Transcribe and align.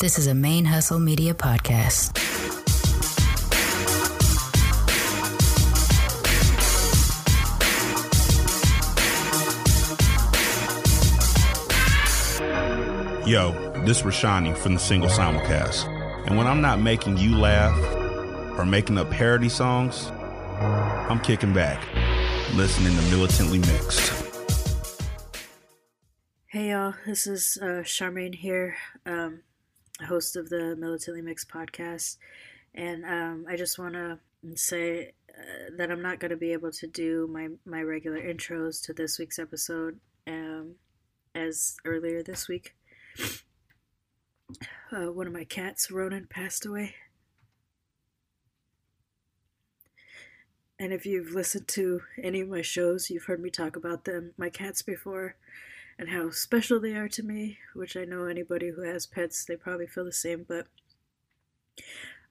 This 0.00 0.18
is 0.18 0.26
a 0.26 0.32
ManeHustle 0.32 1.00
Media 1.00 1.34
podcast. 1.34 2.18
Yo, 13.24 13.52
this 13.84 14.02
Rashani 14.02 14.56
from 14.56 14.74
the 14.74 14.80
single 14.80 15.08
simulcast. 15.08 15.86
And 16.26 16.36
when 16.36 16.48
I'm 16.48 16.60
not 16.60 16.80
making 16.80 17.18
you 17.18 17.38
laugh 17.38 17.78
or 18.58 18.66
making 18.66 18.98
up 18.98 19.10
parody 19.10 19.48
songs, 19.48 20.10
I'm 20.58 21.20
kicking 21.20 21.52
back, 21.52 21.80
listening 22.54 22.96
to 22.96 23.02
Militantly 23.16 23.60
Mixed. 23.60 24.12
Hey 26.46 26.70
y'all, 26.70 26.94
this 27.06 27.28
is 27.28 27.58
uh, 27.62 27.82
Sharmane 27.84 28.34
here, 28.34 28.76
um, 29.06 29.42
host 30.02 30.36
of 30.36 30.48
the 30.48 30.76
Militantly 30.76 31.22
Mixed 31.22 31.48
podcast, 31.48 32.16
and 32.74 33.04
um, 33.04 33.46
I 33.48 33.56
just 33.56 33.78
want 33.78 33.94
to 33.94 34.18
say 34.54 35.12
uh, 35.30 35.70
that 35.76 35.90
I'm 35.90 36.02
not 36.02 36.20
going 36.20 36.30
to 36.30 36.36
be 36.36 36.52
able 36.52 36.72
to 36.72 36.86
do 36.86 37.28
my 37.32 37.48
my 37.64 37.82
regular 37.82 38.20
intros 38.20 38.82
to 38.84 38.92
this 38.92 39.18
week's 39.18 39.38
episode 39.38 39.98
um, 40.26 40.74
as 41.34 41.76
earlier 41.84 42.22
this 42.22 42.48
week. 42.48 42.74
Uh, 44.92 45.10
one 45.10 45.26
of 45.26 45.32
my 45.32 45.44
cats, 45.44 45.90
Ronan, 45.90 46.26
passed 46.28 46.66
away. 46.66 46.94
And 50.78 50.92
if 50.92 51.06
you've 51.06 51.32
listened 51.32 51.68
to 51.68 52.02
any 52.22 52.40
of 52.40 52.48
my 52.48 52.60
shows, 52.60 53.08
you've 53.08 53.24
heard 53.24 53.40
me 53.40 53.48
talk 53.48 53.76
about 53.76 54.04
them, 54.04 54.32
my 54.36 54.50
cats 54.50 54.82
before 54.82 55.36
and 55.98 56.08
how 56.08 56.30
special 56.30 56.80
they 56.80 56.94
are 56.94 57.08
to 57.08 57.22
me, 57.22 57.58
which 57.74 57.96
I 57.96 58.04
know 58.04 58.24
anybody 58.24 58.70
who 58.70 58.82
has 58.82 59.06
pets, 59.06 59.44
they 59.44 59.56
probably 59.56 59.86
feel 59.86 60.04
the 60.04 60.12
same, 60.12 60.44
but 60.46 60.66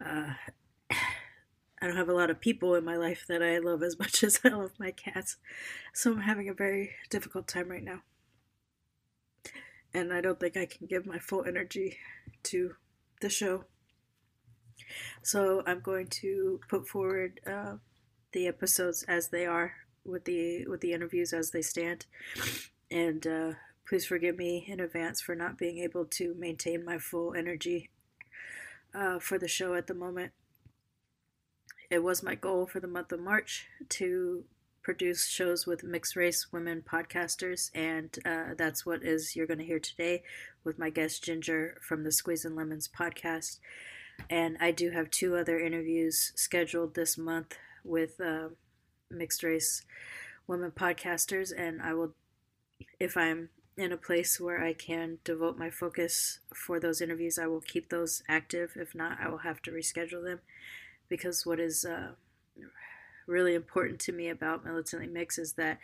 uh, 0.04 0.34
I 0.92 1.88
don't 1.88 1.98
have 1.98 2.10
a 2.10 2.14
lot 2.14 2.30
of 2.30 2.40
people 2.40 2.76
in 2.76 2.86
my 2.86 2.96
life 2.96 3.26
that 3.28 3.44
I 3.44 3.58
love 3.58 3.84
as 3.84 4.00
much 4.00 4.24
as 4.24 4.40
I 4.44 4.50
love 4.50 4.72
my 4.80 4.92
cats. 4.92 5.38
So 5.94 6.12
I'm 6.12 6.22
having 6.22 6.50
a 6.50 6.54
very 6.54 6.92
difficult 7.10 7.48
time 7.48 7.70
right 7.70 7.84
now. 7.84 8.00
And 9.94 10.12
I 10.12 10.22
don't 10.22 10.40
think 10.40 10.58
I 10.58 10.66
can 10.66 10.88
give 10.88 11.06
my 11.06 11.20
full 11.20 11.46
energy 11.46 11.98
to 12.44 12.76
the 13.22 13.30
show. 13.30 13.66
So 15.22 15.62
I'm 15.66 15.82
going 15.82 16.08
to 16.08 16.60
put 16.68 16.88
forward 16.88 17.40
uh, 17.46 17.76
the 18.32 18.48
episodes 18.48 19.04
as 19.04 19.30
they 19.30 19.46
are 19.46 19.74
with 20.04 20.26
the 20.26 20.66
with 20.68 20.82
the 20.82 20.92
interviews 20.92 21.32
as 21.32 21.52
they 21.52 21.62
stand 21.62 22.06
and 22.94 23.26
uh, 23.26 23.54
please 23.88 24.06
forgive 24.06 24.38
me 24.38 24.66
in 24.68 24.80
advance 24.80 25.20
for 25.20 25.34
not 25.34 25.58
being 25.58 25.80
able 25.80 26.06
to 26.06 26.36
maintain 26.36 26.86
my 26.86 27.00
full 27.00 27.34
energy 27.34 27.90
uh, 28.94 29.18
for 29.18 29.40
the 29.40 29.48
show 29.48 29.74
at 29.74 29.88
the 29.88 29.96
moment. 29.96 30.32
It 31.90 32.04
was 32.04 32.24
my 32.24 32.36
goal 32.36 32.68
for 32.68 32.80
the 32.80 32.88
month 32.88 33.12
of 33.12 33.20
March 33.20 33.68
to 33.90 34.46
produce 34.84 35.28
shows 35.28 35.66
with 35.66 35.84
mixed 35.84 36.16
race 36.16 36.52
women 36.52 36.84
podcasters, 36.84 37.72
and 37.74 38.16
uh, 38.26 38.54
that's 38.56 38.86
what 38.86 39.04
is 39.04 39.36
you're 39.36 39.48
going 39.48 39.60
to 39.60 39.66
hear 39.66 39.80
today 39.80 40.22
with 40.64 40.78
my 40.78 40.90
guest 40.92 41.24
Ginger 41.24 41.80
from 41.82 42.04
the 42.04 42.12
Squeezin' 42.12 42.56
Lemons 42.56 42.88
podcast. 42.88 43.60
And 44.30 44.58
I 44.60 44.70
do 44.70 44.92
have 44.92 45.10
two 45.10 45.36
other 45.36 45.60
interviews 45.60 46.32
scheduled 46.36 46.94
this 46.94 47.18
month 47.18 47.58
with 47.84 48.22
uh, 48.22 48.50
mixed 49.10 49.42
race 49.42 49.84
women 50.46 50.72
podcasters, 50.72 51.52
and 51.58 51.82
I 51.82 51.94
will 51.94 52.14
if 53.00 53.18
I'm 53.18 53.50
in 53.76 53.92
a 53.92 53.98
place 53.98 54.40
where 54.40 54.64
I 54.64 54.74
can 54.74 55.18
devote 55.24 55.58
my 55.58 55.70
focus 55.70 56.40
for 56.54 56.80
those 56.80 57.02
interviews, 57.02 57.40
I 57.40 57.48
will 57.48 57.62
keep 57.62 57.90
those 57.90 58.22
active. 58.28 58.74
If 58.76 58.94
not, 58.94 59.18
I 59.20 59.30
will 59.30 59.40
have 59.40 59.62
to 59.64 59.72
reschedule 59.72 60.24
them 60.24 60.40
because 61.10 61.46
what 61.46 61.60
is 61.60 61.86
uh, 61.86 62.12
really 63.28 63.56
important 63.56 64.00
to 64.02 64.12
me 64.12 64.30
about 64.30 64.66
Militantly 64.66 65.08
Mix 65.08 65.38
is 65.38 65.54
that 65.54 65.80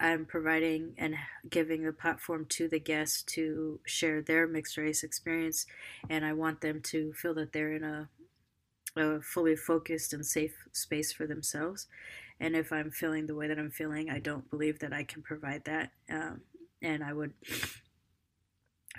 I'm 0.00 0.26
providing 0.26 0.94
and 0.96 1.16
giving 1.48 1.86
a 1.86 1.92
platform 1.92 2.46
to 2.50 2.68
the 2.68 2.78
guests 2.78 3.22
to 3.34 3.80
share 3.84 4.22
their 4.22 4.46
mixed 4.46 4.76
race 4.76 5.02
experience, 5.02 5.66
and 6.08 6.24
I 6.24 6.32
want 6.32 6.60
them 6.60 6.80
to 6.84 7.12
feel 7.14 7.34
that 7.34 7.52
they're 7.52 7.74
in 7.74 7.82
a, 7.82 8.08
a 8.96 9.20
fully 9.20 9.56
focused 9.56 10.12
and 10.12 10.24
safe 10.24 10.54
space 10.72 11.12
for 11.12 11.26
themselves. 11.26 11.88
And 12.40 12.54
if 12.54 12.72
I'm 12.72 12.90
feeling 12.90 13.26
the 13.26 13.34
way 13.34 13.48
that 13.48 13.58
I'm 13.58 13.70
feeling, 13.70 14.10
I 14.10 14.18
don't 14.20 14.48
believe 14.50 14.78
that 14.80 14.92
I 14.92 15.04
can 15.04 15.22
provide 15.22 15.64
that. 15.64 15.90
Um, 16.10 16.42
and 16.80 17.02
I 17.02 17.12
would 17.12 17.32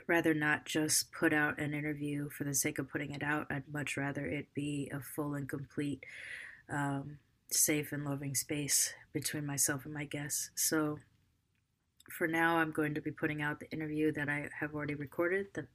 rather 0.07 0.33
not 0.33 0.65
just 0.65 1.11
put 1.11 1.33
out 1.33 1.59
an 1.59 1.73
interview 1.73 2.29
for 2.29 2.43
the 2.43 2.53
sake 2.53 2.79
of 2.79 2.89
putting 2.89 3.11
it 3.11 3.23
out. 3.23 3.47
I'd 3.49 3.71
much 3.71 3.95
rather 3.95 4.25
it 4.25 4.47
be 4.53 4.91
a 4.93 4.99
full 4.99 5.35
and 5.35 5.47
complete, 5.47 6.03
um, 6.69 7.19
safe 7.51 7.91
and 7.91 8.05
loving 8.05 8.35
space 8.35 8.93
between 9.13 9.45
myself 9.45 9.85
and 9.85 9.93
my 9.93 10.05
guests. 10.05 10.51
So 10.55 10.99
for 12.11 12.27
now, 12.27 12.57
I'm 12.57 12.71
going 12.71 12.95
to 12.95 13.01
be 13.01 13.11
putting 13.11 13.41
out 13.41 13.59
the 13.59 13.71
interview 13.71 14.11
that 14.13 14.29
I 14.29 14.49
have 14.59 14.73
already 14.73 14.95
recorded 14.95 15.47
that 15.53 15.67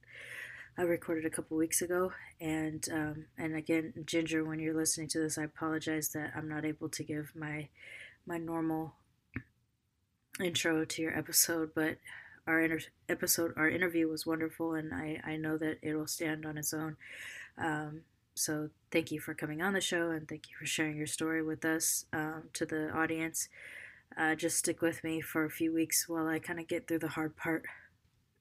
I 0.77 0.81
recorded 0.83 1.25
a 1.25 1.29
couple 1.29 1.57
weeks 1.57 1.81
ago. 1.81 2.11
And 2.39 2.87
um, 2.91 3.25
and 3.37 3.55
again, 3.55 3.93
Ginger, 4.05 4.43
when 4.43 4.59
you're 4.59 4.73
listening 4.75 5.07
to 5.09 5.19
this, 5.19 5.37
I 5.37 5.43
apologize 5.43 6.09
that 6.09 6.33
I'm 6.35 6.49
not 6.49 6.65
able 6.65 6.89
to 6.89 7.03
give 7.03 7.31
my 7.35 7.69
my 8.25 8.37
normal 8.37 8.95
intro 10.39 10.83
to 10.85 11.01
your 11.01 11.17
episode, 11.17 11.71
but 11.73 11.97
our 12.47 12.61
inter- 12.61 12.79
episode, 13.09 13.53
our 13.57 13.69
interview 13.69 14.07
was 14.07 14.25
wonderful, 14.25 14.73
and 14.73 14.93
I 14.93 15.21
I 15.23 15.37
know 15.37 15.57
that 15.57 15.79
it 15.81 15.95
will 15.95 16.07
stand 16.07 16.45
on 16.45 16.57
its 16.57 16.73
own. 16.73 16.97
Um, 17.57 18.01
so 18.35 18.69
thank 18.91 19.11
you 19.11 19.19
for 19.19 19.33
coming 19.33 19.61
on 19.61 19.73
the 19.73 19.81
show, 19.81 20.11
and 20.11 20.27
thank 20.27 20.49
you 20.49 20.55
for 20.59 20.65
sharing 20.65 20.97
your 20.97 21.07
story 21.07 21.41
with 21.41 21.63
us 21.63 22.05
um, 22.13 22.43
to 22.53 22.65
the 22.65 22.91
audience. 22.91 23.47
Uh, 24.17 24.35
just 24.35 24.57
stick 24.57 24.81
with 24.81 25.03
me 25.03 25.21
for 25.21 25.45
a 25.45 25.49
few 25.49 25.73
weeks 25.73 26.07
while 26.07 26.27
I 26.27 26.39
kind 26.39 26.59
of 26.59 26.67
get 26.67 26.87
through 26.87 26.99
the 26.99 27.09
hard 27.09 27.35
part 27.35 27.65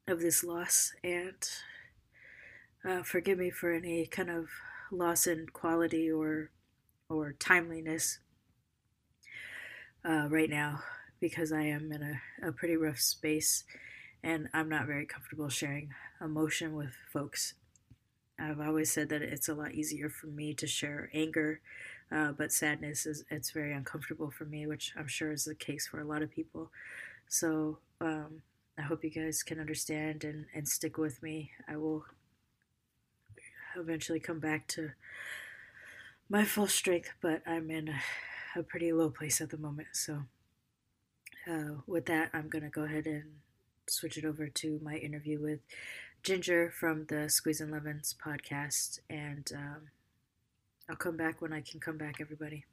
of 0.07 0.21
this 0.21 0.45
loss 0.45 0.93
and 1.03 1.35
uh, 2.87 3.03
forgive 3.03 3.39
me 3.39 3.51
for 3.51 3.73
any 3.73 4.07
kind 4.07 4.31
of 4.31 4.49
loss 4.91 5.27
in 5.27 5.47
quality 5.53 6.11
or 6.11 6.51
or 7.09 7.33
timeliness 7.39 8.19
uh, 10.05 10.27
right 10.29 10.51
now 10.51 10.81
because 11.21 11.53
I 11.53 11.63
am 11.63 11.93
in 11.93 12.03
a, 12.03 12.49
a 12.49 12.53
pretty 12.53 12.77
rough 12.77 12.99
space 13.01 13.65
and 14.23 14.49
I'm 14.53 14.69
not 14.69 14.87
very 14.87 15.07
comfortable 15.07 15.49
sharing 15.49 15.91
emotion 16.21 16.75
with 16.75 16.93
folks. 17.13 17.55
I've 18.39 18.61
always 18.61 18.91
said 18.91 19.11
that 19.11 19.23
it's 19.23 19.49
a 19.49 19.55
lot 19.55 19.73
easier 19.73 20.09
for 20.09 20.27
me 20.27 20.55
to 20.55 20.67
share 20.67 21.11
anger, 21.15 21.61
uh, 22.11 22.33
but 22.33 22.53
sadness 22.53 23.07
is 23.07 23.25
it's 23.31 23.51
very 23.51 23.73
uncomfortable 23.73 24.31
for 24.31 24.45
me, 24.45 24.67
which 24.67 24.93
I'm 24.97 25.07
sure 25.07 25.31
is 25.31 25.45
the 25.45 25.55
case 25.55 25.87
for 25.87 26.01
a 26.01 26.07
lot 26.07 26.23
of 26.23 26.31
people. 26.31 26.71
So 27.29 27.79
um, 28.01 28.43
I 28.79 28.83
hope 28.83 29.05
you 29.05 29.11
guys 29.11 29.43
can 29.43 29.61
understand 29.61 30.25
and, 30.25 30.47
and 30.55 30.67
stick 30.67 30.99
with 30.99 31.23
me. 31.23 31.51
I 31.69 31.77
will 31.77 32.05
eventually 33.77 34.21
come 34.21 34.39
back 34.39 34.67
to 34.69 34.91
my 36.29 36.45
full 36.45 36.67
strength, 36.67 37.13
but 37.21 37.43
I'm 37.47 37.71
in 37.71 37.89
a, 37.89 38.01
a 38.61 38.63
pretty 38.63 38.93
low 38.93 39.11
place 39.11 39.41
at 39.41 39.51
the 39.51 39.59
moment. 39.59 39.89
So, 39.93 40.23
uh, 41.51 41.81
with 41.87 42.07
that, 42.07 42.31
I'm 42.33 42.49
going 42.49 42.65
to 42.65 42.71
go 42.71 42.83
ahead 42.83 43.07
and 43.07 43.25
switch 43.87 44.17
it 44.17 44.25
over 44.25 44.49
to 44.49 44.81
my 44.83 44.97
interview 44.97 45.41
with 45.41 45.61
Ginger 46.23 46.71
from 46.71 47.07
the 47.07 47.29
Squeezin' 47.29 47.71
Lemons 47.71 48.15
podcast. 48.25 49.01
And 49.11 49.51
um, 49.55 49.83
I'll 50.89 50.97
come 50.97 51.17
back 51.17 51.43
when 51.43 51.53
I 51.53 51.61
can 51.61 51.81
come 51.81 51.99
back, 51.99 52.17
everybody. 52.21 52.65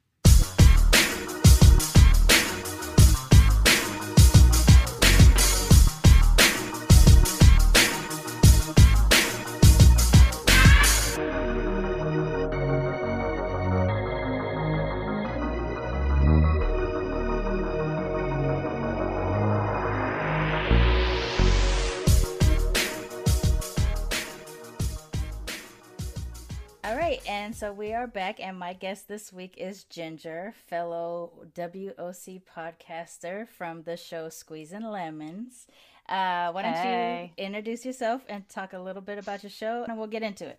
So 27.62 27.72
we 27.72 27.92
are 27.92 28.08
back, 28.08 28.40
and 28.40 28.58
my 28.58 28.72
guest 28.72 29.06
this 29.06 29.32
week 29.32 29.54
is 29.56 29.84
Ginger, 29.84 30.52
fellow 30.66 31.46
WOC 31.54 32.42
podcaster 32.42 33.46
from 33.46 33.84
the 33.84 33.96
show 33.96 34.26
Squeezin' 34.26 34.82
Lemons. 34.82 35.68
Uh, 36.08 36.50
why 36.50 36.62
don't 36.62 36.74
hey. 36.74 37.32
you 37.38 37.44
introduce 37.44 37.86
yourself 37.86 38.22
and 38.28 38.48
talk 38.48 38.72
a 38.72 38.80
little 38.80 39.00
bit 39.00 39.16
about 39.16 39.44
your 39.44 39.50
show, 39.50 39.84
and 39.86 39.96
we'll 39.96 40.08
get 40.08 40.24
into 40.24 40.44
it. 40.44 40.58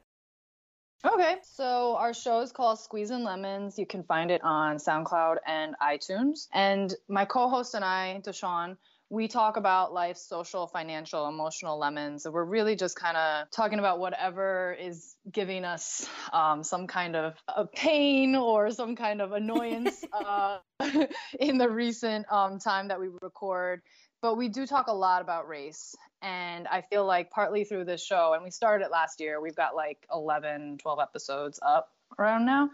Okay, 1.05 1.35
so 1.43 1.97
our 1.97 2.13
show 2.13 2.39
is 2.39 2.53
called 2.53 2.79
Squeezin' 2.79 3.25
Lemons. 3.25 3.77
You 3.77 3.85
can 3.85 4.05
find 4.05 4.31
it 4.31 4.41
on 4.41 4.77
SoundCloud 4.77 5.39
and 5.45 5.75
iTunes. 5.83 6.47
And 6.53 6.95
my 7.09 7.25
co-host 7.25 7.73
and 7.73 7.83
I, 7.83 8.21
Deshawn, 8.25 8.77
we 9.13 9.27
talk 9.27 9.57
about 9.57 9.93
life, 9.93 10.17
social, 10.17 10.65
financial, 10.65 11.27
emotional 11.27 11.77
lemons. 11.77 12.25
We're 12.27 12.43
really 12.43 12.75
just 12.75 12.95
kind 12.95 13.15
of 13.15 13.51
talking 13.51 13.77
about 13.77 13.99
whatever 13.99 14.75
is 14.81 15.15
giving 15.31 15.65
us 15.65 16.09
um, 16.33 16.63
some 16.63 16.87
kind 16.87 17.15
of 17.15 17.35
a 17.47 17.67
pain 17.67 18.35
or 18.35 18.71
some 18.71 18.95
kind 18.95 19.21
of 19.21 19.31
annoyance 19.31 20.03
uh, 20.13 20.57
in 21.39 21.59
the 21.59 21.69
recent 21.69 22.25
um, 22.31 22.57
time 22.57 22.87
that 22.87 22.99
we 22.99 23.07
record. 23.21 23.83
But 24.23 24.35
we 24.35 24.49
do 24.49 24.65
talk 24.65 24.87
a 24.87 24.93
lot 24.93 25.21
about 25.21 25.47
race. 25.47 25.93
And 26.23 26.67
I 26.67 26.81
feel 26.81 27.05
like 27.05 27.29
partly 27.29 27.65
through 27.65 27.85
this 27.85 28.03
show, 28.03 28.33
and 28.33 28.43
we 28.43 28.49
started 28.49 28.85
it 28.85 28.91
last 28.91 29.19
year, 29.19 29.39
we've 29.39 29.55
got 29.55 29.75
like 29.75 30.07
11, 30.11 30.79
12 30.79 30.99
episodes 30.99 31.59
up 31.61 31.91
around 32.17 32.45
now 32.45 32.71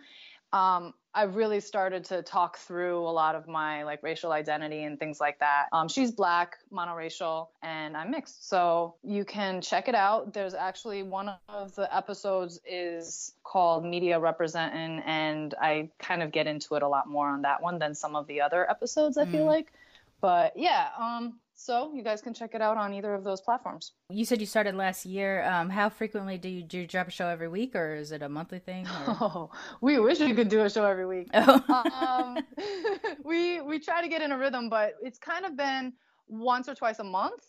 um, 0.51 0.93
I 1.13 1.23
really 1.23 1.59
started 1.59 2.05
to 2.05 2.21
talk 2.21 2.57
through 2.57 2.99
a 2.99 3.09
lot 3.09 3.33
of 3.33 3.47
my 3.47 3.83
like 3.83 4.03
racial 4.03 4.31
identity 4.31 4.83
and 4.83 4.99
things 4.99 5.19
like 5.19 5.39
that. 5.39 5.65
Um, 5.71 5.87
she's 5.87 6.11
black, 6.11 6.57
monoracial, 6.71 7.47
and 7.63 7.97
I'm 7.97 8.11
mixed. 8.11 8.47
So 8.47 8.95
you 9.03 9.25
can 9.25 9.59
check 9.59 9.87
it 9.87 9.95
out. 9.95 10.33
There's 10.33 10.53
actually 10.53 11.01
one 11.01 11.31
of 11.49 11.73
the 11.75 11.93
episodes 11.95 12.59
is 12.65 13.33
called 13.43 13.83
Media 13.85 14.19
Representing, 14.19 14.99
and 14.99 15.55
I 15.59 15.89
kind 15.97 16.21
of 16.21 16.31
get 16.31 16.45
into 16.45 16.75
it 16.75 16.83
a 16.83 16.87
lot 16.87 17.07
more 17.07 17.27
on 17.27 17.41
that 17.41 17.61
one 17.61 17.79
than 17.79 17.95
some 17.95 18.15
of 18.15 18.27
the 18.27 18.41
other 18.41 18.69
episodes, 18.69 19.17
I 19.17 19.25
mm. 19.25 19.31
feel 19.31 19.45
like. 19.45 19.73
But 20.21 20.53
yeah, 20.57 20.89
um, 20.99 21.39
so 21.59 21.91
you 21.93 22.01
guys 22.01 22.21
can 22.21 22.33
check 22.33 22.55
it 22.55 22.61
out 22.61 22.77
on 22.77 22.93
either 22.93 23.13
of 23.13 23.25
those 23.25 23.41
platforms. 23.41 23.91
You 24.09 24.23
said 24.23 24.39
you 24.39 24.47
started 24.47 24.75
last 24.75 25.05
year. 25.05 25.43
Um, 25.43 25.69
how 25.69 25.89
frequently 25.89 26.37
do 26.37 26.47
you, 26.47 26.63
do 26.63 26.79
you 26.79 26.87
drop 26.87 27.09
a 27.09 27.11
show 27.11 27.27
every 27.27 27.49
week, 27.49 27.75
or 27.75 27.95
is 27.95 28.13
it 28.13 28.21
a 28.21 28.29
monthly 28.29 28.59
thing? 28.59 28.87
Or... 28.87 29.17
Oh, 29.21 29.51
we 29.81 29.99
wish 29.99 30.19
we 30.21 30.33
could 30.33 30.47
do 30.47 30.61
a 30.61 30.69
show 30.69 30.85
every 30.85 31.05
week. 31.05 31.27
Oh. 31.33 32.35
um, 32.37 32.37
we 33.23 33.59
we 33.61 33.79
try 33.79 34.01
to 34.01 34.07
get 34.07 34.21
in 34.21 34.31
a 34.31 34.37
rhythm, 34.37 34.69
but 34.69 34.93
it's 35.01 35.19
kind 35.19 35.45
of 35.45 35.57
been 35.57 35.93
once 36.27 36.69
or 36.69 36.75
twice 36.75 36.99
a 36.99 37.03
month. 37.03 37.43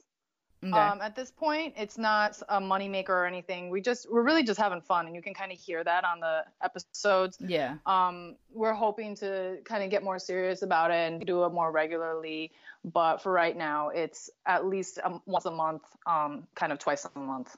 Okay. 0.63 0.73
Um, 0.73 1.01
at 1.01 1.17
this 1.17 1.31
point, 1.31 1.75
it's 1.79 1.97
not 1.97 2.41
a 2.49 2.61
moneymaker 2.61 3.09
or 3.09 3.25
anything. 3.25 3.71
We 3.71 3.81
just 3.81 4.11
we're 4.11 4.23
really 4.23 4.43
just 4.43 4.61
having 4.61 4.83
fun, 4.83 5.07
and 5.07 5.17
you 5.17 5.23
can 5.23 5.33
kind 5.33 5.53
of 5.53 5.59
hear 5.59 5.83
that 5.83 6.05
on 6.05 6.21
the 6.21 6.45
episodes. 6.63 7.39
Yeah. 7.41 7.77
Um, 7.87 8.37
we're 8.53 8.75
hoping 8.75 9.17
to 9.17 9.59
kind 9.65 9.83
of 9.83 9.91
get 9.91 10.03
more 10.03 10.19
serious 10.19 10.61
about 10.61 10.91
it 10.91 11.13
and 11.13 11.25
do 11.25 11.45
it 11.45 11.53
more 11.53 11.73
regularly. 11.73 12.53
But 12.85 13.23
for 13.23 13.33
right 13.33 13.57
now, 13.57 13.89
it's 13.89 14.29
at 14.45 14.67
least 14.67 14.99
um, 15.03 15.23
once 15.25 15.47
a 15.47 15.51
month, 15.51 15.83
um, 16.07 16.47
kind 16.55 16.73
of 16.73 16.79
twice 16.79 17.07
a 17.07 17.19
month. 17.19 17.57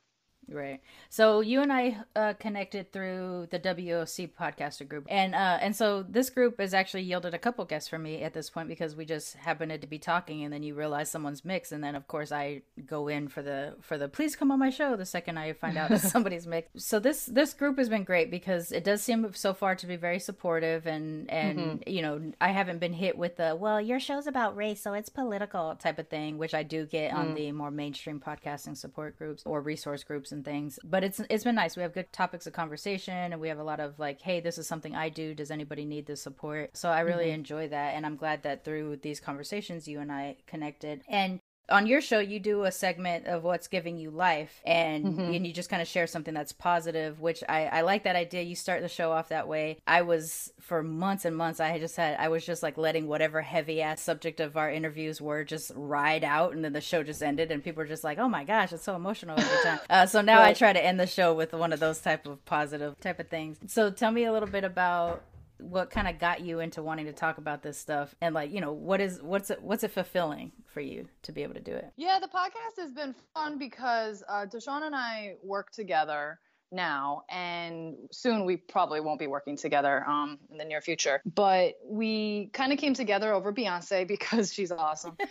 Right. 0.53 0.81
So 1.09 1.41
you 1.41 1.63
and 1.63 1.73
I 1.73 1.97
uh, 2.15 2.35
connected 2.35 2.93
through 2.93 3.49
the 3.51 3.59
WOC 3.59 4.31
podcaster 4.39 4.87
group, 4.87 5.07
and 5.09 5.35
uh, 5.35 5.59
and 5.61 5.75
so 5.75 6.03
this 6.03 6.31
group 6.31 6.61
has 6.61 6.75
actually 6.75 7.03
yielded 7.03 7.35
a 7.35 7.39
couple 7.39 7.65
guests 7.65 7.89
for 7.89 7.99
me 7.99 8.23
at 8.23 8.35
this 8.35 8.51
point 8.51 8.69
because 8.69 8.95
we 8.95 9.05
just 9.05 9.35
happened 9.35 9.81
to 9.81 9.87
be 9.87 9.99
talking, 9.99 10.45
and 10.45 10.53
then 10.53 10.63
you 10.63 10.75
realize 10.75 11.11
someone's 11.11 11.45
mixed, 11.45 11.73
and 11.73 11.83
then 11.83 11.95
of 11.95 12.07
course 12.07 12.33
I 12.33 12.63
go 12.87 13.09
in 13.09 13.29
for 13.29 13.43
the 13.43 13.75
for 13.81 13.97
the 13.97 14.09
please 14.09 14.37
come 14.37 14.51
on 14.51 14.59
my 14.59 14.71
show 14.71 14.97
the 14.97 15.07
second 15.07 15.39
I 15.39 15.53
find 15.55 15.77
out 15.77 15.89
that 15.91 16.01
somebody's 16.01 16.47
mixed. 16.47 16.81
So 16.81 16.99
this 16.99 17.27
this 17.27 17.55
group 17.55 17.79
has 17.79 17.89
been 17.89 18.05
great 18.05 18.31
because 18.31 18.73
it 18.73 18.85
does 18.85 19.03
seem 19.03 19.33
so 19.35 19.55
far 19.55 19.75
to 19.77 19.87
be 19.87 19.97
very 19.97 20.19
supportive, 20.19 20.87
and 20.87 21.31
and 21.31 21.59
mm-hmm. 21.59 21.91
you 21.91 22.03
know 22.03 22.33
I 22.41 22.49
haven't 22.49 22.79
been 22.79 22.93
hit 22.93 23.17
with 23.17 23.37
the 23.37 23.57
well 23.57 23.81
your 23.81 24.01
show's 24.01 24.27
about 24.27 24.57
race 24.57 24.83
so 24.83 24.95
it's 24.95 25.09
political 25.09 25.75
type 25.77 25.99
of 25.99 26.09
thing, 26.09 26.39
which 26.39 26.55
I 26.55 26.63
do 26.63 26.87
get 26.87 27.13
mm. 27.13 27.17
on 27.17 27.35
the 27.35 27.53
more 27.53 27.71
mainstream 27.71 28.21
podcasting 28.21 28.77
support 28.77 29.17
groups 29.17 29.43
or 29.47 29.61
resource 29.61 30.03
groups 30.03 30.33
and 30.33 30.42
things. 30.43 30.79
But 30.85 31.05
it's 31.05 31.21
it's 31.31 31.45
been 31.45 31.55
nice. 31.55 31.77
We 31.77 31.83
have 31.83 31.93
good 31.93 32.13
topics 32.13 32.47
of 32.47 32.53
conversation, 32.53 33.15
and 33.15 33.41
we 33.41 33.49
have 33.49 33.59
a 33.59 33.65
lot 33.65 33.81
of 33.81 33.99
like, 33.99 34.21
hey, 34.23 34.41
this 34.41 34.59
is 34.59 34.67
something 34.67 34.95
I 34.95 35.09
do. 35.09 35.35
Does 35.35 35.51
anybody 35.51 35.85
need 35.85 36.07
the 36.07 36.17
support? 36.17 36.77
So 36.77 36.89
I 36.89 37.01
really 37.01 37.27
mm-hmm. 37.27 37.35
enjoy 37.35 37.69
that, 37.69 37.95
and 37.95 38.07
I'm 38.07 38.17
glad 38.17 38.43
that 38.43 38.65
through 38.65 38.97
these 38.97 39.21
conversations, 39.21 39.89
you 39.89 40.01
and 40.01 40.11
I 40.13 40.37
connected. 40.47 41.03
And 41.09 41.41
on 41.69 41.87
your 41.87 42.01
show 42.01 42.19
you 42.19 42.41
do 42.41 42.65
a 42.65 42.73
segment 42.73 43.27
of 43.27 43.45
what's 43.45 43.69
giving 43.69 43.97
you 43.97 44.11
life 44.11 44.61
and, 44.67 45.05
mm-hmm. 45.05 45.33
and 45.35 45.47
you 45.47 45.53
just 45.53 45.71
kind 45.71 45.81
of 45.81 45.89
share 45.89 46.07
something 46.07 46.35
that's 46.35 46.53
positive 46.53 47.21
which 47.21 47.43
I, 47.49 47.67
I 47.67 47.81
like 47.83 48.05
that 48.05 48.17
idea 48.17 48.43
you 48.43 48.57
start 48.57 48.83
the 48.83 48.89
show 48.89 49.13
off 49.13 49.29
that 49.29 49.49
way 49.49 49.79
i 49.87 50.03
was 50.03 50.53
for 50.61 50.83
months 50.83 51.25
and 51.25 51.37
months 51.37 51.61
i 51.61 51.79
just 51.79 51.97
had 51.97 52.17
i 52.19 52.29
was 52.29 52.45
just 52.45 52.63
like 52.63 52.77
letting 52.77 53.07
whatever 53.07 53.41
heavy 53.41 53.81
ass 53.81 54.01
subject 54.01 54.41
of 54.41 54.57
our 54.57 54.71
interviews 54.71 55.21
were 55.21 55.45
just 55.45 55.73
ride 55.75 56.25
out 56.25 56.55
and 56.55 56.65
then 56.65 56.73
the 56.73 56.81
show 56.81 57.03
just 57.03 57.23
ended 57.23 57.51
and 57.51 57.63
people 57.63 57.83
were 57.83 57.89
just 57.89 58.05
like 58.05 58.19
oh 58.19 58.29
my 58.29 58.45
gosh 58.45 58.73
it's 58.73 58.85
so 58.85 58.97
emotional 58.97 59.39
every 59.39 59.63
time 59.63 59.81
uh, 59.91 60.07
so 60.07 60.21
now 60.21 60.39
right. 60.39 60.49
i 60.49 60.53
try 60.53 60.73
to 60.73 60.85
end 60.85 60.99
the 60.99 61.07
show 61.07 61.33
with 61.33 61.53
one 61.53 61.73
of 61.73 61.81
those 61.81 62.01
type 62.01 62.27
of 62.27 62.45
positive 62.45 62.99
type 63.01 63.21
of 63.21 63.29
things 63.29 63.59
so 63.67 63.91
tell 63.91 64.11
me 64.11 64.25
a 64.25 64.33
little 64.33 64.49
bit 64.49 64.65
about 64.65 65.23
what 65.63 65.91
kind 65.91 66.09
of 66.09 66.19
got 66.19 66.41
you 66.41 66.61
into 66.61 66.83
wanting 66.83 67.07
to 67.07 67.13
talk 67.13 67.39
about 67.39 67.63
this 67.63 67.79
stuff? 67.79 68.15
And 68.21 68.35
like 68.35 68.53
you 68.53 68.61
know 68.61 68.73
what 68.73 69.01
is 69.01 69.21
what's 69.23 69.51
it 69.51 69.63
what's 69.63 69.85
it 69.85 69.91
fulfilling 69.91 70.53
for 70.67 70.81
you 70.81 71.09
to 71.23 71.33
be 71.33 71.43
able 71.43 71.55
to 71.55 71.61
do 71.61 71.73
it? 71.73 71.93
Yeah 71.97 72.19
the 72.21 72.29
podcast 72.29 72.81
has 72.81 72.93
been 72.93 73.15
fun 73.35 73.59
because 73.59 74.23
uh 74.29 74.47
deshaun 74.47 74.83
and 74.83 74.95
i 74.95 75.35
work 75.43 75.71
together 75.73 76.39
now 76.73 77.23
and 77.29 77.95
soon 78.11 78.45
we 78.45 78.57
probably 78.57 79.01
won't 79.01 79.19
be 79.19 79.27
working 79.27 79.57
together 79.57 80.05
um, 80.09 80.39
in 80.51 80.59
the 80.59 80.65
near 80.65 80.81
future. 80.81 81.21
But 81.35 81.75
we 81.85 82.51
kind 82.53 82.73
of 82.73 82.79
came 82.79 82.95
together 82.95 83.33
over 83.33 83.53
beyonce 83.53 84.07
because 84.13 84.53
she's 84.53 84.73
awesome. 84.73 85.17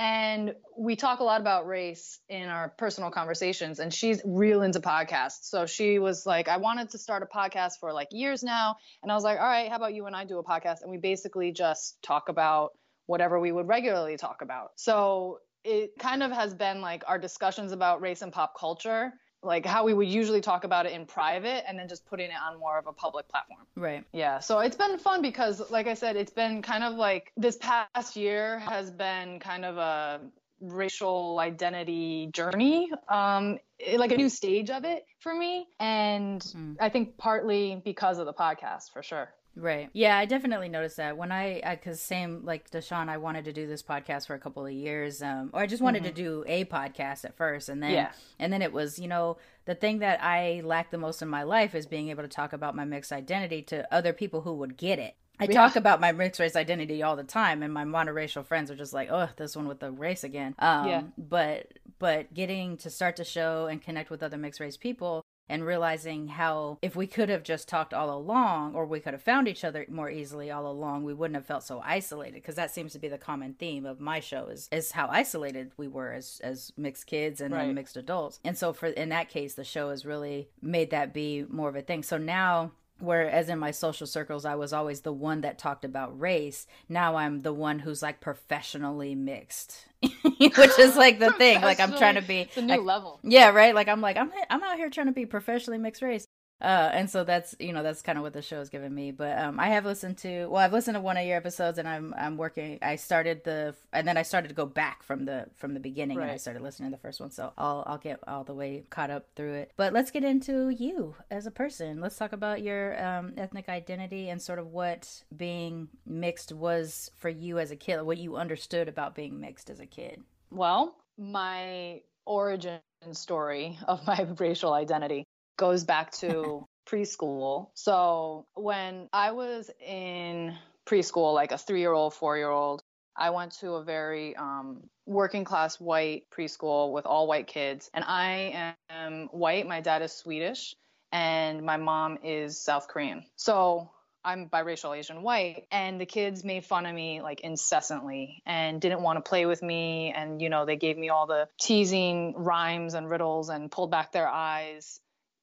And 0.00 0.54
we 0.78 0.94
talk 0.94 1.18
a 1.18 1.24
lot 1.24 1.40
about 1.40 1.66
race 1.66 2.20
in 2.28 2.48
our 2.48 2.68
personal 2.68 3.10
conversations 3.10 3.80
and 3.80 3.92
she's 3.92 4.22
real 4.24 4.62
into 4.62 4.78
podcasts. 4.78 5.42
So 5.42 5.66
she 5.66 5.98
was 5.98 6.24
like 6.24 6.46
i 6.46 6.56
wanted 6.56 6.90
to 6.90 6.98
start 6.98 7.24
a 7.24 7.26
podcast 7.26 7.80
for 7.80 7.92
like 7.92 8.06
years 8.12 8.44
now. 8.44 8.76
And 9.02 9.10
i 9.10 9.16
was 9.16 9.24
like 9.24 9.40
all 9.40 9.46
right 9.46 9.68
how 9.68 9.74
about 9.74 9.94
you 9.94 10.06
and 10.06 10.14
i 10.14 10.24
do 10.24 10.38
a 10.38 10.44
podcast? 10.44 10.82
And 10.82 10.90
we 10.92 10.98
basically 10.98 11.50
just 11.50 12.00
talk 12.00 12.28
about 12.28 12.70
whatever 13.06 13.40
we 13.40 13.50
would 13.50 13.66
regularly 13.66 14.16
talk 14.16 14.40
about. 14.40 14.70
So 14.76 15.40
it 15.64 15.98
kind 15.98 16.22
of 16.22 16.30
has 16.30 16.54
been 16.54 16.80
like 16.80 17.02
our 17.08 17.18
discussions 17.18 17.72
about 17.72 18.00
race 18.00 18.22
and 18.22 18.32
pop 18.32 18.54
culture 18.56 19.12
like 19.42 19.64
how 19.64 19.84
we 19.84 19.94
would 19.94 20.08
usually 20.08 20.40
talk 20.40 20.64
about 20.64 20.86
it 20.86 20.92
in 20.92 21.06
private 21.06 21.68
and 21.68 21.78
then 21.78 21.88
just 21.88 22.06
putting 22.06 22.30
it 22.30 22.36
on 22.44 22.58
more 22.58 22.78
of 22.78 22.86
a 22.86 22.92
public 22.92 23.28
platform. 23.28 23.60
Right. 23.76 24.04
Yeah. 24.12 24.40
So 24.40 24.58
it's 24.58 24.76
been 24.76 24.98
fun 24.98 25.22
because 25.22 25.70
like 25.70 25.86
I 25.86 25.94
said, 25.94 26.16
it's 26.16 26.32
been 26.32 26.62
kind 26.62 26.82
of 26.82 26.94
like 26.94 27.32
this 27.36 27.56
past 27.56 28.16
year 28.16 28.58
has 28.60 28.90
been 28.90 29.38
kind 29.38 29.64
of 29.64 29.76
a 29.76 30.20
racial 30.60 31.38
identity 31.38 32.30
journey 32.32 32.90
um 33.08 33.58
like 33.96 34.10
a 34.10 34.16
new 34.16 34.28
stage 34.28 34.70
of 34.70 34.84
it 34.84 35.04
for 35.20 35.32
me 35.32 35.66
and 35.78 36.40
mm. 36.40 36.74
i 36.80 36.88
think 36.88 37.16
partly 37.16 37.80
because 37.84 38.18
of 38.18 38.26
the 38.26 38.32
podcast 38.32 38.92
for 38.92 39.02
sure 39.02 39.32
Right. 39.56 39.90
Yeah, 39.92 40.16
I 40.16 40.24
definitely 40.24 40.68
noticed 40.68 40.98
that 40.98 41.16
when 41.16 41.32
I, 41.32 41.60
because 41.68 42.00
same 42.00 42.44
like 42.44 42.70
Deshaun, 42.70 43.08
I 43.08 43.16
wanted 43.16 43.44
to 43.46 43.52
do 43.52 43.66
this 43.66 43.82
podcast 43.82 44.26
for 44.26 44.34
a 44.34 44.38
couple 44.38 44.64
of 44.64 44.72
years, 44.72 45.22
um, 45.22 45.50
or 45.52 45.60
I 45.60 45.66
just 45.66 45.82
wanted 45.82 46.04
mm-hmm. 46.04 46.14
to 46.14 46.22
do 46.22 46.44
a 46.46 46.64
podcast 46.64 47.24
at 47.24 47.36
first, 47.36 47.68
and 47.68 47.82
then, 47.82 47.90
yeah. 47.90 48.12
and 48.38 48.52
then 48.52 48.62
it 48.62 48.72
was, 48.72 48.98
you 48.98 49.08
know, 49.08 49.36
the 49.64 49.74
thing 49.74 49.98
that 49.98 50.22
I 50.22 50.62
lack 50.64 50.90
the 50.90 50.98
most 50.98 51.22
in 51.22 51.28
my 51.28 51.42
life 51.42 51.74
is 51.74 51.86
being 51.86 52.08
able 52.08 52.22
to 52.22 52.28
talk 52.28 52.52
about 52.52 52.76
my 52.76 52.84
mixed 52.84 53.12
identity 53.12 53.62
to 53.62 53.92
other 53.92 54.12
people 54.12 54.42
who 54.42 54.54
would 54.54 54.76
get 54.76 54.98
it. 54.98 55.16
I 55.40 55.44
yeah. 55.44 55.52
talk 55.52 55.76
about 55.76 56.00
my 56.00 56.12
mixed 56.12 56.40
race 56.40 56.56
identity 56.56 57.02
all 57.02 57.16
the 57.16 57.24
time, 57.24 57.62
and 57.62 57.72
my 57.72 57.84
monoracial 57.84 58.44
friends 58.44 58.70
are 58.70 58.76
just 58.76 58.92
like, 58.92 59.08
"Oh, 59.10 59.28
this 59.36 59.56
one 59.56 59.68
with 59.68 59.78
the 59.78 59.92
race 59.92 60.24
again." 60.24 60.54
Um, 60.58 60.88
yeah. 60.88 61.02
But 61.16 61.72
but 61.98 62.34
getting 62.34 62.76
to 62.78 62.90
start 62.90 63.16
the 63.16 63.24
show 63.24 63.66
and 63.66 63.80
connect 63.80 64.10
with 64.10 64.22
other 64.22 64.36
mixed 64.36 64.60
race 64.60 64.76
people 64.76 65.24
and 65.48 65.64
realizing 65.64 66.28
how 66.28 66.78
if 66.82 66.94
we 66.94 67.06
could 67.06 67.28
have 67.28 67.42
just 67.42 67.68
talked 67.68 67.94
all 67.94 68.16
along 68.16 68.74
or 68.74 68.84
we 68.84 69.00
could 69.00 69.14
have 69.14 69.22
found 69.22 69.48
each 69.48 69.64
other 69.64 69.84
more 69.88 70.10
easily 70.10 70.50
all 70.50 70.70
along 70.70 71.04
we 71.04 71.14
wouldn't 71.14 71.36
have 71.36 71.46
felt 71.46 71.62
so 71.62 71.80
isolated 71.84 72.34
because 72.34 72.56
that 72.56 72.70
seems 72.70 72.92
to 72.92 72.98
be 72.98 73.08
the 73.08 73.18
common 73.18 73.54
theme 73.54 73.86
of 73.86 74.00
my 74.00 74.20
show 74.20 74.46
is 74.46 74.68
is 74.70 74.92
how 74.92 75.08
isolated 75.08 75.72
we 75.76 75.88
were 75.88 76.12
as 76.12 76.40
as 76.42 76.72
mixed 76.76 77.06
kids 77.06 77.40
and 77.40 77.54
right. 77.54 77.74
mixed 77.74 77.96
adults 77.96 78.40
and 78.44 78.56
so 78.56 78.72
for 78.72 78.86
in 78.88 79.08
that 79.08 79.28
case 79.28 79.54
the 79.54 79.64
show 79.64 79.90
has 79.90 80.04
really 80.04 80.48
made 80.60 80.90
that 80.90 81.12
be 81.12 81.44
more 81.48 81.68
of 81.68 81.76
a 81.76 81.82
thing 81.82 82.02
so 82.02 82.18
now 82.18 82.72
whereas 83.00 83.48
in 83.48 83.58
my 83.58 83.70
social 83.70 84.06
circles 84.06 84.44
i 84.44 84.54
was 84.54 84.72
always 84.72 85.00
the 85.02 85.12
one 85.12 85.42
that 85.42 85.58
talked 85.58 85.84
about 85.84 86.18
race. 86.18 86.66
Now 86.88 87.16
i'm 87.16 87.42
the 87.42 87.52
one 87.52 87.78
who's 87.80 88.02
like 88.02 88.20
professionally 88.20 89.14
mixed 89.14 89.86
which 90.22 90.78
is 90.78 90.96
like 90.96 91.18
the 91.18 91.32
thing. 91.32 91.60
Like 91.60 91.80
i'm 91.80 91.96
trying 91.96 92.16
to 92.16 92.22
be 92.22 92.40
it's 92.40 92.56
a 92.56 92.62
new 92.62 92.68
like, 92.68 92.82
level. 92.82 93.20
Yeah 93.22 93.50
right? 93.50 93.74
Like 93.74 93.88
i'm 93.88 94.00
like 94.00 94.16
i'm 94.16 94.32
i'm 94.50 94.62
out 94.62 94.76
here 94.76 94.90
trying 94.90 95.06
to 95.06 95.12
be 95.12 95.26
professionally 95.26 95.78
mixed 95.78 96.02
race 96.02 96.26
uh, 96.60 96.90
and 96.92 97.08
so 97.08 97.22
that's 97.22 97.54
you 97.60 97.72
know 97.72 97.84
that's 97.84 98.02
kind 98.02 98.18
of 98.18 98.24
what 98.24 98.32
the 98.32 98.42
show 98.42 98.58
has 98.58 98.68
given 98.68 98.92
me. 98.92 99.12
But 99.12 99.38
um, 99.38 99.60
I 99.60 99.68
have 99.68 99.84
listened 99.84 100.18
to 100.18 100.46
well, 100.46 100.56
I've 100.56 100.72
listened 100.72 100.96
to 100.96 101.00
one 101.00 101.16
of 101.16 101.24
your 101.24 101.36
episodes, 101.36 101.78
and 101.78 101.86
I'm 101.86 102.12
I'm 102.18 102.36
working. 102.36 102.78
I 102.82 102.96
started 102.96 103.44
the 103.44 103.76
and 103.92 104.08
then 104.08 104.16
I 104.16 104.22
started 104.22 104.48
to 104.48 104.54
go 104.54 104.66
back 104.66 105.04
from 105.04 105.24
the 105.24 105.46
from 105.54 105.74
the 105.74 105.80
beginning, 105.80 106.18
right. 106.18 106.24
and 106.24 106.32
I 106.32 106.36
started 106.36 106.62
listening 106.62 106.90
to 106.90 106.96
the 106.96 107.00
first 107.00 107.20
one. 107.20 107.30
So 107.30 107.52
I'll 107.56 107.84
I'll 107.86 107.98
get 107.98 108.18
all 108.26 108.42
the 108.42 108.54
way 108.54 108.84
caught 108.90 109.10
up 109.10 109.26
through 109.36 109.54
it. 109.54 109.72
But 109.76 109.92
let's 109.92 110.10
get 110.10 110.24
into 110.24 110.70
you 110.70 111.14
as 111.30 111.46
a 111.46 111.52
person. 111.52 112.00
Let's 112.00 112.16
talk 112.16 112.32
about 112.32 112.60
your 112.60 113.00
um, 113.04 113.34
ethnic 113.36 113.68
identity 113.68 114.28
and 114.28 114.42
sort 114.42 114.58
of 114.58 114.66
what 114.66 115.22
being 115.36 115.88
mixed 116.06 116.52
was 116.52 117.12
for 117.18 117.28
you 117.28 117.60
as 117.60 117.70
a 117.70 117.76
kid. 117.76 118.02
What 118.02 118.18
you 118.18 118.34
understood 118.34 118.88
about 118.88 119.14
being 119.14 119.40
mixed 119.40 119.70
as 119.70 119.78
a 119.78 119.86
kid. 119.86 120.22
Well, 120.50 120.96
my 121.16 122.00
origin 122.26 122.80
story 123.12 123.78
of 123.86 124.04
my 124.06 124.26
racial 124.38 124.72
identity 124.72 125.24
goes 125.58 125.84
back 125.84 126.12
to 126.12 126.66
preschool. 126.88 127.68
So 127.74 128.46
when 128.54 129.10
I 129.12 129.32
was 129.32 129.70
in 129.86 130.56
preschool, 130.86 131.34
like 131.34 131.52
a 131.52 131.58
three 131.58 131.80
year 131.80 131.92
old, 131.92 132.14
four 132.14 132.38
year 132.38 132.48
old, 132.48 132.82
I 133.14 133.30
went 133.30 133.52
to 133.60 133.72
a 133.72 133.84
very 133.84 134.34
um, 134.36 134.84
working 135.04 135.44
class 135.44 135.78
white 135.78 136.24
preschool 136.30 136.92
with 136.92 137.04
all 137.04 137.26
white 137.26 137.48
kids, 137.48 137.90
and 137.92 138.04
I 138.06 138.74
am 138.88 139.28
white. 139.32 139.66
My 139.66 139.80
dad 139.80 140.02
is 140.02 140.12
Swedish, 140.12 140.76
and 141.12 141.62
my 141.62 141.76
mom 141.76 142.18
is 142.22 142.62
South 142.62 142.86
Korean. 142.86 143.24
So 143.34 143.90
I'm 144.24 144.48
biracial 144.48 144.96
Asian 144.96 145.22
white, 145.22 145.66
and 145.72 146.00
the 146.00 146.06
kids 146.06 146.44
made 146.44 146.64
fun 146.64 146.86
of 146.86 146.94
me 146.94 147.20
like 147.20 147.40
incessantly 147.40 148.40
and 148.46 148.80
didn't 148.80 149.02
want 149.02 149.16
to 149.16 149.28
play 149.28 149.46
with 149.46 149.62
me. 149.62 150.12
And, 150.16 150.40
you 150.40 150.48
know, 150.48 150.64
they 150.64 150.76
gave 150.76 150.96
me 150.96 151.08
all 151.08 151.26
the 151.26 151.48
teasing 151.60 152.34
rhymes 152.36 152.94
and 152.94 153.10
riddles 153.10 153.48
and 153.48 153.68
pulled 153.68 153.90
back 153.90 154.12
their 154.12 154.28
eyes 154.28 155.00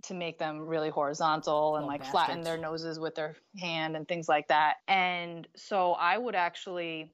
to 0.08 0.14
make 0.14 0.38
them 0.38 0.62
really 0.68 0.90
horizontal 0.90 1.76
and 1.76 1.86
Little 1.86 1.88
like 1.88 2.02
bastards. 2.02 2.26
flatten 2.26 2.44
their 2.44 2.58
noses 2.58 3.00
with 3.00 3.16
their 3.16 3.36
hand 3.60 3.96
and 3.96 4.08
things 4.08 4.28
like 4.28 4.48
that. 4.50 4.76
And 4.88 5.48
so 5.56 5.94
I 5.94 6.18
would 6.18 6.36
actually, 6.36 7.12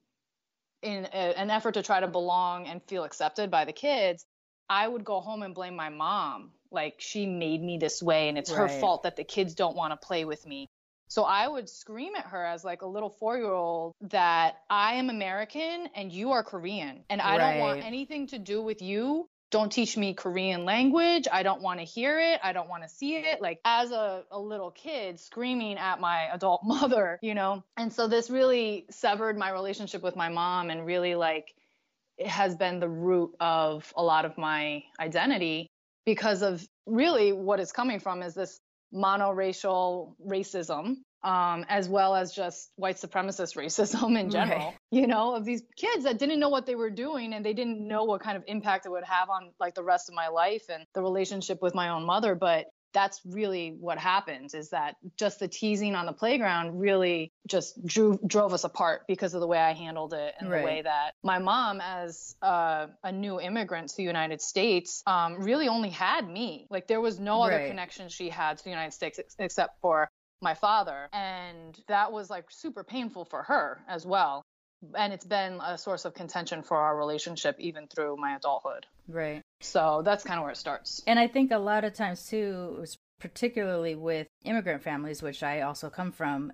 in 0.82 1.06
a, 1.06 1.40
an 1.40 1.50
effort 1.50 1.74
to 1.76 1.84
try 1.84 2.00
to 2.00 2.08
belong 2.08 2.68
and 2.68 2.82
feel 2.84 3.04
accepted 3.04 3.52
by 3.52 3.66
the 3.66 3.74
kids, 3.74 4.26
I 4.70 4.88
would 4.88 5.04
go 5.04 5.20
home 5.20 5.44
and 5.44 5.54
blame 5.54 5.76
my 5.76 5.90
mom. 5.90 6.52
Like 6.72 6.96
she 7.00 7.26
made 7.26 7.62
me 7.62 7.78
this 7.78 8.02
way 8.02 8.30
and 8.30 8.38
it's 8.38 8.52
her 8.52 8.70
fault 8.70 9.04
that 9.04 9.18
the 9.18 9.26
kids 9.26 9.56
don't 9.56 9.76
want 9.76 9.92
to 9.92 10.08
play 10.08 10.24
with 10.24 10.46
me. 10.48 10.70
So 11.10 11.24
I 11.24 11.46
would 11.46 11.68
scream 11.68 12.16
at 12.16 12.28
her 12.28 12.46
as 12.46 12.64
like 12.64 12.84
a 12.84 12.88
little 12.88 13.14
4-year-old 13.22 13.96
that 14.12 14.60
I 14.70 14.94
am 14.94 15.10
American 15.10 15.90
and 15.94 16.10
you 16.10 16.32
are 16.32 16.42
Korean 16.42 17.04
and 17.10 17.20
I 17.22 17.38
don't 17.38 17.60
want 17.60 17.84
anything 17.84 18.28
to 18.28 18.40
do 18.40 18.62
with 18.62 18.82
you. 18.82 19.28
Don't 19.52 19.72
teach 19.72 19.98
me 19.98 20.14
Korean 20.14 20.64
language. 20.64 21.28
I 21.32 21.44
don't 21.44 21.62
want 21.62 21.80
to 21.80 21.86
hear 21.86 22.20
it. 22.20 22.40
I 22.42 22.54
don't 22.54 22.70
want 22.70 22.84
to 22.84 22.90
see 22.90 23.18
it. 23.18 23.42
Like 23.42 23.60
as 23.66 23.92
a, 23.92 24.24
a 24.32 24.40
little 24.40 24.72
kid 24.72 25.20
screaming 25.20 25.78
at 25.78 26.00
my 26.00 26.30
adult 26.34 26.62
mother, 26.66 27.20
you 27.22 27.36
know? 27.36 27.64
And 27.78 27.92
so 27.92 28.08
this 28.08 28.30
really 28.30 28.86
severed 28.90 29.38
my 29.38 29.52
relationship 29.52 30.02
with 30.02 30.16
my 30.16 30.30
mom 30.30 30.70
and 30.70 30.86
really 30.86 31.16
like 31.16 31.54
it 32.18 32.28
has 32.28 32.56
been 32.56 32.80
the 32.80 32.90
root 32.90 33.32
of 33.40 33.92
a 33.96 34.04
lot 34.04 34.26
of 34.26 34.38
my 34.38 34.84
identity 35.00 35.70
because 36.06 36.42
of 36.42 36.66
really 36.86 37.34
what 37.34 37.60
it's 37.60 37.72
coming 37.72 38.00
from 38.00 38.22
is 38.22 38.34
this 38.34 38.60
monoracial 38.94 40.14
racism 40.26 40.98
um, 41.24 41.66
as 41.70 41.88
well 41.88 42.16
as 42.16 42.34
just 42.34 42.72
white 42.76 42.98
supremacist 42.98 43.56
racism 43.58 44.20
in 44.20 44.30
general 44.30 44.70
Right. 44.70 44.78
you 44.92 45.08
know 45.08 45.36
of 45.36 45.46
these 45.46 45.62
kids 45.76 46.04
that 46.04 46.18
didn't 46.20 46.40
know 46.40 46.50
what 46.50 46.66
they 46.66 46.76
were 46.76 46.90
doing 46.90 47.34
and 47.34 47.46
they 47.46 47.54
didn't 47.54 47.86
know 47.88 48.04
what 48.06 48.22
kind 48.22 48.38
of 48.38 48.44
impact 48.48 48.86
it 48.86 48.90
would 48.90 49.04
have 49.04 49.30
on 49.30 49.52
like 49.60 49.76
the 49.76 49.84
rest 49.84 50.10
of 50.10 50.16
my 50.16 50.28
life 50.30 50.64
and 50.70 50.86
the 50.94 51.02
relationship 51.02 51.62
with 51.62 51.76
my 51.76 51.90
own 51.90 52.06
mother 52.06 52.36
but 52.36 52.66
that's 52.94 53.22
really 53.26 53.78
what 53.80 53.98
happens 53.98 54.54
is 54.54 54.72
that 54.72 54.96
just 55.18 55.40
the 55.40 55.48
teasing 55.48 55.96
on 55.96 56.06
the 56.06 56.12
playground 56.12 56.78
really 56.78 57.32
just 57.48 57.82
drew 57.86 58.20
drove 58.28 58.52
us 58.52 58.66
apart 58.66 59.04
because 59.08 59.34
of 59.34 59.40
the 59.40 59.48
way 59.48 59.58
I 59.58 59.72
handled 59.72 60.14
it 60.14 60.34
and 60.38 60.50
Right. 60.50 60.60
the 60.60 60.66
way 60.66 60.82
that 60.82 61.12
my 61.24 61.40
mom 61.40 61.80
as 61.80 62.36
uh, 62.42 62.88
a 63.02 63.12
new 63.14 63.40
immigrant 63.40 63.88
to 63.92 63.96
the 63.96 64.04
United 64.04 64.42
States 64.42 65.04
um, 65.08 65.42
really 65.42 65.70
only 65.70 65.90
had 65.90 66.28
me 66.30 66.68
like 66.70 66.88
there 66.88 67.00
was 67.00 67.18
no 67.18 67.42
other 67.44 67.60
Right. 67.60 67.68
connection 67.68 68.10
she 68.10 68.28
had 68.28 68.58
to 68.58 68.64
the 68.66 68.72
United 68.72 68.92
States 68.92 69.20
ex- 69.20 69.36
except 69.40 69.80
for 69.80 70.10
my 70.42 70.54
father 70.54 71.08
and 71.14 71.80
that 71.88 72.12
was 72.12 72.30
like 72.30 72.46
super 72.50 72.84
painful 72.84 73.26
for 73.26 73.44
her 73.44 73.80
as 73.88 74.06
well. 74.06 74.44
And 74.96 75.14
it's 75.14 75.26
been 75.26 75.60
a 75.64 75.78
source 75.78 76.06
of 76.06 76.16
contention 76.16 76.64
for 76.64 76.76
our 76.76 76.98
relationship 76.98 77.56
even 77.60 77.88
through 77.88 78.18
my 78.18 78.36
adulthood. 78.36 78.88
Right. 79.08 79.42
so 79.62 80.02
that's 80.04 80.24
kind 80.24 80.40
of 80.40 80.44
where 80.44 80.52
it 80.52 80.58
starts. 80.58 81.04
And 81.06 81.20
I 81.20 81.28
think 81.28 81.52
a 81.52 81.60
lot 81.60 81.84
of 81.84 81.94
times 81.94 82.28
too, 82.28 82.86
particularly 83.20 83.96
with 83.96 84.28
immigrant 84.44 84.82
families, 84.82 85.22
which 85.22 85.44
I 85.44 85.62
also 85.62 85.90
come 85.90 86.12
from, 86.12 86.52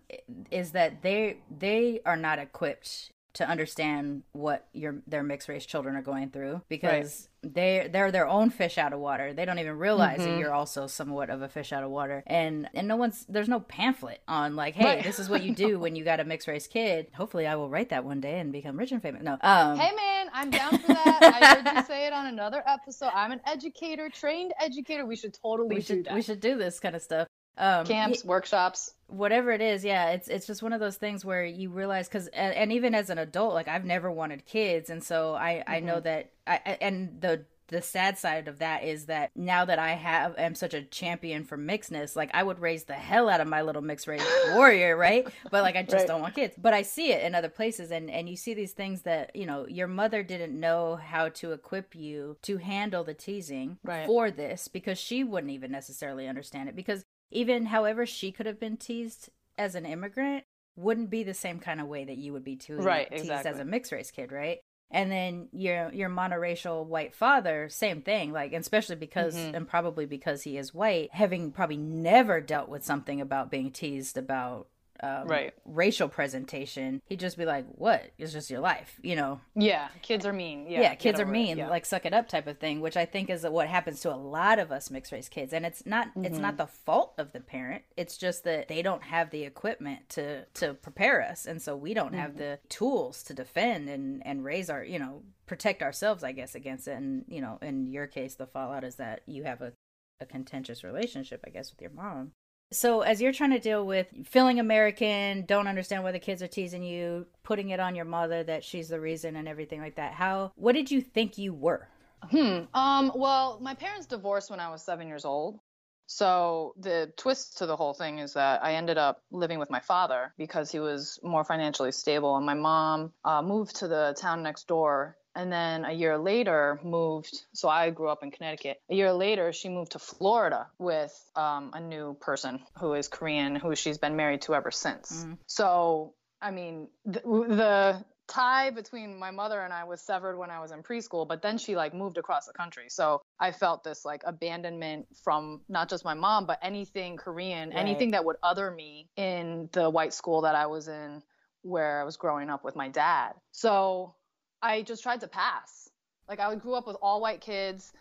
is 0.51 0.71
that 0.71 1.01
they 1.01 1.37
they 1.57 2.01
are 2.05 2.17
not 2.17 2.39
equipped 2.39 3.11
to 3.33 3.47
understand 3.47 4.23
what 4.31 4.67
your 4.73 4.95
their 5.05 5.21
mixed 5.21 5.47
race 5.47 5.65
children 5.65 5.95
are 5.95 6.01
going 6.01 6.29
through 6.29 6.61
because 6.69 7.29
they 7.43 7.87
they're 7.91 8.11
their 8.11 8.27
own 8.27 8.49
fish 8.49 8.77
out 8.79 8.93
of 8.93 8.99
water. 8.99 9.31
They 9.33 9.45
don't 9.45 9.59
even 9.59 9.77
realize 9.77 10.17
that 10.19 10.39
you're 10.39 10.53
also 10.53 10.87
somewhat 10.87 11.29
of 11.29 11.41
a 11.43 11.47
fish 11.49 11.71
out 11.71 11.83
of 11.83 11.91
water. 11.91 12.23
And 12.25 12.67
and 12.73 12.87
no 12.87 12.95
one's 12.95 13.25
there's 13.29 13.47
no 13.47 13.59
pamphlet 13.59 14.21
on 14.27 14.55
like, 14.55 14.73
hey, 14.73 14.85
Right. 14.95 15.03
this 15.03 15.19
is 15.19 15.29
what 15.29 15.43
you 15.43 15.53
do 15.53 15.77
when 15.77 15.95
you 15.95 16.03
got 16.03 16.19
a 16.19 16.23
mixed 16.23 16.47
race 16.47 16.65
kid. 16.65 17.07
Hopefully, 17.13 17.45
I 17.45 17.55
will 17.55 17.69
write 17.69 17.89
that 17.89 18.03
one 18.03 18.21
day 18.21 18.39
and 18.39 18.51
become 18.51 18.75
rich 18.77 18.91
and 18.91 19.01
famous. 19.01 19.21
No, 19.21 19.37
um, 19.41 19.77
Hey 19.77 19.95
man, 19.95 20.29
I'm 20.33 20.49
down 20.49 20.77
for 20.79 20.87
that. 20.87 21.19
I 21.21 21.55
heard 21.61 21.75
you 21.77 21.83
say 21.83 22.07
it 22.07 22.13
on 22.13 22.25
another 22.25 22.63
episode. 22.65 23.11
I'm 23.13 23.31
an 23.31 23.41
educator, 23.45 24.09
trained 24.09 24.53
educator. 24.59 25.05
We 25.05 25.15
should 25.15 25.35
totally 25.39 25.69
we 25.69 25.75
do 25.75 25.81
should 25.81 26.05
that. 26.05 26.15
we 26.15 26.21
should 26.23 26.39
do 26.39 26.57
this 26.57 26.79
kind 26.79 26.95
of 26.95 27.01
stuff. 27.03 27.27
Um, 27.57 27.85
Camps, 27.85 28.23
workshops. 28.23 28.93
whatever 29.07 29.51
it 29.51 29.61
is 29.61 29.83
yeah 29.83 30.09
it's 30.11 30.27
it's 30.27 30.45
just 30.45 30.61
one 30.61 30.73
of 30.73 30.79
those 30.79 30.97
things 30.97 31.23
where 31.25 31.43
you 31.45 31.69
realize 31.69 32.07
because 32.07 32.27
and, 32.27 32.53
and 32.53 32.71
even 32.73 32.93
as 32.93 33.09
an 33.09 33.17
adult 33.17 33.53
like 33.53 33.67
i've 33.67 33.85
never 33.85 34.11
wanted 34.11 34.45
kids 34.45 34.89
and 34.89 35.01
so 35.03 35.33
i 35.33 35.63
i 35.65 35.79
know 35.79 35.99
that 35.99 36.29
i 36.45 36.59
I- 36.65 36.77
and 36.81 37.19
the 37.21 37.45
the 37.69 37.81
sad 37.81 38.17
side 38.17 38.47
of 38.47 38.59
that 38.59 38.85
is 38.85 39.07
that 39.07 39.29
now 39.35 39.65
that 39.65 39.77
I 39.77 39.89
have 39.95 40.35
am 40.37 40.55
such 40.55 40.73
a 40.73 40.83
champion 40.83 41.43
for 41.43 41.57
mixedness, 41.57 42.15
like 42.15 42.31
I 42.33 42.41
would 42.41 42.59
raise 42.59 42.85
the 42.85 42.93
hell 42.93 43.27
out 43.27 43.41
of 43.41 43.47
my 43.49 43.61
little 43.61 43.81
mixed 43.81 44.07
race 44.07 44.23
warrior, 44.53 44.95
right? 44.95 45.27
But 45.51 45.63
like 45.63 45.75
I 45.75 45.83
just 45.83 45.93
Right. 45.93 46.07
don't 46.07 46.21
want 46.21 46.33
kids. 46.33 46.55
But 46.57 46.73
I 46.73 46.83
see 46.83 47.11
it 47.11 47.25
in 47.25 47.35
other 47.35 47.49
places 47.49 47.91
and 47.91 48.09
and 48.09 48.29
you 48.29 48.37
see 48.37 48.53
these 48.53 48.71
things 48.71 49.01
that, 49.01 49.35
you 49.35 49.45
know, 49.45 49.67
your 49.67 49.87
mother 49.89 50.23
didn't 50.23 50.57
know 50.57 50.95
how 50.95 51.27
to 51.27 51.51
equip 51.51 51.93
you 51.93 52.37
to 52.43 52.55
handle 52.55 53.03
the 53.03 53.13
teasing 53.13 53.79
Right. 53.83 54.05
for 54.05 54.31
this 54.31 54.69
because 54.69 54.97
she 54.97 55.25
wouldn't 55.25 55.51
even 55.51 55.69
necessarily 55.69 56.25
understand 56.25 56.69
it 56.69 56.75
because 56.77 57.03
even 57.31 57.67
however 57.67 58.05
she 58.05 58.31
could 58.31 58.45
have 58.45 58.59
been 58.59 58.77
teased 58.77 59.29
as 59.57 59.75
an 59.75 59.85
immigrant 59.85 60.43
wouldn't 60.75 61.09
be 61.09 61.23
the 61.23 61.33
same 61.33 61.59
kind 61.59 61.81
of 61.81 61.87
way 61.87 62.03
that 62.05 62.17
you 62.17 62.33
would 62.33 62.43
be 62.43 62.55
teased, 62.55 62.83
Right, 62.83 63.09
teased 63.09 63.23
exactly. 63.23 63.51
as 63.51 63.59
a 63.59 63.65
mixed 63.65 63.91
race 63.91 64.11
kid, 64.11 64.31
right? 64.31 64.59
And 64.91 65.11
then 65.11 65.49
your 65.51 65.91
your 65.91 66.09
monoracial 66.09 66.85
white 66.85 67.13
father, 67.13 67.67
same 67.67 68.01
thing. 68.01 68.31
Like, 68.31 68.53
especially 68.53 68.95
because, 68.95 69.35
Mm-hmm. 69.35 69.55
and 69.55 69.67
probably 69.67 70.05
because 70.05 70.43
he 70.43 70.57
is 70.57 70.73
white, 70.73 71.09
having 71.13 71.51
probably 71.51 71.75
never 71.77 72.39
dealt 72.39 72.69
with 72.69 72.85
something 72.85 73.19
about 73.19 73.51
being 73.51 73.71
teased 73.71 74.17
about 74.17 74.67
um, 75.01 75.27
Right. 75.27 75.53
racial 75.65 76.07
presentation, 76.09 77.01
he'd 77.05 77.19
just 77.19 77.37
be 77.37 77.45
like, 77.45 77.65
"What? 77.75 78.11
It's 78.17 78.33
just 78.33 78.49
your 78.49 78.59
life," 78.59 78.99
you 79.03 79.15
know? 79.15 79.41
Yeah, 79.55 79.89
kids 80.01 80.25
are 80.25 80.33
mean. 80.33 80.67
Yeah, 80.67 80.81
yeah, 80.81 80.95
kids 80.95 81.19
are 81.19 81.25
mean, 81.25 81.57
Yeah. 81.57 81.69
like 81.69 81.85
suck 81.85 82.05
it 82.05 82.13
up 82.13 82.27
type 82.27 82.47
of 82.47 82.57
thing, 82.57 82.81
which 82.81 82.97
I 82.97 83.05
think 83.05 83.29
is 83.29 83.43
what 83.45 83.67
happens 83.67 84.01
to 84.01 84.13
a 84.13 84.15
lot 84.15 84.59
of 84.59 84.71
us 84.71 84.89
mixed 84.89 85.11
race 85.11 85.29
kids. 85.29 85.53
And 85.53 85.65
it's 85.65 85.85
not 85.85 86.07
it's 86.15 86.33
Mm-hmm. 86.33 86.41
not 86.41 86.57
the 86.57 86.67
fault 86.67 87.13
of 87.17 87.31
the 87.31 87.39
parent. 87.39 87.83
It's 87.95 88.17
just 88.17 88.43
that 88.45 88.67
they 88.67 88.81
don't 88.81 89.03
have 89.03 89.29
the 89.29 89.43
equipment 89.43 90.09
to 90.09 90.45
to 90.55 90.73
prepare 90.73 91.21
us, 91.21 91.45
and 91.45 91.61
so 91.61 91.75
we 91.75 91.93
don't 91.93 92.13
have 92.13 92.31
Mm-hmm. 92.31 92.37
the 92.39 92.59
tools 92.69 93.23
to 93.23 93.33
defend 93.33 93.89
and 93.89 94.25
and 94.25 94.43
raise 94.43 94.69
our 94.69 94.83
you 94.83 94.99
know 94.99 95.23
protect 95.45 95.81
ourselves, 95.81 96.23
I 96.25 96.33
guess, 96.33 96.55
against 96.55 96.87
it. 96.87 96.97
And 96.97 97.23
you 97.27 97.39
know, 97.41 97.57
in 97.61 97.87
your 97.87 98.05
case, 98.07 98.35
the 98.35 98.47
fallout 98.47 98.83
is 98.83 98.95
that 98.95 99.21
you 99.25 99.43
have 99.43 99.61
a 99.61 99.73
a 100.19 100.25
contentious 100.25 100.83
relationship, 100.83 101.43
I 101.45 101.51
guess, 101.51 101.71
with 101.71 101.79
your 101.79 101.91
mom. 101.91 102.31
So, 102.71 103.01
as 103.01 103.21
you're 103.21 103.31
trying 103.31 103.51
to 103.51 103.59
deal 103.59 103.85
with 103.85 104.07
feeling 104.25 104.59
American, 104.59 105.45
don't 105.45 105.67
understand 105.67 106.03
why 106.03 106.11
the 106.11 106.19
kids 106.19 106.43
are 106.43 106.47
teasing 106.47 106.83
you, 106.83 107.25
putting 107.43 107.69
it 107.69 107.79
on 107.79 107.95
your 107.95 108.05
mother 108.05 108.43
that 108.43 108.63
she's 108.63 108.89
the 108.89 108.99
reason 108.99 109.37
and 109.37 109.47
everything 109.47 109.79
like 109.79 109.95
that, 109.95 110.13
how, 110.13 110.51
what 110.55 110.73
did 110.73 110.91
you 110.91 111.01
think 111.01 111.37
you 111.37 111.53
were? 111.53 111.87
Hmm. 112.29 112.61
Um, 112.73 113.11
well, 113.15 113.59
my 113.61 113.73
parents 113.73 114.05
divorced 114.05 114.49
when 114.49 114.59
I 114.59 114.69
was 114.69 114.83
seven 114.83 115.07
years 115.07 115.23
old. 115.23 115.59
So 116.07 116.73
the 116.77 117.11
twist 117.17 117.57
to 117.57 117.65
the 117.65 117.75
whole 117.75 117.93
thing 117.93 118.19
is 118.19 118.33
that 118.33 118.63
I 118.63 118.75
ended 118.75 118.97
up 118.97 119.21
living 119.29 119.59
with 119.59 119.69
my 119.69 119.81
father 119.81 120.33
because 120.37 120.71
he 120.71 120.79
was 120.79 121.19
more 121.21 121.43
financially 121.43 121.91
stable, 121.91 122.37
and 122.37 122.45
my 122.45 122.53
mom 122.53 123.11
uh, 123.25 123.41
moved 123.41 123.77
to 123.77 123.87
the 123.87 124.15
town 124.17 124.41
next 124.41 124.67
door. 124.67 125.17
And 125.37 125.51
then 125.51 125.85
a 125.85 125.91
year 125.91 126.17
later, 126.17 126.79
moved. 126.83 127.45
So 127.53 127.69
I 127.69 127.91
grew 127.91 128.09
up 128.09 128.23
in 128.23 128.31
Connecticut. 128.31 128.81
A 128.89 128.95
year 128.95 129.13
later, 129.13 129.53
she 129.53 129.69
moved 129.69 129.91
to 129.91 129.99
Florida 129.99 130.67
with 130.79 131.13
um, 131.35 131.71
a 131.73 131.79
new 131.79 132.15
person 132.19 132.59
who 132.79 132.93
is 132.93 133.07
Korean, 133.07 133.55
who 133.55 133.75
she's 133.75 133.99
been 133.99 134.15
married 134.15 134.41
to 134.41 134.55
ever 134.55 134.71
since. 134.71 135.27
So 135.45 136.15
I 136.41 136.51
mean, 136.51 136.87
the, 137.05 137.21
the 137.21 138.05
tie 138.27 138.69
between 138.71 139.17
my 139.17 139.31
mother 139.31 139.61
and 139.61 139.73
I 139.73 139.85
was 139.85 140.01
severed 140.01 140.37
when 140.37 140.49
I 140.49 140.59
was 140.59 140.71
in 140.71 140.83
preschool, 140.83 141.27
but 141.27 141.41
then 141.41 141.57
she 141.57 141.75
like 141.75 141.93
moved 141.93 142.17
across 142.17 142.45
the 142.45 142.53
country. 142.53 142.85
So 142.89 143.21
I 143.39 143.51
felt 143.51 143.83
this 143.83 144.05
like 144.05 144.23
abandonment 144.25 145.07
from 145.23 145.61
not 145.69 145.89
just 145.89 146.03
my 146.03 146.13
mom, 146.13 146.45
but 146.45 146.59
anything 146.61 147.17
Korean, 147.17 147.69
Right. 147.69 147.77
anything 147.77 148.11
that 148.11 148.25
would 148.25 148.37
other 148.43 148.69
me 148.69 149.07
in 149.15 149.69
the 149.71 149.89
white 149.89 150.13
school 150.13 150.41
that 150.41 150.55
I 150.55 150.67
was 150.67 150.87
in 150.87 151.21
where 151.61 152.01
I 152.01 152.03
was 152.03 152.17
growing 152.17 152.49
up 152.49 152.63
with 152.63 152.75
my 152.75 152.89
dad. 152.89 153.33
So 153.51 154.15
I 154.61 154.81
just 154.81 155.03
tried 155.03 155.21
to 155.21 155.27
pass. 155.27 155.89
Like 156.27 156.39
I 156.39 156.53
grew 156.55 156.73
up 156.73 156.87
with 156.87 156.97
all 157.01 157.21
white 157.21 157.41
kids. 157.41 157.91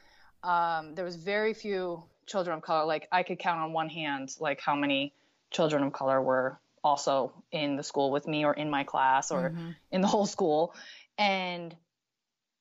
Um, 0.42 0.94
there 0.94 1.04
was 1.04 1.16
very 1.16 1.54
few 1.54 2.02
children 2.26 2.56
of 2.56 2.62
color. 2.62 2.84
Like 2.86 3.08
I 3.12 3.22
could 3.22 3.38
count 3.38 3.60
on 3.60 3.72
one 3.72 3.88
hand 3.88 4.34
like 4.40 4.60
how 4.60 4.74
many 4.74 5.12
children 5.50 5.82
of 5.82 5.92
color 5.92 6.20
were 6.20 6.58
also 6.82 7.32
in 7.50 7.76
the 7.76 7.82
school 7.82 8.10
with 8.10 8.26
me 8.26 8.44
or 8.44 8.52
in 8.52 8.70
my 8.70 8.84
class 8.84 9.30
or 9.30 9.54
in 9.90 10.00
the 10.00 10.06
whole 10.06 10.26
school. 10.26 10.74
And 11.18 11.74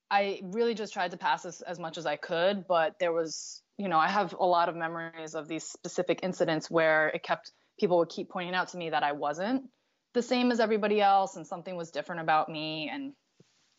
I 0.09 0.41
really 0.43 0.75
just 0.75 0.93
tried 0.93 1.11
to 1.11 1.17
pass 1.17 1.45
as, 1.45 1.61
as 1.61 1.79
much 1.79 1.97
as 1.97 2.05
I 2.05 2.15
could, 2.15 2.67
but 2.67 2.97
there 2.99 3.11
was, 3.11 3.61
you 3.77 3.87
know, 3.87 3.97
I 3.97 4.07
have 4.07 4.33
a 4.33 4.45
lot 4.45 4.69
of 4.69 4.75
memories 4.75 5.35
of 5.35 5.47
these 5.47 5.63
specific 5.63 6.19
incidents 6.23 6.69
where 6.69 7.09
it 7.09 7.23
kept 7.23 7.51
people 7.79 7.97
would 7.99 8.09
keep 8.09 8.29
pointing 8.29 8.55
out 8.55 8.69
to 8.69 8.77
me 8.77 8.91
that 8.91 9.03
I 9.03 9.11
wasn't 9.11 9.69
the 10.13 10.21
same 10.21 10.51
as 10.51 10.59
everybody 10.59 11.01
else 11.01 11.35
and 11.35 11.45
something 11.45 11.75
was 11.75 11.91
different 11.91 12.21
about 12.21 12.49
me 12.49 12.89
and 12.91 13.13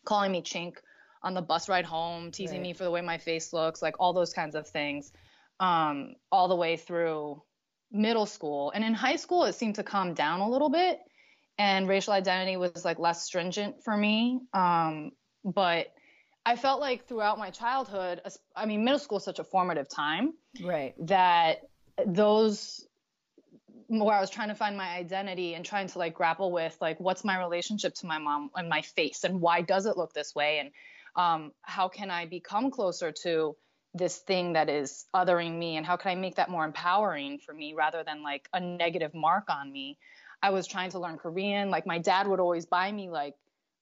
calling 0.07 0.31
me 0.31 0.41
chink 0.41 0.77
on 1.23 1.33
the 1.33 1.41
bus 1.41 1.69
ride 1.69 1.85
home, 1.85 2.31
teasing 2.31 2.61
Right. 2.61 2.69
me 2.69 2.73
for 2.73 2.83
the 2.85 2.91
way 2.91 3.01
my 3.01 3.17
face 3.17 3.53
looks, 3.53 3.81
like 3.81 3.95
all 3.99 4.13
those 4.13 4.33
kinds 4.33 4.55
of 4.55 4.67
things, 4.67 5.11
um, 5.59 6.15
all 6.31 6.47
the 6.47 6.55
way 6.55 6.77
through 6.77 7.43
middle 7.91 8.25
school. 8.25 8.71
And 8.71 8.83
in 8.83 8.93
high 8.93 9.17
school, 9.17 9.43
it 9.43 9.53
seemed 9.53 9.75
to 9.75 9.83
calm 9.83 10.13
down 10.13 10.39
a 10.39 10.49
little 10.49 10.69
bit, 10.69 10.99
and 11.57 11.87
racial 11.87 12.13
identity 12.13 12.57
was 12.57 12.85
like 12.85 12.99
less 12.99 13.23
stringent 13.23 13.83
for 13.83 13.97
me. 13.97 14.41
Um, 14.53 15.11
but 15.43 15.87
I 16.45 16.55
felt 16.55 16.79
like 16.79 17.05
throughout 17.05 17.37
my 17.37 17.49
childhood, 17.51 18.21
I 18.55 18.65
mean, 18.65 18.85
middle 18.85 18.99
school 18.99 19.17
is 19.17 19.25
such 19.25 19.39
a 19.39 19.43
formative 19.43 19.89
time 19.89 20.33
Right. 20.59 20.95
that 20.99 21.59
those 22.05 22.86
where 23.87 24.15
I 24.15 24.19
was 24.19 24.29
trying 24.29 24.49
to 24.49 24.55
find 24.55 24.75
my 24.75 24.89
identity 24.95 25.53
and 25.53 25.65
trying 25.65 25.87
to 25.87 25.99
like 25.99 26.13
grapple 26.13 26.51
with 26.51 26.77
like 26.81 26.99
what's 26.99 27.23
my 27.23 27.39
relationship 27.39 27.93
to 27.95 28.05
my 28.05 28.17
mom 28.17 28.51
and 28.55 28.69
my 28.69 28.81
face 28.81 29.23
and 29.23 29.39
why 29.41 29.61
does 29.61 29.85
it 29.85 29.97
look 29.97 30.13
this 30.13 30.35
way 30.35 30.59
and 30.59 30.71
um, 31.15 31.51
how 31.61 31.87
can 31.87 32.11
I 32.11 32.25
become 32.25 32.69
closer 32.69 33.11
to 33.23 33.55
this 33.93 34.17
thing 34.17 34.53
that 34.53 34.69
is 34.69 35.05
othering 35.15 35.57
me 35.57 35.77
and 35.77 35.85
how 35.85 35.97
can 35.97 36.11
I 36.11 36.15
make 36.15 36.35
that 36.35 36.49
more 36.49 36.65
empowering 36.65 37.39
for 37.39 37.53
me 37.53 37.73
rather 37.73 38.03
than 38.03 38.23
like 38.23 38.47
a 38.53 38.59
negative 38.59 39.13
mark 39.13 39.45
on 39.49 39.71
me. 39.71 39.97
I 40.43 40.51
was 40.51 40.67
trying 40.67 40.91
to 40.91 40.99
learn 40.99 41.17
Korean. 41.17 41.71
Like 41.71 41.87
my 41.87 41.97
dad 41.97 42.27
would 42.27 42.39
always 42.39 42.65
buy 42.65 42.91
me 42.91 43.09
like 43.09 43.33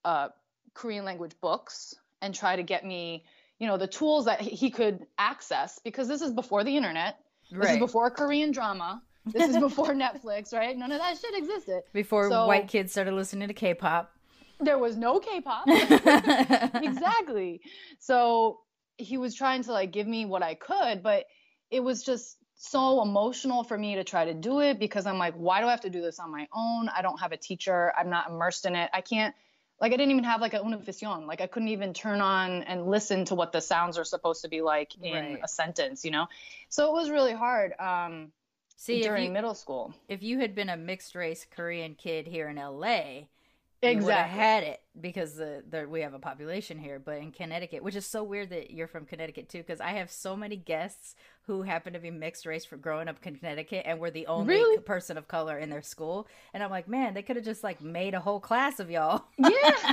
uh, 0.05 0.29
Korean 0.73 1.03
language 1.03 1.33
books 1.41 1.95
and 2.21 2.33
try 2.33 2.55
to 2.55 2.63
get 2.63 2.85
me, 2.85 3.25
you 3.59 3.67
know, 3.67 3.77
the 3.77 3.87
tools 3.87 4.25
that 4.25 4.39
he- 4.39 4.55
he 4.55 4.69
could 4.69 5.05
access 5.17 5.79
because 5.83 6.07
this 6.07 6.21
is 6.21 6.31
before 6.31 6.63
the 6.63 6.77
internet. 6.77 7.17
This 7.51 7.71
is 7.71 7.77
before 7.79 8.09
Korean 8.11 8.51
drama. 8.51 9.01
This 9.25 9.49
is 9.49 9.57
before 9.59 9.93
Netflix, 9.93 10.53
right? 10.53 10.77
None 10.77 10.91
of 10.91 10.99
that 10.99 11.17
shit 11.17 11.35
existed. 11.35 11.83
Before 11.93 12.29
So- 12.29 12.47
white 12.47 12.67
kids 12.67 12.91
started 12.91 13.13
listening 13.13 13.47
to 13.47 13.53
K-pop. 13.53 14.11
There 14.59 14.77
was 14.77 14.95
no 14.95 15.19
K-pop. 15.19 15.65
exactly. 15.67 17.61
So 17.99 18.59
he 18.97 19.17
was 19.17 19.35
trying 19.35 19.63
to 19.63 19.71
like 19.73 19.91
give 19.91 20.07
me 20.07 20.25
what 20.25 20.43
I 20.43 20.55
could, 20.55 21.03
but 21.03 21.25
it 21.69 21.81
was 21.81 22.03
just 22.03 22.37
so 22.55 23.01
emotional 23.01 23.63
for 23.63 23.77
me 23.77 23.95
to 23.95 24.03
try 24.03 24.25
to 24.25 24.33
do 24.33 24.61
it 24.61 24.79
because 24.79 25.05
I'm 25.05 25.17
like, 25.17 25.33
why 25.35 25.59
do 25.61 25.67
I 25.67 25.71
have 25.71 25.81
to 25.81 25.89
do 25.89 26.01
this 26.01 26.19
on 26.19 26.31
my 26.31 26.47
own? 26.53 26.89
I 26.89 27.01
don't 27.01 27.19
have 27.19 27.33
a 27.33 27.37
teacher. 27.37 27.91
I'm 27.97 28.09
not 28.09 28.29
immersed 28.29 28.65
in 28.65 28.75
it. 28.75 28.89
I 28.93 29.01
can't 29.01 29.35
like 29.81 29.91
I 29.91 29.97
didn't 29.97 30.11
even 30.11 30.23
have 30.23 30.39
like 30.39 30.53
a 30.53 30.61
unification. 30.63 31.27
Like 31.27 31.41
I 31.41 31.47
couldn't 31.47 31.67
even 31.67 31.93
turn 31.93 32.21
on 32.21 32.63
and 32.63 32.87
listen 32.87 33.25
to 33.25 33.35
what 33.35 33.51
the 33.51 33.59
sounds 33.59 33.97
are 33.97 34.05
supposed 34.05 34.43
to 34.43 34.47
be 34.47 34.61
like 34.61 34.95
in 35.01 35.13
Right. 35.13 35.39
a 35.43 35.47
sentence, 35.49 36.05
you 36.05 36.11
know? 36.11 36.27
So 36.69 36.87
it 36.87 36.93
was 36.93 37.09
really 37.09 37.33
hard 37.33 37.73
um 37.77 38.31
See, 38.75 38.99
if 38.99 39.03
during 39.03 39.25
you, 39.25 39.31
middle 39.31 39.53
school. 39.53 39.93
if 40.07 40.21
you 40.23 40.39
had 40.39 40.53
been 40.55 40.69
a 40.69 40.77
mixed 40.77 41.15
race 41.15 41.45
Korean 41.49 41.95
kid 41.95 42.27
here 42.27 42.49
in 42.49 42.57
LA, 42.57 42.99
you 43.81 44.01
would 44.01 44.13
have 44.13 44.27
Exactly. 44.27 44.39
had 44.39 44.63
it 44.63 44.81
because 44.99 45.35
the, 45.35 45.63
the 45.69 45.87
we 45.89 46.01
have 46.01 46.13
a 46.13 46.19
population 46.19 46.77
here. 46.77 46.99
But 46.99 47.17
in 47.17 47.31
Connecticut, 47.31 47.83
which 47.83 47.95
is 47.95 48.05
so 48.05 48.23
weird 48.23 48.49
that 48.51 48.71
you're 48.71 48.87
from 48.87 49.05
Connecticut 49.05 49.49
too, 49.49 49.59
because 49.59 49.81
I 49.81 49.89
have 49.91 50.11
so 50.11 50.35
many 50.35 50.55
guests 50.55 51.15
who 51.47 51.61
happen 51.61 51.93
to 51.93 51.99
be 51.99 52.09
mixed 52.09 52.45
race 52.45 52.65
for 52.65 52.75
growing 52.77 53.07
up 53.07 53.17
in 53.23 53.35
Connecticut, 53.35 53.83
and 53.85 53.99
were 53.99 54.09
the 54.09 54.25
only 54.27 54.55
Really? 54.55 54.79
person 54.81 55.17
of 55.17 55.27
color 55.27 55.59
in 55.59 55.69
their 55.69 55.81
school. 55.83 56.27
And 56.53 56.63
I'm 56.63 56.71
like, 56.71 56.87
man, 56.87 57.13
they 57.13 57.21
could 57.21 57.35
have 57.35 57.45
just 57.45 57.63
like 57.63 57.81
made 57.81 58.13
a 58.15 58.19
whole 58.19 58.39
class 58.39 58.79
of 58.79 58.89
y'all. 58.89 59.25
Yeah, 59.37 59.49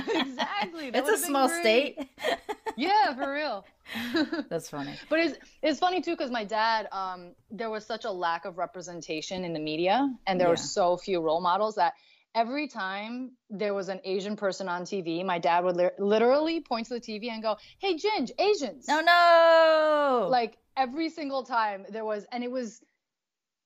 exactly. 0.15 0.87
It's 0.93 1.09
a 1.09 1.17
small 1.17 1.47
great. 1.47 1.61
state. 1.95 2.09
Yeah, 2.75 3.13
for 3.13 3.31
real. 3.31 3.65
That's 4.49 4.67
funny. 4.67 4.95
But 5.07 5.19
it's 5.19 5.37
it's 5.61 5.79
funny 5.79 6.01
too 6.01 6.11
because 6.11 6.31
my 6.31 6.43
dad, 6.43 6.87
um, 6.91 7.33
there 7.51 7.69
was 7.69 7.85
such 7.85 8.05
a 8.05 8.09
lack 8.11 8.45
of 8.45 8.57
representation 8.57 9.43
in 9.43 9.53
the 9.53 9.59
media, 9.59 10.11
and 10.25 10.41
there 10.41 10.49
were 10.49 10.57
so 10.57 10.97
few 10.97 11.21
role 11.21 11.39
models 11.39 11.75
that 11.75 11.93
every 12.35 12.67
time 12.67 13.31
there 13.49 13.73
was 13.73 13.89
an 13.89 13.99
Asian 14.03 14.35
person 14.35 14.67
on 14.67 14.83
TV, 14.83 15.23
my 15.25 15.39
dad 15.39 15.63
would 15.63 15.75
li- 15.77 15.89
literally 15.99 16.61
point 16.61 16.87
to 16.87 16.93
the 16.95 16.99
TV 16.99 17.29
and 17.29 17.41
go, 17.43 17.57
"Hey, 17.79 17.95
Ginge, 17.97 18.31
Asians!" 18.39 18.87
No, 18.87 19.01
no. 19.01 20.27
Like 20.29 20.57
every 20.77 21.09
single 21.09 21.43
time 21.43 21.85
there 21.89 22.05
was, 22.05 22.25
and 22.31 22.43
it 22.43 22.51
was, 22.51 22.81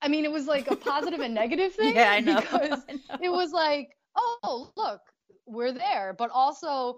I 0.01 0.07
mean, 0.09 0.25
it 0.25 0.31
was 0.31 0.45
like 0.47 0.69
a 0.69 0.75
positive 0.75 1.19
and 1.21 1.33
negative 1.33 1.73
thing. 1.79 1.95
yeah, 1.95 2.11
I 2.11 2.19
know. 2.19 2.35
Because 2.41 2.83
I 2.89 2.93
know. 2.93 3.17
it 3.21 3.29
was 3.31 3.51
like, 3.51 3.95
oh, 4.15 4.71
look, 4.75 5.01
we're 5.45 5.73
there, 5.73 6.15
but 6.17 6.29
also. 6.31 6.97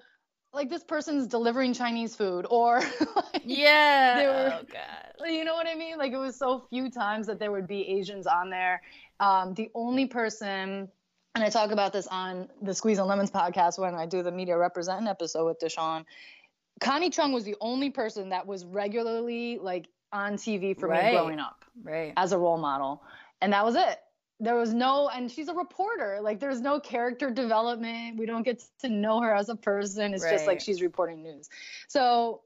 Like 0.51 0.67
this 0.71 0.84
person's 0.84 1.27
delivering 1.27 1.75
Chinese 1.75 2.15
food, 2.15 2.47
or 2.49 2.79
like, 3.15 3.43
yeah. 3.45 4.15
they 4.17 4.25
were- 4.25 4.60
oh 4.60 4.63
god. 4.73 5.13
like, 5.19 5.32
You 5.34 5.43
know 5.45 5.53
what 5.53 5.67
I 5.67 5.75
mean? 5.75 5.99
Like 5.99 6.12
it 6.12 6.17
was 6.17 6.36
so 6.39 6.65
few 6.71 6.89
times 6.89 7.27
that 7.27 7.38
there 7.38 7.51
would 7.51 7.67
be 7.67 7.88
Asians 7.88 8.25
on 8.25 8.49
there. 8.49 8.82
Um, 9.19 9.53
the 9.53 9.69
only 9.75 10.08
person, 10.08 10.88
and 11.36 11.44
I 11.44 11.50
talk 11.50 11.72
about 11.72 11.94
this 11.94 12.08
on 12.08 12.50
the 12.62 12.72
Squeezin' 12.72 13.06
Lemons 13.08 13.32
podcast 13.32 13.78
when 13.80 13.96
I 13.96 14.06
do 14.06 14.24
the 14.24 14.32
media 14.32 14.58
representing 14.58 15.08
episode 15.08 15.46
with 15.46 15.60
Deshaun. 15.60 16.06
Connie 16.80 17.10
Chung 17.10 17.34
was 17.34 17.44
the 17.44 17.56
only 17.62 17.89
person 17.89 18.30
that 18.30 18.48
was 18.48 18.65
regularly 18.65 19.60
like 19.62 19.88
on 20.12 20.34
TV 20.36 20.78
for 20.78 20.88
Right. 20.88 21.06
me 21.06 21.12
growing 21.12 21.39
up 21.39 21.65
Right. 21.84 22.13
as 22.18 22.32
a 22.32 22.38
role 22.38 22.58
model, 22.58 23.04
and 23.42 23.54
that 23.54 23.63
was 23.63 23.76
it. 23.76 24.00
There 24.42 24.56
was 24.56 24.74
no, 24.74 25.10
and 25.10 25.30
she's 25.30 25.50
a 25.50 25.54
reporter. 25.54 26.20
Like 26.22 26.39
there's 26.39 26.62
no 26.62 26.80
character 26.80 27.30
development. 27.30 28.18
We 28.18 28.26
don't 28.26 28.44
get 28.44 28.63
to 28.80 28.89
know 28.89 29.22
her 29.22 29.34
as 29.36 29.50
a 29.50 29.56
person. 29.56 30.13
It's 30.13 30.24
just 30.30 30.48
like 30.48 30.62
she's 30.62 30.82
reporting 30.82 31.22
news. 31.22 31.50
So, 31.89 32.42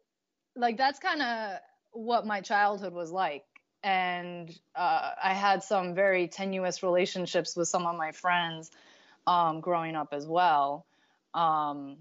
like 0.56 0.76
that's 0.78 1.00
kind 1.00 1.22
of 1.22 1.60
what 1.92 2.26
my 2.26 2.42
childhood 2.42 2.94
was 2.94 3.12
like. 3.12 3.46
And 3.84 4.50
uh, 4.76 5.12
I 5.22 5.34
had 5.34 5.64
some 5.64 5.94
very 5.94 6.28
tenuous 6.28 6.84
relationships 6.84 7.56
with 7.56 7.68
some 7.68 7.86
of 7.86 7.98
my 7.98 8.12
friends 8.12 8.72
um, 9.28 9.60
growing 9.60 9.96
up 9.96 10.10
as 10.14 10.26
well. 10.26 10.86
Um, 11.34 11.98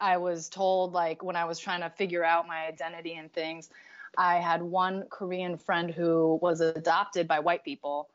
I 0.00 0.18
was 0.18 0.48
told, 0.48 0.92
like, 0.92 1.22
when 1.22 1.34
I 1.34 1.46
was 1.46 1.58
trying 1.58 1.80
to 1.80 1.90
figure 1.90 2.24
out 2.24 2.46
my 2.46 2.66
identity 2.66 3.14
and 3.14 3.32
things, 3.32 3.70
I 4.16 4.36
had 4.36 4.62
one 4.62 5.04
Korean 5.10 5.56
friend 5.56 5.90
who 5.90 6.38
was 6.40 6.60
adopted 6.60 7.26
by 7.26 7.40
white 7.40 7.64
people 7.64 8.08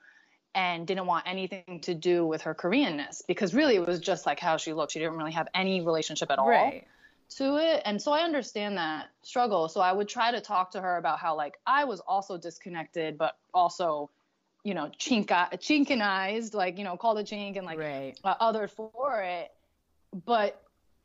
and 0.56 0.86
didn't 0.86 1.08
want 1.08 1.26
anything 1.28 1.80
to 1.82 1.94
do 1.94 2.26
with 2.26 2.44
her 2.44 2.54
Koreanness 2.54 3.26
because 3.28 3.54
really 3.54 3.76
it 3.76 3.86
was 3.86 4.00
just 4.00 4.26
like 4.26 4.40
how 4.40 4.58
she 4.58 4.74
looked. 4.74 4.92
She 4.92 5.00
didn't 5.00 5.18
really 5.18 5.32
have 5.32 5.48
any 5.54 5.82
relationship 5.82 6.30
at 6.32 6.40
all 6.40 6.48
Right. 6.48 6.88
To 7.30 7.58
it. 7.58 7.82
And 7.86 8.02
so 8.02 8.12
I 8.12 8.22
understand 8.22 8.78
that 8.78 9.10
struggle. 9.22 9.68
So 9.68 9.82
I 9.82 9.92
would 9.92 10.08
try 10.08 10.32
to 10.32 10.42
talk 10.42 10.72
to 10.72 10.82
her 10.82 10.98
about 10.98 11.20
how 11.20 11.36
like 11.36 11.56
I 11.66 11.86
was 11.86 12.00
also 12.02 12.38
disconnected, 12.38 13.18
but 13.18 13.38
also, 13.54 14.10
you 14.64 14.74
know, 14.74 14.92
chink 15.00 15.28
chinkinized, 15.28 16.54
like, 16.54 16.78
you 16.78 16.84
know, 16.84 16.98
called 16.98 17.20
a 17.20 17.24
chink 17.24 17.58
and 17.58 17.66
like 17.66 17.80
right. 17.80 18.18
uh, 18.24 18.36
othered 18.36 18.72
for 18.72 19.22
it. 19.22 19.52
But 20.26 20.62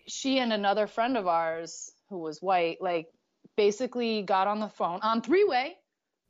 she 0.06 0.38
and 0.38 0.52
another 0.52 0.86
friend 0.86 1.16
of 1.16 1.26
ours 1.26 1.92
who 2.08 2.18
was 2.18 2.40
white, 2.40 2.80
like 2.80 3.08
basically 3.56 4.22
got 4.22 4.46
on 4.46 4.60
the 4.60 4.68
phone 4.68 5.00
on 5.02 5.22
three 5.22 5.44
way. 5.44 5.76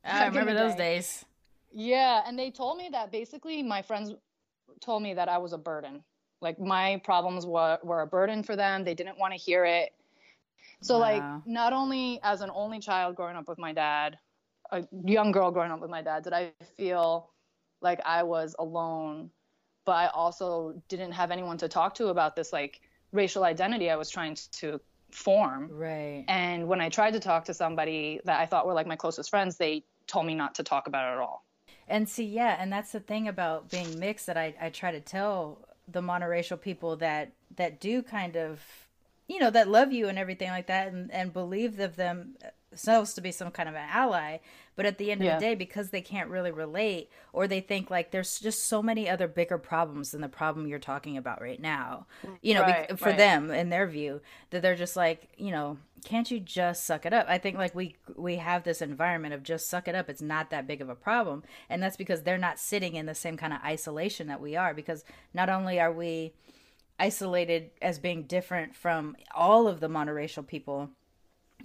I 0.04 0.26
remember 0.26 0.54
those 0.54 0.72
day. 0.72 0.96
days. 0.96 1.24
Yeah, 1.72 2.22
and 2.26 2.38
they 2.38 2.50
told 2.50 2.78
me 2.78 2.88
that 2.92 3.12
basically 3.12 3.62
my 3.62 3.82
friends 3.82 4.12
told 4.80 5.02
me 5.02 5.14
that 5.14 5.28
I 5.28 5.38
was 5.38 5.52
a 5.52 5.58
burden. 5.58 6.02
Like 6.40 6.58
my 6.60 7.00
problems 7.04 7.46
were, 7.46 7.78
were 7.82 8.02
a 8.02 8.06
burden 8.06 8.42
for 8.42 8.56
them. 8.56 8.84
They 8.84 8.94
didn't 8.94 9.18
want 9.18 9.32
to 9.34 9.38
hear 9.38 9.64
it. 9.64 9.92
So 10.80 10.94
Wow. 10.94 11.00
like 11.00 11.46
not 11.46 11.72
only 11.72 12.20
as 12.22 12.40
an 12.40 12.50
only 12.54 12.78
child 12.78 13.16
growing 13.16 13.36
up 13.36 13.48
with 13.48 13.58
my 13.58 13.72
dad, 13.72 14.18
a 14.70 14.86
young 15.04 15.32
girl 15.32 15.50
growing 15.50 15.70
up 15.70 15.80
with 15.80 15.90
my 15.90 16.02
dad, 16.02 16.24
did 16.24 16.32
I 16.32 16.52
feel 16.76 17.30
like 17.80 18.00
I 18.04 18.22
was 18.22 18.54
alone, 18.58 19.30
but 19.84 19.92
I 19.92 20.06
also 20.08 20.80
didn't 20.88 21.12
have 21.12 21.30
anyone 21.30 21.58
to 21.58 21.68
talk 21.68 21.94
to 21.96 22.08
about 22.08 22.36
this 22.36 22.52
like 22.52 22.80
racial 23.12 23.44
identity 23.44 23.90
I 23.90 23.96
was 23.96 24.10
trying 24.10 24.36
to 24.52 24.80
form. 25.10 25.68
Right. 25.70 26.24
And 26.28 26.68
when 26.68 26.80
I 26.80 26.90
tried 26.90 27.12
to 27.12 27.20
talk 27.20 27.46
to 27.46 27.54
somebody 27.54 28.20
that 28.24 28.40
I 28.40 28.46
thought 28.46 28.66
were 28.66 28.74
like 28.74 28.86
my 28.86 28.96
closest 28.96 29.30
friends, 29.30 29.56
they 29.56 29.84
told 30.06 30.26
me 30.26 30.34
not 30.34 30.54
to 30.56 30.62
talk 30.62 30.86
about 30.86 31.10
it 31.10 31.16
at 31.16 31.18
all. 31.18 31.44
And 31.88 32.08
see, 32.08 32.24
yeah, 32.24 32.56
and 32.58 32.70
that's 32.70 32.92
the 32.92 33.00
thing 33.00 33.28
about 33.28 33.70
being 33.70 33.98
mixed 33.98 34.26
that 34.26 34.36
I, 34.36 34.54
I 34.60 34.68
try 34.68 34.92
to 34.92 35.00
tell 35.00 35.67
the 35.90 36.02
monoracial 36.02 36.60
people 36.60 36.96
that 36.96 37.32
that 37.56 37.80
do 37.80 38.02
kind 38.02 38.36
of 38.36 38.60
you 39.28 39.38
know, 39.38 39.50
that 39.50 39.68
love 39.68 39.92
you 39.92 40.08
and 40.08 40.18
everything 40.18 40.48
like 40.48 40.66
that 40.66 40.88
and, 40.88 41.12
and 41.12 41.32
believe 41.32 41.78
of 41.78 42.00
uh, 42.00 42.24
themselves 42.70 43.14
to 43.14 43.20
be 43.20 43.30
some 43.30 43.50
kind 43.50 43.68
of 43.68 43.74
an 43.74 43.88
ally. 43.90 44.38
But 44.78 44.86
at 44.86 44.96
the 44.96 45.10
end 45.10 45.24
of 45.24 45.26
the 45.26 45.44
day, 45.44 45.56
because 45.56 45.90
they 45.90 46.00
can't 46.00 46.30
really 46.30 46.52
relate 46.52 47.10
or 47.32 47.48
they 47.48 47.60
think 47.60 47.90
like 47.90 48.12
there's 48.12 48.38
just 48.38 48.66
so 48.66 48.80
many 48.80 49.08
other 49.08 49.26
bigger 49.26 49.58
problems 49.58 50.12
than 50.12 50.20
the 50.20 50.28
problem 50.28 50.68
you're 50.68 50.78
talking 50.78 51.16
about 51.16 51.42
right 51.42 51.60
now, 51.60 52.06
mm, 52.24 52.36
you 52.42 52.54
know, 52.54 52.62
bec- 52.62 52.96
for 52.96 53.06
right. 53.06 53.18
them 53.18 53.50
in 53.50 53.70
their 53.70 53.88
view, 53.88 54.20
that 54.50 54.62
they're 54.62 54.76
just 54.76 54.94
like, 54.94 55.30
you 55.36 55.50
know, 55.50 55.78
can't 56.04 56.30
you 56.30 56.38
just 56.38 56.84
suck 56.84 57.04
it 57.06 57.12
up? 57.12 57.26
I 57.28 57.38
think 57.38 57.58
like 57.58 57.74
we 57.74 57.96
we 58.14 58.36
have 58.36 58.62
this 58.62 58.80
environment 58.80 59.34
of 59.34 59.42
just 59.42 59.68
suck 59.68 59.88
it 59.88 59.96
up. 59.96 60.08
It's 60.08 60.22
not 60.22 60.50
that 60.50 60.68
big 60.68 60.80
of 60.80 60.88
a 60.88 60.94
problem, 60.94 61.42
and 61.68 61.82
that's 61.82 61.96
because 61.96 62.22
they're 62.22 62.38
not 62.38 62.60
sitting 62.60 62.94
in 62.94 63.06
the 63.06 63.16
same 63.16 63.36
kind 63.36 63.52
of 63.52 63.58
isolation 63.64 64.28
that 64.28 64.40
we 64.40 64.54
are. 64.54 64.74
Because 64.74 65.02
not 65.34 65.48
only 65.48 65.80
are 65.80 65.92
we 65.92 66.34
isolated 67.00 67.72
as 67.82 67.98
being 67.98 68.22
different 68.22 68.76
from 68.76 69.16
all 69.34 69.66
of 69.66 69.80
the 69.80 69.88
monoracial 69.88 70.46
people 70.46 70.90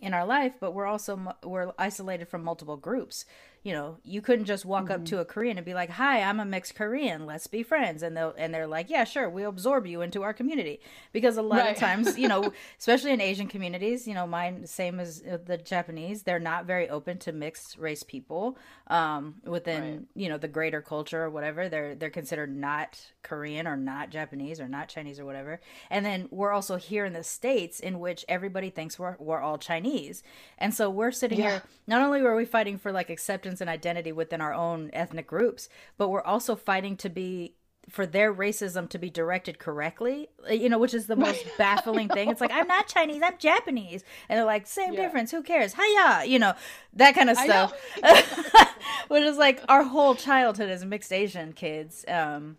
in 0.03 0.13
our 0.13 0.25
life 0.25 0.53
but 0.59 0.73
we're 0.73 0.85
also 0.85 1.33
we're 1.43 1.71
isolated 1.79 2.27
from 2.27 2.43
multiple 2.43 2.77
groups 2.77 3.25
you 3.63 3.71
know, 3.71 3.97
you 4.03 4.21
couldn't 4.21 4.43
just 4.43 4.65
walk 4.65 4.83
mm-hmm. 4.83 4.91
up 4.91 5.05
to 5.05 5.19
a 5.19 5.25
Korean 5.25 5.57
and 5.57 5.65
be 5.65 5.73
like, 5.73 5.89
"Hi, 5.91 6.21
I'm 6.21 6.41
a 6.41 6.45
mixed 6.45 6.75
Korean. 6.75 7.25
Let's 7.25 7.47
be 7.47 7.63
friends." 7.63 8.03
And 8.03 8.15
they'll 8.15 8.33
and 8.37 8.53
they're 8.53 8.67
like, 8.67 8.89
"Yeah, 8.89 9.05
sure. 9.05 9.29
We'll 9.29 9.49
absorb 9.49 9.85
you 9.87 10.01
into 10.01 10.21
our 10.21 10.33
community." 10.33 10.81
Because 11.13 11.37
a 11.37 11.41
lot 11.41 11.59
right. 11.59 11.71
of 11.71 11.77
times, 11.79 12.17
you 12.17 12.27
know, 12.27 12.51
especially 12.77 13.11
in 13.11 13.21
Asian 13.21 13.47
communities, 13.47 14.05
you 14.05 14.13
know, 14.13 14.27
mine 14.27 14.67
same 14.67 14.99
as 14.99 15.23
uh, 15.23 15.37
the 15.45 15.57
Japanese, 15.57 16.23
they're 16.23 16.39
not 16.39 16.65
very 16.65 16.89
open 16.89 17.17
to 17.19 17.31
mixed 17.31 17.77
race 17.77 18.03
people 18.03 18.57
um, 18.87 19.35
within, 19.45 19.81
right. 19.81 20.01
you 20.13 20.27
know, 20.27 20.37
the 20.37 20.49
greater 20.49 20.81
culture 20.81 21.23
or 21.23 21.29
whatever. 21.29 21.69
They're 21.69 21.95
they're 21.95 22.09
considered 22.09 22.53
not 22.53 22.99
Korean 23.23 23.65
or 23.65 23.77
not 23.77 24.09
Japanese 24.09 24.59
or 24.59 24.67
not 24.67 24.89
Chinese 24.89 25.21
or 25.21 25.25
whatever. 25.25 25.61
And 25.89 26.05
then 26.05 26.27
we're 26.31 26.51
also 26.51 26.75
here 26.75 27.05
in 27.05 27.13
the 27.13 27.23
states 27.23 27.79
in 27.79 28.01
which 28.01 28.25
everybody 28.27 28.69
thinks 28.69 28.99
we're 28.99 29.15
we're 29.19 29.39
all 29.39 29.57
Chinese. 29.57 30.21
And 30.57 30.73
so 30.73 30.89
we're 30.89 31.11
sitting 31.11 31.39
yeah. 31.39 31.49
here 31.49 31.63
not 31.87 32.01
only 32.01 32.21
were 32.21 32.35
we 32.35 32.43
fighting 32.43 32.77
for 32.77 32.91
like 32.91 33.09
acceptance 33.09 33.52
and 33.61 33.69
identity 33.69 34.11
within 34.11 34.41
our 34.41 34.53
own 34.53 34.89
ethnic 34.93 35.27
groups, 35.27 35.69
but 35.97 36.09
we're 36.09 36.21
also 36.21 36.55
fighting 36.55 36.97
to 36.97 37.09
be 37.09 37.55
for 37.89 38.05
their 38.05 38.33
racism 38.33 38.87
to 38.87 38.97
be 38.97 39.09
directed 39.09 39.59
correctly, 39.59 40.29
you 40.49 40.69
know, 40.69 40.77
which 40.77 40.93
is 40.93 41.07
the 41.07 41.15
most 41.15 41.45
baffling 41.57 42.07
thing. 42.07 42.29
It's 42.29 42.39
like 42.39 42.51
I'm 42.51 42.67
not 42.67 42.87
Chinese, 42.87 43.21
I'm 43.23 43.37
Japanese, 43.37 44.03
and 44.29 44.37
they're 44.37 44.45
like 44.45 44.67
same 44.67 44.93
yeah. 44.93 45.01
difference. 45.01 45.31
Who 45.31 45.43
cares? 45.43 45.73
Hiya, 45.73 46.25
you 46.25 46.39
know, 46.39 46.53
that 46.93 47.13
kind 47.13 47.29
of 47.29 47.37
stuff. 47.37 47.73
which 49.09 49.23
is 49.23 49.37
like 49.37 49.61
our 49.67 49.83
whole 49.83 50.15
childhood 50.15 50.69
as 50.69 50.85
mixed 50.85 51.11
Asian 51.11 51.51
kids, 51.51 52.05
um, 52.07 52.57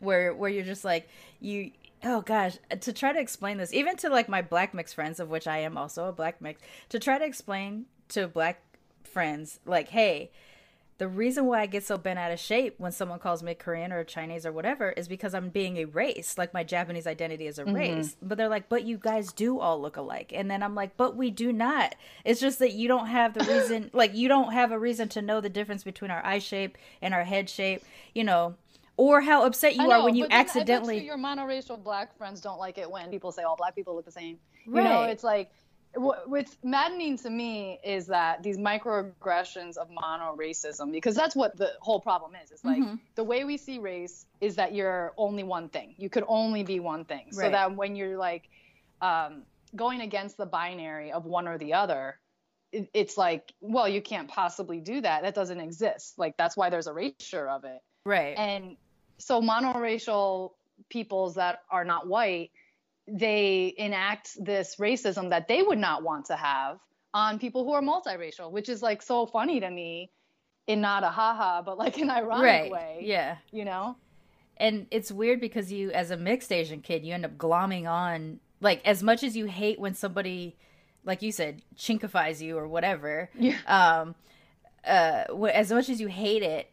where 0.00 0.32
where 0.34 0.50
you're 0.50 0.64
just 0.64 0.84
like 0.84 1.08
you 1.40 1.72
oh 2.04 2.20
gosh 2.20 2.58
to 2.80 2.92
try 2.92 3.12
to 3.12 3.18
explain 3.18 3.56
this 3.56 3.72
even 3.72 3.96
to 3.96 4.08
like 4.08 4.28
my 4.28 4.40
black 4.40 4.72
mix 4.72 4.92
friends 4.92 5.18
of 5.18 5.28
which 5.28 5.48
i 5.48 5.58
am 5.58 5.76
also 5.76 6.06
a 6.06 6.12
black 6.12 6.40
mix 6.40 6.60
to 6.88 6.98
try 6.98 7.18
to 7.18 7.24
explain 7.24 7.86
to 8.08 8.28
black 8.28 8.62
friends 9.04 9.60
like 9.64 9.88
hey 9.88 10.30
the 10.98 11.08
reason 11.08 11.46
why 11.46 11.60
I 11.60 11.66
get 11.66 11.84
so 11.84 11.96
bent 11.96 12.18
out 12.18 12.32
of 12.32 12.40
shape 12.40 12.74
when 12.78 12.90
someone 12.90 13.20
calls 13.20 13.40
me 13.40 13.54
Korean 13.54 13.92
or 13.92 14.02
Chinese 14.02 14.44
or 14.44 14.50
whatever 14.50 14.90
is 14.90 15.06
because 15.06 15.32
I'm 15.32 15.48
being 15.48 15.76
a 15.76 15.84
race. 15.84 16.36
Like 16.36 16.52
my 16.52 16.64
Japanese 16.64 17.06
identity 17.06 17.46
is 17.46 17.60
a 17.60 17.64
mm-hmm. 17.64 17.74
race. 17.74 18.16
But 18.20 18.36
they're 18.36 18.48
like, 18.48 18.68
but 18.68 18.82
you 18.82 18.98
guys 18.98 19.32
do 19.32 19.60
all 19.60 19.80
look 19.80 19.96
alike. 19.96 20.32
And 20.34 20.50
then 20.50 20.60
I'm 20.60 20.74
like, 20.74 20.96
but 20.96 21.16
we 21.16 21.30
do 21.30 21.52
not. 21.52 21.94
It's 22.24 22.40
just 22.40 22.58
that 22.58 22.72
you 22.72 22.88
don't 22.88 23.06
have 23.06 23.34
the 23.34 23.44
reason, 23.44 23.90
like, 23.94 24.16
you 24.16 24.26
don't 24.26 24.52
have 24.52 24.72
a 24.72 24.78
reason 24.78 25.08
to 25.10 25.22
know 25.22 25.40
the 25.40 25.48
difference 25.48 25.84
between 25.84 26.10
our 26.10 26.24
eye 26.26 26.40
shape 26.40 26.76
and 27.00 27.14
our 27.14 27.24
head 27.24 27.48
shape. 27.48 27.84
You 28.12 28.24
know, 28.24 28.56
or 28.96 29.20
how 29.20 29.46
upset 29.46 29.76
you 29.76 29.86
know, 29.86 30.00
are 30.00 30.04
when 30.04 30.16
you 30.16 30.26
accidentally. 30.28 31.04
your 31.04 31.16
monoracial 31.16 31.80
black 31.80 32.18
friends 32.18 32.40
don't 32.40 32.58
like 32.58 32.76
it 32.76 32.90
when 32.90 33.08
people 33.10 33.30
say 33.30 33.44
all 33.44 33.54
black 33.54 33.76
people 33.76 33.94
look 33.94 34.04
the 34.04 34.10
same. 34.10 34.38
Right. 34.66 34.82
You 34.82 34.88
know, 34.88 35.02
it's 35.04 35.22
like 35.22 35.52
what's 35.94 36.56
maddening 36.62 37.16
to 37.18 37.30
me 37.30 37.80
is 37.82 38.06
that 38.06 38.42
these 38.42 38.58
microaggressions 38.58 39.76
of 39.76 39.88
mono 39.90 40.36
racism, 40.36 40.92
because 40.92 41.14
that's 41.14 41.34
what 41.34 41.56
the 41.56 41.72
whole 41.80 42.00
problem 42.00 42.32
is. 42.42 42.50
It's 42.50 42.64
like 42.64 42.78
mm-hmm. 42.78 42.96
the 43.14 43.24
way 43.24 43.44
we 43.44 43.56
see 43.56 43.78
race 43.78 44.26
is 44.40 44.56
that 44.56 44.74
you're 44.74 45.12
only 45.16 45.42
one 45.42 45.68
thing. 45.68 45.94
You 45.96 46.10
could 46.10 46.24
only 46.28 46.62
be 46.62 46.80
one 46.80 47.04
thing. 47.04 47.26
Right. 47.26 47.46
So 47.46 47.50
that 47.50 47.74
when 47.74 47.96
you're 47.96 48.16
like 48.16 48.48
um, 49.00 49.42
going 49.74 50.00
against 50.00 50.36
the 50.36 50.46
binary 50.46 51.12
of 51.12 51.24
one 51.24 51.48
or 51.48 51.58
the 51.58 51.74
other, 51.74 52.18
it, 52.70 52.88
it's 52.92 53.16
like, 53.16 53.52
well, 53.60 53.88
you 53.88 54.02
can't 54.02 54.28
possibly 54.28 54.80
do 54.80 55.00
that. 55.00 55.22
That 55.22 55.34
doesn't 55.34 55.60
exist. 55.60 56.18
Like 56.18 56.36
that's 56.36 56.56
why 56.56 56.70
there's 56.70 56.86
a 56.86 56.90
erasure 56.90 57.48
of 57.48 57.64
it. 57.64 57.82
Right. 58.04 58.36
And 58.36 58.76
so 59.16 59.40
monoracial 59.40 60.52
peoples 60.88 61.34
that 61.34 61.62
are 61.70 61.84
not 61.84 62.06
white 62.06 62.50
they 63.10 63.74
enact 63.76 64.36
this 64.42 64.76
racism 64.76 65.30
that 65.30 65.48
they 65.48 65.62
would 65.62 65.78
not 65.78 66.02
want 66.02 66.26
to 66.26 66.36
have 66.36 66.78
on 67.14 67.38
people 67.38 67.64
who 67.64 67.72
are 67.72 67.82
multiracial 67.82 68.50
which 68.50 68.68
is 68.68 68.82
like 68.82 69.02
so 69.02 69.26
funny 69.26 69.60
to 69.60 69.70
me 69.70 70.10
in 70.66 70.80
not 70.80 71.02
a 71.02 71.08
haha 71.08 71.62
but 71.62 71.78
like 71.78 71.98
an 71.98 72.10
ironic 72.10 72.44
right. 72.44 72.70
way 72.70 72.98
yeah 73.02 73.36
you 73.50 73.64
know 73.64 73.96
and 74.58 74.86
it's 74.90 75.10
weird 75.10 75.40
because 75.40 75.72
you 75.72 75.90
as 75.92 76.10
a 76.10 76.16
mixed 76.16 76.52
asian 76.52 76.80
kid 76.80 77.04
you 77.04 77.14
end 77.14 77.24
up 77.24 77.36
glomming 77.38 77.88
on 77.88 78.38
like 78.60 78.86
as 78.86 79.02
much 79.02 79.22
as 79.22 79.36
you 79.36 79.46
hate 79.46 79.80
when 79.80 79.94
somebody 79.94 80.56
like 81.04 81.22
you 81.22 81.32
said 81.32 81.62
chinkifies 81.76 82.40
you 82.40 82.58
or 82.58 82.68
whatever 82.68 83.30
yeah. 83.38 83.56
um 83.66 84.14
uh 84.86 85.24
as 85.46 85.72
much 85.72 85.88
as 85.88 86.00
you 86.00 86.08
hate 86.08 86.42
it 86.42 86.70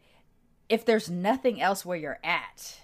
if 0.68 0.84
there's 0.84 1.08
nothing 1.10 1.60
else 1.60 1.84
where 1.84 1.96
you're 1.96 2.18
at 2.22 2.80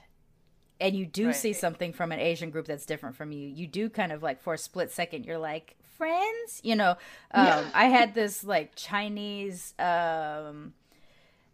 and 0.83 0.97
you 0.97 1.07
do 1.07 1.27
right. 1.27 1.37
see 1.37 1.53
something 1.53 1.93
from 1.93 2.13
an 2.13 2.19
asian 2.19 2.51
group 2.51 2.67
that's 2.67 2.85
different 2.85 3.17
from 3.17 3.33
you 3.33 3.49
you 3.49 3.67
do 3.67 3.89
kind 3.89 4.13
of 4.13 4.23
like 4.23 4.43
for 4.43 4.55
a 4.55 4.59
split 4.59 4.91
second 4.91 5.25
you're 5.25 5.39
like 5.39 5.77
friends 5.97 6.61
you 6.63 6.75
know 6.77 6.91
um, 7.31 7.47
yeah. 7.47 7.65
i 7.73 7.85
had 7.85 8.15
this 8.15 8.45
like 8.45 8.73
chinese 8.75 9.75
um 9.79 10.75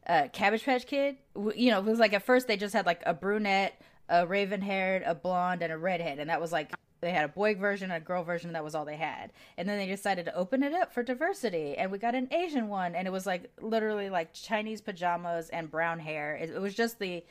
uh, 0.08 0.26
cabbage 0.32 0.64
patch 0.64 0.86
kid 0.86 1.16
you 1.54 1.70
know 1.70 1.78
it 1.78 1.84
was 1.84 1.98
like 1.98 2.14
at 2.14 2.22
first 2.22 2.48
they 2.48 2.56
just 2.56 2.72
had 2.74 2.86
like 2.86 3.02
a 3.04 3.12
brunette 3.12 3.78
a 4.08 4.26
raven 4.26 4.62
haired 4.62 5.02
a 5.04 5.14
blonde 5.14 5.60
and 5.62 5.70
a 5.70 5.76
redhead 5.76 6.18
and 6.18 6.30
that 6.30 6.40
was 6.40 6.50
like 6.50 6.72
they 7.00 7.10
had 7.10 7.26
a 7.26 7.28
boy 7.28 7.54
version 7.54 7.90
and 7.90 8.02
a 8.02 8.04
girl 8.04 8.24
version 8.24 8.48
and 8.48 8.56
that 8.56 8.64
was 8.64 8.74
all 8.74 8.86
they 8.86 8.96
had 8.96 9.30
and 9.58 9.68
then 9.68 9.76
they 9.76 9.86
decided 9.86 10.24
to 10.24 10.34
open 10.34 10.62
it 10.62 10.72
up 10.72 10.92
for 10.94 11.02
diversity 11.02 11.76
and 11.76 11.92
we 11.92 11.98
got 11.98 12.14
an 12.14 12.26
asian 12.32 12.68
one 12.68 12.94
and 12.94 13.06
it 13.06 13.10
was 13.10 13.26
like 13.26 13.52
literally 13.60 14.08
like 14.08 14.32
chinese 14.32 14.80
pajamas 14.80 15.50
and 15.50 15.70
brown 15.70 15.98
hair 15.98 16.36
it, 16.36 16.48
it 16.48 16.60
was 16.60 16.74
just 16.74 16.98
the 16.98 17.22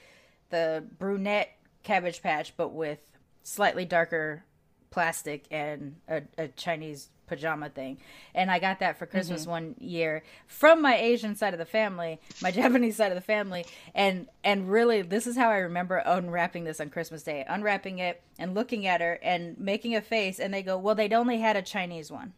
the 0.52 0.86
brunette 1.00 1.58
cabbage 1.88 2.22
patch 2.22 2.54
but 2.58 2.70
with 2.70 3.00
slightly 3.44 3.86
darker 3.86 4.44
plastic 4.90 5.46
and 5.52 5.96
a, 6.08 6.22
a 6.38 6.48
chinese 6.50 7.10
pajama 7.28 7.70
thing. 7.70 8.00
And 8.34 8.50
I 8.50 8.58
got 8.58 8.80
that 8.80 8.98
for 8.98 9.06
Christmas 9.06 9.42
mm-hmm. 9.42 9.52
one 9.52 9.76
year 9.78 10.24
from 10.48 10.82
my 10.82 10.98
Asian 10.98 11.36
side 11.36 11.54
of 11.54 11.60
the 11.60 11.66
family, 11.66 12.20
my 12.42 12.52
Japanese 12.62 12.96
side 12.96 13.12
of 13.12 13.16
the 13.16 13.22
family. 13.22 13.66
And 13.94 14.28
and 14.44 14.72
really 14.72 15.02
this 15.04 15.28
is 15.28 15.38
how 15.38 15.50
I 15.50 15.58
remember 15.58 15.98
unwrapping 15.98 16.64
this 16.64 16.80
on 16.80 16.90
Christmas 16.90 17.22
Day. 17.22 17.46
Unwrapping 17.48 18.00
it 18.00 18.24
and 18.40 18.56
looking 18.56 18.88
at 18.88 19.02
her 19.02 19.20
and 19.22 19.60
making 19.60 19.96
a 19.96 20.02
face 20.02 20.40
and 20.40 20.54
they 20.54 20.64
go, 20.64 20.78
"Well, 20.78 20.96
they'd 20.96 21.14
only 21.14 21.40
had 21.40 21.56
a 21.56 21.62
Chinese 21.62 22.12
one." 22.12 22.34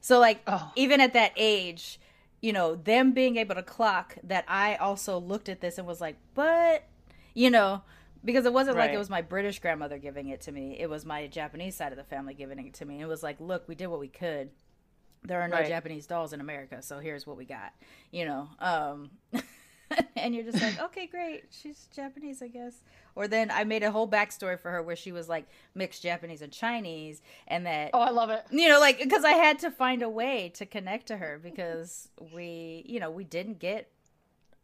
So 0.00 0.20
like 0.20 0.42
oh. 0.46 0.70
even 0.76 1.00
at 1.00 1.14
that 1.14 1.32
age, 1.36 1.98
you 2.40 2.52
know, 2.52 2.76
them 2.76 3.12
being 3.12 3.36
able 3.36 3.54
to 3.54 3.62
clock 3.62 4.16
that 4.22 4.44
I 4.46 4.76
also 4.76 5.18
looked 5.18 5.48
at 5.48 5.60
this 5.60 5.78
and 5.78 5.86
was 5.86 6.00
like, 6.00 6.16
"But, 6.34 6.84
you 7.34 7.50
know, 7.50 7.82
because 8.24 8.46
it 8.46 8.52
wasn't 8.52 8.76
right. 8.76 8.86
like 8.86 8.94
it 8.94 8.98
was 8.98 9.10
my 9.10 9.22
British 9.22 9.58
grandmother 9.58 9.98
giving 9.98 10.28
it 10.28 10.40
to 10.42 10.52
me. 10.52 10.76
It 10.78 10.88
was 10.88 11.04
my 11.04 11.26
Japanese 11.26 11.76
side 11.76 11.92
of 11.92 11.98
the 11.98 12.04
family 12.04 12.34
giving 12.34 12.64
it 12.64 12.74
to 12.74 12.84
me. 12.84 13.00
It 13.00 13.06
was 13.06 13.22
like, 13.22 13.40
look, 13.40 13.68
we 13.68 13.74
did 13.74 13.88
what 13.88 14.00
we 14.00 14.08
could. 14.08 14.50
There 15.24 15.40
are 15.40 15.48
no 15.48 15.58
right. 15.58 15.68
Japanese 15.68 16.06
dolls 16.06 16.32
in 16.32 16.40
America, 16.40 16.82
so 16.82 16.98
here's 16.98 17.26
what 17.26 17.36
we 17.36 17.44
got. 17.44 17.72
You 18.10 18.24
know, 18.24 18.48
um, 18.58 19.10
and 20.16 20.34
you're 20.34 20.44
just 20.44 20.60
like, 20.60 20.80
okay, 20.82 21.06
great, 21.06 21.44
she's 21.50 21.88
Japanese, 21.94 22.42
I 22.42 22.48
guess. 22.48 22.74
Or 23.14 23.28
then 23.28 23.50
I 23.50 23.64
made 23.64 23.82
a 23.82 23.90
whole 23.90 24.08
backstory 24.08 24.58
for 24.58 24.70
her 24.70 24.82
where 24.82 24.96
she 24.96 25.12
was 25.12 25.28
like 25.28 25.46
mixed 25.74 26.02
Japanese 26.02 26.42
and 26.42 26.52
Chinese, 26.52 27.22
and 27.46 27.66
that 27.66 27.90
oh, 27.92 28.00
I 28.00 28.10
love 28.10 28.30
it. 28.30 28.44
You 28.50 28.68
know, 28.68 28.80
like 28.80 28.98
because 28.98 29.24
I 29.24 29.32
had 29.32 29.58
to 29.60 29.70
find 29.70 30.02
a 30.02 30.08
way 30.08 30.50
to 30.54 30.66
connect 30.66 31.06
to 31.08 31.18
her 31.18 31.38
because 31.40 32.08
we, 32.34 32.84
you 32.86 32.98
know, 32.98 33.10
we 33.10 33.24
didn't 33.24 33.58
get 33.58 33.90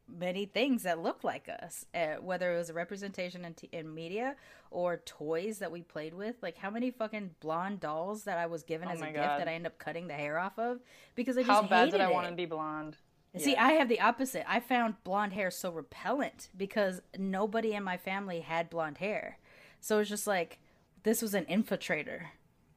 many 0.08 0.46
things 0.46 0.82
that 0.84 1.02
looked 1.02 1.24
like 1.24 1.48
us, 1.48 1.84
uh, 1.94 2.16
whether 2.20 2.54
it 2.54 2.58
was 2.58 2.70
a 2.70 2.74
representation 2.74 3.44
in, 3.44 3.54
t- 3.54 3.68
in 3.72 3.94
media 3.94 4.36
or 4.70 4.98
toys 4.98 5.58
that 5.58 5.70
we 5.70 5.82
played 5.82 6.14
with. 6.14 6.36
Like 6.42 6.56
how 6.56 6.70
many 6.70 6.90
fucking 6.90 7.30
blonde 7.40 7.80
dolls 7.80 8.24
that 8.24 8.38
I 8.38 8.46
was 8.46 8.62
given 8.62 8.88
oh 8.88 8.92
as 8.92 9.00
a 9.00 9.06
God. 9.06 9.14
gift 9.14 9.38
that 9.38 9.48
I 9.48 9.54
end 9.54 9.66
up 9.66 9.78
cutting 9.78 10.08
the 10.08 10.14
hair 10.14 10.38
off 10.38 10.58
of 10.58 10.80
because 11.14 11.36
I 11.36 11.42
just 11.42 11.50
how 11.50 11.62
bad 11.62 11.90
did 11.90 12.00
I 12.00 12.10
want 12.10 12.28
to 12.28 12.34
be 12.34 12.46
blonde? 12.46 12.96
See, 13.36 13.54
I 13.56 13.72
have 13.72 13.88
the 13.88 14.00
opposite. 14.00 14.44
I 14.50 14.58
found 14.58 14.94
blonde 15.04 15.34
hair 15.34 15.50
so 15.50 15.70
repellent 15.70 16.48
because 16.56 17.02
nobody 17.18 17.72
in 17.72 17.84
my 17.84 17.96
family 17.96 18.40
had 18.40 18.70
blonde 18.70 18.98
hair. 18.98 19.38
So 19.80 19.98
it's 19.98 20.08
just 20.08 20.26
like 20.26 20.58
this 21.02 21.22
was 21.22 21.34
an 21.34 21.44
infiltrator. 21.44 22.26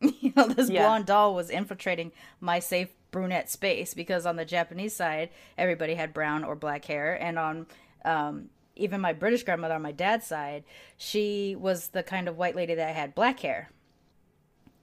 you 0.20 0.34
know, 0.36 0.48
this 0.48 0.70
yeah. 0.70 0.84
blonde 0.84 1.06
doll 1.06 1.36
was 1.36 1.50
infiltrating 1.50 2.12
my 2.40 2.60
safe 2.60 2.90
brunette 3.12 3.50
space 3.50 3.94
because 3.94 4.26
on 4.26 4.36
the 4.36 4.46
Japanese 4.46 4.96
side, 4.96 5.30
everybody 5.58 5.96
had 5.96 6.14
brown 6.14 6.44
or 6.44 6.56
black 6.56 6.86
hair, 6.86 7.14
and 7.22 7.38
on 7.38 7.68
um, 8.06 8.50
even 8.76 9.02
my 9.02 9.14
British 9.14 9.44
grandmother 9.44 9.76
on 9.76 9.82
my 9.82 9.92
dad's 9.92 10.26
side, 10.26 10.64
she 10.98 11.56
was 11.56 11.90
the 11.90 12.04
kind 12.04 12.28
of 12.28 12.38
white 12.38 12.56
lady 12.56 12.76
that 12.76 12.96
had 12.96 13.16
black 13.16 13.40
hair. 13.40 13.70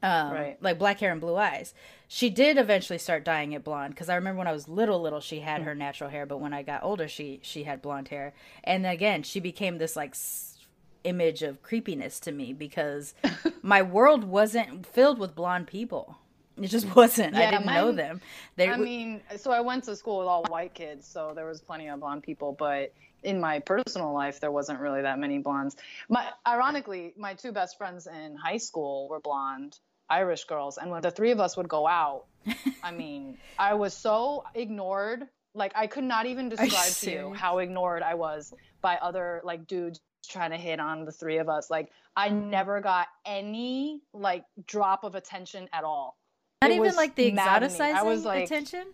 Um, 0.02 0.30
right. 0.30 0.62
Like 0.62 0.78
black 0.78 1.00
hair 1.00 1.10
and 1.10 1.20
blue 1.20 1.36
eyes. 1.36 1.74
She 2.06 2.30
did 2.30 2.56
eventually 2.56 2.98
start 2.98 3.24
dyeing 3.24 3.52
it 3.52 3.64
blonde 3.64 3.94
because 3.94 4.08
I 4.08 4.14
remember 4.14 4.38
when 4.38 4.46
I 4.46 4.52
was 4.52 4.68
little, 4.68 5.00
little, 5.00 5.20
she 5.20 5.40
had 5.40 5.62
her 5.62 5.74
natural 5.74 6.08
hair, 6.08 6.24
but 6.24 6.40
when 6.40 6.54
I 6.54 6.62
got 6.62 6.84
older, 6.84 7.08
she 7.08 7.40
she 7.42 7.64
had 7.64 7.82
blonde 7.82 8.08
hair. 8.08 8.32
And 8.62 8.86
again, 8.86 9.24
she 9.24 9.40
became 9.40 9.78
this 9.78 9.96
like 9.96 10.14
image 11.04 11.42
of 11.42 11.62
creepiness 11.62 12.20
to 12.20 12.32
me 12.32 12.52
because 12.52 13.14
my 13.62 13.82
world 13.82 14.24
wasn't 14.24 14.86
filled 14.86 15.18
with 15.18 15.34
blonde 15.34 15.66
people. 15.66 16.18
It 16.60 16.68
just 16.68 16.94
wasn't. 16.96 17.34
Yeah, 17.34 17.48
I 17.48 17.50
didn't 17.50 17.66
mine, 17.66 17.74
know 17.76 17.92
them. 17.92 18.20
They, 18.56 18.68
I 18.68 18.76
mean, 18.76 19.20
so 19.36 19.50
I 19.52 19.60
went 19.60 19.84
to 19.84 19.96
school 19.96 20.18
with 20.18 20.26
all 20.28 20.44
white 20.44 20.74
kids, 20.74 21.06
so 21.06 21.32
there 21.34 21.46
was 21.46 21.60
plenty 21.60 21.88
of 21.88 22.00
blonde 22.00 22.22
people, 22.22 22.56
but 22.58 22.92
in 23.22 23.40
my 23.40 23.58
personal 23.60 24.12
life 24.12 24.40
there 24.40 24.50
wasn't 24.52 24.80
really 24.80 25.02
that 25.02 25.18
many 25.18 25.38
blondes. 25.38 25.76
My 26.08 26.26
ironically, 26.46 27.14
my 27.16 27.34
two 27.34 27.52
best 27.52 27.76
friends 27.78 28.06
in 28.06 28.36
high 28.36 28.58
school 28.58 29.08
were 29.08 29.20
blonde 29.20 29.78
Irish 30.10 30.44
girls, 30.44 30.78
and 30.78 30.90
when 30.90 31.02
the 31.02 31.10
three 31.10 31.30
of 31.32 31.40
us 31.40 31.56
would 31.56 31.68
go 31.68 31.86
out, 31.86 32.24
I 32.82 32.90
mean, 32.92 33.38
I 33.58 33.74
was 33.74 33.94
so 33.94 34.44
ignored 34.54 35.28
Like 35.54 35.72
I 35.74 35.86
could 35.86 36.04
not 36.04 36.26
even 36.26 36.48
describe 36.48 36.92
to 37.02 37.10
you 37.10 37.32
how 37.34 37.58
ignored 37.58 38.02
I 38.02 38.14
was 38.14 38.54
by 38.80 38.96
other 38.96 39.40
like 39.44 39.66
dudes 39.66 40.00
trying 40.28 40.50
to 40.50 40.56
hit 40.56 40.78
on 40.80 41.04
the 41.04 41.12
three 41.12 41.38
of 41.38 41.48
us. 41.48 41.70
Like 41.70 41.90
I 42.16 42.28
never 42.28 42.80
got 42.80 43.08
any 43.26 44.02
like 44.12 44.44
drop 44.66 45.04
of 45.04 45.14
attention 45.14 45.68
at 45.72 45.84
all. 45.84 46.16
Not 46.62 46.70
It 46.70 46.76
even 46.76 46.94
like 46.96 47.14
the 47.14 47.32
exoticizing 47.32 47.94
I 47.94 48.02
was 48.02 48.24
like, 48.24 48.44
attention. 48.44 48.86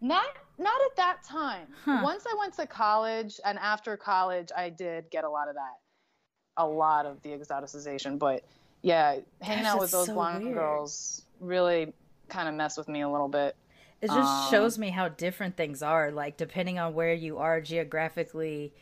Not 0.00 0.26
not 0.58 0.80
at 0.90 0.96
that 0.96 1.22
time. 1.24 1.66
Huh. 1.84 2.00
Once 2.02 2.24
I 2.30 2.36
went 2.38 2.54
to 2.54 2.66
college 2.66 3.40
and 3.44 3.58
after 3.58 3.96
college 3.96 4.50
I 4.56 4.70
did 4.70 5.10
get 5.10 5.24
a 5.24 5.30
lot 5.30 5.48
of 5.48 5.54
that. 5.54 5.78
A 6.56 6.66
lot 6.66 7.06
of 7.06 7.20
the 7.22 7.30
exoticization, 7.30 8.18
but 8.18 8.44
yeah, 8.82 9.18
hanging 9.40 9.64
Gosh, 9.64 9.72
out 9.72 9.80
with 9.80 9.90
those 9.90 10.06
so 10.06 10.14
blonde 10.14 10.44
weird. 10.44 10.56
girls 10.56 11.22
really 11.40 11.92
kind 12.28 12.48
of 12.48 12.54
messed 12.54 12.76
with 12.78 12.86
me 12.88 13.00
a 13.00 13.08
little 13.08 13.28
bit. 13.28 13.56
It 14.02 14.08
just 14.08 14.18
Um, 14.18 14.50
shows 14.50 14.78
me 14.78 14.90
how 14.90 15.08
different 15.08 15.56
things 15.56 15.82
are, 15.82 16.10
like 16.10 16.36
depending 16.36 16.78
on 16.78 16.94
where 16.94 17.14
you 17.14 17.38
are 17.38 17.60
geographically. 17.60 18.72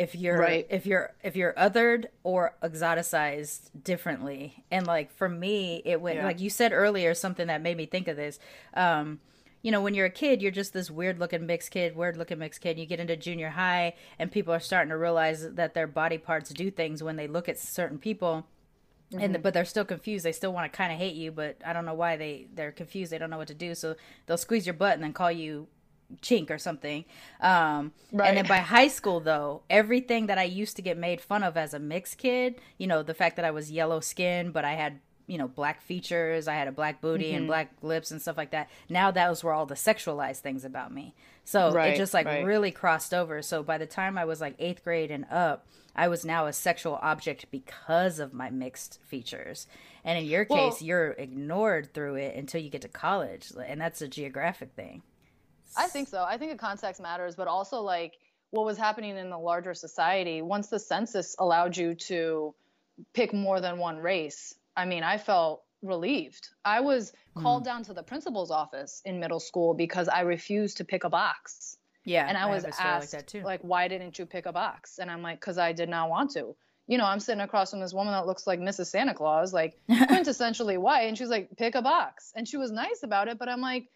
If 0.00 0.14
you're 0.14 0.38
Right. 0.38 0.66
if 0.70 0.86
you're 0.86 1.12
if 1.22 1.36
you're 1.36 1.52
othered 1.54 2.06
or 2.22 2.54
exoticized 2.62 3.70
differently, 3.84 4.64
and 4.70 4.86
like 4.86 5.12
for 5.12 5.28
me, 5.28 5.82
it 5.84 6.00
went 6.00 6.16
Yeah. 6.16 6.24
like 6.24 6.40
you 6.40 6.50
said 6.50 6.72
earlier, 6.72 7.14
something 7.14 7.46
that 7.48 7.60
made 7.62 7.76
me 7.76 7.86
think 7.86 8.08
of 8.08 8.16
this. 8.16 8.38
Um, 8.74 9.20
you 9.62 9.70
know, 9.70 9.82
when 9.82 9.92
you're 9.92 10.06
a 10.06 10.10
kid, 10.10 10.40
you're 10.40 10.50
just 10.50 10.72
this 10.72 10.90
weird 10.90 11.18
looking 11.18 11.44
mixed 11.46 11.70
kid, 11.70 11.94
weird 11.94 12.16
looking 12.16 12.38
mixed 12.38 12.62
kid. 12.62 12.78
You 12.78 12.86
get 12.86 12.98
into 12.98 13.14
junior 13.14 13.50
high, 13.50 13.94
and 14.18 14.32
people 14.32 14.54
are 14.54 14.60
starting 14.60 14.88
to 14.88 14.96
realize 14.96 15.52
that 15.52 15.74
their 15.74 15.86
body 15.86 16.16
parts 16.16 16.48
do 16.50 16.70
things 16.70 17.02
when 17.02 17.16
they 17.16 17.26
look 17.28 17.46
at 17.48 17.58
certain 17.58 17.98
people 17.98 18.46
and 19.18 19.42
but 19.42 19.52
they're 19.52 19.64
still 19.64 19.84
confused 19.84 20.24
they 20.24 20.30
still 20.30 20.52
want 20.52 20.70
to 20.72 20.76
kind 20.76 20.92
of 20.92 20.98
hate 21.00 21.16
you 21.16 21.32
but 21.32 21.56
i 21.66 21.72
don't 21.72 21.84
know 21.84 21.92
why 21.94 22.16
they 22.16 22.46
they're 22.54 22.70
confused 22.70 23.10
they 23.10 23.18
don't 23.18 23.28
know 23.28 23.38
what 23.38 23.48
to 23.48 23.54
do 23.54 23.74
so 23.74 23.96
they'll 24.26 24.36
squeeze 24.38 24.64
your 24.68 24.72
butt 24.72 24.94
and 24.94 25.02
then 25.02 25.12
call 25.12 25.32
you 25.32 25.66
chink 26.22 26.50
or 26.50 26.58
something 26.58 27.04
um 27.40 27.92
right. 28.12 28.28
and 28.28 28.36
then 28.36 28.46
by 28.46 28.58
high 28.58 28.88
school 28.88 29.20
though 29.20 29.62
everything 29.70 30.26
that 30.26 30.38
i 30.38 30.42
used 30.44 30.76
to 30.76 30.82
get 30.82 30.98
made 30.98 31.20
fun 31.20 31.42
of 31.42 31.56
as 31.56 31.72
a 31.74 31.78
mixed 31.78 32.18
kid 32.18 32.54
you 32.78 32.86
know 32.86 33.02
the 33.02 33.14
fact 33.14 33.36
that 33.36 33.44
i 33.44 33.50
was 33.50 33.70
yellow 33.70 34.00
skin 34.00 34.50
but 34.50 34.64
i 34.64 34.74
had 34.74 34.98
you 35.26 35.38
know 35.38 35.46
black 35.46 35.80
features 35.82 36.48
i 36.48 36.54
had 36.54 36.66
a 36.68 36.72
black 36.72 37.00
booty 37.00 37.26
Mm-hmm. 37.26 37.36
and 37.36 37.46
black 37.46 37.72
lips 37.82 38.10
and 38.10 38.20
stuff 38.20 38.36
like 38.36 38.50
that 38.50 38.68
now 38.88 39.10
those 39.10 39.44
were 39.44 39.52
all 39.52 39.66
the 39.66 39.74
sexualized 39.76 40.38
things 40.40 40.64
about 40.64 40.92
me 40.92 41.14
so 41.44 41.68
it 41.76 41.96
just 41.96 42.12
like 42.14 42.26
right. 42.26 42.44
really 42.44 42.70
crossed 42.72 43.14
over 43.14 43.40
so 43.42 43.62
by 43.62 43.78
the 43.78 43.86
time 43.86 44.18
i 44.18 44.24
was 44.24 44.40
like 44.40 44.54
eighth 44.58 44.82
grade 44.82 45.10
and 45.12 45.24
up 45.30 45.66
i 45.94 46.08
was 46.08 46.24
now 46.24 46.46
a 46.46 46.52
sexual 46.52 46.98
object 47.02 47.46
because 47.52 48.18
of 48.18 48.34
my 48.34 48.50
mixed 48.50 49.00
features 49.06 49.68
and 50.04 50.18
in 50.18 50.24
your 50.24 50.46
Well- 50.50 50.70
case 50.72 50.82
you're 50.82 51.12
ignored 51.12 51.94
through 51.94 52.16
it 52.16 52.34
until 52.34 52.60
you 52.60 52.68
get 52.70 52.82
to 52.82 52.88
college 52.88 53.52
and 53.64 53.80
that's 53.80 54.02
a 54.02 54.08
geographic 54.08 54.72
thing 54.74 55.02
I 55.76 55.86
think 55.86 56.08
so. 56.08 56.24
I 56.24 56.38
think 56.38 56.52
the 56.52 56.58
context 56.58 57.00
matters, 57.00 57.36
but 57.36 57.48
also 57.48 57.80
like 57.80 58.18
what 58.50 58.64
was 58.64 58.76
happening 58.76 59.16
in 59.16 59.30
the 59.30 59.38
larger 59.38 59.74
society. 59.74 60.42
Once 60.42 60.68
the 60.68 60.78
census 60.78 61.36
allowed 61.38 61.76
you 61.76 61.94
to 61.94 62.54
pick 63.12 63.32
more 63.32 63.60
than 63.60 63.78
one 63.78 63.98
race, 63.98 64.54
I 64.76 64.84
mean, 64.84 65.02
I 65.02 65.18
felt 65.18 65.62
relieved. 65.82 66.48
I 66.64 66.80
was 66.80 67.12
called 67.36 67.62
hmm. 67.62 67.66
down 67.66 67.84
to 67.84 67.94
the 67.94 68.02
principal's 68.02 68.50
office 68.50 69.02
in 69.04 69.20
middle 69.20 69.40
school 69.40 69.74
because 69.74 70.08
I 70.08 70.20
refused 70.20 70.78
to 70.78 70.84
pick 70.84 71.04
a 71.04 71.10
box. 71.10 71.78
yeah 72.04 72.26
And 72.28 72.36
I, 72.36 72.46
was 72.46 72.64
a 72.64 72.72
story 72.72 72.88
asked, 72.88 73.12
like 73.12 73.22
that 73.22 73.28
too 73.28 73.42
like, 73.42 73.60
why 73.62 73.88
didn't 73.88 74.18
you 74.18 74.26
pick 74.26 74.46
a 74.46 74.52
box? 74.52 74.98
And 74.98 75.10
I'm 75.10 75.22
like, 75.22 75.40
because 75.40 75.58
I 75.58 75.72
did 75.72 75.88
not 75.88 76.10
want 76.10 76.32
to. 76.32 76.54
You 76.86 76.98
know, 76.98 77.04
I'm 77.04 77.20
sitting 77.20 77.40
across 77.40 77.70
from 77.70 77.80
this 77.80 77.94
woman 77.94 78.12
that 78.12 78.26
looks 78.26 78.46
like 78.46 78.58
Mrs. 78.58 78.86
Santa 78.86 79.14
Claus, 79.14 79.54
like 79.54 79.78
quintessentially 79.90 80.76
white. 80.76 81.02
And 81.02 81.16
she's 81.16 81.28
like, 81.28 81.56
pick 81.56 81.76
a 81.76 81.82
box. 81.82 82.32
And 82.34 82.48
she 82.48 82.56
was 82.56 82.72
nice 82.72 83.02
about 83.04 83.28
it, 83.28 83.38
but 83.38 83.48
I'm 83.48 83.60
like, 83.60 83.86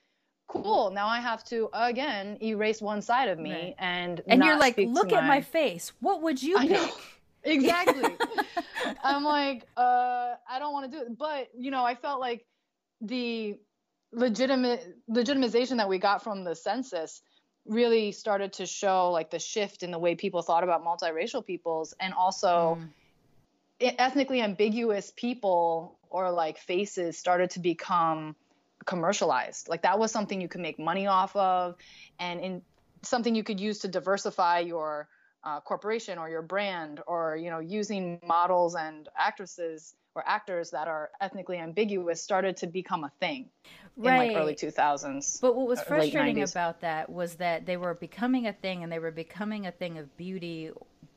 cool. 0.46 0.90
Now 0.90 1.06
I 1.08 1.20
have 1.20 1.44
to, 1.44 1.68
again, 1.72 2.38
erase 2.42 2.80
one 2.80 3.02
side 3.02 3.28
of 3.28 3.38
me 3.38 3.50
Right. 3.50 3.74
and 3.78 4.22
and 4.28 4.44
you're 4.44 4.58
like 4.58 4.76
look 4.78 5.12
at 5.12 5.26
my 5.26 5.40
face 5.40 5.92
what 6.00 6.22
would 6.22 6.42
you 6.42 6.58
I 6.58 6.66
pick 6.66 6.70
know. 6.70 6.90
Exactly. 7.46 8.16
I'm 9.04 9.22
like, 9.22 9.66
uh, 9.76 10.34
I 10.48 10.58
don't 10.58 10.72
want 10.72 10.90
to 10.90 10.98
do 10.98 11.04
it. 11.04 11.18
But, 11.18 11.48
you 11.58 11.70
know, 11.70 11.84
I 11.84 11.94
felt 11.94 12.18
like 12.20 12.46
the 13.02 13.58
legitimate 14.12 14.96
legitimization 15.10 15.76
that 15.76 15.88
we 15.88 15.98
got 15.98 16.22
from 16.24 16.44
the 16.44 16.54
census 16.54 17.20
really 17.66 18.12
started 18.12 18.52
to 18.54 18.64
show 18.66 19.10
like 19.10 19.30
the 19.30 19.38
shift 19.38 19.82
in 19.82 19.90
the 19.90 19.98
way 19.98 20.14
people 20.14 20.40
thought 20.40 20.64
about 20.64 20.82
multiracial 20.84 21.44
peoples 21.44 21.92
and 22.00 22.14
also 22.14 22.78
Mm. 22.80 22.88
ethnically 23.98 24.40
ambiguous 24.40 25.12
people 25.14 25.98
or 26.08 26.30
like 26.30 26.58
faces 26.58 27.18
started 27.18 27.50
to 27.50 27.60
become 27.60 28.36
commercialized 28.86 29.68
like 29.68 29.82
that 29.82 29.98
was 29.98 30.10
something 30.12 30.40
you 30.40 30.48
could 30.48 30.60
make 30.60 30.78
money 30.78 31.06
off 31.06 31.34
of 31.36 31.74
and 32.18 32.40
in 32.40 32.62
something 33.02 33.34
you 33.34 33.44
could 33.44 33.60
use 33.60 33.78
to 33.80 33.88
diversify 33.88 34.60
your 34.60 35.08
uh, 35.44 35.60
corporation 35.60 36.16
or 36.18 36.28
your 36.28 36.42
brand 36.42 37.00
or 37.06 37.36
you 37.36 37.50
know 37.50 37.58
using 37.58 38.18
models 38.26 38.74
and 38.74 39.08
actresses 39.18 39.94
or 40.14 40.22
actors 40.26 40.70
that 40.70 40.88
are 40.88 41.10
ethnically 41.20 41.58
ambiguous 41.58 42.22
started 42.22 42.56
to 42.56 42.66
become 42.66 43.04
a 43.04 43.12
thing 43.20 43.50
in 44.02 44.16
like 44.16 44.30
early 44.34 44.54
2000s 44.54 45.40
But 45.40 45.54
what 45.56 45.66
was 45.66 45.78
uh, 45.80 45.82
frustrating 45.82 46.42
about 46.42 46.80
that 46.80 47.10
was 47.10 47.34
that 47.36 47.66
they 47.66 47.76
were 47.76 47.94
becoming 47.94 48.46
a 48.46 48.52
thing 48.52 48.82
and 48.82 48.90
they 48.90 48.98
were 48.98 49.10
becoming 49.10 49.66
a 49.66 49.72
thing 49.72 49.98
of 49.98 50.16
beauty, 50.16 50.70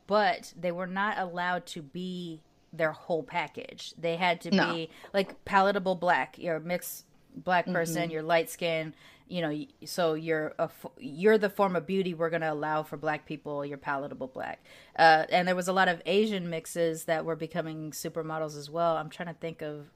but 0.08 0.54
they 0.60 0.72
were 0.72 0.88
not 0.88 1.18
allowed 1.18 1.66
to 1.68 1.82
be 1.82 2.42
their 2.74 2.92
whole 2.92 3.24
package. 3.24 3.94
They 3.98 4.16
had 4.16 4.42
to 4.42 4.52
No. 4.52 4.68
be 4.68 4.90
like 5.14 5.46
palatable 5.46 5.96
black. 5.96 6.38
You're 6.38 6.58
a 6.58 6.62
mixed 6.62 7.06
black 7.36 7.66
person, 7.66 8.04
Mm-hmm. 8.04 8.12
you're 8.12 8.24
light 8.24 8.50
skinned, 8.50 8.94
you 9.28 9.42
know, 9.42 9.66
so 9.86 10.14
you're 10.14 10.54
a 10.58 10.70
you're 11.00 11.38
the 11.38 11.50
form 11.50 11.76
of 11.76 11.86
beauty 11.86 12.14
we're 12.14 12.30
going 12.30 12.42
to 12.42 12.52
allow 12.52 12.84
for 12.84 12.98
black 12.98 13.26
people, 13.26 13.66
you're 13.66 13.78
palatable 13.78 14.28
black. 14.28 14.64
Uh, 14.98 15.26
and 15.30 15.48
there 15.48 15.56
was 15.56 15.68
a 15.68 15.74
lot 15.74 15.88
of 15.88 16.02
Asian 16.06 16.50
mixes 16.50 17.06
that 17.06 17.26
were 17.26 17.36
becoming 17.36 17.92
supermodels 17.92 18.58
as 18.58 18.70
well. 18.70 18.96
I'm 18.98 19.10
trying 19.10 19.28
to 19.28 19.40
think 19.40 19.62
of 19.62 19.88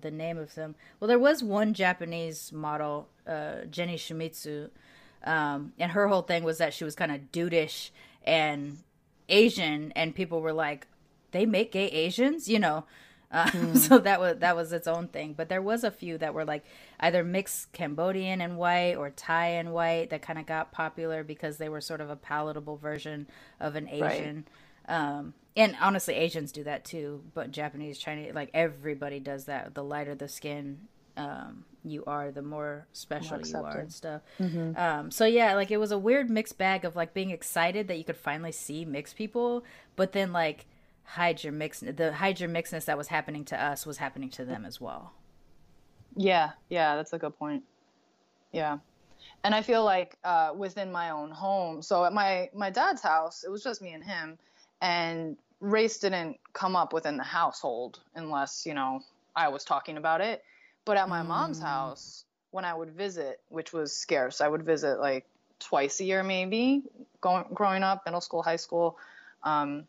the 0.00 0.10
name 0.10 0.38
of 0.38 0.54
them. 0.54 0.76
Well, 1.00 1.08
there 1.08 1.18
was 1.18 1.42
one 1.42 1.74
Japanese 1.74 2.52
model, 2.52 3.08
uh, 3.26 3.64
Jenny 3.70 3.96
Shimizu, 3.96 4.70
um, 5.24 5.72
and 5.78 5.90
her 5.92 6.06
whole 6.06 6.22
thing 6.22 6.44
was 6.44 6.58
that 6.58 6.72
she 6.72 6.84
was 6.84 6.94
kind 6.94 7.10
of 7.10 7.32
dudeish 7.32 7.90
and 8.24 8.78
Asian, 9.28 9.92
and 9.96 10.14
people 10.14 10.40
were 10.40 10.52
like, 10.52 10.86
"They 11.32 11.44
make 11.46 11.72
gay 11.72 11.86
Asians," 11.88 12.48
you 12.48 12.58
know. 12.58 12.84
Uh, 13.30 13.50
So 13.74 13.98
that 13.98 14.20
was 14.20 14.38
that 14.38 14.56
was 14.56 14.72
its 14.72 14.86
own 14.88 15.08
thing. 15.08 15.34
But 15.34 15.48
there 15.48 15.62
was 15.62 15.84
a 15.84 15.90
few 15.90 16.18
that 16.18 16.34
were 16.34 16.44
like 16.44 16.64
either 17.00 17.22
mixed 17.22 17.72
Cambodian 17.72 18.40
and 18.40 18.56
white 18.56 18.94
or 18.94 19.10
Thai 19.10 19.48
and 19.48 19.72
white 19.72 20.10
that 20.10 20.22
kind 20.22 20.38
of 20.38 20.46
got 20.46 20.72
popular 20.72 21.22
because 21.24 21.58
they 21.58 21.68
were 21.68 21.80
sort 21.80 22.00
of 22.00 22.10
a 22.10 22.16
palatable 22.16 22.76
version 22.76 23.26
of 23.60 23.76
an 23.76 23.84
Right. 23.86 24.12
Asian. 24.20 24.46
Um, 24.88 25.34
and 25.56 25.76
honestly, 25.80 26.14
Asians 26.14 26.52
do 26.52 26.64
that 26.64 26.84
too, 26.84 27.22
but 27.34 27.50
Japanese, 27.50 27.98
Chinese, 27.98 28.32
like 28.34 28.50
everybody 28.54 29.20
does 29.20 29.44
that. 29.46 29.74
The 29.74 29.84
lighter 29.84 30.14
the 30.14 30.28
skin 30.28 30.78
um, 31.16 31.64
you 31.84 32.04
are, 32.06 32.30
the 32.30 32.42
more 32.42 32.86
special 32.92 33.38
you 33.44 33.56
are 33.56 33.78
and 33.80 33.92
stuff. 33.92 34.22
Um, 34.76 35.10
so 35.10 35.26
yeah, 35.26 35.54
like 35.54 35.70
it 35.70 35.78
was 35.78 35.90
a 35.90 35.98
weird 35.98 36.30
mixed 36.30 36.56
bag 36.58 36.84
of 36.84 36.94
like 36.96 37.12
being 37.12 37.30
excited 37.30 37.88
that 37.88 37.98
you 37.98 38.04
could 38.04 38.16
finally 38.16 38.52
see 38.52 38.84
mixed 38.84 39.16
people, 39.16 39.64
but 39.96 40.12
then 40.12 40.32
like 40.32 40.64
hide 41.08 41.42
your 41.42 41.52
mix, 41.52 41.80
the 41.80 42.12
hide 42.12 42.38
your 42.38 42.50
mixedness 42.50 42.84
that 42.84 42.98
was 42.98 43.08
happening 43.08 43.44
to 43.46 43.62
us 43.62 43.86
was 43.86 43.96
happening 43.96 44.28
to 44.30 44.44
them 44.44 44.64
as 44.64 44.80
well. 44.80 45.14
Yeah, 46.16 46.50
yeah, 46.68 46.96
that's 46.96 47.12
a 47.12 47.18
good 47.18 47.38
point. 47.38 47.64
Yeah. 48.52 48.78
And 49.44 49.54
I 49.54 49.62
feel 49.62 49.84
like 49.84 50.16
uh, 50.24 50.52
within 50.54 50.92
my 50.92 51.10
own 51.10 51.30
home, 51.30 51.80
so 51.80 52.04
at 52.04 52.12
my 52.12 52.50
my 52.54 52.70
dad's 52.70 53.02
house, 53.02 53.44
it 53.44 53.50
was 53.50 53.62
just 53.62 53.80
me 53.80 53.92
and 53.92 54.04
him, 54.04 54.38
and 54.82 55.36
race 55.60 55.98
didn't 55.98 56.38
come 56.52 56.76
up 56.76 56.92
within 56.92 57.16
the 57.16 57.24
household 57.24 58.00
unless 58.14 58.66
you 58.66 58.74
know 58.74 59.00
I 59.34 59.48
was 59.48 59.64
talking 59.64 59.96
about 59.96 60.20
it. 60.20 60.42
But 60.84 60.96
at 60.96 61.08
my 61.08 61.22
mom's 61.22 61.60
house, 61.60 62.24
when 62.50 62.64
I 62.64 62.74
would 62.74 62.90
visit, 62.90 63.40
which 63.48 63.72
was 63.72 63.94
scarce, 63.94 64.40
I 64.40 64.48
would 64.48 64.62
visit 64.62 64.98
like 64.98 65.26
twice 65.58 66.00
a 66.00 66.04
year 66.04 66.22
maybe, 66.22 66.82
going 67.20 67.44
growing 67.54 67.82
up, 67.82 68.04
middle 68.04 68.20
school, 68.20 68.42
high 68.42 68.56
school, 68.56 68.98
um, 69.42 69.86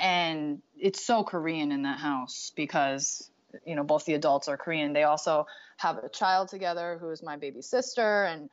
and 0.00 0.62
it's 0.78 1.04
so 1.04 1.22
Korean 1.22 1.72
in 1.72 1.82
that 1.82 1.98
house 1.98 2.52
because 2.56 3.30
you 3.64 3.74
know 3.76 3.84
both 3.84 4.04
the 4.04 4.14
adults 4.14 4.48
are 4.48 4.56
Korean. 4.56 4.92
They 4.92 5.04
also 5.04 5.46
have 5.76 5.98
a 5.98 6.08
child 6.08 6.48
together 6.48 6.98
who 7.00 7.10
is 7.10 7.22
my 7.22 7.36
baby 7.36 7.62
sister, 7.62 8.24
and 8.24 8.50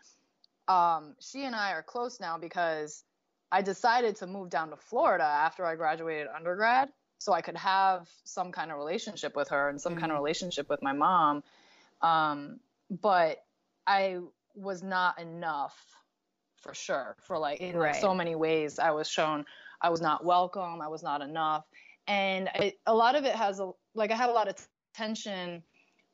um, 0.68 1.16
she 1.20 1.46
and 1.46 1.56
I 1.56 1.72
are 1.72 1.84
close 1.84 2.20
now 2.20 2.38
because 2.38 3.04
I 3.52 3.62
decided 3.62 4.18
to 4.18 4.28
move 4.28 4.50
down 4.50 4.70
to 4.72 4.76
Florida 4.76 5.24
after 5.24 5.66
I 5.66 5.76
graduated 5.76 6.28
undergrad, 6.36 6.90
so 7.20 7.34
I 7.34 7.42
could 7.42 7.58
have 7.58 8.08
some 8.26 8.52
kind 8.52 8.72
of 8.72 8.78
relationship 8.78 9.36
with 9.36 9.50
her 9.50 9.70
and 9.70 9.80
some 9.80 9.96
kind 9.96 10.12
of 10.12 10.18
relationship 10.18 10.70
with 10.70 10.82
my 10.82 10.94
mom. 10.94 11.44
Um, 12.02 12.60
but 12.90 13.44
I 13.86 14.20
was 14.56 14.84
not 14.84 15.20
enough 15.20 15.78
for 16.58 16.74
sure 16.74 17.16
for 17.22 17.38
like 17.38 17.62
in 17.62 17.78
like, 17.78 17.96
so 17.96 18.14
many 18.14 18.36
ways 18.36 18.80
I 18.80 18.92
was 18.92 19.08
shown 19.08 19.46
I 19.82 19.90
was 19.90 20.02
not 20.02 20.26
welcome, 20.26 20.82
I 20.82 20.88
was 20.88 21.04
not 21.04 21.22
enough. 21.22 21.66
And 22.08 22.50
it, 22.56 22.76
a 22.86 22.94
lot 22.94 23.16
of 23.16 23.26
it 23.26 23.36
has 23.36 23.60
a 23.60 23.72
like 23.94 24.12
I 24.12 24.16
had 24.16 24.30
a 24.30 24.34
lot 24.34 24.48
of 24.48 24.56
t- 24.56 24.64
tension 24.96 25.64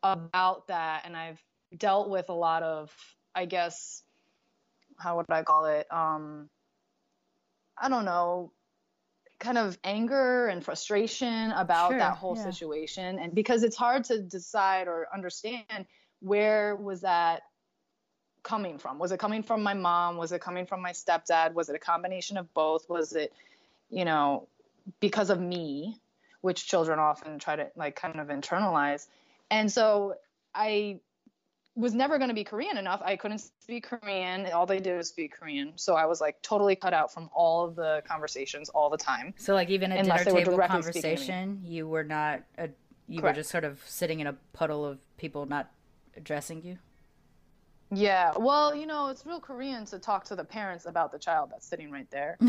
about 0.02 0.68
that 0.68 1.04
and 1.06 1.16
I've 1.16 1.42
dealt 1.78 2.10
with 2.10 2.30
a 2.30 2.34
lot 2.34 2.64
of 2.64 2.92
I 3.36 3.46
guess 3.46 4.04
how 4.98 5.18
would 5.18 5.26
I 5.30 5.44
call 5.44 5.66
it? 5.66 5.88
Um, 5.92 6.50
I 7.78 7.90
don't 7.90 8.06
know, 8.06 8.52
kind 9.40 9.58
of 9.58 9.78
anger 9.84 10.48
and 10.48 10.64
frustration 10.64 11.52
about 11.52 11.92
Sure, 11.92 12.00
that 12.00 12.18
whole 12.18 12.36
yeah. 12.36 12.50
situation. 12.52 13.20
And 13.20 13.34
because 13.34 13.64
it's 13.64 13.76
hard 13.76 14.04
to 14.06 14.22
decide 14.22 14.88
or 14.88 15.08
understand 15.14 15.86
where 16.20 16.76
was 16.76 17.02
that 17.02 17.42
coming 18.44 18.78
from? 18.78 19.00
Was 19.00 19.12
it 19.12 19.20
coming 19.20 19.44
from 19.44 19.64
my 19.64 19.74
mom? 19.74 20.18
Was 20.18 20.32
it 20.32 20.42
coming 20.42 20.66
from 20.66 20.82
my 20.82 20.92
stepdad? 20.92 21.54
Was 21.54 21.70
it 21.70 21.76
a 21.76 21.80
combination 21.80 22.38
of 22.38 22.54
both? 22.54 22.88
Was 22.90 23.14
it, 23.14 23.34
you 23.94 24.06
know, 24.06 24.48
because 25.00 25.30
of 25.30 25.40
me, 25.40 26.00
which 26.42 26.68
children 26.68 27.00
often 27.00 27.40
try 27.40 27.56
to 27.56 27.68
like 27.76 27.96
kind 27.96 28.20
of 28.20 28.28
internalize. 28.28 29.08
And 29.50 29.72
so 29.72 30.16
I 30.54 31.00
was 31.76 31.94
never 31.94 32.18
going 32.18 32.30
to 32.30 32.36
be 32.36 32.44
Korean 32.44 32.78
enough. 32.78 33.02
I 33.04 33.16
couldn't 33.16 33.40
speak 33.40 33.86
Korean. 33.86 34.46
All 34.48 34.66
they 34.66 34.80
did 34.80 34.98
was 34.98 35.10
speak 35.10 35.34
Korean. 35.40 35.74
So 35.76 35.96
I 35.96 36.06
was 36.06 36.22
like 36.22 36.42
totally 36.42 36.76
cut 36.76 36.94
out 36.94 37.14
from 37.14 37.30
all 37.34 37.66
of 37.66 37.76
the 37.76 38.04
conversations 38.08 38.70
all 38.70 38.90
the 38.90 38.98
time. 38.98 39.34
So, 39.38 39.54
like, 39.54 39.70
even 39.70 39.92
a 39.92 40.04
dinner 40.04 40.24
table 40.24 40.56
directly 40.56 40.82
speaking 40.82 41.02
to 41.02 41.08
me. 41.08 41.14
conversation, 41.14 41.62
you 41.64 41.88
were 41.88 42.04
not, 42.04 42.44
a, 42.58 42.70
you 43.08 43.22
Correct. 43.22 43.38
were 43.38 43.42
just 43.42 43.50
sort 43.50 43.64
of 43.64 43.82
sitting 43.86 44.20
in 44.20 44.28
a 44.28 44.34
puddle 44.54 44.86
of 44.86 45.00
people 45.18 45.46
not 45.46 45.72
addressing 46.16 46.64
you. 46.64 46.78
Yeah. 47.96 48.34
Well, 48.38 48.76
you 48.76 48.86
know, 48.86 49.08
it's 49.08 49.26
real 49.26 49.40
Korean 49.40 49.86
to 49.86 50.00
talk 50.00 50.26
to 50.26 50.36
the 50.36 50.44
parents 50.44 50.86
about 50.86 51.12
the 51.12 51.20
child 51.20 51.50
that's 51.52 51.68
sitting 51.68 51.92
right 51.92 52.10
there. 52.12 52.38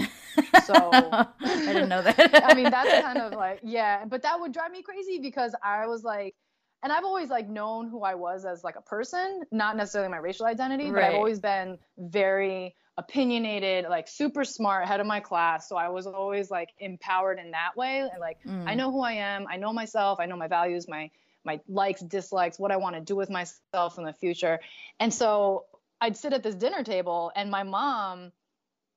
So 0.66 0.72
I 0.80 1.26
didn't 1.66 1.88
know 1.88 2.00
that. 2.02 2.42
I 2.44 2.54
mean, 2.54 2.70
that's 2.70 3.02
kind 3.02 3.18
of 3.18 3.32
like, 3.32 3.60
yeah, 3.62 4.04
but 4.06 4.22
that 4.22 4.40
would 4.40 4.52
drive 4.52 4.70
me 4.70 4.82
crazy 4.82 5.18
because 5.18 5.54
I 5.62 5.86
was 5.86 6.04
like, 6.04 6.34
and 6.82 6.92
I've 6.92 7.04
always 7.04 7.28
like 7.28 7.48
known 7.48 7.88
who 7.88 8.02
I 8.02 8.14
was 8.14 8.44
as 8.44 8.62
like 8.64 8.76
a 8.76 8.80
person, 8.82 9.42
not 9.50 9.76
necessarily 9.76 10.10
my 10.10 10.18
racial 10.18 10.46
identity, 10.46 10.90
but 10.90 11.02
I've 11.02 11.14
always 11.14 11.40
been 11.40 11.78
very 11.98 12.74
opinionated, 12.96 13.86
like 13.88 14.06
super 14.06 14.44
smart, 14.44 14.86
head 14.86 15.00
of 15.00 15.06
my 15.06 15.20
class. 15.20 15.68
So 15.68 15.76
I 15.76 15.88
was 15.88 16.06
always 16.06 16.50
like 16.50 16.70
empowered 16.78 17.38
in 17.38 17.50
that 17.50 17.76
way. 17.76 18.00
And 18.00 18.20
like, 18.20 18.38
Mm. 18.46 18.68
I 18.68 18.74
know 18.74 18.90
who 18.92 19.00
I 19.02 19.12
am, 19.12 19.46
I 19.50 19.56
know 19.56 19.72
myself, 19.72 20.20
I 20.20 20.26
know 20.26 20.36
my 20.36 20.48
values, 20.48 20.86
my 20.88 21.10
my 21.44 21.60
likes, 21.68 22.00
dislikes, 22.00 22.58
what 22.58 22.72
I 22.72 22.76
want 22.76 22.96
to 22.96 23.00
do 23.00 23.16
with 23.16 23.30
myself 23.30 23.98
in 23.98 24.04
the 24.04 24.12
future. 24.12 24.60
And 24.98 25.12
so 25.12 25.66
I'd 26.00 26.16
sit 26.16 26.32
at 26.32 26.42
this 26.42 26.54
dinner 26.54 26.82
table, 26.82 27.32
and 27.34 27.50
my 27.50 27.62
mom 27.62 28.32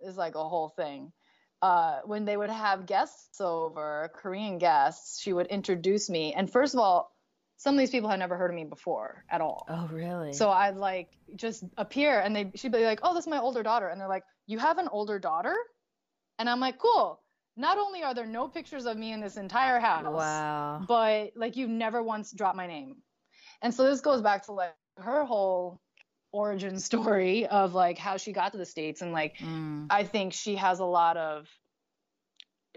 is 0.02 0.18
like 0.18 0.36
a 0.36 0.48
whole 0.48 0.70
thing. 0.70 1.12
Uh, 1.62 2.02
when 2.06 2.26
they 2.26 2.38
would 2.38 2.52
have 2.52 2.86
guests 2.86 3.42
over, 3.42 4.12
Korean 4.14 4.60
guests, 4.60 5.20
she 5.20 5.34
would 5.34 5.48
introduce 5.48 6.10
me. 6.10 6.34
And 6.34 6.52
first 6.52 6.74
of 6.76 6.80
all, 6.80 7.12
some 7.58 7.74
of 7.74 7.80
these 7.80 7.90
people 7.90 8.10
had 8.10 8.20
never 8.20 8.38
heard 8.38 8.52
of 8.52 8.56
me 8.56 8.66
before 8.66 9.26
at 9.32 9.42
all. 9.42 9.66
oh, 9.68 9.90
really? 9.92 10.34
So 10.34 10.50
I'd 10.50 10.76
like 10.76 11.10
just 11.36 11.64
appear 11.76 12.20
and 12.20 12.36
they 12.36 12.52
she'd 12.54 12.72
be 12.72 12.86
like, 12.86 13.00
"Oh, 13.02 13.16
this 13.16 13.24
is 13.24 13.30
my 13.30 13.40
older 13.40 13.64
daughter." 13.64 13.88
And 13.88 14.00
they're 14.00 14.08
like, 14.08 14.26
"You 14.46 14.60
have 14.60 14.78
an 14.78 14.88
older 14.88 15.18
daughter?" 15.18 15.56
And 16.38 16.48
I'm 16.48 16.60
like, 16.60 16.78
"Cool. 16.78 17.20
Not 17.58 17.78
only 17.78 18.04
are 18.04 18.14
there 18.14 18.26
no 18.26 18.48
pictures 18.48 18.86
of 18.86 18.96
me 18.98 19.12
in 19.12 19.20
this 19.20 19.36
entire 19.36 19.80
house, 19.80 20.06
wow. 20.06 20.86
but 20.88 21.32
like 21.36 21.58
you've 21.58 21.70
never 21.70 22.02
once 22.04 22.32
dropped 22.32 22.56
my 22.56 22.68
name." 22.68 22.98
And 23.62 23.74
so 23.74 23.84
this 23.84 24.02
goes 24.02 24.22
back 24.22 24.46
to 24.46 24.52
like 24.54 24.76
her 24.98 25.26
whole 25.26 25.82
origin 26.32 26.80
story 26.90 27.48
of 27.48 27.74
like 27.74 27.98
how 27.98 28.18
she 28.18 28.32
got 28.32 28.52
to 28.52 28.58
the 28.58 28.66
states 28.66 29.02
and 29.02 29.12
like 29.12 29.38
Mm. 29.38 29.88
I 29.90 30.04
think 30.04 30.34
she 30.34 30.56
has 30.56 30.80
a 30.80 30.86
lot 30.86 31.18
of 31.18 31.48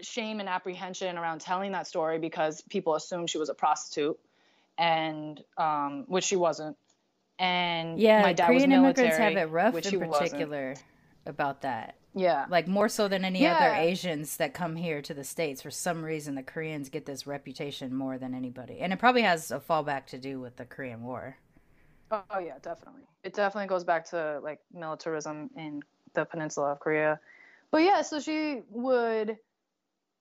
shame 0.01 0.39
and 0.39 0.49
apprehension 0.49 1.17
around 1.17 1.41
telling 1.41 1.73
that 1.73 1.85
story 1.85 2.17
because 2.17 2.61
people 2.61 2.95
assume 2.95 3.27
she 3.27 3.37
was 3.37 3.49
a 3.49 3.53
prostitute 3.53 4.17
and 4.77 5.43
um 5.57 6.05
which 6.07 6.23
she 6.23 6.35
wasn't 6.35 6.75
and 7.37 7.99
Yeah, 7.99 8.21
my 8.21 8.33
dad 8.33 8.47
Korean 8.47 8.69
was 8.69 8.69
military 8.69 9.07
immigrants 9.07 9.17
have 9.17 9.49
it 9.49 9.51
rough 9.51 9.75
in 9.75 9.83
he 9.83 9.97
wasn't. 9.97 10.31
particular 10.31 10.75
about 11.25 11.61
that. 11.61 11.95
Yeah. 12.13 12.45
Like 12.49 12.67
more 12.67 12.89
so 12.89 13.07
than 13.07 13.23
any 13.23 13.45
other 13.47 13.73
Asians 13.73 14.37
that 14.37 14.53
come 14.53 14.75
here 14.75 15.01
to 15.01 15.13
the 15.13 15.23
states. 15.23 15.61
For 15.61 15.71
some 15.71 16.03
reason, 16.03 16.35
the 16.35 16.43
Koreans 16.43 16.89
get 16.89 17.05
this 17.05 17.25
reputation 17.25 17.93
more 17.95 18.17
than 18.17 18.33
anybody, 18.33 18.79
and 18.79 18.91
it 18.93 18.99
probably 18.99 19.21
has 19.21 19.51
a 19.51 19.59
fallback 19.59 20.05
to 20.07 20.17
do 20.17 20.39
with 20.39 20.57
the 20.57 20.65
Korean 20.65 21.03
War. 21.03 21.37
oh 22.11 22.39
yeah 22.39 22.57
definitely. 22.61 23.03
It 23.23 23.33
definitely 23.33 23.67
goes 23.67 23.83
back 23.83 24.05
to 24.09 24.39
like 24.43 24.59
militarism 24.73 25.49
in 25.55 25.81
the 26.13 26.25
peninsula 26.25 26.71
of 26.73 26.79
korea. 26.79 27.19
But 27.71 27.83
yeah 27.83 28.01
so 28.01 28.19
she 28.19 28.61
would 28.69 29.37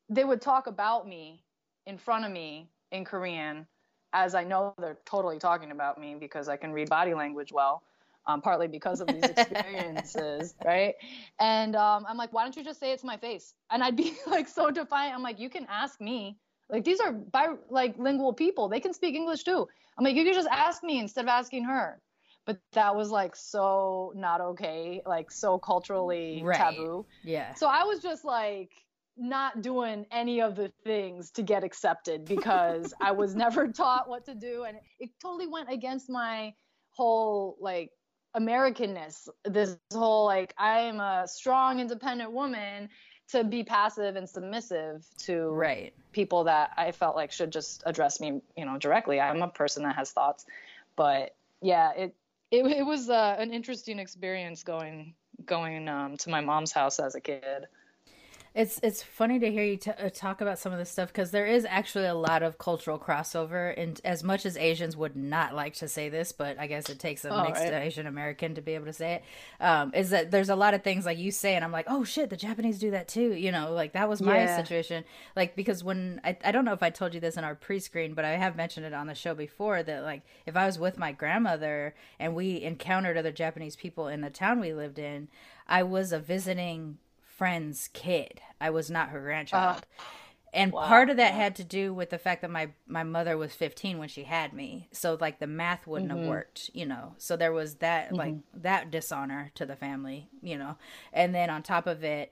they 0.09 0.25
would 0.25 0.41
talk 0.41 0.67
about 0.67 1.09
me 1.09 1.43
in 1.87 1.99
front 1.99 2.25
of 2.25 2.31
me 2.33 2.69
in 2.93 3.05
korean 3.05 3.67
as 4.13 4.35
i 4.35 4.45
know 4.45 4.75
they're 4.79 4.99
totally 5.05 5.39
talking 5.39 5.71
about 5.71 5.99
me 5.99 6.17
because 6.19 6.49
i 6.49 6.57
can 6.57 6.73
read 6.73 6.89
body 6.89 7.15
language 7.15 7.53
well 7.53 7.83
um, 8.31 8.41
partly 8.43 8.69
because 8.69 9.01
of 9.01 9.09
these 9.09 9.29
experiences 9.35 10.55
right? 10.65 10.95
And 11.39 11.75
um, 11.77 12.07
i'm 12.09 12.17
like 12.17 12.33
why 12.33 12.43
don't 12.45 12.57
you 12.57 12.65
just 12.65 12.81
say 12.81 12.93
it 12.93 13.01
to 13.01 13.07
my 13.07 13.17
face? 13.17 13.55
And 13.71 13.83
i'd 13.83 13.97
be 13.97 14.15
like 14.27 14.49
so 14.49 14.71
defiant. 14.71 15.15
I'm 15.15 15.23
like 15.23 15.39
you 15.41 15.51
can 15.51 15.67
ask 15.69 16.01
me. 16.01 16.39
Like 16.69 16.85
these 16.85 17.01
are 17.01 17.13
bi- 17.13 17.57
like 17.69 17.99
lingual 17.99 18.33
people. 18.33 18.69
They 18.69 18.81
can 18.81 18.93
speak 18.95 19.15
english 19.15 19.43
too. 19.45 19.67
I'm 19.99 20.05
like 20.05 20.17
you 20.17 20.25
can 20.25 20.35
just 20.35 20.49
ask 20.51 20.83
me 20.83 20.99
instead 21.01 21.25
of 21.25 21.29
asking 21.29 21.65
her. 21.65 22.01
But 22.47 22.59
that 22.73 22.97
was 22.97 23.11
like 23.11 23.37
so 23.37 24.13
not 24.17 24.41
okay 24.41 25.03
like 25.07 25.31
so 25.31 25.59
culturally 25.59 26.43
Right. 26.45 26.59
taboo. 26.59 27.07
Yeah. 27.25 27.55
so 27.55 27.67
I 27.67 27.85
was 27.85 28.01
just 28.01 28.25
like 28.25 28.71
not 29.17 29.61
doing 29.63 30.07
any 30.11 30.41
of 30.41 30.57
the 30.57 30.73
things 30.85 31.31
to 31.33 31.43
get 31.43 31.65
accepted 31.65 32.25
because 32.25 32.95
I 33.01 33.13
was 33.13 33.35
never 33.35 33.69
taught 33.69 34.09
what 34.09 34.25
to 34.27 34.35
do. 34.35 34.65
And 34.65 34.79
it 34.99 35.11
totally 35.21 35.47
went 35.47 35.71
against 35.71 36.09
my 36.09 36.55
whole 36.91 37.57
like 37.61 37.91
Americanness. 38.37 39.29
This 39.45 39.77
whole 39.93 40.25
like 40.25 40.55
I 40.59 40.81
am 40.81 41.01
a 41.01 41.27
strong 41.27 41.81
independent 41.81 42.33
woman 42.33 42.89
to 43.29 43.45
be 43.45 43.63
passive 43.63 44.17
and 44.17 44.29
submissive 44.29 45.07
to 45.19 45.51
Right. 45.51 45.93
people 46.13 46.45
that 46.45 46.71
I 46.77 46.93
felt 46.93 47.17
like 47.17 47.33
should 47.33 47.53
just 47.53 47.83
address 47.87 48.21
me, 48.21 48.41
you 48.57 48.65
know, 48.65 48.77
directly. 48.79 49.21
I'm 49.21 49.43
a 49.43 49.49
person 49.49 49.85
that 49.85 49.97
has 49.97 50.11
thoughts, 50.11 50.47
but 50.97 51.35
yeah, 51.61 51.93
it 51.93 52.15
it, 52.51 52.67
it 52.67 52.87
was 52.87 53.09
uh, 53.09 53.37
an 53.39 53.53
interesting 53.53 53.99
experience 53.99 54.65
going 54.65 55.15
going 55.45 55.89
um, 55.89 56.17
to 56.19 56.31
my 56.31 56.41
mom's 56.41 56.73
house 56.73 56.99
as 56.99 57.15
a 57.15 57.21
kid. 57.21 57.67
It's 58.53 58.81
it's 58.83 59.01
funny 59.01 59.39
to 59.39 59.49
hear 59.53 59.63
you 59.63 59.77
t- 59.77 59.93
uh, 59.93 60.11
talk 60.13 60.41
about 60.41 60.59
some 60.59 60.73
of 60.73 60.79
this 60.81 60.91
stuff 60.91 61.09
because 61.13 61.31
there 61.31 61.47
is 61.47 61.65
actually 61.65 62.07
a 62.07 62.15
lot 62.17 62.43
of 62.43 62.59
cultural 62.59 62.99
crossover, 62.99 63.73
and 63.81 64.01
as 64.05 64.25
much 64.25 64.45
as 64.45 64.57
Asians 64.57 64.97
would 64.97 65.15
not 65.15 65.55
like 65.55 65.75
to 65.75 65.87
say 65.87 66.09
this, 66.09 66.33
but 66.33 66.59
I 66.59 66.67
guess 66.67 66.91
it 66.91 66.99
takes 66.99 67.25
a 67.25 67.31
Oh, 67.33 67.45
mixed 67.45 67.63
right. 67.63 67.73
Asian 67.75 68.09
American 68.09 68.57
to 68.57 68.61
be 68.61 68.75
able 68.75 68.87
to 68.87 68.93
say 68.93 69.15
it. 69.15 69.25
Um, 69.65 69.93
is 69.95 70.11
that 70.11 70.33
there's 70.33 70.49
a 70.49 70.57
lot 70.57 70.75
of 70.75 70.83
things 70.83 71.07
like 71.07 71.17
you 71.17 71.31
say, 71.31 71.55
and 71.55 71.65
I'm 71.65 71.71
like, 71.71 71.87
oh 71.89 72.03
shit, 72.03 72.29
the 72.29 72.37
Japanese 72.37 72.81
do 72.81 72.91
that 72.91 73.07
too. 73.07 73.35
You 73.35 73.53
know, 73.53 73.73
like 73.73 73.93
that 73.93 74.09
was 74.09 74.21
my 74.21 74.39
Yeah. 74.39 74.57
situation. 74.57 75.05
Like 75.37 75.55
because 75.55 75.85
when 75.85 76.21
I 76.25 76.37
I 76.45 76.51
don't 76.51 76.65
know 76.65 76.73
if 76.73 76.83
I 76.83 76.91
told 76.91 77.15
you 77.15 77.21
this 77.21 77.37
in 77.37 77.45
our 77.45 77.55
pre-screen, 77.55 78.15
but 78.15 78.25
I 78.25 78.31
have 78.33 78.57
mentioned 78.57 78.85
it 78.85 78.93
on 78.93 79.07
the 79.07 79.15
show 79.15 79.33
before 79.33 79.85
that 79.85 80.03
like 80.03 80.23
if 80.45 80.57
I 80.57 80.67
was 80.67 80.77
with 80.77 80.99
my 80.99 81.13
grandmother 81.13 81.95
and 82.19 82.35
we 82.35 82.61
encountered 82.63 83.17
other 83.17 83.31
Japanese 83.31 83.77
people 83.77 84.09
in 84.09 84.23
the 84.23 84.31
town 84.31 84.59
we 84.59 84.75
lived 84.75 84.99
in, 84.99 85.29
I 85.69 85.85
was 85.85 86.11
a 86.13 86.19
visiting 86.19 86.99
friend's 87.41 87.89
kid. 87.95 88.43
I 88.61 88.69
was 88.69 88.91
not 88.91 89.09
her 89.09 89.21
grandchild. 89.23 89.87
and 90.53 90.71
part 90.75 91.09
of 91.09 91.17
that 91.17 91.33
had 91.33 91.57
to 91.57 91.65
do 91.65 91.95
with 91.95 92.11
the 92.11 92.19
fact 92.19 92.43
that 92.43 92.51
my 92.51 92.69
my 92.87 93.03
mother 93.03 93.39
was 93.39 93.55
15 93.55 93.97
when 93.97 94.11
she 94.11 94.25
had 94.25 94.53
me. 94.53 94.89
So 94.93 95.17
like 95.19 95.39
the 95.39 95.47
math 95.47 95.87
wouldn't 95.87 96.11
have 96.11 96.29
worked, 96.29 96.69
you 96.75 96.85
know. 96.85 97.15
So 97.17 97.39
there 97.39 97.55
was 97.55 97.77
that 97.77 98.13
like 98.13 98.35
that 98.53 98.91
dishonor 98.91 99.53
to 99.55 99.65
the 99.65 99.75
family, 99.75 100.29
you 100.43 100.59
know. 100.59 100.77
And 101.15 101.35
then 101.35 101.49
on 101.49 101.63
top 101.63 101.87
of 101.87 102.05
it, 102.05 102.31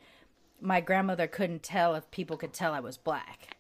my 0.61 0.83
grandmother 0.83 1.27
couldn't 1.27 1.63
tell 1.63 1.95
if 1.95 2.11
people 2.11 2.37
could 2.37 2.53
tell 2.53 2.75
I 2.75 2.81
was 2.81 2.99
black. 2.99 3.57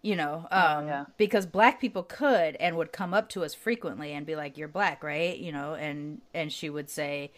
You 0.00 0.16
know, 0.16 0.46
um, 0.50 0.86
yeah. 0.86 1.04
because 1.18 1.44
black 1.44 1.78
people 1.78 2.04
could 2.04 2.56
and 2.56 2.78
would 2.78 2.92
come 2.92 3.12
up 3.12 3.28
to 3.30 3.44
us 3.44 3.52
frequently 3.52 4.12
and 4.12 4.24
be 4.24 4.36
like, 4.36 4.56
"You're 4.56 4.68
black, 4.68 5.02
right?" 5.02 5.36
You 5.36 5.52
know, 5.52 5.74
and 5.74 6.22
and 6.32 6.50
she 6.50 6.70
would 6.70 6.88
say, 6.88 7.32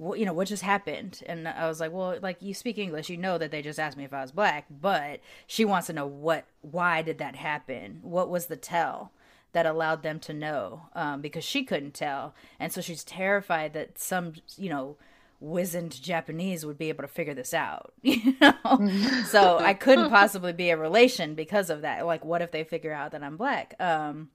well, 0.00 0.16
you 0.16 0.24
know, 0.24 0.32
what 0.32 0.48
just 0.48 0.62
happened? 0.62 1.22
And 1.26 1.46
I 1.46 1.68
was 1.68 1.78
like, 1.78 1.92
well, 1.92 2.18
like 2.22 2.40
you 2.40 2.54
speak 2.54 2.78
English, 2.78 3.10
you 3.10 3.18
know 3.18 3.36
that 3.36 3.50
they 3.50 3.60
just 3.60 3.78
asked 3.78 3.98
me 3.98 4.04
if 4.04 4.14
I 4.14 4.22
was 4.22 4.32
black, 4.32 4.64
but 4.70 5.20
she 5.46 5.62
wants 5.66 5.88
to 5.88 5.92
know 5.92 6.06
what, 6.06 6.46
why 6.62 7.02
did 7.02 7.18
that 7.18 7.36
happen? 7.36 7.98
What 8.00 8.30
was 8.30 8.46
the 8.46 8.56
tell 8.56 9.12
that 9.52 9.66
allowed 9.66 10.02
them 10.02 10.18
to 10.20 10.32
know? 10.32 10.86
Um, 10.94 11.20
because 11.20 11.44
she 11.44 11.64
couldn't 11.64 11.92
tell, 11.92 12.34
and 12.58 12.72
so 12.72 12.80
she's 12.80 13.04
terrified 13.04 13.74
that 13.74 13.98
some, 13.98 14.32
you 14.56 14.70
know, 14.70 14.96
wizened 15.38 16.00
Japanese 16.00 16.64
would 16.64 16.78
be 16.78 16.88
able 16.88 17.02
to 17.02 17.08
figure 17.08 17.34
this 17.34 17.52
out, 17.52 17.92
you 18.02 18.34
know. 18.40 18.88
so 19.26 19.58
I 19.58 19.74
couldn't 19.74 20.08
possibly 20.18 20.54
be 20.54 20.70
a 20.70 20.78
relation 20.78 21.34
because 21.34 21.68
of 21.68 21.82
that. 21.82 22.06
Like, 22.06 22.24
what 22.24 22.40
if 22.40 22.52
they 22.52 22.64
figure 22.64 22.94
out 22.94 23.12
that 23.12 23.22
I'm 23.22 23.36
black? 23.36 23.74
Um, 23.78 24.30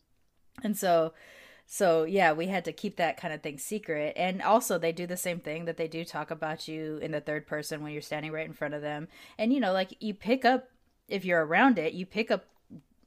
and 0.63 0.77
so 0.77 1.13
so 1.65 2.03
yeah 2.03 2.31
we 2.31 2.47
had 2.47 2.63
to 2.65 2.71
keep 2.71 2.95
that 2.97 3.17
kind 3.17 3.33
of 3.33 3.41
thing 3.41 3.57
secret 3.57 4.13
and 4.15 4.41
also 4.41 4.77
they 4.77 4.91
do 4.91 5.07
the 5.07 5.17
same 5.17 5.39
thing 5.39 5.65
that 5.65 5.77
they 5.77 5.87
do 5.87 6.05
talk 6.05 6.29
about 6.31 6.67
you 6.67 6.97
in 7.01 7.11
the 7.11 7.21
third 7.21 7.47
person 7.47 7.81
when 7.81 7.91
you're 7.91 8.01
standing 8.01 8.31
right 8.31 8.45
in 8.45 8.53
front 8.53 8.73
of 8.73 8.81
them 8.81 9.07
and 9.37 9.51
you 9.51 9.59
know 9.59 9.73
like 9.73 9.95
you 9.99 10.13
pick 10.13 10.45
up 10.45 10.69
if 11.07 11.25
you're 11.25 11.45
around 11.45 11.77
it 11.77 11.93
you 11.93 12.05
pick 12.05 12.29
up 12.29 12.45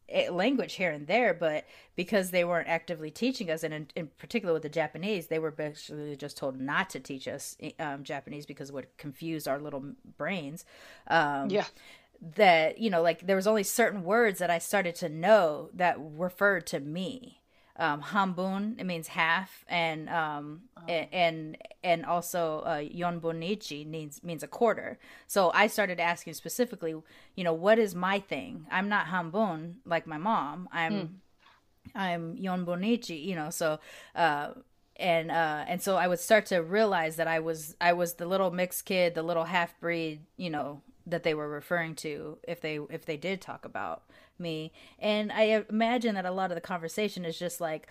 eh, 0.09 0.30
language 0.30 0.74
here 0.74 0.90
and 0.90 1.06
there, 1.06 1.34
but 1.34 1.64
because 1.94 2.30
they 2.30 2.44
weren't 2.44 2.68
actively 2.68 3.11
teaching 3.11 3.50
us, 3.50 3.62
and 3.62 3.74
in, 3.74 3.88
in 3.94 4.06
particular 4.18 4.54
with 4.54 4.62
the 4.62 4.68
Japanese, 4.68 5.26
they 5.26 5.38
were 5.38 5.50
basically 5.50 6.16
just 6.16 6.36
told 6.36 6.59
not 6.59 6.88
to 6.90 7.00
teach 7.00 7.28
us 7.28 7.56
eh, 7.61 7.72
um, 7.78 8.04
Japanese 8.04 8.46
because 8.46 8.70
it 8.70 8.74
would 8.74 8.96
confuse 8.96 9.46
our 9.46 9.59
little 9.59 9.84
brains. 10.16 10.64
Um, 11.09 11.50
Yeah. 11.50 11.66
That 12.36 12.78
you 12.78 12.90
know, 12.90 13.00
like 13.00 13.26
there 13.26 13.36
was 13.36 13.46
only 13.46 13.62
certain 13.62 14.02
words 14.02 14.40
that 14.40 14.50
I 14.50 14.59
started 14.59 14.96
to 14.96 15.09
know 15.09 15.70
that 15.72 15.96
referred 16.00 16.66
to 16.68 16.80
me. 16.80 17.38
Um, 17.78 18.02
hambun 18.02 18.78
it 18.80 18.84
means 18.86 19.06
half, 19.08 19.64
and 19.68 20.08
um, 20.08 20.62
a- 20.88 21.08
and 21.14 21.56
and 21.84 22.04
also 22.04 22.60
uh, 22.66 22.78
yonbonichi 22.80 23.86
means 23.86 24.22
means 24.24 24.42
a 24.42 24.48
quarter. 24.48 24.98
So 25.28 25.50
I 25.54 25.68
started 25.68 26.00
asking 26.00 26.34
specifically, 26.34 26.94
you 27.36 27.44
know, 27.44 27.52
what 27.52 27.78
is 27.78 27.94
my 27.94 28.18
thing? 28.18 28.66
I'm 28.70 28.88
not 28.88 29.06
hambun 29.06 29.74
like 29.84 30.06
my 30.08 30.18
mom. 30.18 30.68
I'm 30.72 30.92
I'm 31.94 32.36
Yonbonichi, 32.36 33.24
you 33.24 33.34
know, 33.34 33.50
so 33.50 33.78
uh 34.14 34.48
and 34.96 35.30
uh 35.30 35.64
and 35.68 35.80
so 35.80 35.96
I 35.96 36.08
would 36.08 36.18
start 36.20 36.46
to 36.46 36.58
realize 36.58 37.16
that 37.16 37.28
I 37.28 37.38
was 37.40 37.76
I 37.80 37.92
was 37.92 38.14
the 38.14 38.26
little 38.26 38.50
mixed 38.50 38.84
kid, 38.84 39.14
the 39.14 39.22
little 39.22 39.44
half 39.44 39.78
breed, 39.80 40.22
you 40.36 40.50
know, 40.50 40.82
that 41.06 41.22
they 41.22 41.34
were 41.34 41.48
referring 41.48 41.94
to 41.96 42.38
if 42.46 42.60
they 42.60 42.78
if 42.90 43.06
they 43.06 43.16
did 43.16 43.40
talk 43.40 43.64
about 43.64 44.02
me. 44.41 44.72
And 44.99 45.30
I 45.32 45.64
imagine 45.68 46.14
that 46.14 46.24
a 46.26 46.30
lot 46.30 46.51
of 46.51 46.55
the 46.55 46.61
conversation 46.61 47.24
is 47.24 47.39
just 47.39 47.61
like 47.61 47.89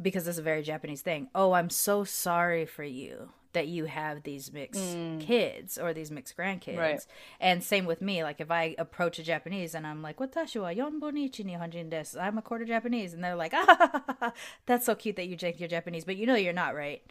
because 0.00 0.28
it's 0.28 0.38
a 0.38 0.42
very 0.42 0.62
Japanese 0.62 1.00
thing. 1.00 1.28
Oh, 1.34 1.52
I'm 1.52 1.70
so 1.70 2.04
sorry 2.04 2.66
for 2.66 2.84
you 2.84 3.30
that 3.54 3.68
you 3.68 3.86
have 3.86 4.22
these 4.24 4.52
mixed 4.52 4.94
kids 5.18 5.78
or 5.78 5.94
these 5.94 6.10
mixed 6.10 6.36
grandkids. 6.36 6.76
Right. 6.76 7.00
And 7.40 7.64
same 7.64 7.86
with 7.86 8.02
me. 8.02 8.22
Like 8.22 8.38
if 8.38 8.50
I 8.50 8.74
approach 8.76 9.18
a 9.18 9.22
Japanese 9.22 9.74
and 9.74 9.86
I'm 9.86 10.02
like, 10.02 10.18
"Watashi 10.18 10.60
wa 10.60 10.68
yonbonichi 10.68 11.42
nihonjin 11.46 11.88
desu." 11.90 12.20
I'm 12.20 12.36
a 12.36 12.42
quarter 12.42 12.66
Japanese, 12.66 13.14
and 13.14 13.24
they're 13.24 13.34
like, 13.34 13.52
"Ah, 13.54 14.32
that's 14.66 14.84
so 14.84 14.94
cute 14.94 15.16
that 15.16 15.28
you 15.28 15.36
think 15.38 15.58
you're 15.58 15.70
Japanese, 15.70 16.04
but 16.04 16.16
you 16.16 16.26
know 16.26 16.34
you're 16.34 16.52
not, 16.52 16.74
right?" 16.74 17.02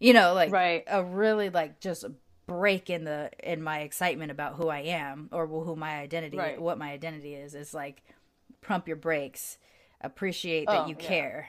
You 0.00 0.12
know, 0.12 0.34
like 0.34 0.50
Right. 0.50 0.82
a 0.88 1.04
really 1.04 1.50
like 1.50 1.78
just 1.78 2.04
break 2.48 2.90
in 2.90 3.04
the 3.04 3.30
in 3.40 3.62
my 3.62 3.80
excitement 3.82 4.32
about 4.32 4.56
who 4.56 4.68
I 4.68 4.80
am 4.80 5.28
or 5.30 5.46
who 5.46 5.76
my 5.76 6.00
identity, 6.00 6.36
Right. 6.36 6.60
what 6.60 6.78
my 6.78 6.90
identity 6.90 7.36
is. 7.36 7.54
Is 7.54 7.72
like, 7.72 8.02
pump 8.60 8.86
your 8.86 8.96
brakes, 8.96 9.58
appreciate 10.00 10.66
that 10.66 10.84
Oh, 10.84 10.88
you 10.88 10.94
yeah. 10.94 11.08
care, 11.08 11.48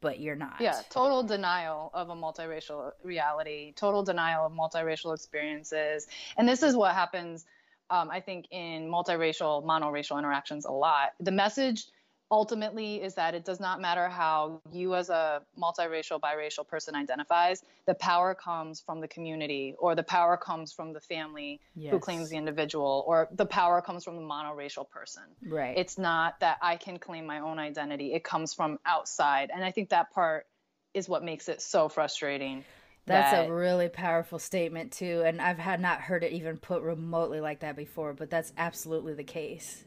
but 0.00 0.20
you're 0.20 0.36
not. 0.36 0.60
Yeah, 0.60 0.82
total 0.90 1.22
denial 1.22 1.90
of 1.94 2.10
a 2.10 2.14
multiracial 2.14 2.92
reality, 3.02 3.72
total 3.74 4.02
denial 4.02 4.46
of 4.46 4.52
multiracial 4.52 5.14
experiences. 5.14 6.06
And 6.36 6.48
this 6.48 6.62
is 6.62 6.76
what 6.76 6.94
happens, 6.94 7.46
um, 7.90 8.10
I 8.10 8.20
think, 8.20 8.46
in 8.50 8.88
multiracial, 8.88 9.64
monoracial 9.64 10.18
interactions 10.18 10.64
a 10.64 10.72
lot. 10.72 11.12
The 11.20 11.32
message 11.32 11.86
ultimately 12.30 13.02
is 13.02 13.14
that 13.14 13.34
it 13.34 13.44
does 13.44 13.60
not 13.60 13.80
matter 13.80 14.08
how 14.08 14.60
you, 14.72 14.94
as 14.94 15.10
a 15.10 15.42
multiracial, 15.58 16.20
biracial 16.20 16.66
person, 16.66 16.94
identifies, 16.94 17.62
the 17.86 17.94
power 17.94 18.34
comes 18.34 18.80
from 18.80 19.00
the 19.00 19.08
community, 19.08 19.74
or 19.78 19.94
the 19.94 20.02
power 20.02 20.36
comes 20.36 20.72
from 20.72 20.92
the 20.92 21.00
family 21.00 21.60
who 21.90 21.98
claims 21.98 22.30
the 22.30 22.36
individual, 22.36 23.04
or 23.06 23.28
the 23.32 23.46
power 23.46 23.80
comes 23.80 24.04
from 24.04 24.16
the 24.16 24.22
monoracial 24.22 24.88
person. 24.88 25.22
Right. 25.46 25.76
It's 25.76 25.98
not 25.98 26.40
that 26.40 26.58
I 26.62 26.76
can 26.76 26.98
claim 26.98 27.26
my 27.26 27.40
own 27.40 27.58
identity. 27.58 28.12
It 28.14 28.24
comes 28.24 28.54
from 28.54 28.78
outside. 28.86 29.50
And 29.54 29.64
I 29.64 29.70
think 29.70 29.90
that 29.90 30.12
part 30.12 30.46
is 30.94 31.08
what 31.08 31.22
makes 31.22 31.48
it 31.48 31.60
so 31.60 31.88
frustrating. 31.88 32.64
That's 33.06 33.32
that- 33.32 33.48
a 33.48 33.52
really 33.52 33.90
powerful 33.90 34.38
statement 34.38 34.92
too, 34.92 35.22
and 35.26 35.42
I've 35.42 35.58
had 35.58 35.78
not 35.78 36.00
heard 36.00 36.24
it 36.24 36.32
even 36.32 36.56
put 36.56 36.82
remotely 36.82 37.40
like 37.40 37.60
that 37.60 37.76
before, 37.76 38.14
but 38.14 38.30
that's 38.30 38.52
absolutely 38.56 39.12
the 39.12 39.24
case. 39.24 39.84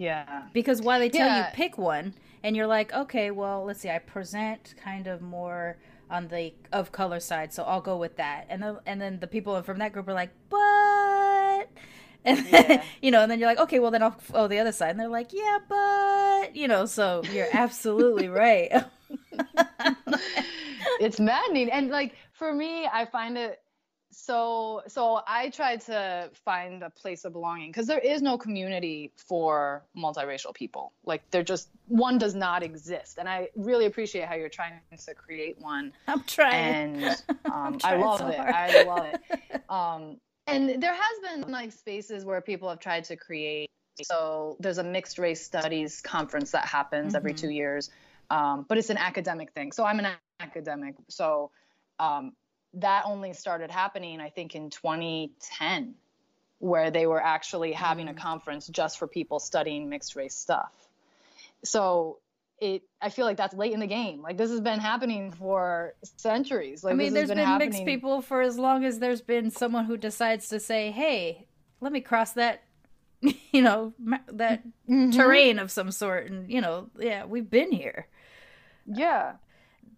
Yeah. 0.00 0.44
Because 0.54 0.80
while 0.80 0.98
they 0.98 1.10
tell 1.10 1.36
you 1.36 1.44
pick 1.52 1.76
one, 1.76 2.14
and 2.42 2.56
you're 2.56 2.66
like, 2.66 2.92
okay, 2.94 3.30
well, 3.30 3.64
let's 3.64 3.80
see, 3.80 3.90
I 3.90 3.98
present 3.98 4.74
kind 4.82 5.06
of 5.06 5.20
more 5.20 5.76
on 6.10 6.28
the 6.28 6.54
of 6.72 6.90
color 6.90 7.20
side, 7.20 7.52
so 7.52 7.64
I'll 7.64 7.82
go 7.82 7.96
with 7.98 8.16
that, 8.16 8.46
and 8.48 8.62
then 8.62 8.78
and 8.86 9.00
then 9.00 9.20
the 9.20 9.26
people 9.26 9.62
from 9.62 9.78
that 9.78 9.92
group 9.92 10.08
are 10.08 10.14
like, 10.14 10.30
but. 10.48 11.68
And 12.22 12.46
then, 12.46 12.64
Yeah. 12.68 12.82
you 13.02 13.10
know, 13.10 13.22
and 13.22 13.30
then 13.30 13.38
you're 13.38 13.48
like, 13.48 13.60
okay, 13.60 13.78
well 13.78 13.90
then 13.90 14.02
I'll 14.02 14.16
oh 14.34 14.46
the 14.46 14.58
other 14.58 14.72
side, 14.72 14.90
and 14.90 15.00
they're 15.00 15.08
like, 15.08 15.32
yeah, 15.32 15.58
but 15.68 16.54
you 16.54 16.68
know, 16.68 16.84
so 16.84 17.22
you're 17.32 17.48
absolutely 17.52 18.28
right. 18.28 18.70
It's 21.00 21.18
maddening. 21.18 21.70
And 21.70 21.88
like 21.90 22.14
for 22.32 22.52
me, 22.52 22.86
I 22.86 23.06
find 23.06 23.38
it 23.38 23.60
so 24.12 24.82
so 24.88 25.20
I 25.26 25.50
try 25.50 25.76
to 25.76 26.30
find 26.44 26.82
a 26.82 26.90
place 26.90 27.24
of 27.24 27.32
belonging 27.32 27.70
because 27.70 27.86
there 27.86 27.98
is 27.98 28.22
no 28.22 28.38
community 28.38 29.12
for 29.16 29.84
multiracial 29.96 30.54
people. 30.54 30.92
Like 31.04 31.30
there 31.30 31.42
just 31.42 31.68
one 31.86 32.18
does 32.18 32.34
not 32.34 32.62
exist. 32.62 33.18
And 33.18 33.28
I 33.28 33.48
really 33.56 33.86
appreciate 33.86 34.26
how 34.26 34.34
you're 34.34 34.48
trying 34.48 34.74
to 35.06 35.14
create 35.14 35.58
one. 35.58 35.92
I'm 36.08 36.22
trying. 36.24 36.76
and 36.94 37.22
um, 37.52 37.78
I 37.84 37.94
trying 37.94 38.00
love 38.00 38.18
so 38.18 38.28
it. 38.28 38.36
hard. 38.36 38.54
I 38.54 38.70
love 38.72 39.06
it. 39.06 39.20
Um, 39.68 40.16
and 40.46 40.82
there 40.82 40.94
has 40.94 41.18
been 41.42 41.50
like 41.52 41.72
spaces 41.72 42.24
where 42.24 42.40
people 42.40 42.68
have 42.68 42.80
tried 42.80 43.04
to 43.04 43.16
create. 43.16 43.70
So 44.02 44.56
there's 44.60 44.78
a 44.78 44.84
mixed 44.84 45.18
race 45.18 45.44
studies 45.44 46.00
conference 46.00 46.50
that 46.52 46.66
happens 46.66 47.14
every 47.14 47.32
Mm-hmm. 47.32 47.36
two 47.36 47.50
years, 47.50 47.90
um, 48.30 48.66
but 48.68 48.78
it's 48.78 48.90
an 48.90 48.96
academic 48.98 49.52
thing. 49.52 49.72
So 49.72 49.84
I'm 49.84 49.98
an 50.00 50.08
academic, 50.40 50.96
so 51.08 51.50
um, 51.98 52.32
that 52.74 53.04
only 53.06 53.32
started 53.32 53.70
happening, 53.70 54.20
I 54.20 54.30
think, 54.30 54.54
in 54.54 54.70
2010, 54.70 55.94
where 56.58 56.90
they 56.90 57.06
were 57.06 57.22
actually 57.22 57.72
having 57.72 58.06
Mm. 58.06 58.10
a 58.10 58.14
conference 58.14 58.68
just 58.68 58.98
for 58.98 59.06
people 59.06 59.38
studying 59.40 59.88
mixed 59.88 60.14
race 60.16 60.34
stuff. 60.34 60.72
So 61.64 62.18
it, 62.60 62.82
I 63.00 63.08
feel 63.08 63.24
like 63.24 63.36
that's 63.38 63.54
late 63.54 63.72
in 63.72 63.80
the 63.80 63.86
game. 63.86 64.20
Like 64.22 64.36
this 64.36 64.50
has 64.50 64.60
been 64.60 64.78
happening 64.80 65.30
for 65.32 65.94
centuries. 66.16 66.84
Like 66.84 66.92
I 66.92 66.96
mean, 66.96 67.14
there's 67.14 67.28
been, 67.28 67.38
happening. 67.38 67.70
mixed 67.70 67.84
people 67.86 68.20
for 68.22 68.42
as 68.42 68.58
long 68.58 68.84
as 68.84 68.98
there's 68.98 69.22
been 69.22 69.50
someone 69.50 69.86
who 69.86 69.96
decides 69.96 70.48
to 70.48 70.60
say, 70.60 70.90
"Hey, 70.90 71.46
let 71.80 71.92
me 71.92 72.00
cross 72.02 72.32
that, 72.32 72.62
you 73.22 73.62
know, 73.62 73.94
that 74.32 74.62
Mm-hmm. 74.88 75.10
terrain 75.10 75.58
of 75.58 75.70
some 75.70 75.90
sort." 75.90 76.30
And 76.30 76.50
you 76.50 76.60
know, 76.60 76.90
yeah, 76.98 77.24
we've 77.24 77.48
been 77.48 77.72
here. 77.72 78.06
Yeah. 78.86 79.32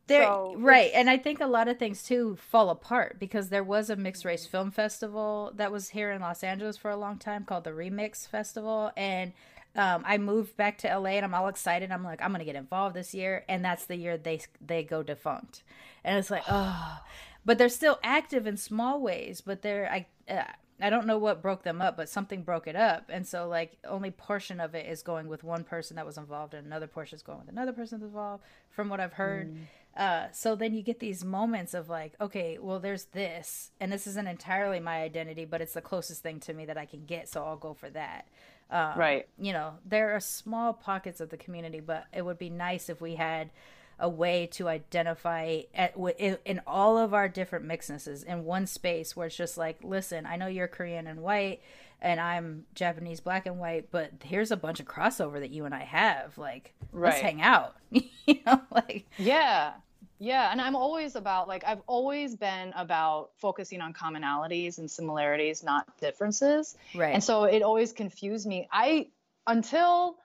There, 0.08 0.24
So 0.24 0.54
right, 0.58 0.90
and 0.94 1.08
I 1.08 1.16
think 1.16 1.40
a 1.40 1.46
lot 1.46 1.68
of 1.68 1.78
things 1.78 2.02
too 2.02 2.36
fall 2.36 2.70
apart 2.70 3.18
because 3.18 3.48
there 3.48 3.62
was 3.62 3.88
a 3.88 3.96
mixed 3.96 4.24
race 4.24 4.46
film 4.46 4.70
festival 4.70 5.52
that 5.56 5.70
was 5.70 5.90
here 5.90 6.10
in 6.10 6.20
Los 6.20 6.42
Angeles 6.42 6.76
for 6.76 6.90
a 6.90 6.96
long 6.96 7.18
time 7.18 7.44
called 7.44 7.64
the 7.64 7.70
Remix 7.70 8.26
Festival, 8.26 8.90
and 8.96 9.32
um, 9.76 10.02
I 10.04 10.18
moved 10.18 10.56
back 10.56 10.78
to 10.78 10.98
LA 10.98 11.10
and 11.10 11.24
I'm 11.24 11.34
all 11.34 11.48
excited. 11.48 11.90
I'm 11.90 12.04
like, 12.04 12.20
I'm 12.20 12.32
gonna 12.32 12.44
get 12.44 12.56
involved 12.56 12.96
this 12.96 13.14
year, 13.14 13.44
and 13.48 13.64
that's 13.64 13.86
the 13.86 13.96
year 13.96 14.18
they 14.18 14.40
they 14.60 14.82
go 14.82 15.02
defunct, 15.02 15.62
and 16.04 16.18
it's 16.18 16.30
like, 16.30 16.44
oh, 16.48 16.98
but 17.44 17.58
they're 17.58 17.68
still 17.68 17.98
active 18.02 18.46
in 18.46 18.56
small 18.56 19.00
ways, 19.00 19.40
but 19.40 19.62
they're 19.62 19.90
I. 19.90 20.06
Uh, 20.32 20.44
I 20.80 20.90
don't 20.90 21.06
know 21.06 21.18
what 21.18 21.42
broke 21.42 21.62
them 21.62 21.80
up, 21.80 21.96
but 21.96 22.08
something 22.08 22.42
broke 22.42 22.66
it 22.66 22.74
up, 22.74 23.08
and 23.08 23.24
so 23.24 23.46
like 23.46 23.78
only 23.86 24.10
portion 24.10 24.58
of 24.58 24.74
it 24.74 24.86
is 24.86 25.02
going 25.02 25.28
with 25.28 25.44
one 25.44 25.62
person 25.62 25.94
that 25.94 26.04
was 26.04 26.18
involved, 26.18 26.54
and 26.54 26.66
another 26.66 26.88
portion 26.88 27.14
is 27.14 27.22
going 27.22 27.38
with 27.38 27.48
another 27.50 27.72
person 27.72 28.00
that's 28.00 28.08
involved. 28.08 28.42
From 28.68 28.88
what 28.88 28.98
I've 28.98 29.12
heard, 29.12 29.54
uh, 29.96 30.26
so 30.32 30.54
then 30.54 30.74
you 30.74 30.82
get 30.82 31.00
these 31.00 31.24
moments 31.24 31.74
of 31.74 31.88
like, 31.88 32.14
okay, 32.20 32.58
well, 32.60 32.80
there's 32.80 33.04
this, 33.06 33.72
and 33.78 33.92
this 33.92 34.06
isn't 34.06 34.26
entirely 34.26 34.80
my 34.80 35.02
identity, 35.02 35.44
but 35.44 35.60
it's 35.60 35.74
the 35.74 35.82
closest 35.82 36.22
thing 36.22 36.40
to 36.40 36.54
me 36.54 36.64
that 36.64 36.78
I 36.78 36.86
can 36.86 37.04
get, 37.04 37.28
so 37.28 37.44
I'll 37.44 37.56
go 37.56 37.74
for 37.74 37.90
that. 37.90 38.26
Um, 38.70 38.98
Right. 38.98 39.28
You 39.38 39.52
know, 39.52 39.74
there 39.84 40.14
are 40.16 40.20
small 40.20 40.72
pockets 40.72 41.20
of 41.20 41.28
the 41.28 41.36
community, 41.36 41.80
but 41.80 42.06
it 42.12 42.24
would 42.24 42.38
be 42.38 42.48
nice 42.48 42.88
if 42.88 43.00
we 43.00 43.16
had 43.16 43.50
a 43.98 44.08
way 44.08 44.46
to 44.46 44.66
identify 44.66 45.60
at, 45.74 45.94
in, 46.18 46.38
in 46.44 46.60
all 46.66 46.96
of 46.96 47.12
our 47.12 47.28
different 47.28 47.64
mixnesses 47.66 48.22
in 48.22 48.44
one 48.44 48.66
space 48.66 49.14
where 49.14 49.26
it's 49.26 49.36
just 49.36 49.58
like, 49.58 49.78
listen, 49.84 50.24
I 50.24 50.36
know 50.36 50.46
you're 50.46 50.68
Korean 50.68 51.06
and 51.06 51.20
white, 51.20 51.60
and 52.02 52.20
I'm 52.20 52.66
Japanese 52.74 53.20
black 53.20 53.46
and 53.46 53.58
white, 53.58 53.90
but 53.90 54.10
here's 54.24 54.50
a 54.50 54.56
bunch 54.56 54.80
of 54.80 54.86
crossover 54.86 55.38
that 55.38 55.50
you 55.50 55.64
and 55.64 55.74
I 55.74 55.84
have. 55.84 56.36
Like, 56.36 56.74
let's 56.92 57.20
hang 57.20 57.40
out. 57.40 57.76
you 57.90 58.40
know, 58.44 58.60
like 58.70 59.06
Yeah. 59.16 59.74
Yeah. 60.18 60.50
And 60.50 60.60
I'm 60.60 60.76
always 60.76 61.14
about, 61.14 61.48
like, 61.48 61.64
I've 61.64 61.80
always 61.86 62.36
been 62.36 62.72
about 62.76 63.30
focusing 63.36 63.80
on 63.80 63.92
commonalities 63.92 64.78
and 64.78 64.90
similarities, 64.90 65.62
not 65.62 65.86
differences. 66.00 66.76
right. 66.94 67.14
And 67.14 67.22
so 67.24 67.44
it 67.44 67.62
always 67.62 67.92
confused 67.92 68.46
me. 68.46 68.68
I, 68.70 69.08
until, 69.46 70.16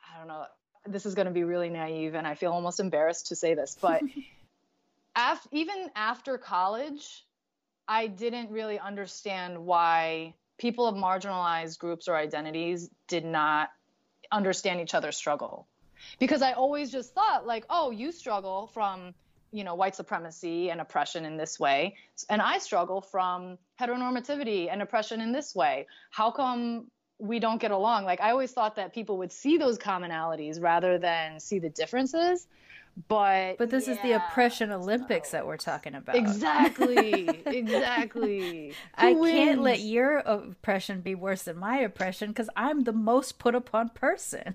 I 0.00 0.18
don't 0.18 0.28
know, 0.28 0.46
this 0.86 1.06
is 1.06 1.14
going 1.14 1.26
to 1.26 1.32
be 1.32 1.42
really 1.42 1.70
naive 1.70 2.14
and 2.14 2.26
I 2.26 2.34
feel 2.34 2.52
almost 2.52 2.78
embarrassed 2.78 3.28
to 3.28 3.36
say 3.36 3.54
this, 3.54 3.76
but 3.80 4.02
af- 5.16 5.48
even 5.50 5.90
after 5.96 6.38
college, 6.38 7.24
I 7.88 8.06
didn't 8.06 8.50
really 8.50 8.78
understand 8.78 9.64
why 9.64 10.34
people 10.58 10.86
of 10.86 10.94
marginalized 10.94 11.78
groups 11.78 12.08
or 12.08 12.16
identities 12.16 12.90
did 13.08 13.24
not 13.24 13.70
understand 14.30 14.80
each 14.80 14.94
other's 14.94 15.16
struggle. 15.16 15.66
Because 16.18 16.42
I 16.42 16.52
always 16.52 16.90
just 16.90 17.14
thought, 17.14 17.46
like, 17.46 17.64
oh, 17.70 17.90
you 17.90 18.12
struggle 18.12 18.70
from, 18.72 19.14
you 19.50 19.64
know, 19.64 19.74
white 19.74 19.96
supremacy 19.96 20.70
and 20.70 20.80
oppression 20.80 21.24
in 21.24 21.36
this 21.36 21.58
way, 21.58 21.96
and 22.28 22.42
I 22.42 22.58
struggle 22.58 23.00
from 23.00 23.58
heteronormativity 23.80 24.70
and 24.70 24.82
oppression 24.82 25.20
in 25.20 25.32
this 25.32 25.54
way. 25.54 25.86
How 26.10 26.30
come 26.30 26.90
we 27.18 27.38
don't 27.38 27.60
get 27.60 27.70
along. 27.70 28.04
Like 28.04 28.20
I 28.20 28.30
always 28.30 28.52
thought 28.52 28.76
that 28.76 28.92
people 28.92 29.18
would 29.18 29.32
see 29.32 29.56
those 29.56 29.78
commonalities 29.78 30.60
rather 30.60 30.98
than 30.98 31.40
see 31.40 31.58
the 31.58 31.70
differences. 31.70 32.46
But 33.08 33.58
But 33.58 33.70
this 33.70 33.88
is 33.88 33.98
the 34.02 34.12
oppression 34.12 34.72
Olympics 34.72 35.32
that 35.32 35.46
we're 35.46 35.58
talking 35.58 35.94
about. 35.94 36.16
Exactly. 36.16 37.28
exactly. 37.46 38.72
I 38.94 39.12
Who 39.12 39.30
can't 39.30 39.60
let 39.60 39.80
your 39.80 40.18
oppression 40.18 41.02
be 41.02 41.14
worse 41.14 41.42
than 41.42 41.58
my 41.58 41.78
oppression 41.78 42.30
because 42.30 42.48
I'm 42.56 42.84
the 42.84 42.94
most 42.94 43.38
put 43.38 43.54
upon 43.54 43.90
person. 43.90 44.54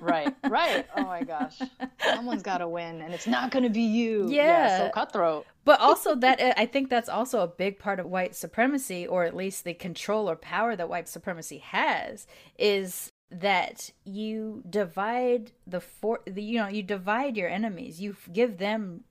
Right, 0.00 0.34
right. 0.48 0.86
Oh 0.96 1.04
my 1.04 1.22
gosh. 1.22 1.60
Someone's 2.04 2.42
got 2.42 2.58
to 2.58 2.68
win, 2.68 3.00
and 3.00 3.14
it's 3.14 3.26
not 3.26 3.50
going 3.50 3.62
to 3.62 3.70
be 3.70 3.82
you. 3.82 4.28
Yeah. 4.28 4.78
So 4.78 4.90
cutthroat. 4.90 5.46
but 5.64 5.80
also 5.80 6.14
that 6.16 6.40
uh, 6.40 6.54
I 6.58 6.66
think 6.66 6.90
that's 6.90 7.08
also 7.08 7.40
a 7.40 7.48
big 7.48 7.78
part 7.78 8.00
of 8.00 8.06
white 8.06 8.36
supremacy, 8.36 9.06
or 9.06 9.24
at 9.24 9.34
least 9.34 9.64
the 9.64 9.72
control 9.74 10.28
or 10.28 10.36
power 10.36 10.76
that 10.76 10.90
white 10.90 11.08
supremacy 11.08 11.58
has, 11.58 12.26
is 12.58 13.12
that 13.30 13.90
you 14.04 14.62
divide 14.68 15.52
the 15.66 15.80
for 15.80 16.20
the 16.26 16.42
you 16.42 16.58
know 16.58 16.68
you 16.68 16.82
divide 16.82 17.36
your 17.36 17.48
enemies. 17.48 18.00
You 18.00 18.16
give 18.32 18.58
them 18.58 19.04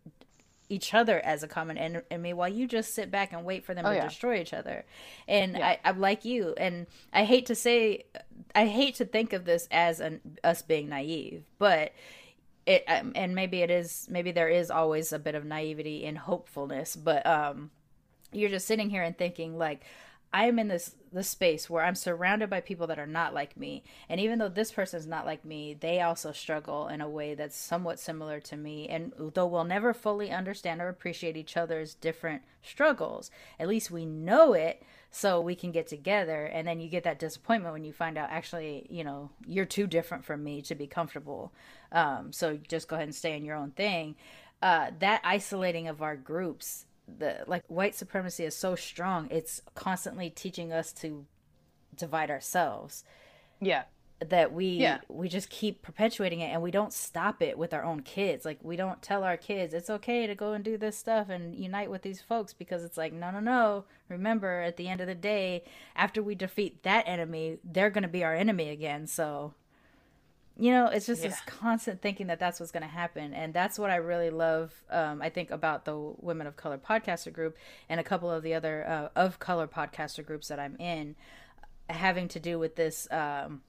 each 0.69 0.93
other 0.93 1.19
as 1.23 1.43
a 1.43 1.47
common 1.47 1.77
en- 1.77 2.01
enemy 2.11 2.33
while 2.33 2.49
you 2.49 2.67
just 2.67 2.93
sit 2.93 3.09
back 3.09 3.31
and 3.31 3.45
wait 3.45 3.63
for 3.63 3.73
them 3.73 3.85
Oh, 3.85 3.89
to 3.91 3.95
yeah. 3.95 4.07
destroy 4.09 4.41
each 4.41 4.53
other 4.53 4.83
and 5.25 5.55
Yeah. 5.57 5.65
I, 5.65 5.79
i'm 5.85 6.01
like 6.01 6.25
you 6.25 6.53
and 6.57 6.87
i 7.13 7.23
hate 7.23 7.45
to 7.45 7.55
say 7.55 8.03
i 8.53 8.65
hate 8.65 8.95
to 8.95 9.05
think 9.05 9.31
of 9.31 9.45
this 9.45 9.69
as 9.71 10.01
an 10.01 10.19
us 10.43 10.61
being 10.63 10.89
naive 10.89 11.45
but 11.57 11.93
it 12.65 12.83
um, 12.89 13.13
and 13.15 13.33
maybe 13.33 13.61
it 13.61 13.71
is 13.71 14.07
maybe 14.11 14.33
there 14.33 14.49
is 14.49 14.69
always 14.69 15.13
a 15.13 15.19
bit 15.19 15.35
of 15.35 15.45
naivety 15.45 16.05
and 16.05 16.17
hopefulness 16.17 16.97
but 16.97 17.25
um 17.25 17.71
you're 18.33 18.49
just 18.49 18.67
sitting 18.67 18.89
here 18.89 19.03
and 19.03 19.17
thinking 19.17 19.57
like 19.57 19.85
i'm 20.33 20.59
in 20.59 20.67
this 20.67 20.95
this 21.11 21.29
space 21.29 21.69
where 21.69 21.83
i'm 21.83 21.95
surrounded 21.95 22.49
by 22.49 22.59
people 22.59 22.87
that 22.87 22.99
are 22.99 23.07
not 23.07 23.33
like 23.33 23.57
me. 23.57 23.83
And 24.09 24.19
even 24.19 24.39
though 24.39 24.49
this 24.49 24.71
person's 24.71 25.07
not 25.07 25.25
like 25.25 25.45
me 25.45 25.75
they 25.79 26.01
also 26.01 26.31
struggle 26.31 26.87
in 26.87 27.01
a 27.01 27.09
way 27.09 27.33
that's 27.33 27.55
somewhat 27.55 27.99
similar 27.99 28.39
to 28.41 28.57
me. 28.57 28.87
And 28.87 29.13
though 29.17 29.47
we'll 29.47 29.63
never 29.63 29.93
fully 29.93 30.31
understand 30.31 30.81
or 30.81 30.89
appreciate 30.89 31.37
each 31.37 31.57
other's 31.57 31.95
different 31.95 32.41
struggles 32.61 33.31
at 33.59 33.67
least 33.67 33.91
we 33.91 34.05
know 34.05 34.53
it 34.53 34.83
so 35.09 35.39
we 35.39 35.55
can 35.55 35.71
get 35.71 35.87
together. 35.87 36.45
And 36.45 36.67
then 36.67 36.79
you 36.79 36.89
get 36.89 37.05
that 37.05 37.19
disappointment 37.19 37.73
when 37.73 37.85
you 37.85 37.93
find 37.93 38.17
out 38.17 38.29
actually 38.29 38.85
you 38.89 39.03
know 39.03 39.31
you're 39.45 39.65
too 39.65 39.87
different 39.87 40.25
from 40.25 40.43
me 40.43 40.61
to 40.63 40.75
be 40.75 40.87
comfortable. 40.87 41.53
Um, 41.91 42.33
so 42.33 42.57
just 42.67 42.87
go 42.87 42.95
ahead 42.95 43.07
and 43.07 43.15
stay 43.15 43.35
in 43.35 43.45
your 43.45 43.55
own 43.55 43.71
thing. 43.71 44.15
Uh, 44.61 44.91
that 44.99 45.21
isolating 45.23 45.87
of 45.87 46.01
our 46.01 46.15
groups 46.15 46.86
the 47.07 47.43
like 47.47 47.63
white 47.67 47.95
supremacy 47.95 48.43
is 48.43 48.55
so 48.55 48.75
strong 48.75 49.27
it's 49.31 49.61
constantly 49.75 50.29
teaching 50.29 50.71
us 50.73 50.91
to 50.91 51.25
divide 51.95 52.29
ourselves 52.29 53.03
Yeah. 53.61 53.83
that 54.19 54.51
we 54.51 54.65
Yeah. 54.67 54.99
we 55.07 55.29
just 55.29 55.49
keep 55.49 55.81
perpetuating 55.81 56.39
it 56.41 56.47
and 56.51 56.61
we 56.61 56.71
don't 56.71 56.91
stop 56.91 57.41
it 57.41 57.57
with 57.57 57.73
our 57.73 57.83
own 57.83 58.01
kids 58.01 58.45
like 58.45 58.59
we 58.61 58.75
don't 58.75 59.01
tell 59.01 59.23
our 59.23 59.37
kids 59.37 59.73
it's 59.73 59.89
okay 59.89 60.27
to 60.27 60.35
go 60.35 60.53
and 60.53 60.63
do 60.63 60.77
this 60.77 60.97
stuff 60.97 61.29
and 61.29 61.55
unite 61.55 61.89
with 61.91 62.01
these 62.01 62.19
folks 62.21 62.51
because 62.53 62.83
it's 62.83 62.97
like 62.97 63.13
no 63.13 63.31
no 63.31 63.39
no 63.39 63.85
remember 64.09 64.61
at 64.61 64.75
the 64.77 64.87
end 64.87 64.99
of 65.01 65.07
the 65.07 65.15
day 65.15 65.63
after 65.95 66.21
we 66.21 66.35
defeat 66.35 66.83
that 66.83 67.07
enemy 67.07 67.57
they're 67.63 67.89
going 67.91 68.01
to 68.01 68.07
be 68.07 68.23
our 68.23 68.35
enemy 68.35 68.69
again 68.69 69.05
so 69.07 69.53
you 70.59 70.71
know 70.71 70.87
it's 70.87 71.05
just 71.05 71.21
this 71.21 71.39
constant 71.45 72.01
thinking 72.01 72.27
that 72.27 72.39
that's 72.39 72.59
what's 72.59 72.71
going 72.71 72.81
to 72.81 72.89
happen 72.89 73.33
and 73.33 73.53
that's 73.53 73.77
what 73.77 73.89
i 73.91 73.95
really 73.95 74.29
love 74.29 74.73
um, 74.89 75.21
i 75.21 75.29
think 75.29 75.51
about 75.51 75.85
the 75.85 75.95
women 76.19 76.47
of 76.47 76.55
color 76.55 76.77
podcaster 76.77 77.31
group 77.31 77.55
and 77.89 77.99
a 77.99 78.03
couple 78.03 78.31
of 78.31 78.41
the 78.43 78.53
other 78.53 78.87
uh, 78.87 79.09
of 79.15 79.39
color 79.39 79.67
podcaster 79.67 80.25
groups 80.25 80.47
that 80.47 80.59
i'm 80.59 80.75
in 80.77 81.15
having 81.89 82.27
to 82.27 82.39
do 82.39 82.57
with 82.57 82.75
this 82.75 83.07
um, 83.11 83.61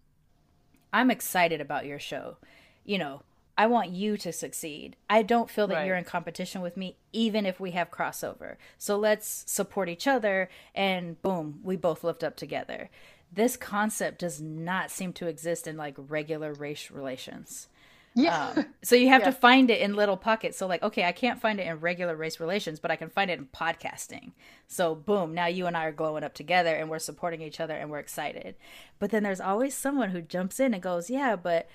i'm 0.93 1.11
excited 1.11 1.61
about 1.61 1.85
your 1.87 1.99
show. 1.99 2.37
You 2.85 2.99
know 2.99 3.23
i 3.59 3.67
want 3.67 3.91
you 3.91 4.17
to 4.17 4.33
succeed. 4.33 4.97
I 5.11 5.23
don't 5.23 5.51
feel 5.51 5.67
that 5.67 5.75
Right. 5.75 5.87
you're 5.87 5.97
in 5.97 6.05
competition 6.05 6.63
with 6.63 6.77
me 6.77 6.97
even 7.13 7.45
if 7.45 7.59
we 7.61 7.73
have 7.73 7.91
crossover. 7.91 8.57
So 8.79 8.97
let's 8.97 9.45
support 9.47 9.89
each 9.89 10.07
other 10.07 10.49
and 10.75 11.21
boom 11.23 11.61
we 11.63 11.77
both 11.77 12.03
lift 12.05 12.23
up 12.25 12.37
together 12.37 12.89
this 13.33 13.57
concept 13.57 14.19
does 14.21 14.41
not 14.41 14.91
seem 14.91 15.13
to 15.15 15.27
exist 15.27 15.67
in 15.67 15.77
like 15.77 15.95
regular 15.99 16.53
race 16.55 16.91
relations 16.91 17.69
Yeah. 18.15 18.55
um, 18.57 18.67
so 18.83 18.97
you 18.97 19.09
have 19.09 19.21
Yeah. 19.25 19.27
to 19.27 19.33
find 19.33 19.71
it 19.71 19.81
in 19.81 19.95
little 19.95 20.17
pockets. 20.17 20.57
So 20.59 20.67
like, 20.67 20.83
okay, 20.83 21.05
I 21.05 21.13
can't 21.13 21.41
find 21.41 21.61
it 21.61 21.67
in 21.67 21.79
regular 21.81 22.17
race 22.17 22.41
relations, 22.41 22.81
but 22.81 22.91
I 22.91 22.97
can 22.97 23.11
find 23.11 23.31
it 23.31 23.39
in 23.39 23.47
podcasting. 23.47 24.33
So 24.67 24.95
boom, 24.95 25.35
now 25.35 25.47
you 25.47 25.67
and 25.67 25.77
I 25.77 25.85
are 25.85 25.93
glowing 25.93 26.25
up 26.25 26.35
together 26.35 26.75
and 26.75 26.89
we're 26.89 26.99
supporting 26.99 27.43
each 27.43 27.61
other 27.61 27.75
and 27.77 27.91
we're 27.91 27.99
excited. 28.01 28.57
But 28.99 29.11
then 29.11 29.23
there's 29.23 29.41
always 29.41 29.75
someone 29.75 30.11
who 30.11 30.23
jumps 30.23 30.59
in 30.59 30.73
and 30.75 30.83
goes, 30.83 31.11
"Yeah, 31.11 31.37
but 31.37 31.69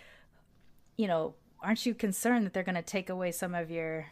you 0.98 1.08
know, 1.08 1.36
aren't 1.62 1.86
you 1.86 1.94
concerned 1.94 2.46
that 2.46 2.54
they're 2.54 2.64
going 2.64 2.76
to 2.76 2.82
take 2.82 3.10
away 3.10 3.32
some 3.32 3.56
of 3.56 3.72
your 3.72 4.08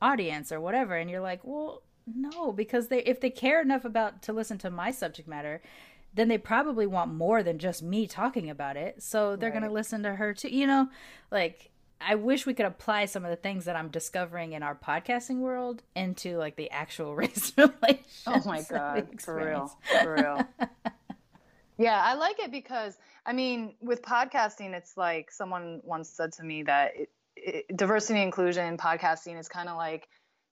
audience 0.00 0.52
or 0.52 0.60
whatever?" 0.60 0.94
And 0.96 1.10
you're 1.10 1.20
like, 1.20 1.40
"Well, 1.42 1.82
no, 2.06 2.52
because 2.52 2.88
they 2.88 3.00
if 3.00 3.20
they 3.20 3.30
care 3.30 3.60
enough 3.62 3.84
about 3.84 4.22
to 4.22 4.32
listen 4.32 4.58
to 4.58 4.70
my 4.70 4.90
subject 4.90 5.28
matter, 5.28 5.60
then 6.14 6.28
they 6.28 6.38
probably 6.38 6.86
want 6.86 7.12
more 7.12 7.42
than 7.42 7.58
just 7.58 7.82
me 7.82 8.06
talking 8.06 8.50
about 8.50 8.76
it. 8.76 9.02
So 9.02 9.36
they're 9.36 9.50
going 9.50 9.62
to 9.62 9.70
listen 9.70 10.02
to 10.02 10.14
her 10.14 10.34
too. 10.34 10.48
You 10.48 10.66
know, 10.66 10.88
like 11.30 11.70
I 12.00 12.16
wish 12.16 12.46
we 12.46 12.54
could 12.54 12.66
apply 12.66 13.06
some 13.06 13.24
of 13.24 13.30
the 13.30 13.36
things 13.36 13.64
that 13.64 13.76
I'm 13.76 13.88
discovering 13.88 14.52
in 14.52 14.62
our 14.62 14.74
podcasting 14.74 15.38
world 15.38 15.82
into 15.94 16.36
like 16.36 16.56
the 16.56 16.70
actual 16.70 17.14
race 17.16 17.52
relations. 17.56 18.22
Oh 18.26 18.42
my 18.44 18.62
god, 18.62 19.20
for 19.20 19.36
real, 19.36 19.78
for 20.02 20.14
real. 20.14 20.46
yeah, 21.78 22.02
I 22.04 22.14
like 22.14 22.38
it 22.40 22.50
because 22.50 22.98
I 23.24 23.32
mean, 23.32 23.74
with 23.80 24.02
podcasting, 24.02 24.74
it's 24.74 24.96
like 24.96 25.30
someone 25.30 25.80
once 25.84 26.10
said 26.10 26.32
to 26.34 26.44
me 26.44 26.64
that 26.64 26.92
it, 26.96 27.10
it, 27.36 27.76
diversity 27.76 28.18
and 28.18 28.26
inclusion 28.26 28.76
podcasting 28.76 29.38
is 29.38 29.48
kind 29.48 29.68
of 29.68 29.76
like 29.76 30.08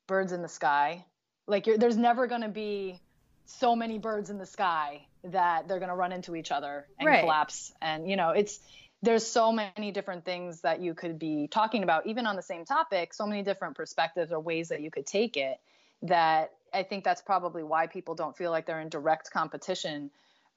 birds 0.07 0.33
in 0.33 0.41
the 0.41 0.49
sky. 0.49 1.05
Like 1.47 1.67
you're, 1.67 1.79
there's 1.79 1.97
never 1.97 2.27
going 2.27 2.43
to 2.43 2.49
be 2.49 3.01
so 3.45 3.75
many 3.75 3.99
birds 3.99 4.31
in 4.31 4.39
the 4.39 4.47
sky 4.47 5.07
that 5.25 5.69
they're 5.69 5.79
going 5.79 5.91
to 5.91 5.95
run 5.95 6.13
into 6.13 6.35
each 6.35 6.51
other 6.51 6.87
and 6.99 7.07
Right. 7.07 7.21
collapse. 7.21 7.73
And 7.81 8.09
you 8.09 8.17
know, 8.17 8.31
it's 8.31 8.61
there's 9.03 9.27
so 9.27 9.51
many 9.53 9.93
different 9.93 10.25
things 10.25 10.61
that 10.61 10.81
you 10.81 10.95
could 10.95 11.19
be 11.19 11.49
talking 11.49 11.83
about, 11.83 12.07
even 12.07 12.27
on 12.27 12.37
the 12.37 12.43
same 12.43 12.65
topic. 12.65 13.15
So 13.15 13.27
many 13.27 13.43
different 13.43 13.77
perspectives 13.77 14.33
or 14.33 14.41
ways 14.41 14.69
that 14.69 14.81
you 14.83 14.91
could 14.91 15.07
take 15.07 15.37
it. 15.37 15.59
That 16.03 16.51
I 16.73 16.83
think 16.83 17.05
that's 17.05 17.23
probably 17.23 17.63
why 17.63 17.87
people 17.87 18.15
don't 18.15 18.37
feel 18.37 18.51
like 18.51 18.67
they're 18.67 18.81
in 18.81 18.89
direct 18.89 19.31
competition. 19.31 20.11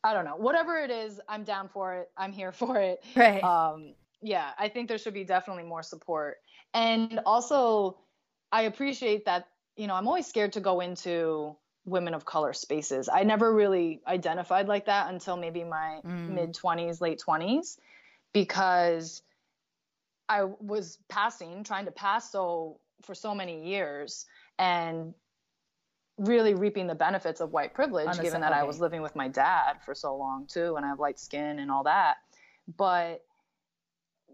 I 0.04 0.14
don't 0.14 0.26
know. 0.26 0.36
Whatever 0.36 0.78
it 0.78 0.92
is, 0.92 1.20
I'm 1.30 1.44
down 1.44 1.70
for 1.70 1.96
it. 1.96 2.10
I'm 2.18 2.34
here 2.34 2.52
for 2.62 2.78
it. 2.78 3.04
Right. 3.16 3.44
Um, 3.44 3.96
yeah, 4.22 4.52
I 4.58 4.70
think 4.70 4.88
there 4.88 4.98
should 4.98 5.14
be 5.14 5.26
definitely 5.26 5.64
more 5.64 5.84
support. 5.84 6.38
And 6.74 7.20
also, 7.26 7.98
I 8.52 8.64
appreciate 8.64 9.26
that, 9.26 9.48
you 9.76 9.88
know, 9.88 9.96
I'm 9.96 10.08
always 10.08 10.28
scared 10.28 10.54
to 10.54 10.62
go 10.62 10.80
into 10.80 11.58
women 11.86 12.14
of 12.14 12.26
color 12.26 12.54
spaces. 12.54 13.10
I 13.10 13.24
never 13.24 13.54
really 13.54 14.02
identified 14.08 14.68
like 14.68 14.86
that 14.86 15.10
until 15.10 15.36
maybe 15.38 15.64
my 15.64 16.02
Mm. 16.06 16.30
mid 16.30 16.54
20s, 16.54 17.02
late 17.02 17.20
20s, 17.20 17.78
because 18.34 19.22
I 20.30 20.44
was 20.44 20.98
passing, 21.10 21.64
trying 21.64 21.86
to 21.86 21.92
pass 21.92 22.32
so 22.32 22.80
for 23.02 23.14
so 23.14 23.36
many 23.36 23.66
years 23.66 24.26
and 24.58 25.14
really 26.18 26.54
reaping 26.54 26.88
the 26.88 26.96
benefits 26.96 27.42
of 27.42 27.52
white 27.52 27.74
privilege, 27.74 28.08
On 28.08 28.16
the 28.16 28.24
given 28.24 28.42
that 28.42 28.54
I 28.54 28.64
was 28.64 28.80
living 28.80 29.02
with 29.02 29.16
my 29.16 29.28
dad 29.28 29.82
for 29.84 29.94
so 29.94 30.16
long 30.16 30.48
too, 30.48 30.76
and 30.78 30.86
I 30.86 30.90
have 30.90 31.00
light 31.00 31.20
skin 31.20 31.60
and 31.60 31.70
all 31.70 31.84
that. 31.84 32.18
But 32.78 33.26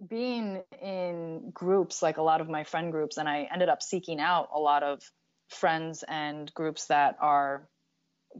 being 0.08 0.62
in 0.82 1.52
groups 1.52 2.02
like 2.02 2.18
a 2.18 2.22
lot 2.22 2.42
of 2.42 2.50
my 2.50 2.64
friend 2.64 2.92
groups, 2.92 3.18
and 3.18 3.28
I 3.28 3.50
ended 3.52 3.70
up 3.70 3.82
seeking 3.82 4.20
out 4.20 4.50
a 4.54 4.60
lot 4.60 4.84
of 4.84 5.02
friends 5.50 6.04
and 6.08 6.54
groups 6.54 6.86
that 6.88 7.18
are 7.20 7.68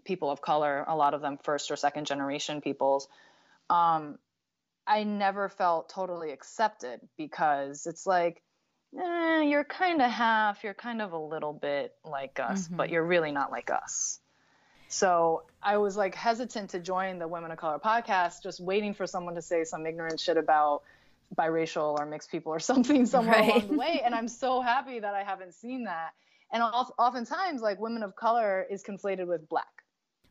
people 0.06 0.30
of 0.30 0.42
color, 0.42 0.86
a 0.88 0.96
lot 0.96 1.14
of 1.14 1.22
them 1.22 1.38
first 1.44 1.72
or 1.72 1.76
second 1.76 2.06
generation 2.06 2.62
peoples. 2.62 3.08
Um, 3.70 4.18
I 4.88 5.04
never 5.04 5.50
felt 5.50 5.90
totally 5.90 6.32
accepted 6.32 7.02
because 7.18 7.86
it's 7.86 8.06
like, 8.08 8.42
eh, 9.00 9.42
you're 9.44 9.64
kind 9.64 10.02
of 10.02 10.10
half, 10.10 10.64
you're 10.64 10.74
kind 10.74 11.02
of 11.02 11.14
a 11.14 11.18
little 11.18 11.54
bit 11.54 11.94
like 12.04 12.40
us, 12.40 12.68
Mhm. 12.68 12.78
but 12.78 12.90
you're 12.90 13.04
really 13.06 13.32
not 13.32 13.52
like 13.52 13.70
us. 13.70 14.20
So 14.88 15.44
I 15.62 15.78
was 15.78 15.96
like 15.96 16.16
hesitant 16.16 16.72
to 16.72 16.80
join 16.80 17.20
the 17.20 17.28
Women 17.28 17.52
of 17.52 17.58
Color 17.60 17.80
podcast, 17.80 18.42
just 18.42 18.60
waiting 18.60 18.96
for 18.96 19.06
someone 19.06 19.36
to 19.36 19.42
say 19.42 19.64
some 19.64 19.86
ignorant 19.86 20.20
shit 20.20 20.38
about 20.38 20.82
biracial 21.38 22.00
or 22.00 22.06
mixed 22.08 22.32
people 22.32 22.52
or 22.52 22.60
something 22.72 23.06
somewhere 23.06 23.36
Right. 23.40 23.50
along 23.50 23.68
the 23.68 23.78
way. 23.78 24.02
And 24.04 24.16
I'm 24.16 24.28
so 24.28 24.62
happy 24.62 25.00
that 25.00 25.14
I 25.14 25.24
haven't 25.24 25.54
seen 25.54 25.84
that. 25.84 26.14
And 26.52 26.64
of- 26.64 26.92
oftentimes, 26.98 27.62
like 27.62 27.80
women 27.80 28.04
of 28.04 28.16
color 28.16 28.66
is 28.70 28.84
conflated 28.84 29.28
with 29.28 29.48
black. 29.50 29.68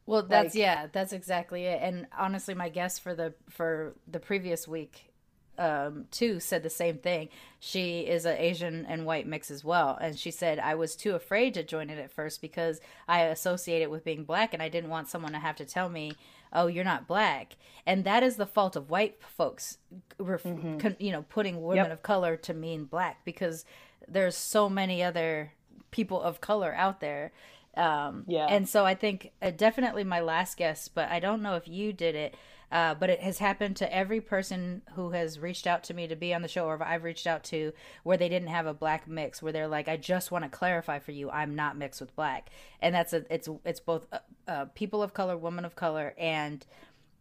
Well, 0.07 0.23
that's 0.23 0.55
Like- 0.55 0.61
yeah, 0.61 0.87
that's 0.91 1.13
exactly 1.13 1.67
it. 1.67 1.81
And 1.83 2.07
honestly, 2.17 2.55
my 2.55 2.69
guest 2.71 3.01
for 3.03 3.15
the 3.15 3.35
for 3.51 3.95
the 4.07 4.19
previous 4.21 4.67
week, 4.67 5.13
um, 5.59 6.07
too, 6.11 6.41
said 6.41 6.63
the 6.63 6.71
same 6.71 6.99
thing. 6.99 7.29
She 7.61 8.01
is 8.01 8.25
an 8.25 8.37
Asian 8.39 8.87
and 8.87 9.05
white 9.05 9.27
mix 9.27 9.51
as 9.51 9.65
well, 9.65 9.99
and 10.01 10.19
she 10.19 10.31
said 10.31 10.59
I 10.61 10.75
was 10.77 10.97
too 10.97 11.15
afraid 11.15 11.53
to 11.55 11.63
join 11.65 11.91
it 11.91 11.99
at 11.99 12.11
first 12.13 12.41
because 12.41 12.81
I 13.07 13.23
associate 13.23 13.83
it 13.83 13.91
with 13.91 14.05
being 14.05 14.25
black, 14.25 14.55
and 14.55 14.63
I 14.63 14.69
didn't 14.69 14.91
want 14.91 15.09
someone 15.09 15.33
to 15.33 15.39
have 15.41 15.57
to 15.57 15.65
tell 15.65 15.89
me, 15.89 16.13
oh 16.55 16.67
you're 16.67 16.83
not 16.85 17.07
black 17.07 17.57
and 17.85 18.05
that 18.05 18.23
is 18.23 18.37
the 18.37 18.47
fault 18.47 18.75
of 18.75 18.89
white 18.89 19.23
folks 19.23 19.77
ref- 20.19 20.43
Mm-hmm. 20.45 20.79
con- 20.79 20.97
you 20.99 21.13
know 21.13 21.21
putting 21.29 21.61
women 21.61 21.85
Yep. 21.85 21.93
of 21.93 22.03
color 22.03 22.39
to 22.39 22.55
mean 22.55 22.85
black 22.87 23.23
because 23.23 23.67
there's 24.07 24.35
so 24.35 24.67
many 24.71 25.03
other 25.03 25.53
people 25.91 26.21
of 26.21 26.41
color 26.41 26.75
out 26.75 27.01
there 27.01 27.33
um 27.77 28.25
Yeah. 28.27 28.47
and 28.49 28.69
so 28.69 28.85
i 28.85 28.95
think 28.95 29.33
uh, 29.43 29.51
definitely 29.51 30.05
my 30.05 30.21
last 30.21 30.57
guess 30.57 30.89
but 30.89 31.09
i 31.11 31.21
don't 31.21 31.43
know 31.43 31.55
if 31.55 31.69
you 31.69 31.93
did 31.93 32.15
it 32.15 32.35
uh, 32.71 32.95
but 32.95 33.09
it 33.09 33.21
has 33.21 33.39
happened 33.39 33.77
to 33.77 33.91
every 33.97 34.21
person 34.21 34.83
who 34.95 35.13
has 35.13 35.39
reached 35.39 35.67
out 35.67 35.83
to 35.85 35.95
me 35.95 36.07
to 36.07 36.15
be 36.15 36.35
on 36.35 36.43
the 36.43 36.49
show 36.49 36.67
or 36.67 36.83
I've 36.83 37.03
reached 37.03 37.27
out 37.27 37.43
to 37.45 37.73
where 38.03 38.19
they 38.19 38.29
didn't 38.29 38.49
have 38.49 38.67
a 38.67 38.75
black 38.75 39.09
mix 39.09 39.41
where 39.43 39.55
they're 39.55 39.67
like 39.67 39.89
I 39.89 39.97
just 39.97 40.31
want 40.31 40.45
to 40.45 40.51
clarify 40.51 40.99
for 40.99 41.13
you 41.13 41.31
I'm 41.31 41.55
not 41.55 41.79
mixed 41.79 41.99
with 41.99 42.15
black 42.15 42.51
and 42.83 42.95
that's 42.95 43.15
a 43.15 43.25
it's 43.33 43.49
it's 43.65 43.81
both 43.81 44.07
uh, 44.13 44.19
uh, 44.47 44.65
people 44.75 45.03
of 45.03 45.15
color 45.15 45.35
women 45.39 45.65
of 45.65 45.77
color 45.77 46.15
and 46.19 46.67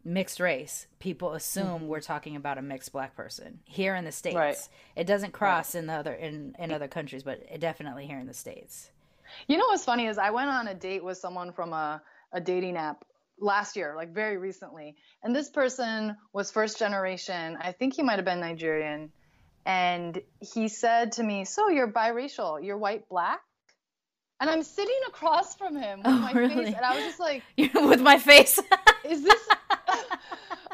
mixed 0.08 0.40
race 0.40 0.88
people 1.00 1.34
assume 1.34 1.66
mm-hmm. 1.68 1.88
we're 1.88 2.00
talking 2.00 2.36
about 2.38 2.58
a 2.58 2.62
mixed 2.62 2.92
black 2.94 3.14
person 3.16 3.60
here 3.66 3.94
in 3.94 4.06
the 4.06 4.12
states 4.12 4.36
Right. 4.36 4.58
it 4.96 5.06
doesn't 5.06 5.34
cross 5.34 5.76
in 5.76 5.88
the 5.88 5.94
other 5.94 6.14
in 6.14 6.56
in 6.58 6.72
other 6.72 6.88
countries 6.88 7.24
but 7.24 7.44
it 7.52 7.60
definitely 7.60 8.08
here 8.08 8.18
in 8.18 8.26
the 8.26 8.34
states 8.34 8.90
You 9.48 9.58
know 9.58 9.66
what's 9.68 9.84
funny 9.84 10.08
is 10.08 10.18
I 10.18 10.30
went 10.32 10.50
on 10.50 10.68
a 10.70 10.74
date 10.74 11.04
with 11.04 11.18
someone 11.18 11.52
from 11.52 11.74
a, 11.74 12.02
a 12.32 12.40
dating 12.40 12.78
app 12.78 13.04
last 13.40 13.76
year, 13.76 13.94
like 13.98 14.14
very 14.14 14.38
recently. 14.38 14.96
And 15.22 15.36
this 15.36 15.50
person 15.50 16.16
was 16.34 16.50
first 16.50 16.80
generation. 16.80 17.58
I 17.62 17.74
think 17.74 17.94
he 17.96 18.04
might 18.04 18.16
have 18.16 18.26
been 18.26 18.40
Nigerian. 18.40 19.12
And 19.66 20.22
he 20.40 20.70
said 20.70 21.12
to 21.14 21.24
me, 21.24 21.44
So 21.46 21.68
you're 21.70 21.92
biracial, 21.92 22.64
you're 22.64 22.78
white 22.78 23.10
black? 23.10 23.42
And 24.40 24.50
I'm 24.50 24.64
sitting 24.64 25.02
across 25.08 25.56
from 25.56 25.76
him 25.76 26.00
with 26.00 26.08
Oh, 26.08 26.20
my 26.20 26.32
really? 26.32 26.66
face. 26.66 26.76
And 26.76 26.86
I 26.86 26.96
was 26.96 27.04
just 27.04 27.20
like, 27.20 27.44
with 27.76 28.02
my 28.02 28.18
face 28.18 28.58
Is 29.04 29.24
this. 29.24 29.48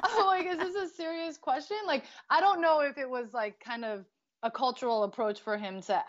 I'm 0.17 0.25
like, 0.27 0.45
is 0.47 0.57
this 0.57 0.91
a 0.91 0.93
serious 0.95 1.37
question? 1.37 1.77
Like, 1.87 2.03
I 2.29 2.41
don't 2.41 2.61
know 2.61 2.81
if 2.81 2.97
it 2.97 3.09
was 3.09 3.33
like 3.33 3.59
kind 3.59 3.85
of 3.85 4.05
a 4.43 4.51
cultural 4.51 5.03
approach 5.03 5.39
for 5.39 5.57
him 5.57 5.81
to 5.83 6.03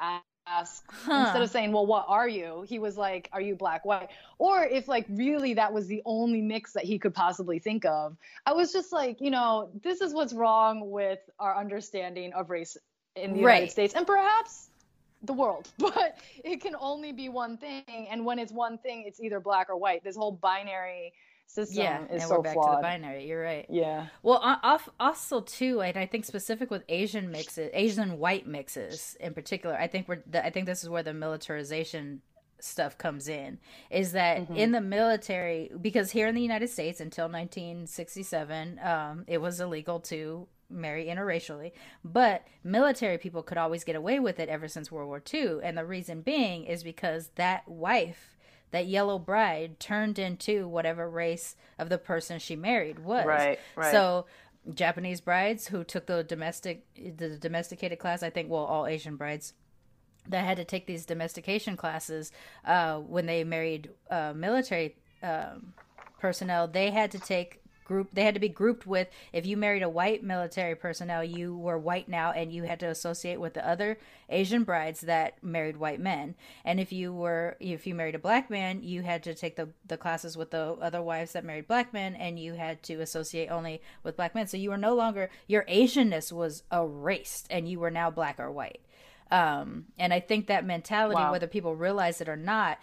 ask 0.46 0.84
instead 1.06 1.42
of 1.42 1.50
saying, 1.50 1.72
"Well, 1.72 1.86
what 1.86 2.04
are 2.08 2.28
you?" 2.28 2.64
He 2.68 2.78
was 2.78 2.96
like, 2.98 3.30
"Are 3.32 3.40
you 3.40 3.54
black, 3.54 3.84
white?" 3.84 4.10
Or 4.38 4.64
if 4.64 4.88
like 4.88 5.06
really 5.08 5.54
that 5.54 5.72
was 5.72 5.86
the 5.86 6.02
only 6.04 6.42
mix 6.42 6.72
that 6.72 6.84
he 6.84 6.98
could 6.98 7.14
possibly 7.14 7.58
think 7.58 7.84
of. 7.84 8.16
I 8.46 8.52
was 8.52 8.72
just 8.72 8.92
like, 8.92 9.20
you 9.20 9.30
know, 9.30 9.70
this 9.82 10.00
is 10.00 10.12
what's 10.12 10.32
wrong 10.32 10.90
with 10.90 11.20
our 11.38 11.56
understanding 11.56 12.32
of 12.32 12.50
race 12.50 12.76
in 13.16 13.32
the 13.32 13.40
Right. 13.40 13.54
United 13.54 13.70
States 13.70 13.94
and 13.94 14.06
perhaps 14.06 14.70
the 15.22 15.32
world. 15.32 15.68
But 15.78 16.18
it 16.44 16.60
can 16.60 16.74
only 16.78 17.12
be 17.12 17.28
one 17.28 17.56
thing, 17.56 18.08
and 18.10 18.24
when 18.24 18.38
it's 18.38 18.52
one 18.52 18.78
thing, 18.78 19.04
it's 19.06 19.20
either 19.20 19.40
black 19.40 19.70
or 19.70 19.76
white. 19.76 20.04
This 20.04 20.16
whole 20.16 20.32
binary 20.32 21.12
system 21.46 21.82
yeah 21.82 22.04
is 22.04 22.10
and 22.10 22.22
so 22.22 22.36
we're 22.36 22.42
back 22.42 22.54
flawed. 22.54 22.70
to 22.70 22.76
the 22.76 22.82
binary 22.82 23.26
you're 23.26 23.42
right 23.42 23.66
Yeah. 23.68 24.06
Well, 24.22 24.40
off, 24.42 24.88
also 25.00 25.40
too, 25.40 25.80
and 25.80 25.96
I 25.96 26.06
think 26.06 26.24
specific 26.24 26.70
with 26.70 26.84
Asian 26.88 27.30
mixes, 27.30 27.70
Asian 27.74 28.18
white 28.18 28.46
mixes 28.46 29.16
in 29.20 29.34
particular. 29.34 29.76
I 29.76 29.86
think 29.88 30.08
we're, 30.08 30.22
the, 30.30 30.44
I 30.44 30.50
think 30.50 30.66
this 30.66 30.82
is 30.82 30.88
where 30.88 31.02
the 31.02 31.14
militarization 31.14 32.22
stuff 32.60 32.96
comes 32.96 33.28
in. 33.28 33.58
Is 33.90 34.12
that 34.12 34.48
in 34.50 34.72
the 34.72 34.80
military? 34.80 35.70
Because 35.80 36.10
here 36.10 36.28
in 36.28 36.34
the 36.34 36.42
United 36.42 36.68
States, 36.68 37.00
until 37.00 37.26
1967, 37.26 38.80
um, 38.82 39.24
it 39.26 39.40
was 39.40 39.60
illegal 39.60 40.00
to 40.00 40.46
marry 40.70 41.06
interracially, 41.06 41.72
but 42.04 42.46
military 42.62 43.18
people 43.18 43.42
could 43.42 43.58
always 43.58 43.84
get 43.84 43.96
away 43.96 44.18
with 44.18 44.38
it 44.40 44.48
ever 44.48 44.68
since 44.68 44.90
World 44.90 45.08
War 45.08 45.22
II, 45.32 45.58
and 45.62 45.76
the 45.76 45.84
reason 45.84 46.22
being 46.22 46.64
is 46.64 46.82
because 46.82 47.30
that 47.34 47.68
wife 47.68 48.33
that 48.74 48.86
yellow 48.88 49.20
bride 49.20 49.78
turned 49.78 50.18
into 50.18 50.66
whatever 50.66 51.08
race 51.08 51.54
of 51.78 51.88
the 51.88 51.96
person 51.96 52.40
she 52.40 52.56
married 52.56 52.98
was. 52.98 53.24
Right, 53.24 53.60
right. 53.76 53.92
So 53.92 54.26
Japanese 54.72 55.20
brides 55.20 55.68
who 55.68 55.84
took 55.84 56.06
the 56.06 56.24
domestic 56.24 56.84
the 56.96 57.38
domesticated 57.38 58.00
class, 58.00 58.24
I 58.24 58.30
think 58.30 58.50
well 58.50 58.64
all 58.64 58.86
Asian 58.86 59.16
brides 59.16 59.52
that 60.28 60.44
had 60.44 60.56
to 60.56 60.64
take 60.64 60.86
these 60.86 61.06
domestication 61.06 61.76
classes 61.76 62.32
uh, 62.64 62.98
when 62.98 63.26
they 63.26 63.44
married 63.44 63.90
uh, 64.10 64.32
military 64.34 64.96
um, 65.22 65.74
personnel, 66.18 66.66
they 66.66 66.90
had 66.90 67.10
to 67.12 67.18
take 67.18 67.60
group 67.84 68.08
they 68.12 68.24
had 68.24 68.34
to 68.34 68.40
be 68.40 68.48
grouped 68.48 68.86
with 68.86 69.08
if 69.32 69.46
you 69.46 69.56
married 69.56 69.82
a 69.82 69.88
white 69.88 70.22
military 70.22 70.74
personnel 70.74 71.22
you 71.22 71.56
were 71.56 71.78
white 71.78 72.08
now 72.08 72.32
and 72.32 72.52
you 72.52 72.62
had 72.64 72.80
to 72.80 72.86
associate 72.86 73.38
with 73.38 73.54
the 73.54 73.68
other 73.68 73.98
asian 74.28 74.64
brides 74.64 75.02
that 75.02 75.42
married 75.42 75.76
white 75.76 76.00
men. 76.00 76.34
And 76.64 76.80
if 76.80 76.92
you 76.92 77.12
were 77.12 77.56
if 77.60 77.86
you 77.86 77.94
married 77.94 78.14
a 78.14 78.18
black 78.18 78.50
man 78.50 78.82
you 78.82 79.02
had 79.02 79.22
to 79.24 79.34
take 79.34 79.56
the 79.56 79.68
the 79.86 79.96
classes 79.98 80.36
with 80.36 80.50
the 80.50 80.76
other 80.80 81.02
wives 81.02 81.32
that 81.32 81.44
married 81.44 81.68
black 81.68 81.92
men 81.92 82.14
and 82.14 82.38
you 82.38 82.54
had 82.54 82.82
to 82.84 82.94
associate 83.00 83.48
only 83.48 83.82
with 84.02 84.16
black 84.16 84.34
men. 84.34 84.46
So 84.46 84.56
you 84.56 84.70
were 84.70 84.78
no 84.78 84.94
longer 84.94 85.30
your 85.46 85.64
asianness 85.64 86.32
was 86.32 86.62
erased 86.72 87.46
and 87.50 87.68
you 87.68 87.78
were 87.80 87.90
now 87.90 88.10
black 88.10 88.40
or 88.40 88.50
white. 88.50 88.80
Um, 89.30 89.86
and 89.98 90.12
I 90.12 90.20
think 90.20 90.46
that 90.46 90.64
mentality, 90.64 91.16
Wow. 91.16 91.32
whether 91.32 91.46
people 91.46 91.74
realize 91.74 92.20
it 92.20 92.28
or 92.28 92.36
not, 92.36 92.78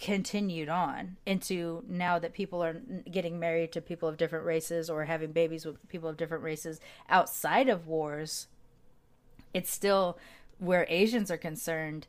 continued 0.00 0.68
on 0.68 1.16
into 1.26 1.84
now 1.86 2.18
that 2.18 2.32
people 2.32 2.62
are 2.64 2.80
getting 3.10 3.38
married 3.38 3.70
to 3.72 3.80
people 3.80 4.08
of 4.08 4.16
different 4.16 4.44
races 4.46 4.88
or 4.88 5.04
having 5.04 5.32
babies 5.32 5.66
with 5.66 5.86
people 5.88 6.08
of 6.08 6.16
different 6.16 6.42
races 6.42 6.80
outside 7.08 7.68
of 7.68 7.86
wars. 7.86 8.46
It's 9.52 9.70
still 9.70 10.18
where 10.58 10.86
Asians 10.88 11.30
are 11.30 11.36
concerned. 11.36 12.06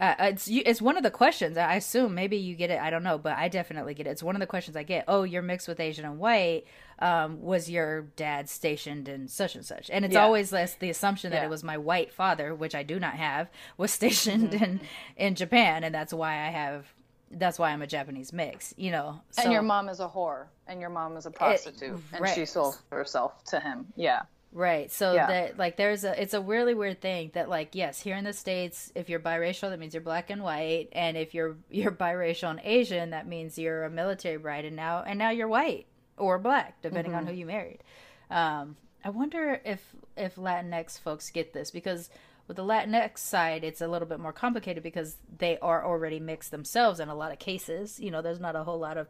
Uh, 0.00 0.14
it's 0.20 0.46
it's 0.48 0.80
one 0.80 0.96
of 0.96 1.02
the 1.02 1.10
questions. 1.10 1.56
I 1.58 1.74
assume 1.74 2.14
maybe 2.14 2.36
you 2.36 2.54
get 2.54 2.70
it. 2.70 2.80
I 2.80 2.88
don't 2.88 3.02
know, 3.02 3.18
but 3.18 3.36
I 3.36 3.48
definitely 3.48 3.94
get 3.94 4.06
it. 4.06 4.10
It's 4.10 4.22
one 4.22 4.36
of 4.36 4.40
the 4.40 4.46
questions 4.46 4.76
I 4.76 4.84
get. 4.84 5.04
Oh, 5.08 5.24
you're 5.24 5.42
mixed 5.42 5.66
with 5.66 5.80
Asian 5.80 6.04
and 6.04 6.20
white. 6.20 6.66
Um, 7.00 7.42
was 7.42 7.68
your 7.68 8.02
dad 8.14 8.48
stationed 8.48 9.08
in 9.08 9.26
such 9.26 9.56
and 9.56 9.64
such? 9.64 9.90
And 9.90 10.04
it's 10.04 10.14
Yeah. 10.14 10.22
always 10.22 10.52
less 10.52 10.74
the 10.74 10.88
assumption 10.90 11.30
that 11.32 11.38
Yeah. 11.38 11.46
it 11.46 11.50
was 11.50 11.64
my 11.64 11.76
white 11.76 12.12
father, 12.12 12.54
which 12.54 12.76
I 12.76 12.84
do 12.84 13.00
not 13.00 13.14
have, 13.14 13.50
was 13.76 13.90
stationed 14.00 14.54
in 14.54 14.80
in 15.16 15.34
Japan, 15.34 15.82
and 15.82 15.92
that's 15.92 16.12
why 16.14 16.34
I 16.46 16.50
have. 16.50 16.94
That's 17.30 17.58
why 17.58 17.70
I'm 17.70 17.82
a 17.82 17.86
Japanese 17.86 18.32
mix. 18.32 18.74
You 18.76 18.90
know. 18.90 19.20
So, 19.30 19.42
and 19.42 19.52
your 19.52 19.62
mom 19.62 19.88
is 19.88 20.00
a 20.00 20.08
whore, 20.08 20.46
and 20.66 20.80
your 20.80 20.90
mom 20.90 21.16
is 21.16 21.26
a 21.26 21.30
prostitute, 21.30 22.00
and 22.12 22.28
she 22.28 22.44
sold 22.46 22.78
herself 22.90 23.44
to 23.46 23.60
him. 23.60 23.86
Yeah. 23.96 24.22
Right. 24.50 24.90
So 24.90 25.12
Yeah. 25.12 25.26
that 25.26 25.58
like 25.58 25.76
there's 25.76 26.04
a 26.04 26.20
it's 26.20 26.32
a 26.32 26.40
really 26.40 26.72
weird 26.74 27.00
thing 27.02 27.30
that 27.34 27.50
like 27.50 27.74
yes, 27.74 28.00
here 28.00 28.16
in 28.16 28.24
the 28.24 28.32
states 28.32 28.90
if 28.94 29.10
you're 29.10 29.20
biracial 29.20 29.68
that 29.68 29.78
means 29.78 29.92
you're 29.92 30.02
black 30.02 30.30
and 30.30 30.42
white 30.42 30.88
and 30.92 31.18
if 31.18 31.34
you're 31.34 31.56
you're 31.70 31.92
biracial 31.92 32.50
and 32.50 32.60
Asian 32.64 33.10
that 33.10 33.26
means 33.26 33.58
you're 33.58 33.84
a 33.84 33.90
military 33.90 34.38
bride 34.38 34.64
and 34.64 34.74
now 34.74 35.02
and 35.06 35.18
now 35.18 35.28
you're 35.30 35.48
white 35.48 35.86
or 36.16 36.38
black 36.38 36.80
depending 36.80 37.14
on 37.14 37.26
who 37.26 37.34
you 37.34 37.44
married. 37.44 37.80
Um 38.30 38.76
I 39.04 39.10
wonder 39.10 39.60
if 39.66 39.94
if 40.16 40.36
Latinx 40.36 40.98
folks 40.98 41.30
get 41.30 41.52
this 41.52 41.70
because 41.70 42.08
with 42.48 42.56
the 42.56 42.64
Latinx 42.64 43.18
side 43.18 43.62
it's 43.62 43.80
a 43.80 43.86
little 43.88 44.08
bit 44.08 44.18
more 44.18 44.32
complicated 44.32 44.82
because 44.82 45.16
they 45.38 45.58
are 45.58 45.84
already 45.84 46.18
mixed 46.18 46.50
themselves 46.50 46.98
in 46.98 47.08
a 47.08 47.14
lot 47.14 47.30
of 47.30 47.38
cases. 47.38 48.00
You 48.00 48.10
know, 48.10 48.22
there's 48.22 48.40
not 48.40 48.56
a 48.56 48.64
whole 48.64 48.78
lot 48.78 48.96
of 48.96 49.06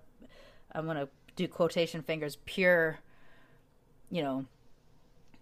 I'm 0.72 0.84
going 0.84 0.98
to 0.98 1.08
do 1.36 1.48
quotation 1.48 2.02
fingers 2.02 2.36
pure 2.44 2.98
you 4.10 4.22
know 4.22 4.44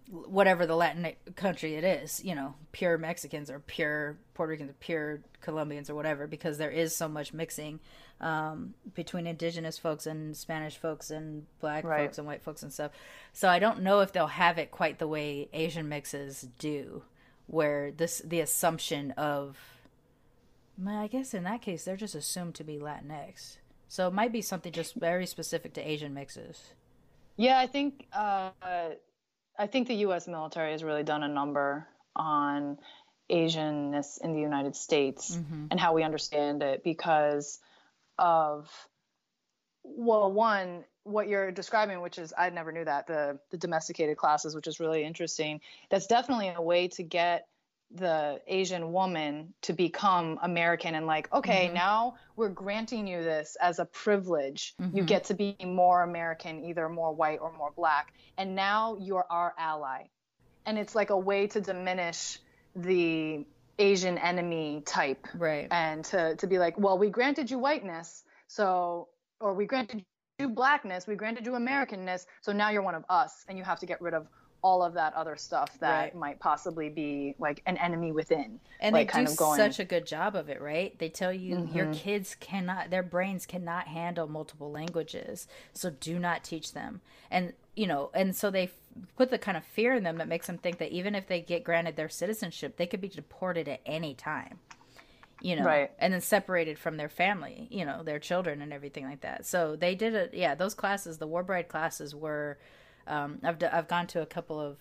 whatever 0.09 0.65
the 0.65 0.75
Latin 0.75 1.11
country 1.35 1.75
it 1.75 1.83
is, 1.83 2.23
you 2.23 2.33
know, 2.33 2.55
pure 2.71 2.97
Mexicans 2.97 3.49
or 3.51 3.59
pure 3.59 4.17
Puerto 4.33 4.51
Ricans 4.51 4.69
or 4.69 4.75
pure 4.79 5.19
Colombians 5.41 5.89
or 5.89 5.95
whatever, 5.95 6.27
because 6.27 6.57
there 6.57 6.71
is 6.71 6.95
so 6.95 7.09
much 7.09 7.33
mixing 7.33 7.79
um, 8.21 8.73
between 8.93 9.27
indigenous 9.27 9.77
folks 9.77 10.07
and 10.07 10.35
Spanish 10.35 10.77
folks 10.77 11.11
and 11.11 11.45
black 11.59 11.83
Right. 11.83 12.05
folks 12.05 12.17
and 12.17 12.25
white 12.25 12.41
folks 12.41 12.63
and 12.63 12.71
stuff. 12.71 12.91
So 13.33 13.49
I 13.49 13.59
don't 13.59 13.81
know 13.81 13.99
if 13.99 14.13
they'll 14.13 14.27
have 14.27 14.57
it 14.57 14.71
quite 14.71 14.97
the 14.97 15.07
way 15.07 15.49
Asian 15.51 15.89
mixes 15.89 16.47
do, 16.57 17.03
where 17.47 17.91
this 17.91 18.21
the 18.23 18.39
assumption 18.39 19.11
of, 19.11 19.57
well, 20.77 20.97
I 20.97 21.07
guess 21.07 21.33
in 21.33 21.43
that 21.43 21.61
case 21.61 21.83
they're 21.83 21.97
just 21.97 22.15
assumed 22.15 22.55
to 22.55 22.63
be 22.63 22.77
Latinx. 22.77 23.57
So 23.89 24.07
it 24.07 24.13
might 24.13 24.31
be 24.31 24.41
something 24.41 24.71
just 24.71 24.95
very 24.95 25.25
specific 25.25 25.73
to 25.75 25.81
Asian 25.81 26.13
mixes. 26.13 26.73
Yeah, 27.37 27.57
I 27.57 27.67
think 27.67 28.05
uh, 28.13 28.51
I 29.57 29.67
think 29.67 29.87
the 29.87 29.95
U.S. 29.95 30.27
military 30.27 30.71
has 30.71 30.83
really 30.83 31.03
done 31.03 31.23
a 31.23 31.27
number 31.27 31.87
on 32.15 32.77
Asianness 33.31 34.21
in 34.23 34.33
the 34.33 34.41
United 34.41 34.75
States 34.75 35.37
and 35.71 35.79
how 35.79 35.93
we 35.93 36.03
understand 36.03 36.63
it 36.63 36.83
because 36.83 37.59
of 38.17 38.69
well, 39.83 40.31
one 40.31 40.83
what 41.07 41.27
you're 41.27 41.51
describing, 41.51 42.01
which 42.01 42.17
is 42.17 42.33
I 42.37 42.49
never 42.49 42.71
knew 42.71 42.85
that 42.85 43.07
the 43.07 43.39
the 43.49 43.57
domesticated 43.57 44.17
classes, 44.17 44.55
which 44.55 44.67
is 44.67 44.79
really 44.79 45.03
interesting. 45.03 45.61
That's 45.89 46.07
definitely 46.07 46.49
a 46.49 46.61
way 46.61 46.89
to 46.89 47.03
get 47.03 47.47
the 47.91 48.41
Asian 48.47 48.91
woman 48.91 49.53
to 49.61 49.73
become 49.73 50.39
American 50.41 50.93
and 50.93 51.05
like, 51.05 51.33
okay, 51.33 51.67
mm-hmm. 51.67 51.75
now 51.75 52.15
we're 52.35 52.49
granting 52.49 53.07
you 53.07 53.23
this 53.23 53.55
as 53.61 53.79
a 53.79 53.85
privilege. 53.85 54.75
You 54.79 54.85
mm-hmm. 54.85 55.05
get 55.05 55.25
to 55.25 55.33
be 55.33 55.55
more 55.63 56.03
American, 56.03 56.65
either 56.65 56.89
more 56.89 57.13
white 57.13 57.39
or 57.41 57.53
more 57.53 57.71
black. 57.75 58.13
And 58.37 58.55
now 58.55 58.97
you're 58.99 59.25
our 59.29 59.53
ally. 59.57 60.03
And 60.65 60.77
it's 60.77 60.95
like 60.95 61.11
a 61.11 61.17
way 61.17 61.47
to 61.47 61.61
diminish 61.61 62.39
the 62.75 63.45
Asian 63.79 64.17
enemy 64.17 64.83
type 64.85 65.25
Right. 65.33 65.67
and 65.71 66.03
to, 66.05 66.35
to 66.35 66.47
be 66.47 66.59
like, 66.59 66.77
well, 66.77 66.97
we 66.97 67.09
granted 67.09 67.49
you 67.49 67.59
whiteness, 67.59 68.23
so 68.47 69.07
or 69.39 69.53
we 69.53 69.65
granted 69.65 70.03
you 70.39 70.47
blackness, 70.49 71.07
we 71.07 71.15
granted 71.15 71.45
you 71.47 71.53
Americanness, 71.53 72.27
so 72.41 72.51
now 72.51 72.69
you're 72.69 72.83
one 72.83 72.93
of 72.95 73.03
us, 73.09 73.43
and 73.47 73.57
you 73.57 73.63
have 73.63 73.79
to 73.79 73.85
get 73.87 73.99
rid 74.01 74.13
of 74.13 74.27
all 74.61 74.83
of 74.83 74.93
that 74.93 75.13
other 75.15 75.35
stuff 75.35 75.77
that 75.79 75.89
Right. 76.03 76.15
might 76.15 76.39
possibly 76.39 76.89
be 76.89 77.35
like 77.39 77.61
an 77.65 77.77
enemy 77.77 78.11
within. 78.11 78.59
and 78.79 78.93
like 78.93 79.07
they 79.07 79.11
kind 79.11 79.25
do 79.27 79.31
of 79.31 79.37
going 79.37 79.57
such 79.57 79.79
a 79.79 79.85
good 79.85 80.05
job 80.05 80.35
of 80.35 80.49
it 80.49 80.59
right 80.61 80.97
they 80.99 81.09
tell 81.09 81.31
you 81.33 81.65
your 81.73 81.85
Mhm. 81.87 81.93
kids 81.95 82.35
cannot 82.35 82.89
their 82.91 83.01
brains 83.03 83.45
cannot 83.47 83.87
handle 83.87 84.27
multiple 84.27 84.71
languages 84.71 85.47
so 85.73 85.89
do 85.89 86.19
not 86.19 86.43
teach 86.43 86.73
them 86.73 87.01
and 87.31 87.53
you 87.75 87.87
know 87.87 88.09
and 88.13 88.35
so 88.35 88.49
they 88.51 88.63
f- 88.65 88.79
put 89.15 89.29
the 89.31 89.37
kind 89.39 89.57
of 89.57 89.63
fear 89.63 89.93
in 89.95 90.03
them 90.03 90.17
that 90.17 90.27
makes 90.27 90.45
them 90.47 90.57
think 90.59 90.77
that 90.79 90.91
even 90.91 91.15
if 91.15 91.25
they 91.27 91.39
get 91.41 91.63
granted 91.63 91.95
their 91.95 92.09
citizenship 92.09 92.77
they 92.77 92.85
could 92.87 93.01
be 93.01 93.07
deported 93.09 93.67
at 93.67 93.79
any 93.85 94.13
time 94.13 94.59
you 95.41 95.55
know 95.55 95.63
Right. 95.63 95.91
and 95.99 96.13
then 96.13 96.21
separated 96.21 96.79
from 96.79 96.97
their 96.97 97.09
family 97.09 97.67
you 97.69 97.85
know 97.85 98.01
their 98.03 98.19
children 98.19 98.61
and 98.61 98.73
everything 98.73 99.05
like 99.05 99.21
that 99.21 99.45
so 99.45 99.75
they 99.75 99.93
did 99.95 100.13
it 100.15 100.33
yeah 100.33 100.55
those 100.55 100.73
classes 100.73 101.17
the 101.19 101.27
war 101.27 101.43
bride 101.43 101.67
classes 101.67 102.15
were 102.15 102.57
um, 103.05 103.39
I've, 103.43 103.57
d- 103.59 103.67
I've 103.67 103.87
gone 103.87 104.07
to 104.07 104.21
a 104.21 104.25
couple 104.25 104.59
of 104.59 104.77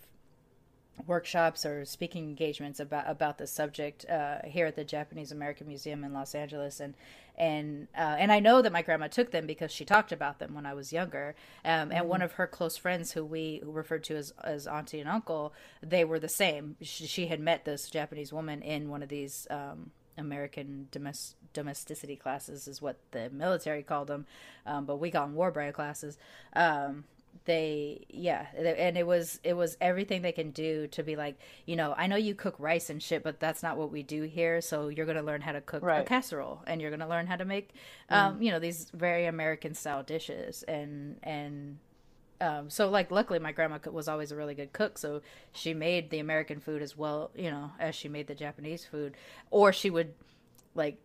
workshops 1.06 1.66
or 1.66 1.84
speaking 1.84 2.24
engagements 2.24 2.80
about 2.80 3.04
about 3.08 3.38
the 3.38 3.46
subject 3.46 4.06
uh, 4.08 4.38
here 4.44 4.66
at 4.66 4.76
the 4.76 4.84
Japanese 4.84 5.30
American 5.30 5.66
Museum 5.66 6.02
in 6.04 6.12
Los 6.12 6.34
Angeles, 6.34 6.80
and 6.80 6.94
and 7.36 7.86
uh, 7.96 8.16
and 8.18 8.32
I 8.32 8.40
know 8.40 8.62
that 8.62 8.72
my 8.72 8.82
grandma 8.82 9.08
took 9.08 9.30
them 9.30 9.46
because 9.46 9.70
she 9.70 9.84
talked 9.84 10.10
about 10.10 10.38
them 10.38 10.54
when 10.54 10.64
I 10.64 10.72
was 10.74 10.92
younger. 10.92 11.34
Um, 11.64 11.92
and 11.92 12.08
one 12.08 12.22
of 12.22 12.32
her 12.32 12.46
close 12.46 12.76
friends, 12.78 13.12
who 13.12 13.24
we 13.24 13.60
referred 13.64 14.04
to 14.04 14.16
as 14.16 14.32
as 14.42 14.66
auntie 14.66 15.00
and 15.00 15.08
uncle, 15.08 15.52
they 15.82 16.04
were 16.04 16.18
the 16.18 16.28
same. 16.30 16.76
She, 16.80 17.06
she 17.06 17.26
had 17.26 17.40
met 17.40 17.64
this 17.66 17.90
Japanese 17.90 18.32
woman 18.32 18.62
in 18.62 18.88
one 18.88 19.02
of 19.02 19.08
these. 19.10 19.46
Um, 19.50 19.90
American 20.18 20.88
domest- 20.90 21.34
domesticity 21.52 22.16
classes 22.16 22.68
is 22.68 22.80
what 22.82 22.98
the 23.12 23.30
military 23.30 23.82
called 23.82 24.08
them, 24.08 24.26
um, 24.66 24.84
but 24.84 24.96
we 24.96 25.10
call 25.10 25.26
them 25.26 25.34
war 25.34 25.50
bride 25.50 25.74
classes. 25.74 26.18
Um, 26.54 27.04
they 27.44 28.04
yeah 28.08 28.46
and 28.56 28.96
it 28.96 29.06
was 29.06 29.38
it 29.44 29.52
was 29.52 29.76
everything 29.80 30.22
they 30.22 30.32
can 30.32 30.50
do 30.50 30.86
to 30.88 31.02
be 31.02 31.16
like 31.16 31.38
you 31.66 31.76
know 31.76 31.94
i 31.96 32.06
know 32.06 32.16
you 32.16 32.34
cook 32.34 32.54
rice 32.58 32.88
and 32.88 33.02
shit 33.02 33.22
but 33.22 33.38
that's 33.38 33.62
not 33.62 33.76
what 33.76 33.92
we 33.92 34.02
do 34.02 34.22
here 34.22 34.60
so 34.60 34.88
you're 34.88 35.06
gonna 35.06 35.22
learn 35.22 35.40
how 35.40 35.52
to 35.52 35.60
cook 35.60 35.82
a 36.00 36.04
casserole 36.04 36.62
and 36.66 36.80
you're 36.80 36.90
gonna 36.90 37.08
learn 37.08 37.26
how 37.26 37.36
to 37.36 37.44
make 37.44 37.70
um 38.10 38.40
you 38.40 38.50
know 38.50 38.58
these 38.58 38.90
very 38.94 39.26
american 39.26 39.74
style 39.74 40.02
dishes 40.02 40.62
and 40.64 41.18
and 41.22 41.78
um, 42.40 42.68
so 42.70 42.88
like 42.88 43.10
luckily 43.10 43.38
my 43.38 43.52
grandma 43.52 43.78
was 43.90 44.08
always 44.08 44.32
a 44.32 44.36
really 44.36 44.54
good 44.54 44.72
cook 44.72 44.98
so 44.98 45.22
she 45.52 45.72
made 45.74 46.10
the 46.10 46.18
american 46.18 46.60
food 46.60 46.82
as 46.82 46.96
well 46.96 47.30
you 47.34 47.50
know 47.50 47.70
as 47.78 47.94
she 47.94 48.08
made 48.08 48.26
the 48.26 48.34
japanese 48.34 48.84
food 48.84 49.14
or 49.50 49.72
she 49.72 49.90
would 49.90 50.12
like 50.74 50.98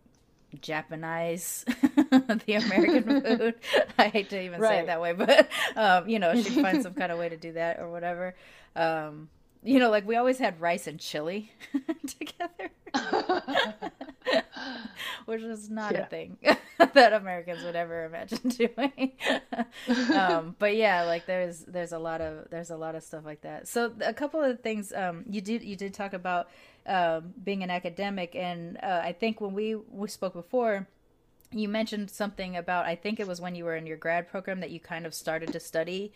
Japanize 0.56 1.64
the 2.44 2.54
American 2.54 3.22
food. 3.38 3.54
I 3.98 4.08
hate 4.08 4.30
to 4.30 4.40
even 4.40 4.60
say 4.60 4.80
it 4.80 4.86
that 4.86 5.00
way, 5.00 5.12
but 5.12 5.48
um, 5.76 6.08
you 6.08 6.18
know, 6.18 6.34
she'd 6.34 6.62
find 6.62 6.82
some 6.82 6.94
kind 6.94 7.10
of 7.10 7.18
way 7.18 7.28
to 7.28 7.36
do 7.36 7.52
that 7.52 7.78
or 7.78 7.90
whatever. 7.90 8.34
Um, 8.76 9.28
you 9.64 9.78
know, 9.78 9.90
like 9.90 10.06
we 10.06 10.16
always 10.16 10.38
had 10.38 10.60
rice 10.60 10.86
and 10.86 10.98
chili 10.98 11.52
together, 12.06 12.70
which 15.26 15.42
was 15.42 15.70
not 15.70 15.94
a 15.94 16.04
thing 16.06 16.36
that 16.94 17.12
Americans 17.12 17.62
would 17.64 17.76
ever 17.76 18.04
imagine 18.04 18.48
doing. 18.48 19.12
um, 20.14 20.56
but 20.58 20.74
yeah, 20.76 21.04
like 21.04 21.26
there's 21.26 21.60
there's 21.60 21.92
a 21.92 21.98
lot 21.98 22.20
of 22.20 22.50
there's 22.50 22.70
a 22.70 22.76
lot 22.76 22.94
of 22.96 23.04
stuff 23.04 23.24
like 23.24 23.42
that. 23.42 23.68
So 23.68 23.92
a 24.00 24.12
couple 24.12 24.42
of 24.42 24.60
things 24.60 24.92
um, 24.92 25.24
you 25.30 25.40
did 25.40 25.62
you 25.62 25.76
did 25.76 25.94
talk 25.94 26.12
about 26.12 26.48
um, 26.86 27.32
being 27.42 27.62
an 27.62 27.70
academic, 27.70 28.34
and 28.34 28.78
uh, 28.82 29.00
I 29.04 29.12
think 29.12 29.40
when 29.40 29.54
we 29.54 29.76
we 29.76 30.08
spoke 30.08 30.32
before, 30.32 30.88
you 31.52 31.68
mentioned 31.68 32.10
something 32.10 32.56
about 32.56 32.86
I 32.86 32.96
think 32.96 33.20
it 33.20 33.28
was 33.28 33.40
when 33.40 33.54
you 33.54 33.64
were 33.64 33.76
in 33.76 33.86
your 33.86 33.96
grad 33.96 34.28
program 34.28 34.58
that 34.60 34.70
you 34.70 34.80
kind 34.80 35.06
of 35.06 35.14
started 35.14 35.52
to 35.52 35.60
study 35.60 36.12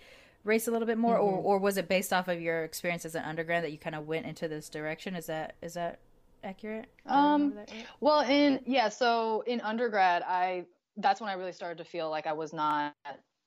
race 0.46 0.68
a 0.68 0.70
little 0.70 0.86
bit 0.86 0.98
more, 0.98 1.16
or 1.16 1.34
or 1.34 1.58
was 1.58 1.76
it 1.76 1.88
based 1.88 2.12
off 2.12 2.28
of 2.28 2.40
your 2.40 2.64
experience 2.64 3.04
as 3.04 3.14
an 3.14 3.24
undergrad 3.24 3.64
that 3.64 3.72
you 3.72 3.78
kind 3.78 3.96
of 3.96 4.06
went 4.06 4.26
into 4.26 4.48
this 4.48 4.68
direction? 4.68 5.14
Is 5.14 5.26
that 5.26 5.56
is 5.62 5.74
that 5.74 5.98
accurate? 6.44 6.86
Um, 7.06 7.54
that 7.54 7.70
right? 7.70 7.86
Well, 8.00 8.20
in 8.20 8.60
yeah, 8.66 8.88
so 8.88 9.42
in 9.46 9.60
undergrad, 9.60 10.22
I 10.22 10.64
that's 10.96 11.20
when 11.20 11.28
I 11.28 11.34
really 11.34 11.52
started 11.52 11.78
to 11.78 11.84
feel 11.84 12.08
like 12.08 12.26
I 12.26 12.32
was 12.32 12.52
not 12.52 12.94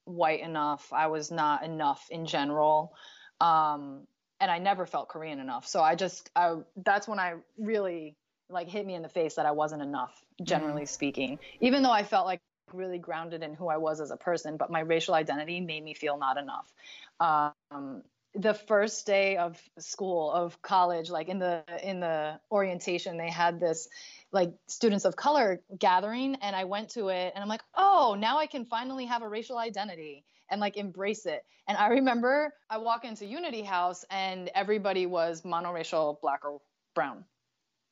white 0.06 0.41
enough. 0.41 0.91
I 0.93 1.08
was 1.08 1.32
not 1.32 1.64
enough 1.64 2.08
in 2.12 2.26
general. 2.26 2.93
Um, 3.41 4.08
and 4.41 4.50
I 4.50 4.60
never 4.60 4.86
felt 4.86 5.10
Korean 5.10 5.39
enough. 5.39 5.68
So 5.68 5.82
I 5.82 5.95
just 5.95 6.30
I 6.36 6.56
that's 6.86 7.08
when 7.08 7.20
I 7.20 7.36
really 7.58 8.16
like 8.50 8.68
hit 8.68 8.86
me 8.86 8.95
in 8.95 9.02
the 9.02 9.10
face 9.10 9.36
that 9.36 9.45
I 9.45 9.52
wasn't 9.52 9.82
enough, 9.82 10.14
generally 10.41 10.86
speaking. 10.86 11.39
Even 11.62 11.84
though 11.84 11.91
I 11.91 12.04
felt 12.04 12.26
like 12.26 12.41
really 12.74 12.99
grounded 12.99 13.43
in 13.43 13.53
who 13.53 13.67
I 13.67 13.78
was 13.78 14.01
as 14.01 14.11
a 14.11 14.17
person, 14.17 14.57
but 14.57 14.72
my 14.72 14.82
racial 14.82 15.13
identity 15.13 15.61
made 15.61 15.84
me 15.84 15.93
feel 15.93 16.17
not 16.17 16.38
enough. 16.38 16.72
Um, 17.20 18.03
the 18.36 18.53
first 18.53 19.05
day 19.05 19.38
of 19.38 19.59
school 19.80 20.32
of 20.32 20.61
college 20.61 21.09
like 21.09 21.30
in 21.30 21.39
the 21.39 21.63
in 21.82 21.99
the 21.99 22.39
orientation 22.51 23.17
they 23.17 23.30
had 23.30 23.59
this 23.59 23.89
like 24.32 24.53
students 24.67 25.05
of 25.05 25.15
color 25.15 25.59
gathering 25.80 26.36
and 26.36 26.55
i 26.55 26.63
went 26.63 26.89
to 26.89 27.07
it 27.09 27.32
and 27.34 27.41
i'm 27.41 27.49
like 27.49 27.63
oh 27.76 28.15
now 28.20 28.38
i 28.38 28.45
can 28.45 28.65
finally 28.65 29.05
have 29.05 29.24
a 29.24 29.28
racial 29.28 29.57
identity 29.57 30.24
and 30.51 30.61
like 30.61 30.78
embrace 30.78 31.26
it 31.26 31.43
and 31.67 31.76
i 31.78 31.88
remember 31.88 32.53
i 32.70 32.78
walk 32.78 33.03
into 33.03 33.26
unity 33.26 33.63
house 33.63 34.05
and 34.11 34.49
everybody 34.53 35.07
was 35.07 35.41
monoracial 35.41 36.22
black 36.22 36.45
or 36.45 36.61
brown 36.93 37.26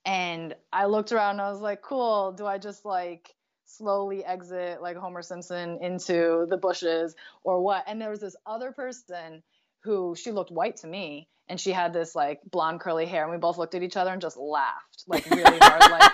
and 0.06 0.56
i 0.72 0.86
looked 0.86 1.12
around 1.12 1.32
and 1.32 1.42
i 1.42 1.50
was 1.50 1.62
like 1.62 1.82
cool 1.82 2.32
do 2.32 2.46
i 2.46 2.60
just 2.60 2.86
like 2.86 3.34
slowly 3.68 4.24
exit 4.24 4.82
like 4.82 4.96
homer 4.98 5.22
simpson 5.22 5.78
into 5.82 6.46
the 6.50 6.58
bushes 6.58 7.16
or 7.44 7.62
what 7.62 7.84
and 7.86 8.02
there 8.02 8.10
was 8.10 8.22
this 8.22 8.36
other 8.46 8.72
person 8.72 9.44
who 9.82 10.16
she 10.16 10.32
looked 10.32 10.52
white 10.52 10.78
to 10.78 10.88
me 10.88 11.28
and 11.50 11.60
she 11.60 11.72
had 11.72 11.94
this 11.94 12.16
like 12.16 12.40
blonde 12.50 12.80
curly 12.80 13.06
hair 13.06 13.24
and 13.24 13.32
we 13.32 13.38
both 13.38 13.58
looked 13.58 13.76
at 13.76 13.84
each 13.84 13.98
other 13.98 14.12
and 14.12 14.22
just 14.22 14.38
laughed 14.38 15.04
like 15.08 15.30
really 15.30 15.58
hard 15.62 15.92
like 15.92 16.12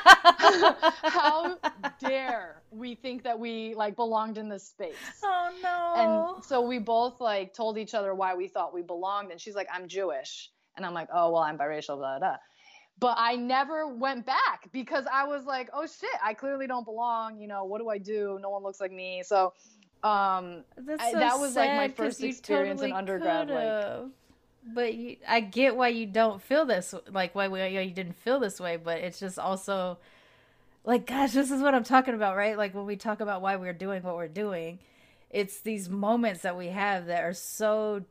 how 1.04 1.58
dare 2.00 2.62
we 2.72 2.96
think 2.96 3.24
that 3.24 3.40
we 3.40 3.74
like 3.76 3.96
belonged 3.96 4.38
in 4.38 4.50
this 4.50 4.68
space 4.68 4.96
oh 5.24 5.52
no! 5.62 6.36
and 6.36 6.44
so 6.44 6.62
we 6.62 6.80
both 6.80 7.20
like 7.22 7.54
told 7.54 7.78
each 7.78 7.94
other 7.94 8.14
why 8.14 8.36
we 8.36 8.48
thought 8.48 8.74
we 8.74 8.82
belonged 8.82 9.32
and 9.32 9.40
she's 9.40 9.56
like 9.56 9.68
i'm 9.74 9.88
jewish 9.88 10.50
and 10.76 10.86
i'm 10.86 10.94
like 10.94 11.08
oh 11.14 11.32
well 11.32 11.44
i'm 11.44 11.58
biracial 11.58 11.98
blah 11.98 12.18
blah, 12.18 12.20
blah. 12.20 12.38
But 13.00 13.16
i 13.18 13.36
never 13.36 13.88
went 13.88 14.26
back 14.26 14.70
because 14.72 15.06
i 15.12 15.26
was 15.26 15.46
like 15.46 15.70
oh 15.74 15.86
shit 15.86 16.10
i 16.24 16.34
clearly 16.34 16.68
don't 16.68 16.86
belong 16.86 17.40
you 17.40 17.48
know 17.48 17.64
what 17.66 17.80
do 17.80 17.90
i 17.90 17.98
do 17.98 18.38
no 18.42 18.50
one 18.50 18.64
looks 18.64 18.80
like 18.80 18.92
me 18.92 19.22
so 19.26 19.54
um 20.04 20.64
That's 20.78 21.02
I- 21.04 21.14
that 21.14 21.40
was, 21.40 21.56
like, 21.56 21.72
my 21.76 21.88
first 21.90 22.22
experience 22.22 22.82
in 22.82 22.92
undergrad, 22.92 23.48
could've. 23.48 24.12
but 24.74 24.94
you, 24.96 25.16
I 25.28 25.40
get 25.40 25.76
why 25.76 25.90
you 25.90 26.06
don't 26.06 26.42
feel 26.42 26.66
this, 26.66 26.94
like 27.10 27.34
why 27.36 27.48
we, 27.48 27.66
you 27.68 27.92
didn't 27.92 28.18
feel 28.18 28.40
this 28.40 28.60
way. 28.60 28.76
But 28.78 28.98
it's 29.00 29.20
just 29.20 29.40
also, 29.40 29.98
like, 30.84 31.06
gosh, 31.06 31.32
this 31.32 31.52
is 31.52 31.62
what 31.62 31.74
I'm 31.74 31.86
talking 31.86 32.14
about, 32.16 32.36
right? 32.36 32.58
Like 32.58 32.74
when 32.76 32.86
we 32.86 32.98
talk 32.98 33.22
about 33.22 33.42
why 33.42 33.56
we're 33.56 33.74
doing 33.74 34.04
what 34.04 34.16
we're 34.18 34.28
doing, 34.28 34.80
it's 35.30 35.62
these 35.62 35.90
moments 35.90 36.42
that 36.42 36.58
we 36.58 36.68
have 36.68 37.06
that 37.08 37.24
are 37.24 37.34
so. 37.34 38.04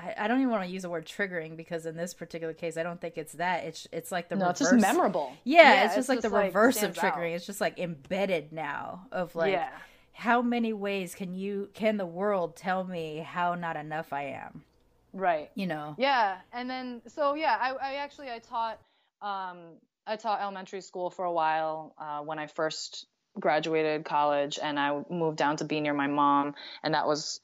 I, 0.00 0.24
I 0.24 0.28
don't 0.28 0.38
even 0.38 0.50
want 0.50 0.64
to 0.64 0.70
use 0.70 0.82
the 0.82 0.90
word 0.90 1.06
triggering 1.06 1.56
because 1.56 1.86
in 1.86 1.96
this 1.96 2.14
particular 2.14 2.54
case, 2.54 2.76
I 2.76 2.82
don't 2.82 3.00
think 3.00 3.18
it's 3.18 3.34
that. 3.34 3.64
It's 3.64 3.86
it's 3.92 4.10
like 4.10 4.28
the 4.28 4.36
no 4.36 4.46
reverse. 4.46 4.60
it's 4.60 4.70
just 4.70 4.80
memorable 4.80 5.36
Yeah, 5.44 5.84
it's 5.86 5.94
just 5.94 6.08
like 6.08 6.20
the 6.20 6.30
reverse 6.30 6.76
of 6.76 6.94
stands 6.94 6.98
out. 6.98 7.14
triggering. 7.14 7.34
It's 7.34 7.46
just 7.46 7.60
like 7.60 7.78
embedded 7.78 8.52
now 8.52 9.06
of 9.12 9.34
like 9.34 9.52
yeah 9.52 9.70
how 10.12 10.42
many 10.42 10.72
ways 10.72 11.14
can 11.14 11.34
you 11.34 11.70
can 11.72 11.96
the 11.96 12.04
world 12.06 12.56
tell 12.56 12.84
me 12.84 13.18
how 13.18 13.54
not 13.54 13.76
enough 13.76 14.12
I 14.12 14.24
am? 14.24 14.64
right 15.12 15.50
You 15.54 15.66
know. 15.66 15.94
Yeah, 15.98 16.38
and 16.52 16.68
then 16.68 17.02
so 17.06 17.34
yeah, 17.34 17.56
I, 17.60 17.70
I 17.72 17.94
actually 17.94 18.30
I 18.30 18.38
taught 18.38 18.78
um, 19.22 19.58
I 20.06 20.16
taught 20.16 20.40
elementary 20.40 20.80
school 20.80 21.10
for 21.10 21.24
a 21.24 21.32
while 21.32 21.94
uh, 21.98 22.20
when 22.20 22.38
I 22.38 22.46
first 22.46 23.06
graduated 23.38 24.04
college, 24.04 24.58
and 24.62 24.78
I 24.78 25.02
moved 25.08 25.36
down 25.38 25.56
to 25.58 25.64
be 25.64 25.80
near 25.80 25.94
my 25.94 26.06
mom, 26.06 26.54
and 26.82 26.94
that 26.94 27.06
was 27.06 27.40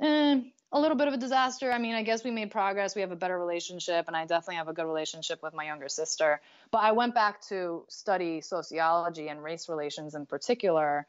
eh, 0.00 0.40
a 0.72 0.80
little 0.80 0.96
bit 0.96 1.08
of 1.08 1.14
a 1.14 1.16
disaster. 1.16 1.70
I 1.70 1.78
mean, 1.78 1.94
I 1.94 2.02
guess 2.02 2.24
we 2.24 2.30
made 2.30 2.50
progress. 2.50 2.94
We 2.94 3.00
have 3.02 3.12
a 3.12 3.16
better 3.16 3.38
relationship, 3.38 4.06
and 4.08 4.16
I 4.16 4.26
definitely 4.26 4.56
have 4.56 4.68
a 4.68 4.72
good 4.72 4.86
relationship 4.86 5.42
with 5.42 5.54
my 5.54 5.64
younger 5.64 5.88
sister. 5.88 6.40
But 6.70 6.78
I 6.78 6.92
went 6.92 7.14
back 7.14 7.40
to 7.48 7.84
study 7.88 8.40
sociology 8.40 9.28
and 9.28 9.42
race 9.42 9.68
relations 9.68 10.14
in 10.14 10.26
particular 10.26 11.06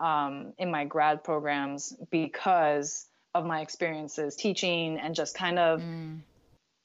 um, 0.00 0.54
in 0.58 0.70
my 0.70 0.84
grad 0.84 1.22
programs 1.22 1.94
because 2.10 3.06
of 3.34 3.44
my 3.44 3.60
experiences 3.60 4.36
teaching 4.36 4.98
and 4.98 5.14
just 5.14 5.34
kind 5.36 5.58
of 5.58 5.80
Mm. 5.80 6.20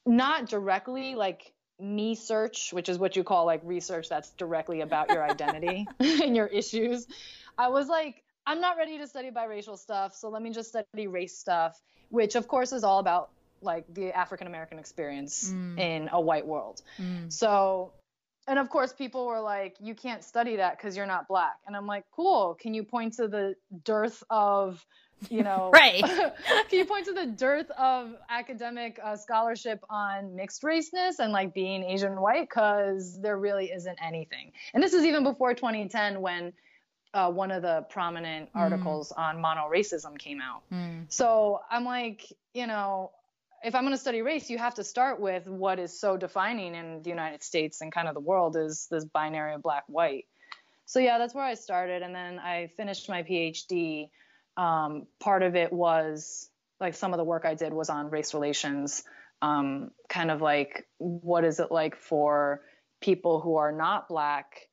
not 0.05 0.49
directly 0.49 1.15
like 1.15 1.53
me 1.79 2.15
search, 2.15 2.73
which 2.73 2.89
is 2.89 2.97
what 2.97 3.15
you 3.15 3.23
call 3.23 3.45
like 3.45 3.61
research 3.63 4.09
that's 4.09 4.31
directly 4.31 4.81
about 4.81 5.09
your 5.09 5.23
identity 5.23 5.87
and 5.99 6.35
your 6.35 6.47
issues. 6.47 7.07
I 7.57 7.69
was 7.69 7.87
like, 7.87 8.23
I'm 8.49 8.59
not 8.59 8.77
ready 8.77 8.97
to 8.97 9.05
study 9.07 9.29
biracial 9.29 9.77
stuff, 9.77 10.15
so 10.15 10.27
let 10.29 10.41
me 10.41 10.49
just 10.49 10.69
study 10.69 11.05
race 11.07 11.37
stuff, 11.37 11.79
which 12.09 12.33
of 12.35 12.47
course 12.47 12.71
is 12.73 12.83
all 12.83 12.97
about 12.99 13.29
like 13.61 13.85
the 13.93 14.11
African 14.11 14.47
American 14.47 14.79
experience 14.79 15.51
Mm. 15.53 15.79
in 15.79 16.09
a 16.11 16.19
white 16.19 16.47
world. 16.47 16.81
Mm. 16.97 17.31
So 17.31 17.91
and 18.47 18.57
of 18.57 18.69
course 18.69 18.91
people 18.91 19.27
were 19.27 19.39
like 19.39 19.75
you 19.79 19.93
can't 19.93 20.23
study 20.23 20.55
that 20.55 20.77
because 20.77 20.97
you're 20.97 21.05
not 21.05 21.27
black 21.27 21.57
and 21.67 21.75
i'm 21.77 21.85
like 21.85 22.03
cool 22.15 22.55
can 22.59 22.73
you 22.73 22.83
point 22.83 23.13
to 23.13 23.27
the 23.27 23.53
dearth 23.83 24.23
of 24.31 24.83
you 25.29 25.43
know 25.43 25.69
right 25.73 26.01
can 26.69 26.79
you 26.79 26.85
point 26.85 27.05
to 27.05 27.13
the 27.13 27.27
dearth 27.27 27.69
of 27.71 28.15
academic 28.29 28.99
uh, 29.03 29.15
scholarship 29.15 29.83
on 29.89 30.35
mixed 30.35 30.63
raceness 30.63 31.19
and 31.19 31.31
like 31.31 31.53
being 31.53 31.83
asian 31.83 32.19
white 32.19 32.49
because 32.49 33.21
there 33.21 33.37
really 33.37 33.67
isn't 33.71 33.99
anything 34.03 34.51
and 34.73 34.81
this 34.81 34.93
is 34.93 35.05
even 35.05 35.23
before 35.23 35.53
2010 35.53 36.19
when 36.19 36.51
uh, 37.13 37.31
one 37.31 37.51
of 37.51 37.61
the 37.61 37.85
prominent 37.89 38.49
Mm. 38.53 38.59
articles 38.59 39.11
on 39.11 39.41
mono 39.41 39.69
racism 39.69 40.17
came 40.17 40.41
out. 40.41 40.61
Mm. 40.71 41.05
so 41.11 41.61
i'm 41.69 41.85
like 41.85 42.21
you 42.53 42.67
know 42.67 43.11
if 43.63 43.75
i'm 43.75 43.83
going 43.83 43.93
to 43.93 43.97
study 43.97 44.21
race 44.21 44.49
you 44.49 44.57
have 44.57 44.75
to 44.75 44.83
start 44.83 45.19
with 45.19 45.47
what 45.47 45.79
is 45.79 45.99
so 45.99 46.17
defining 46.17 46.75
in 46.75 47.01
the 47.01 47.09
united 47.09 47.43
states 47.43 47.81
and 47.81 47.91
kind 47.91 48.07
of 48.07 48.13
the 48.13 48.19
world 48.21 48.55
is 48.55 48.87
this 48.91 49.05
binary 49.05 49.53
of 49.55 49.61
black 49.61 49.83
white. 49.87 50.25
So 50.85 50.99
yeah 50.99 51.17
that's 51.17 51.33
where 51.35 51.43
i 51.43 51.55
started. 51.55 52.01
And 52.03 52.13
then 52.15 52.39
i 52.39 52.69
finished 52.77 53.09
my 53.09 53.23
phd 53.23 54.09
um, 54.57 55.07
part 55.19 55.41
of 55.43 55.55
it 55.55 55.71
was 55.71 56.49
like 56.81 56.93
some 56.93 57.13
of 57.13 57.17
the 57.17 57.23
work 57.23 57.45
I 57.45 57.53
did 57.55 57.71
was 57.73 57.89
on 57.89 58.09
race 58.09 58.33
relations, 58.33 59.03
um, 59.41 59.91
kind 60.09 60.29
of 60.31 60.41
like 60.41 60.85
what 60.97 61.45
is 61.45 61.59
it 61.61 61.71
like 61.71 61.95
for 61.95 62.61
people 63.01 63.39
who 63.39 63.55
are 63.55 63.71
not 63.71 64.09
black 64.09 64.67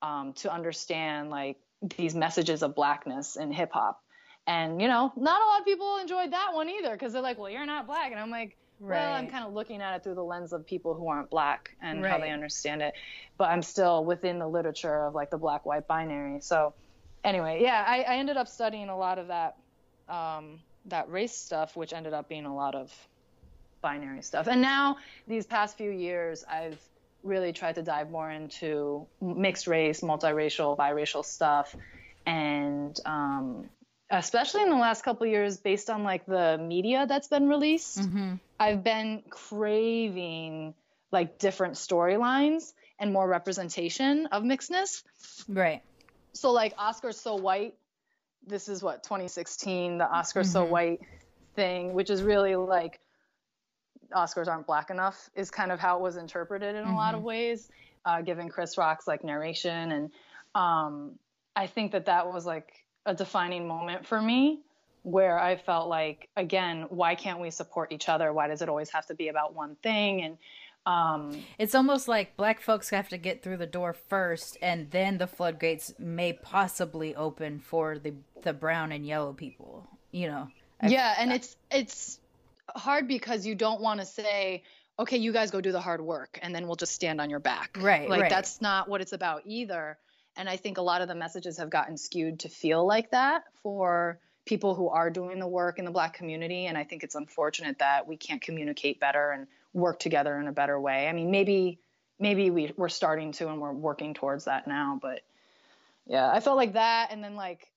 um, 0.00 0.32
to 0.34 0.52
understand 0.52 1.30
like 1.30 1.56
these 1.96 2.14
messages 2.14 2.62
of 2.62 2.74
blackness 2.74 3.36
in 3.36 3.52
hip 3.52 3.72
hop. 3.72 4.00
And 4.46 4.80
you 4.80 4.88
know, 4.88 5.12
not 5.16 5.40
a 5.40 5.46
lot 5.46 5.60
of 5.60 5.64
people 5.64 5.98
enjoyed 5.98 6.32
that 6.32 6.50
one 6.52 6.68
either 6.68 6.92
because 6.92 7.12
they're 7.12 7.22
like, 7.22 7.38
"Well, 7.38 7.50
you're 7.50 7.66
not 7.66 7.86
black," 7.86 8.10
and 8.10 8.20
I'm 8.20 8.30
like, 8.30 8.56
"Well, 8.80 9.12
I'm 9.12 9.28
kind 9.28 9.44
of 9.44 9.52
looking 9.52 9.80
at 9.80 9.94
it 9.96 10.02
through 10.02 10.16
the 10.16 10.24
lens 10.24 10.52
of 10.52 10.66
people 10.66 10.94
who 10.94 11.08
aren't 11.08 11.30
black 11.30 11.76
and 11.80 12.04
how 12.04 12.18
they 12.18 12.30
understand 12.30 12.82
it." 12.82 12.94
But 13.38 13.50
I'm 13.50 13.62
still 13.62 14.04
within 14.04 14.38
the 14.38 14.48
literature 14.48 15.06
of 15.06 15.14
like 15.14 15.30
the 15.30 15.38
black-white 15.38 15.86
binary. 15.86 16.40
So 16.40 16.74
anyway, 17.22 17.62
yeah, 17.62 17.84
I, 17.86 18.02
I 18.02 18.16
ended 18.16 18.36
up 18.36 18.48
studying 18.48 18.88
a 18.88 18.96
lot 18.96 19.18
of 19.18 19.28
that 19.28 19.56
um, 20.08 20.60
that 20.86 21.08
race 21.08 21.36
stuff, 21.36 21.76
which 21.76 21.92
ended 21.92 22.12
up 22.12 22.28
being 22.28 22.46
a 22.46 22.54
lot 22.54 22.74
of 22.74 22.92
binary 23.80 24.22
stuff. 24.22 24.48
And 24.48 24.60
now 24.60 24.96
these 25.26 25.46
past 25.46 25.76
few 25.76 25.90
years, 25.90 26.44
I've 26.50 26.80
really 27.22 27.52
tried 27.52 27.76
to 27.76 27.82
dive 27.82 28.10
more 28.10 28.30
into 28.30 29.06
mixed 29.20 29.66
race, 29.66 30.00
multiracial, 30.00 30.76
biracial 30.76 31.24
stuff, 31.24 31.74
and 32.26 32.98
um, 33.06 33.68
especially 34.10 34.62
in 34.62 34.70
the 34.70 34.76
last 34.76 35.02
couple 35.02 35.26
of 35.26 35.30
years, 35.30 35.58
based 35.58 35.88
on 35.90 36.04
like 36.04 36.26
the 36.26 36.58
media 36.58 37.06
that's 37.08 37.28
been 37.28 37.48
released, 37.48 37.98
Mhm. 37.98 38.40
I've 38.58 38.84
been 38.84 39.22
craving 39.30 40.74
like 41.10 41.38
different 41.38 41.74
storylines 41.74 42.72
and 42.98 43.12
more 43.12 43.26
representation 43.28 44.26
of 44.26 44.42
mixedness 44.44 45.02
Right. 45.48 45.82
so 46.34 46.52
like 46.52 46.76
Oscars 46.76 47.14
so 47.14 47.36
white. 47.36 47.74
This 48.46 48.68
is 48.68 48.82
what 48.82 49.02
2016, 49.02 49.98
the 49.98 50.04
Oscars 50.04 50.46
so 50.46 50.64
Mhm. 50.64 50.70
white 50.70 51.00
thing, 51.54 51.94
which 51.94 52.10
is 52.10 52.22
really 52.22 52.56
like 52.56 53.00
Oscars 54.12 54.48
aren't 54.48 54.66
black 54.66 54.90
enough, 54.90 55.30
is 55.34 55.50
kind 55.50 55.72
of 55.72 55.80
how 55.80 55.96
it 55.96 56.02
was 56.02 56.16
interpreted 56.16 56.74
in 56.76 56.84
a 56.84 56.94
lot 56.94 57.14
of 57.14 57.22
ways, 57.22 57.68
uh, 58.04 58.20
given 58.22 58.48
Chris 58.48 58.76
Rock's 58.78 59.06
like 59.06 59.24
narration, 59.24 59.92
and 59.92 60.10
um, 60.54 61.18
I 61.56 61.66
think 61.66 61.92
that 61.92 62.06
that 62.06 62.32
was 62.32 62.46
like 62.46 62.72
a 63.06 63.14
defining 63.14 63.66
moment 63.66 64.06
for 64.06 64.20
me, 64.20 64.60
where 65.02 65.38
I 65.38 65.56
felt 65.56 65.88
like 65.88 66.28
again, 66.36 66.86
why 66.88 67.14
can't 67.14 67.40
we 67.40 67.50
support 67.50 67.92
each 67.92 68.08
other? 68.08 68.32
Why 68.32 68.48
does 68.48 68.62
it 68.62 68.68
always 68.68 68.90
have 68.90 69.06
to 69.06 69.14
be 69.14 69.28
about 69.28 69.54
one 69.54 69.76
thing? 69.82 70.22
And 70.22 70.38
um, 70.86 71.42
It's 71.58 71.74
almost 71.74 72.08
like 72.08 72.36
black 72.36 72.60
folks 72.60 72.90
have 72.90 73.08
to 73.10 73.18
get 73.18 73.42
through 73.42 73.56
the 73.58 73.66
door 73.66 73.92
first, 73.92 74.56
and 74.62 74.90
then 74.90 75.18
the 75.18 75.26
floodgates 75.26 75.94
may 75.98 76.32
possibly 76.32 77.14
open 77.14 77.60
for 77.60 77.98
the 77.98 78.14
the 78.42 78.52
brown 78.52 78.92
and 78.92 79.06
yellow 79.06 79.32
people. 79.32 79.86
You 80.10 80.26
know. 80.28 80.48
I- 80.80 80.88
yeah 80.88 81.14
and 81.18 81.32
it's 81.32 81.56
it's 81.70 82.18
hard 82.76 83.08
because 83.08 83.46
you 83.46 83.54
don't 83.54 83.80
want 83.80 84.00
to 84.00 84.06
say 84.06 84.62
okay 84.98 85.16
you 85.16 85.32
guys 85.32 85.50
go 85.50 85.60
do 85.60 85.72
the 85.72 85.80
hard 85.80 86.00
work 86.00 86.38
and 86.42 86.54
then 86.54 86.66
we'll 86.66 86.76
just 86.76 86.92
stand 86.92 87.20
on 87.20 87.30
your 87.30 87.40
back. 87.40 87.76
Right, 87.80 88.08
like 88.08 88.22
right. 88.22 88.30
that's 88.30 88.60
not 88.60 88.88
what 88.88 89.00
it's 89.00 89.12
about 89.12 89.42
either. 89.46 89.98
And 90.36 90.48
i 90.48 90.56
think 90.56 90.78
a 90.78 90.82
lot 90.82 91.02
of 91.02 91.08
the 91.08 91.14
messages 91.14 91.58
have 91.58 91.70
gotten 91.70 91.96
skewed 91.96 92.40
to 92.40 92.48
feel 92.48 92.86
like 92.86 93.10
that 93.10 93.44
for 93.62 94.18
people 94.44 94.74
who 94.74 94.88
are 94.88 95.10
doing 95.10 95.38
the 95.38 95.46
work 95.46 95.78
in 95.78 95.84
the 95.84 95.90
black 95.90 96.14
community 96.14 96.66
and 96.66 96.76
i 96.78 96.84
think 96.84 97.04
it's 97.04 97.14
unfortunate 97.14 97.78
that 97.78 98.08
we 98.08 98.16
can't 98.16 98.40
communicate 98.40 98.98
better 98.98 99.30
and 99.30 99.46
work 99.74 99.98
together 99.98 100.38
in 100.38 100.48
a 100.48 100.52
better 100.52 100.78
way. 100.78 101.08
I 101.08 101.12
mean 101.12 101.30
maybe 101.30 101.78
maybe 102.18 102.50
we, 102.50 102.72
we're 102.76 102.88
starting 102.88 103.32
to 103.32 103.48
and 103.48 103.60
we're 103.60 103.72
working 103.72 104.14
towards 104.14 104.44
that 104.44 104.66
now 104.66 104.98
but 105.02 105.20
yeah 106.06 106.30
i 106.30 106.40
felt 106.40 106.56
like 106.56 106.74
that 106.74 107.08
and 107.10 107.22
then 107.22 107.36
like 107.36 107.70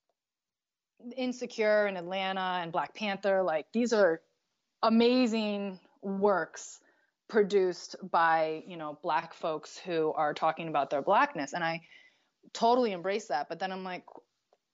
insecure 1.17 1.85
and 1.85 1.97
atlanta 1.97 2.59
and 2.61 2.71
black 2.71 2.93
panther 2.93 3.43
like 3.43 3.65
these 3.71 3.91
are 3.91 4.21
amazing 4.85 5.79
works 6.01 6.79
produced 7.27 7.95
by 8.11 8.63
you 8.67 8.77
know 8.77 8.99
black 9.01 9.33
folks 9.33 9.77
who 9.77 10.13
are 10.13 10.33
talking 10.33 10.67
about 10.67 10.89
their 10.89 11.01
blackness. 11.01 11.53
And 11.53 11.63
i 11.63 11.81
totally 12.53 12.91
embrace 12.91 13.27
that. 13.27 13.49
But 13.49 13.59
then 13.59 13.71
i'm 13.71 13.83
like 13.83 14.03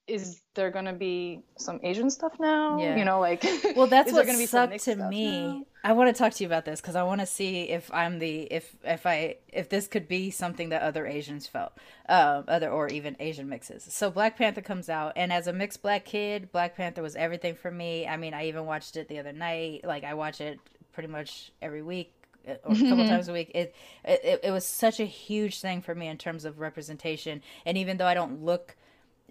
is 0.08 0.40
there 0.54 0.70
going 0.70 0.84
to 0.86 0.92
be 0.92 1.40
some 1.56 1.78
asian 1.84 2.10
stuff 2.10 2.32
now 2.40 2.78
Yeah. 2.78 2.96
you 2.96 3.04
know 3.04 3.20
like 3.20 3.44
Well, 3.76 3.86
that's 3.96 4.12
what 4.12 4.26
gonna 4.26 4.46
sucked 4.46 4.80
to 4.84 4.96
me. 4.96 5.46
now? 5.46 5.64
I 5.84 5.92
want 5.94 6.14
to 6.14 6.18
talk 6.18 6.32
to 6.34 6.44
you 6.44 6.48
about 6.48 6.64
this 6.64 6.80
because 6.80 6.94
I 6.94 7.02
want 7.02 7.20
to 7.20 7.26
see 7.26 7.62
if 7.64 7.92
I'm 7.92 8.18
the 8.20 8.42
if 8.42 8.74
if 8.84 9.04
I 9.06 9.36
if 9.48 9.68
this 9.68 9.86
could 9.88 10.06
be 10.06 10.30
something 10.30 10.68
that 10.68 10.82
other 10.82 11.06
Asians 11.06 11.46
felt, 11.48 11.72
um, 12.08 12.44
other 12.46 12.70
or 12.70 12.86
even 12.88 13.16
Asian 13.18 13.48
mixes. 13.48 13.82
So 13.90 14.08
Black 14.08 14.36
Panther 14.38 14.60
comes 14.60 14.88
out, 14.88 15.12
and 15.16 15.32
as 15.32 15.48
a 15.48 15.52
mixed 15.52 15.82
black 15.82 16.04
kid, 16.04 16.52
Black 16.52 16.76
Panther 16.76 17.02
was 17.02 17.16
everything 17.16 17.56
for 17.56 17.70
me. 17.70 18.06
I 18.06 18.16
mean, 18.16 18.32
I 18.32 18.46
even 18.46 18.64
watched 18.64 18.96
it 18.96 19.08
the 19.08 19.18
other 19.18 19.32
night. 19.32 19.80
Like 19.84 20.04
I 20.04 20.14
watch 20.14 20.40
it 20.40 20.60
pretty 20.92 21.08
much 21.08 21.50
every 21.60 21.82
week 21.82 22.12
uh, 22.48 22.52
or 22.64 22.74
a 22.74 22.78
couple 22.78 23.06
times 23.08 23.26
a 23.28 23.32
week. 23.32 23.50
It, 23.52 23.74
it 24.04 24.40
it 24.44 24.50
was 24.52 24.64
such 24.64 25.00
a 25.00 25.04
huge 25.04 25.60
thing 25.60 25.82
for 25.82 25.96
me 25.96 26.06
in 26.06 26.16
terms 26.16 26.44
of 26.44 26.60
representation. 26.60 27.42
And 27.66 27.76
even 27.76 27.96
though 27.96 28.06
I 28.06 28.14
don't 28.14 28.44
look 28.44 28.76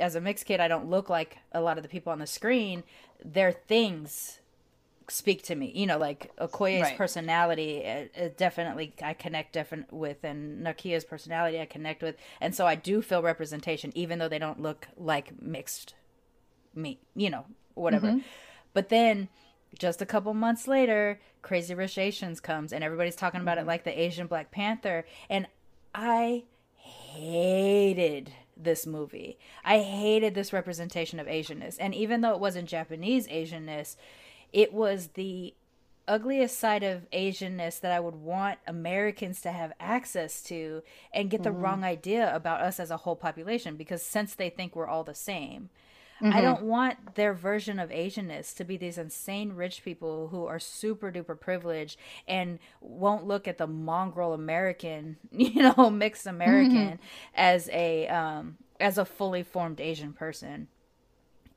as 0.01 0.15
a 0.15 0.21
mixed 0.21 0.45
kid, 0.45 0.59
I 0.59 0.67
don't 0.67 0.89
look 0.89 1.09
like 1.09 1.37
a 1.53 1.61
lot 1.61 1.77
of 1.77 1.83
the 1.83 1.89
people 1.89 2.11
on 2.11 2.19
the 2.19 2.27
screen. 2.27 2.83
Their 3.23 3.51
things 3.51 4.39
speak 5.07 5.43
to 5.43 5.55
me. 5.55 5.71
You 5.73 5.85
know, 5.87 5.97
like 5.97 6.31
Okoye's 6.37 6.81
Right. 6.81 6.97
personality, 6.97 7.85
uh, 7.85 8.05
uh, 8.19 8.29
definitely 8.35 8.93
I 9.01 9.13
connect 9.13 9.53
definitely 9.53 9.97
with, 9.97 10.23
and 10.23 10.65
Nakia's 10.65 11.05
personality 11.05 11.59
I 11.61 11.65
connect 11.65 12.01
with, 12.01 12.15
and 12.41 12.53
so 12.55 12.65
I 12.67 12.75
do 12.75 13.01
feel 13.01 13.21
representation, 13.21 13.91
even 13.95 14.19
though 14.19 14.29
they 14.29 14.39
don't 14.39 14.61
look 14.61 14.87
like 14.97 15.41
mixed 15.41 15.95
me. 16.75 16.99
You 17.15 17.29
know, 17.29 17.45
whatever. 17.75 18.19
But 18.73 18.89
then. 18.89 19.29
Just 19.79 20.01
a 20.01 20.05
couple 20.05 20.33
months 20.33 20.67
later, 20.67 21.17
Crazy 21.41 21.73
Rich 21.73 21.97
Asians 21.97 22.41
comes, 22.41 22.73
and 22.73 22.83
everybody's 22.83 23.15
talking 23.15 23.39
about 23.39 23.57
it 23.57 23.65
like 23.65 23.85
the 23.85 24.01
Asian 24.01 24.27
Black 24.27 24.51
Panther, 24.51 25.05
and 25.29 25.47
I 25.95 26.43
hated 26.75 28.33
this 28.63 28.85
movie. 28.85 29.37
I 29.63 29.79
hated 29.79 30.35
this 30.35 30.53
representation 30.53 31.19
of 31.19 31.27
Asianness. 31.27 31.77
And 31.79 31.93
even 31.95 32.21
though 32.21 32.33
it 32.33 32.39
wasn't 32.39 32.69
Japanese 32.69 33.27
Asianness, 33.27 33.95
it 34.53 34.73
was 34.73 35.09
the 35.09 35.53
ugliest 36.07 36.59
side 36.59 36.83
of 36.83 37.09
Asianness 37.11 37.79
that 37.79 37.91
I 37.91 37.99
would 37.99 38.15
want 38.15 38.59
Americans 38.67 39.41
to 39.41 39.51
have 39.51 39.73
access 39.79 40.41
to 40.43 40.83
and 41.13 41.29
get 41.29 41.43
the 41.43 41.49
mm-hmm. 41.49 41.61
wrong 41.61 41.83
idea 41.83 42.33
about 42.35 42.61
us 42.61 42.79
as 42.79 42.91
a 42.91 42.97
whole 42.97 43.15
population 43.15 43.75
because 43.75 44.01
since 44.01 44.35
they 44.35 44.49
think 44.49 44.75
we're 44.75 44.87
all 44.87 45.03
the 45.03 45.15
same. 45.15 45.69
I 46.29 46.41
don't 46.41 46.63
want 46.63 47.15
their 47.15 47.33
version 47.33 47.79
of 47.79 47.89
Asianness 47.89 48.55
to 48.55 48.63
be 48.63 48.77
these 48.77 48.97
insane 48.97 49.53
rich 49.53 49.83
people 49.83 50.29
who 50.29 50.45
are 50.45 50.59
super 50.59 51.11
duper 51.11 51.39
privileged 51.39 51.97
and 52.27 52.59
won't 52.81 53.25
look 53.25 53.47
at 53.47 53.57
the 53.57 53.67
mongrel 53.67 54.33
American, 54.33 55.17
you 55.31 55.61
know, 55.61 55.89
mixed 55.89 56.27
American 56.27 56.99
as 57.35 57.69
a 57.71 58.07
um 58.07 58.57
as 58.79 58.97
a 58.97 59.05
fully 59.05 59.43
formed 59.43 59.79
Asian 59.81 60.13
person. 60.13 60.67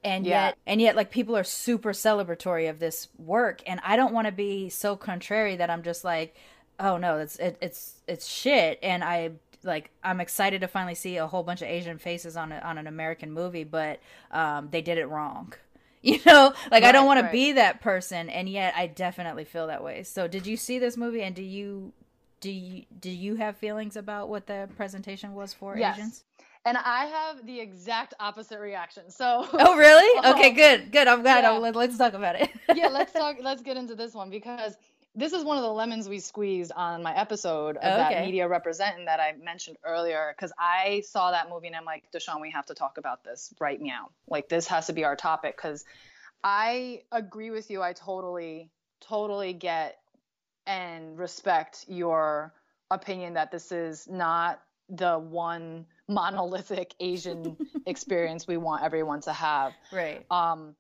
And 0.03 0.27
Yeah. 0.27 0.53
yet 0.53 0.59
and 0.67 0.81
yet 0.81 0.97
like 0.97 1.11
people 1.11 1.37
are 1.37 1.45
super 1.45 1.93
celebratory 1.93 2.69
of 2.69 2.79
this 2.79 3.09
work 3.19 3.63
and 3.67 3.81
I 3.83 3.97
don't 3.97 4.13
want 4.13 4.27
to 4.27 4.33
be 4.33 4.69
so 4.69 4.97
contrary 4.97 5.57
that 5.57 5.71
I'm 5.71 5.83
just 5.83 6.05
like 6.05 6.37
oh 6.79 6.97
no, 6.99 7.19
it's 7.19 7.37
it, 7.37 7.57
it's 7.63 8.03
it's 8.07 8.27
shit 8.27 8.79
and 8.83 9.03
I 9.03 9.33
like 9.65 9.91
I'm 10.05 10.21
excited 10.21 10.61
to 10.61 10.69
finally 10.69 10.95
see 10.95 11.17
a 11.17 11.27
whole 11.27 11.43
bunch 11.43 11.63
of 11.63 11.69
Asian 11.69 11.99
faces 11.99 12.37
on 12.37 12.53
a, 12.53 12.59
on 12.59 12.79
an 12.79 12.87
American 12.87 13.33
movie, 13.33 13.65
but 13.65 13.99
um, 14.31 14.69
they 14.71 14.83
did 14.83 14.99
it 14.99 15.07
wrong. 15.09 15.53
You 16.07 16.21
know, 16.27 16.53
like 16.71 16.85
I 16.85 16.93
don't 16.93 17.07
Right, 17.07 17.17
want 17.17 17.27
to 17.27 17.33
be 17.33 17.53
that 17.53 17.81
person, 17.81 18.29
and 18.29 18.47
yet 18.47 18.75
I 18.77 18.87
definitely 18.89 19.47
feel 19.47 19.69
that 19.69 19.83
way. 19.83 20.03
So, 20.03 20.29
did 20.29 20.47
you 20.47 20.55
see 20.59 20.79
this 20.79 20.99
movie, 20.99 21.23
and 21.23 21.35
do 21.35 21.43
you 21.43 21.95
do 22.41 22.51
you 22.51 22.85
do 23.01 23.09
you 23.09 23.37
have 23.37 23.57
feelings 23.57 23.97
about 23.97 24.29
what 24.29 24.47
the 24.47 24.69
presentation 24.77 25.33
was 25.33 25.55
for 25.55 25.79
Yes. 25.79 25.97
Asians? 25.97 26.25
and 26.67 26.77
i 26.79 27.05
have 27.07 27.45
the 27.47 27.61
exact 27.61 28.15
opposite 28.21 28.59
reaction 28.59 29.11
so 29.11 29.47
Oh, 29.55 29.77
really? 29.77 30.29
Okay, 30.33 30.51
good, 30.51 30.93
good. 30.93 31.09
I'm 31.09 31.23
glad. 31.23 31.45
yeah. 31.45 31.53
I'm- 31.53 31.73
let's 31.75 31.97
talk 31.99 32.13
about 32.15 32.37
it. 32.41 32.51
yeah 32.75 32.89
let's 32.89 33.13
talk 33.13 33.37
let's 33.41 33.63
get 33.63 33.77
into 33.77 33.95
this 33.95 34.15
one 34.15 34.29
because 34.31 34.77
this 35.15 35.33
is 35.33 35.45
one 35.45 35.57
of 35.57 35.63
the 35.63 35.73
lemons 35.73 36.09
we 36.09 36.19
squeezed 36.19 36.73
on 36.73 37.03
my 37.03 37.17
episode 37.17 37.77
of 37.77 37.85
Oh, 37.85 37.97
that 37.97 38.25
media 38.25 38.49
representing 38.49 39.05
that 39.05 39.21
I 39.21 39.33
mentioned 39.43 39.77
earlier 39.85 40.35
because 40.37 40.53
I 40.59 41.03
saw 41.07 41.31
that 41.31 41.49
movie 41.49 41.69
and 41.69 41.77
I'm 41.77 41.85
like, 41.85 42.05
Deshaun, 42.13 42.41
we 42.41 42.51
have 42.51 42.67
to 42.67 42.75
talk 42.75 42.99
about 42.99 43.23
this 43.23 43.55
right 43.61 43.81
now. 43.81 44.11
Like 44.29 44.49
this 44.49 44.67
has 44.69 44.89
to 44.89 44.93
be 44.93 45.05
our 45.05 45.15
topic 45.15 45.57
because 45.57 45.85
I 46.43 47.03
agree 47.13 47.51
with 47.51 47.71
you. 47.71 47.81
I 47.81 47.93
totally, 47.93 48.71
totally 49.01 49.53
get 49.53 49.99
and 50.67 51.19
respect 51.19 51.85
your 51.89 52.53
opinion 52.91 53.35
that 53.35 53.51
this 53.51 53.71
is 53.71 54.09
not 54.09 54.61
the 54.89 55.19
one 55.19 55.87
monolithic 56.09 56.95
Asian 57.01 57.57
experience 57.87 58.47
we 58.47 58.57
want 58.57 58.83
everyone 58.83 59.21
to 59.23 59.33
have. 59.33 59.73
Right. 59.93 60.27
Um, 60.31 60.75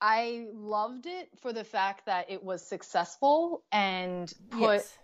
I 0.00 0.46
loved 0.54 1.06
it 1.06 1.28
for 1.40 1.52
the 1.52 1.64
fact 1.64 2.06
that 2.06 2.30
it 2.30 2.42
was 2.42 2.66
successful 2.66 3.62
and 3.70 4.32
put 4.50 4.60
Yes. 4.60 4.98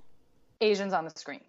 Asians 0.60 0.92
on 0.92 1.04
the 1.04 1.10
screen. 1.10 1.42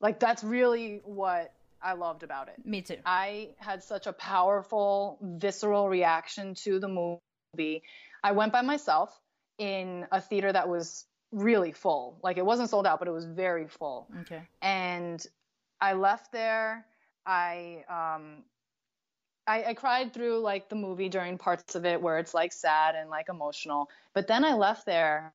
Like 0.00 0.20
that's 0.20 0.44
really 0.44 1.00
what 1.04 1.52
I 1.82 1.94
loved 1.94 2.22
about 2.22 2.48
it. 2.48 2.64
Me 2.64 2.82
too. 2.82 2.96
I 3.04 3.50
had 3.58 3.82
such 3.82 4.06
a 4.06 4.12
powerful, 4.12 5.18
visceral 5.20 5.88
reaction 5.88 6.54
to 6.64 6.78
the 6.78 6.88
movie. 6.88 7.82
I 8.22 8.32
went 8.32 8.52
by 8.52 8.62
myself 8.62 9.18
in 9.58 10.06
a 10.10 10.20
theater 10.20 10.52
that 10.52 10.68
was 10.68 11.04
really 11.32 11.72
full. 11.72 12.18
Like 12.22 12.38
it 12.38 12.46
wasn't 12.46 12.70
sold 12.70 12.86
out, 12.86 13.00
but 13.00 13.08
it 13.08 13.12
was 13.12 13.26
very 13.26 13.66
full. 13.66 14.08
Okay. 14.22 14.42
And 14.62 15.24
I 15.80 15.94
left 15.94 16.32
there. 16.32 16.86
I 17.26 17.84
um 17.88 18.44
I, 19.46 19.64
I 19.64 19.74
cried 19.74 20.12
through 20.14 20.38
like 20.40 20.68
the 20.68 20.76
movie 20.76 21.08
during 21.08 21.38
parts 21.38 21.74
of 21.74 21.84
it 21.84 22.00
where 22.00 22.18
it's 22.18 22.34
like 22.34 22.52
sad 22.52 22.94
and 22.94 23.10
like 23.10 23.28
emotional. 23.28 23.90
But 24.14 24.26
then 24.26 24.44
I 24.44 24.54
left 24.54 24.86
there 24.86 25.32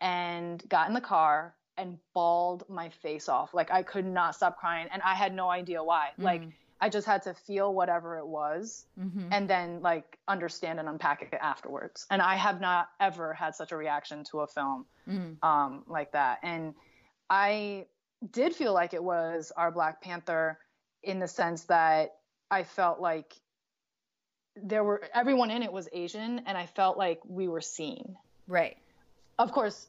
and 0.00 0.62
got 0.68 0.88
in 0.88 0.94
the 0.94 1.00
car 1.00 1.54
and 1.76 1.98
bawled 2.14 2.64
my 2.68 2.88
face 2.90 3.28
off. 3.28 3.54
Like 3.54 3.70
I 3.70 3.82
could 3.82 4.06
not 4.06 4.34
stop 4.34 4.58
crying 4.58 4.88
and 4.92 5.02
I 5.02 5.14
had 5.14 5.34
no 5.34 5.50
idea 5.50 5.82
why. 5.82 6.10
Like 6.18 6.42
I 6.80 6.88
just 6.88 7.06
had 7.06 7.22
to 7.22 7.34
feel 7.34 7.72
whatever 7.72 8.18
it 8.18 8.26
was 8.26 8.84
Mm-hmm. 8.98 9.28
and 9.32 9.48
then 9.48 9.80
like 9.82 10.18
understand 10.28 10.80
and 10.80 10.88
unpack 10.88 11.22
it 11.22 11.38
afterwards. 11.40 12.06
And 12.10 12.20
I 12.20 12.36
have 12.36 12.60
not 12.60 12.88
ever 13.00 13.32
had 13.34 13.54
such 13.54 13.72
a 13.72 13.76
reaction 13.76 14.24
to 14.24 14.40
a 14.40 14.46
film 14.46 14.86
Mm-hmm. 15.08 15.46
um, 15.46 15.84
like 15.88 16.12
that. 16.12 16.38
And 16.42 16.74
I 17.30 17.86
did 18.30 18.54
feel 18.54 18.72
like 18.72 18.94
it 18.94 19.02
was 19.02 19.52
our 19.56 19.70
Black 19.70 20.00
Panther 20.00 20.58
in 21.02 21.18
the 21.18 21.28
sense 21.28 21.64
that 21.64 22.12
I 22.52 22.64
felt 22.64 23.00
like 23.00 23.34
there 24.54 24.84
were 24.84 25.02
everyone 25.14 25.50
in 25.50 25.62
it 25.62 25.72
was 25.72 25.88
Asian, 25.92 26.42
and 26.46 26.58
I 26.58 26.66
felt 26.66 26.98
like 26.98 27.20
we 27.26 27.48
were 27.48 27.62
seen. 27.62 28.14
Right. 28.46 28.76
Of 29.38 29.52
course, 29.52 29.88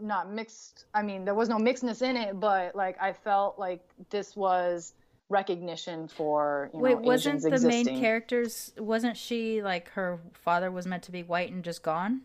not 0.00 0.32
mixed. 0.32 0.86
I 0.92 1.02
mean, 1.02 1.24
there 1.24 1.36
was 1.36 1.48
no 1.48 1.56
mixedness 1.56 2.02
in 2.02 2.16
it, 2.16 2.40
but 2.40 2.74
like 2.74 3.00
I 3.00 3.12
felt 3.12 3.60
like 3.60 3.80
this 4.10 4.36
was 4.36 4.94
recognition 5.28 6.08
for 6.08 6.70
you 6.72 6.80
know, 6.80 6.82
Wait, 6.82 6.98
wasn't 6.98 7.36
Asians 7.36 7.42
the 7.44 7.48
existing. 7.50 7.94
main 7.94 8.00
characters? 8.00 8.72
Wasn't 8.76 9.16
she 9.16 9.62
like 9.62 9.88
her 9.90 10.18
father 10.34 10.72
was 10.72 10.88
meant 10.88 11.04
to 11.04 11.12
be 11.12 11.22
white 11.22 11.52
and 11.52 11.62
just 11.62 11.84
gone? 11.84 12.22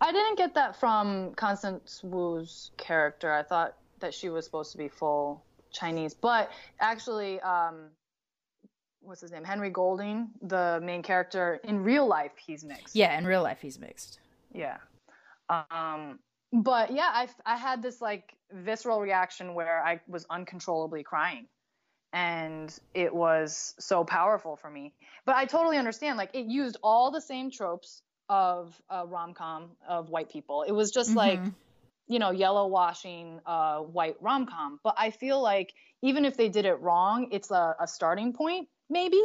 I 0.00 0.10
didn't 0.10 0.36
get 0.36 0.54
that 0.54 0.80
from 0.80 1.34
Constance 1.34 2.00
Wu's 2.02 2.72
character. 2.78 3.32
I 3.32 3.44
thought 3.44 3.76
that 4.00 4.12
she 4.12 4.28
was 4.28 4.44
supposed 4.44 4.72
to 4.72 4.78
be 4.78 4.88
full 4.88 5.44
Chinese, 5.70 6.14
but 6.14 6.50
actually, 6.80 7.38
um, 7.42 7.90
what's 9.02 9.20
his 9.20 9.32
name? 9.32 9.44
Henry 9.44 9.70
Golding, 9.70 10.28
the 10.42 10.80
main 10.82 11.02
character 11.02 11.60
in 11.64 11.82
real 11.82 12.06
life, 12.06 12.32
he's 12.36 12.64
mixed. 12.64 12.94
Yeah, 12.94 13.16
in 13.18 13.24
real 13.24 13.42
life 13.42 13.58
he's 13.60 13.78
mixed. 13.78 14.18
Yeah. 14.52 14.78
Um, 15.48 16.18
but 16.52 16.92
yeah, 16.92 17.10
I 17.12 17.28
I 17.44 17.56
had 17.56 17.82
this 17.82 18.00
like 18.00 18.34
visceral 18.52 19.00
reaction 19.00 19.54
where 19.54 19.82
I 19.84 20.00
was 20.08 20.26
uncontrollably 20.30 21.02
crying. 21.02 21.46
And 22.12 22.76
it 22.92 23.14
was 23.14 23.74
so 23.78 24.02
powerful 24.02 24.56
for 24.56 24.68
me. 24.68 24.92
But 25.24 25.36
I 25.36 25.44
totally 25.44 25.76
understand. 25.76 26.18
Like, 26.18 26.34
it 26.34 26.46
used 26.46 26.76
all 26.82 27.12
the 27.12 27.20
same 27.20 27.52
tropes 27.52 28.02
of 28.28 28.74
a 28.88 29.06
rom 29.06 29.32
com 29.32 29.70
of 29.88 30.10
white 30.10 30.28
people. 30.28 30.62
It 30.62 30.72
was 30.72 30.90
just 30.90 31.14
like, 31.14 31.38
Mhm. 31.38 31.54
you 32.08 32.18
know, 32.18 32.32
yellow 32.32 32.66
washing 32.66 33.40
uh, 33.46 33.78
white 33.78 34.16
rom 34.20 34.46
com. 34.46 34.80
But 34.82 34.96
I 34.98 35.10
feel 35.10 35.40
like 35.40 35.72
even 36.02 36.24
if 36.24 36.36
they 36.36 36.48
did 36.48 36.64
it 36.64 36.80
wrong, 36.80 37.28
it's 37.30 37.52
a, 37.52 37.76
a 37.78 37.86
starting 37.86 38.32
point, 38.32 38.68
maybe. 38.90 39.22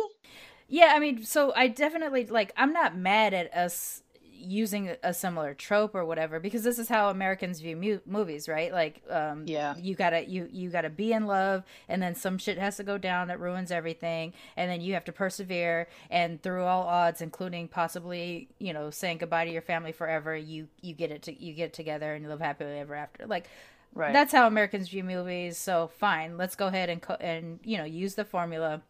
Yeah, 0.67 0.93
I 0.95 0.99
mean, 0.99 1.23
so 1.23 1.53
I 1.55 1.67
definitely 1.67 2.25
like 2.27 2.51
I'm 2.57 2.71
not 2.73 2.95
mad 2.97 3.33
at 3.33 3.53
us 3.53 4.01
using 4.37 4.95
a 5.01 5.13
similar 5.13 5.53
trope 5.55 5.95
or 5.95 6.05
whatever 6.05 6.39
because 6.39 6.63
this 6.63 6.77
is 6.77 6.87
how 6.89 7.09
Americans 7.09 7.61
view 7.61 7.75
mu- 7.75 7.99
movies, 8.05 8.47
right? 8.47 8.71
Like 8.71 9.01
um 9.09 9.43
Yeah. 9.47 9.75
you 9.77 9.95
got 9.95 10.11
to 10.11 10.23
you 10.27 10.47
you 10.51 10.69
got 10.69 10.81
to 10.81 10.89
be 10.89 11.13
in 11.13 11.25
love 11.25 11.63
and 11.87 12.01
then 12.01 12.13
some 12.15 12.37
shit 12.37 12.57
has 12.59 12.77
to 12.77 12.83
go 12.83 12.97
down 12.97 13.27
that 13.29 13.39
ruins 13.39 13.71
everything 13.71 14.33
and 14.57 14.69
then 14.69 14.81
you 14.81 14.93
have 14.93 15.05
to 15.05 15.11
persevere 15.11 15.87
and 16.11 16.43
through 16.43 16.63
all 16.63 16.83
odds 16.83 17.21
including 17.21 17.67
possibly, 17.67 18.49
you 18.59 18.73
know, 18.73 18.89
saying 18.91 19.17
goodbye 19.19 19.45
to 19.45 19.51
your 19.51 19.61
family 19.63 19.91
forever, 19.91 20.35
you 20.35 20.67
you 20.81 20.93
get 20.93 21.11
it 21.11 21.23
to 21.23 21.43
you 21.43 21.53
get 21.53 21.73
together 21.73 22.13
and 22.13 22.23
you 22.23 22.29
live 22.29 22.41
happily 22.41 22.77
ever 22.79 22.93
after. 22.95 23.25
Like 23.25 23.47
Right. 23.93 24.11
that's 24.13 24.33
how 24.33 24.45
Americans 24.45 24.89
view 24.89 25.03
movies. 25.05 25.57
So 25.57 25.87
fine, 25.87 26.37
let's 26.37 26.55
go 26.55 26.67
ahead 26.67 26.89
and 26.89 27.01
co- 27.01 27.17
and 27.21 27.59
you 27.63 27.77
know 27.77 27.85
use 27.85 28.15
the 28.15 28.25
formula 28.25 28.81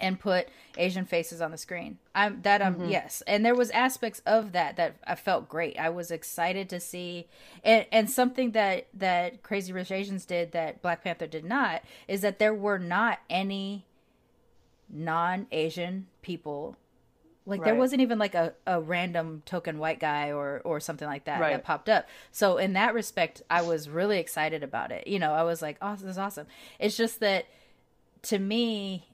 and 0.00 0.20
put 0.20 0.48
Asian 0.76 1.04
faces 1.04 1.40
on 1.40 1.50
the 1.50 1.58
screen. 1.58 1.98
I'm 2.14 2.42
that 2.42 2.62
um 2.62 2.88
yes, 2.88 3.22
and 3.26 3.44
there 3.44 3.54
was 3.54 3.70
aspects 3.70 4.22
of 4.26 4.52
that 4.52 4.76
that 4.76 4.96
I 5.06 5.14
felt 5.14 5.48
great. 5.48 5.78
I 5.78 5.88
was 5.90 6.10
excited 6.10 6.68
to 6.70 6.80
see, 6.80 7.26
and 7.64 7.86
and 7.90 8.08
something 8.10 8.52
that 8.52 8.86
that 8.94 9.42
Crazy 9.42 9.72
Rich 9.72 9.90
Asians 9.90 10.24
did 10.24 10.52
that 10.52 10.82
Black 10.82 11.02
Panther 11.02 11.26
did 11.26 11.44
not 11.44 11.82
is 12.06 12.20
that 12.20 12.38
there 12.38 12.54
were 12.54 12.78
not 12.78 13.18
any 13.28 13.84
non-Asian 14.90 16.06
people. 16.22 16.76
Like 17.46 17.64
there 17.64 17.74
wasn't 17.74 18.02
even 18.02 18.18
like 18.18 18.34
a, 18.34 18.52
a 18.66 18.78
random 18.78 19.42
token 19.46 19.78
white 19.78 19.98
guy 20.00 20.32
or 20.32 20.60
or 20.64 20.80
something 20.80 21.08
like 21.08 21.24
that 21.24 21.40
Right. 21.40 21.52
that 21.52 21.64
popped 21.64 21.88
up. 21.88 22.06
So 22.30 22.58
in 22.58 22.74
that 22.74 22.92
respect, 22.92 23.40
I 23.48 23.62
was 23.62 23.88
really 23.88 24.18
excited 24.18 24.62
about 24.62 24.92
it. 24.92 25.06
You 25.06 25.18
know, 25.18 25.32
I 25.32 25.44
was 25.44 25.62
like, 25.62 25.78
"Oh, 25.80 25.92
this 25.96 26.02
is 26.04 26.18
awesome." 26.18 26.46
It's 26.78 26.94
just 26.96 27.20
that 27.20 27.46
to 28.22 28.38
me 28.38 29.08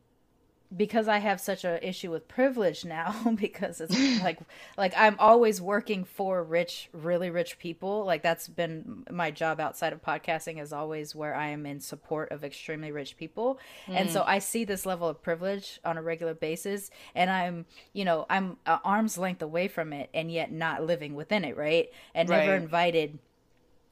because 0.77 1.09
I 1.09 1.19
have 1.19 1.41
such 1.41 1.65
a 1.65 1.87
issue 1.87 2.11
with 2.11 2.27
privilege 2.27 2.85
now 2.85 3.35
because 3.41 3.81
it's 3.81 4.23
like 4.23 4.39
like 4.77 4.93
I'm 4.97 5.17
always 5.19 5.61
working 5.61 6.05
for 6.05 6.43
rich 6.43 6.89
really 6.93 7.31
rich 7.31 7.59
people. 7.59 8.05
Like 8.05 8.23
that's 8.23 8.49
been 8.49 9.05
my 9.11 9.31
job 9.31 9.61
outside 9.61 9.93
of 9.93 10.03
podcasting 10.03 10.61
is 10.61 10.73
always 10.73 11.15
where 11.15 11.35
I 11.35 11.49
am 11.49 11.67
in 11.67 11.81
support 11.81 12.33
of 12.33 12.45
extremely 12.45 12.91
rich 12.91 13.17
people. 13.17 13.59
And 13.87 14.11
so 14.11 14.21
mm. 14.21 14.25
I 14.27 14.39
see 14.39 14.65
this 14.65 14.87
level 14.87 15.09
of 15.09 15.23
privilege 15.23 15.81
on 15.85 15.97
a 15.97 16.03
regular 16.03 16.35
basis 16.35 16.91
and 17.15 17.31
I'm 17.31 17.67
you 17.93 18.05
know 18.05 18.27
I'm 18.29 18.57
arm's 18.67 19.19
length 19.19 19.43
away 19.43 19.69
from 19.69 19.93
it 19.93 20.11
and 20.13 20.31
yet 20.31 20.51
not 20.51 20.85
living 20.85 21.15
within 21.15 21.45
it 21.45 21.57
right? 21.57 21.91
And 22.15 22.29
never 22.29 22.55
invited 22.55 23.19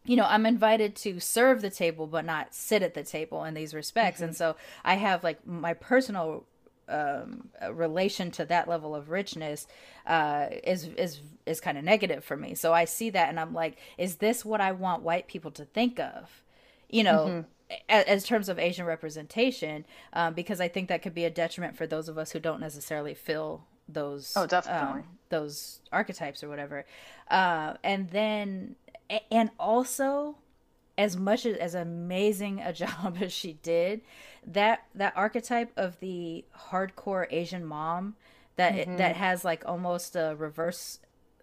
you 0.04 0.16
know, 0.16 0.26
I'm 0.28 0.46
invited 0.46 0.96
to 0.96 1.20
serve 1.20 1.62
the 1.62 1.70
table, 1.70 2.08
but 2.08 2.24
not 2.24 2.54
sit 2.54 2.82
at 2.82 2.94
the 2.94 3.04
table 3.04 3.44
in 3.44 3.54
these 3.54 3.72
respects. 3.72 4.20
And 4.20 4.32
mm-hmm. 4.32 4.36
so 4.36 4.56
I 4.84 4.94
have 4.94 5.22
like 5.22 5.46
my 5.46 5.74
personal 5.74 6.44
um, 6.88 7.48
relation 7.70 8.30
to 8.32 8.44
that 8.46 8.68
level 8.68 8.94
of 8.94 9.10
richness 9.10 9.66
uh, 10.06 10.46
is 10.64 10.84
is 10.98 11.20
is 11.46 11.60
kind 11.60 11.78
of 11.78 11.84
negative 11.84 12.24
for 12.24 12.36
me. 12.36 12.54
So 12.54 12.72
I 12.72 12.84
see 12.84 13.10
that, 13.10 13.28
and 13.28 13.38
I'm 13.40 13.54
like, 13.54 13.78
is 13.98 14.16
this 14.16 14.44
what 14.44 14.60
I 14.60 14.72
want 14.72 15.02
white 15.02 15.26
people 15.28 15.50
to 15.52 15.64
think 15.64 15.98
of? 15.98 16.42
You 16.90 17.04
know. 17.04 17.44
a- 17.88 18.10
As 18.10 18.24
terms 18.24 18.50
of 18.50 18.58
Asian 18.58 18.84
representation, 18.84 19.86
um, 20.12 20.34
because 20.34 20.60
I 20.60 20.68
think 20.68 20.88
that 20.90 21.00
could 21.00 21.14
be 21.14 21.24
a 21.24 21.30
detriment 21.30 21.74
for 21.74 21.86
those 21.86 22.06
of 22.10 22.18
us 22.18 22.30
who 22.32 22.38
don't 22.38 22.60
necessarily 22.60 23.14
fill 23.14 23.64
those 23.88 24.34
Oh, 24.36 24.46
definitely. 24.46 25.00
um, 25.00 25.18
those 25.30 25.80
archetypes 25.90 26.44
or 26.44 26.50
whatever. 26.50 26.84
Uh, 27.30 27.74
and 27.82 28.10
then, 28.10 28.76
and 29.30 29.48
also, 29.58 30.36
as 30.98 31.16
much 31.16 31.46
as, 31.46 31.56
as 31.56 31.74
amazing 31.74 32.60
a 32.60 32.72
job 32.82 33.16
as 33.20 33.32
she 33.32 33.54
did, 33.62 34.00
that 34.46 34.84
that 34.94 35.12
archetype 35.16 35.72
of 35.76 35.98
the 36.00 36.44
hardcore 36.70 37.26
Asian 37.30 37.64
mom 37.64 38.16
that 38.56 38.74
Mm-hmm. 38.74 38.96
that 38.98 39.16
has 39.16 39.44
like 39.44 39.62
almost 39.66 40.14
a 40.16 40.34
reverse 40.38 40.98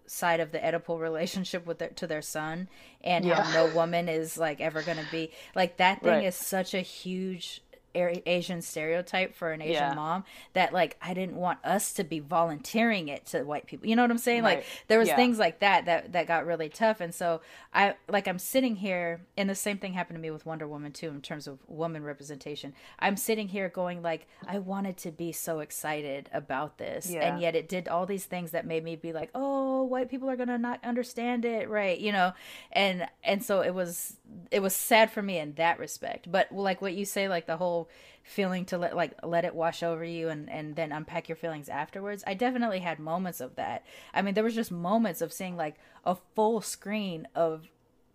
side 0.06 0.40
of 0.40 0.50
the 0.52 0.58
Oedipal 0.58 0.98
relationship 1.00 1.66
with 1.66 1.78
their 1.78 1.88
to 1.90 2.06
their 2.06 2.22
son 2.22 2.68
and 3.02 3.24
Yeah. 3.24 3.42
how 3.42 3.52
no 3.66 3.74
woman 3.74 4.08
is 4.08 4.36
like 4.38 4.60
ever 4.60 4.82
gonna 4.82 5.06
be 5.10 5.30
like 5.54 5.76
that 5.78 6.02
thing 6.02 6.10
Right. 6.14 6.24
is 6.24 6.34
such 6.34 6.74
a 6.74 6.80
huge 6.80 7.62
Asian 7.94 8.62
stereotype 8.62 9.34
for 9.34 9.52
an 9.52 9.60
Asian 9.62 9.74
Yeah. 9.74 9.94
mom 9.94 10.24
that 10.52 10.72
like 10.72 10.96
I 11.02 11.14
didn't 11.14 11.36
want 11.36 11.58
us 11.64 11.92
to 11.94 12.04
be 12.04 12.18
volunteering 12.20 13.08
it 13.08 13.26
to 13.26 13.42
white 13.42 13.66
people. 13.66 13.86
You 13.88 13.96
know 13.96 14.02
what 14.02 14.10
I'm 14.10 14.18
saying? 14.18 14.42
Like 14.42 14.64
there 14.88 14.98
was 14.98 15.08
Yeah. 15.08 15.16
things 15.16 15.38
like 15.38 15.60
that 15.60 15.84
that 15.86 16.12
that 16.12 16.26
got 16.26 16.46
really 16.46 16.68
tough 16.68 17.00
and 17.00 17.14
so 17.14 17.40
I 17.72 17.94
like 18.08 18.26
I'm 18.28 18.38
sitting 18.38 18.76
here 18.76 19.20
and 19.36 19.48
the 19.48 19.54
same 19.54 19.78
thing 19.78 19.92
happened 19.92 20.16
to 20.16 20.20
me 20.20 20.30
with 20.30 20.46
Wonder 20.46 20.66
Woman 20.68 20.92
too 20.92 21.08
in 21.08 21.20
terms 21.20 21.46
of 21.46 21.58
woman 21.68 22.02
representation. 22.04 22.74
I'm 22.98 23.16
sitting 23.16 23.48
here 23.48 23.68
going 23.68 24.02
like 24.02 24.26
I 24.46 24.58
wanted 24.58 24.96
to 24.98 25.10
be 25.10 25.32
so 25.32 25.60
excited 25.60 26.28
about 26.32 26.78
this 26.78 27.08
Yeah. 27.10 27.20
and 27.28 27.40
yet 27.40 27.54
it 27.56 27.68
did 27.68 27.88
all 27.88 28.06
these 28.06 28.24
things 28.26 28.50
that 28.52 28.66
made 28.66 28.84
me 28.84 28.96
be 28.96 29.12
like, 29.12 29.30
"Oh, 29.34 29.82
white 29.84 30.08
people 30.10 30.28
are 30.30 30.36
going 30.36 30.48
to 30.48 30.58
not 30.58 30.80
understand 30.84 31.44
it." 31.44 31.68
Right, 31.68 31.98
you 31.98 32.12
know. 32.12 32.32
And 32.72 33.06
and 33.22 33.42
so 33.44 33.60
it 33.62 33.74
was 33.74 34.16
it 34.50 34.60
was 34.60 34.74
sad 34.74 35.10
for 35.10 35.22
me 35.22 35.38
in 35.38 35.54
that 35.54 35.78
respect. 35.78 36.30
But 36.30 36.52
like 36.52 36.80
what 36.80 36.94
you 36.94 37.04
say 37.04 37.28
like 37.28 37.46
the 37.46 37.56
whole 37.56 37.79
feeling 38.22 38.64
to 38.64 38.76
let 38.78 38.94
like 38.96 39.12
let 39.22 39.44
it 39.44 39.54
wash 39.54 39.82
over 39.82 40.04
you 40.04 40.28
and 40.28 40.48
and 40.50 40.76
then 40.76 40.92
unpack 40.92 41.28
your 41.28 41.36
feelings 41.36 41.68
afterwards 41.68 42.22
i 42.26 42.34
definitely 42.34 42.80
had 42.80 42.98
moments 42.98 43.40
of 43.40 43.56
that 43.56 43.84
i 44.14 44.20
mean 44.22 44.34
there 44.34 44.44
was 44.44 44.54
just 44.54 44.70
moments 44.70 45.20
of 45.20 45.32
seeing 45.32 45.56
like 45.56 45.76
a 46.04 46.16
full 46.34 46.60
screen 46.60 47.26
of 47.34 47.68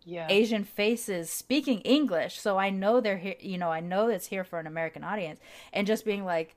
Yeah. 0.05 0.27
asian 0.29 0.63
faces 0.63 1.29
speaking 1.29 1.79
english 1.81 2.39
so 2.39 2.57
i 2.57 2.69
know 2.69 3.01
they're 3.01 3.17
here 3.17 3.35
you 3.39 3.57
know 3.57 3.71
i 3.71 3.79
know 3.79 4.07
it's 4.09 4.27
here 4.27 4.43
for 4.43 4.59
an 4.59 4.67
american 4.67 5.03
audience 5.03 5.39
and 5.73 5.85
just 5.87 6.05
being 6.05 6.23
like 6.23 6.55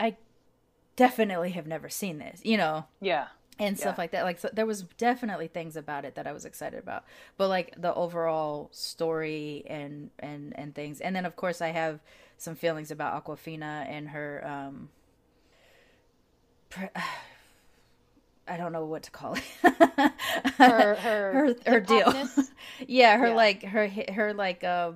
i 0.00 0.16
definitely 0.96 1.50
have 1.50 1.66
never 1.66 1.88
seen 1.88 2.18
this 2.18 2.40
you 2.44 2.56
know 2.56 2.86
Yeah. 3.00 3.26
and 3.58 3.78
stuff 3.78 3.94
Yeah. 3.96 4.00
like 4.02 4.10
that. 4.12 4.24
Like 4.24 4.38
so 4.38 4.48
there 4.52 4.66
was 4.66 4.82
definitely 4.98 5.48
things 5.48 5.76
about 5.76 6.04
it 6.04 6.14
that 6.16 6.26
I 6.26 6.32
was 6.32 6.44
excited 6.44 6.78
about, 6.78 7.04
but 7.36 7.48
like 7.48 7.74
the 7.80 7.94
overall 7.94 8.68
story 8.72 9.64
and 9.66 10.10
and 10.18 10.52
and 10.58 10.74
things. 10.74 11.00
And 11.00 11.14
then 11.14 11.24
of 11.24 11.36
course 11.36 11.60
I 11.60 11.68
have 11.68 12.00
some 12.36 12.54
feelings 12.54 12.90
about 12.90 13.24
Awkwafina 13.24 13.88
and 13.88 14.08
her 14.10 14.42
um. 14.46 14.88
Pre- 16.70 16.88
I 18.46 18.58
don't 18.58 18.72
know 18.72 18.84
what 18.84 19.04
to 19.04 19.10
call 19.10 19.36
it. 19.36 19.42
Her 20.58 20.94
her 20.94 20.94
her 20.96 21.54
her 21.66 21.80
deal. 21.80 22.12
yeah, 22.86 23.16
her 23.16 23.28
Yeah. 23.28 23.34
like 23.34 23.62
her 23.62 23.88
her 23.88 24.34
like 24.34 24.62
uh 24.62 24.92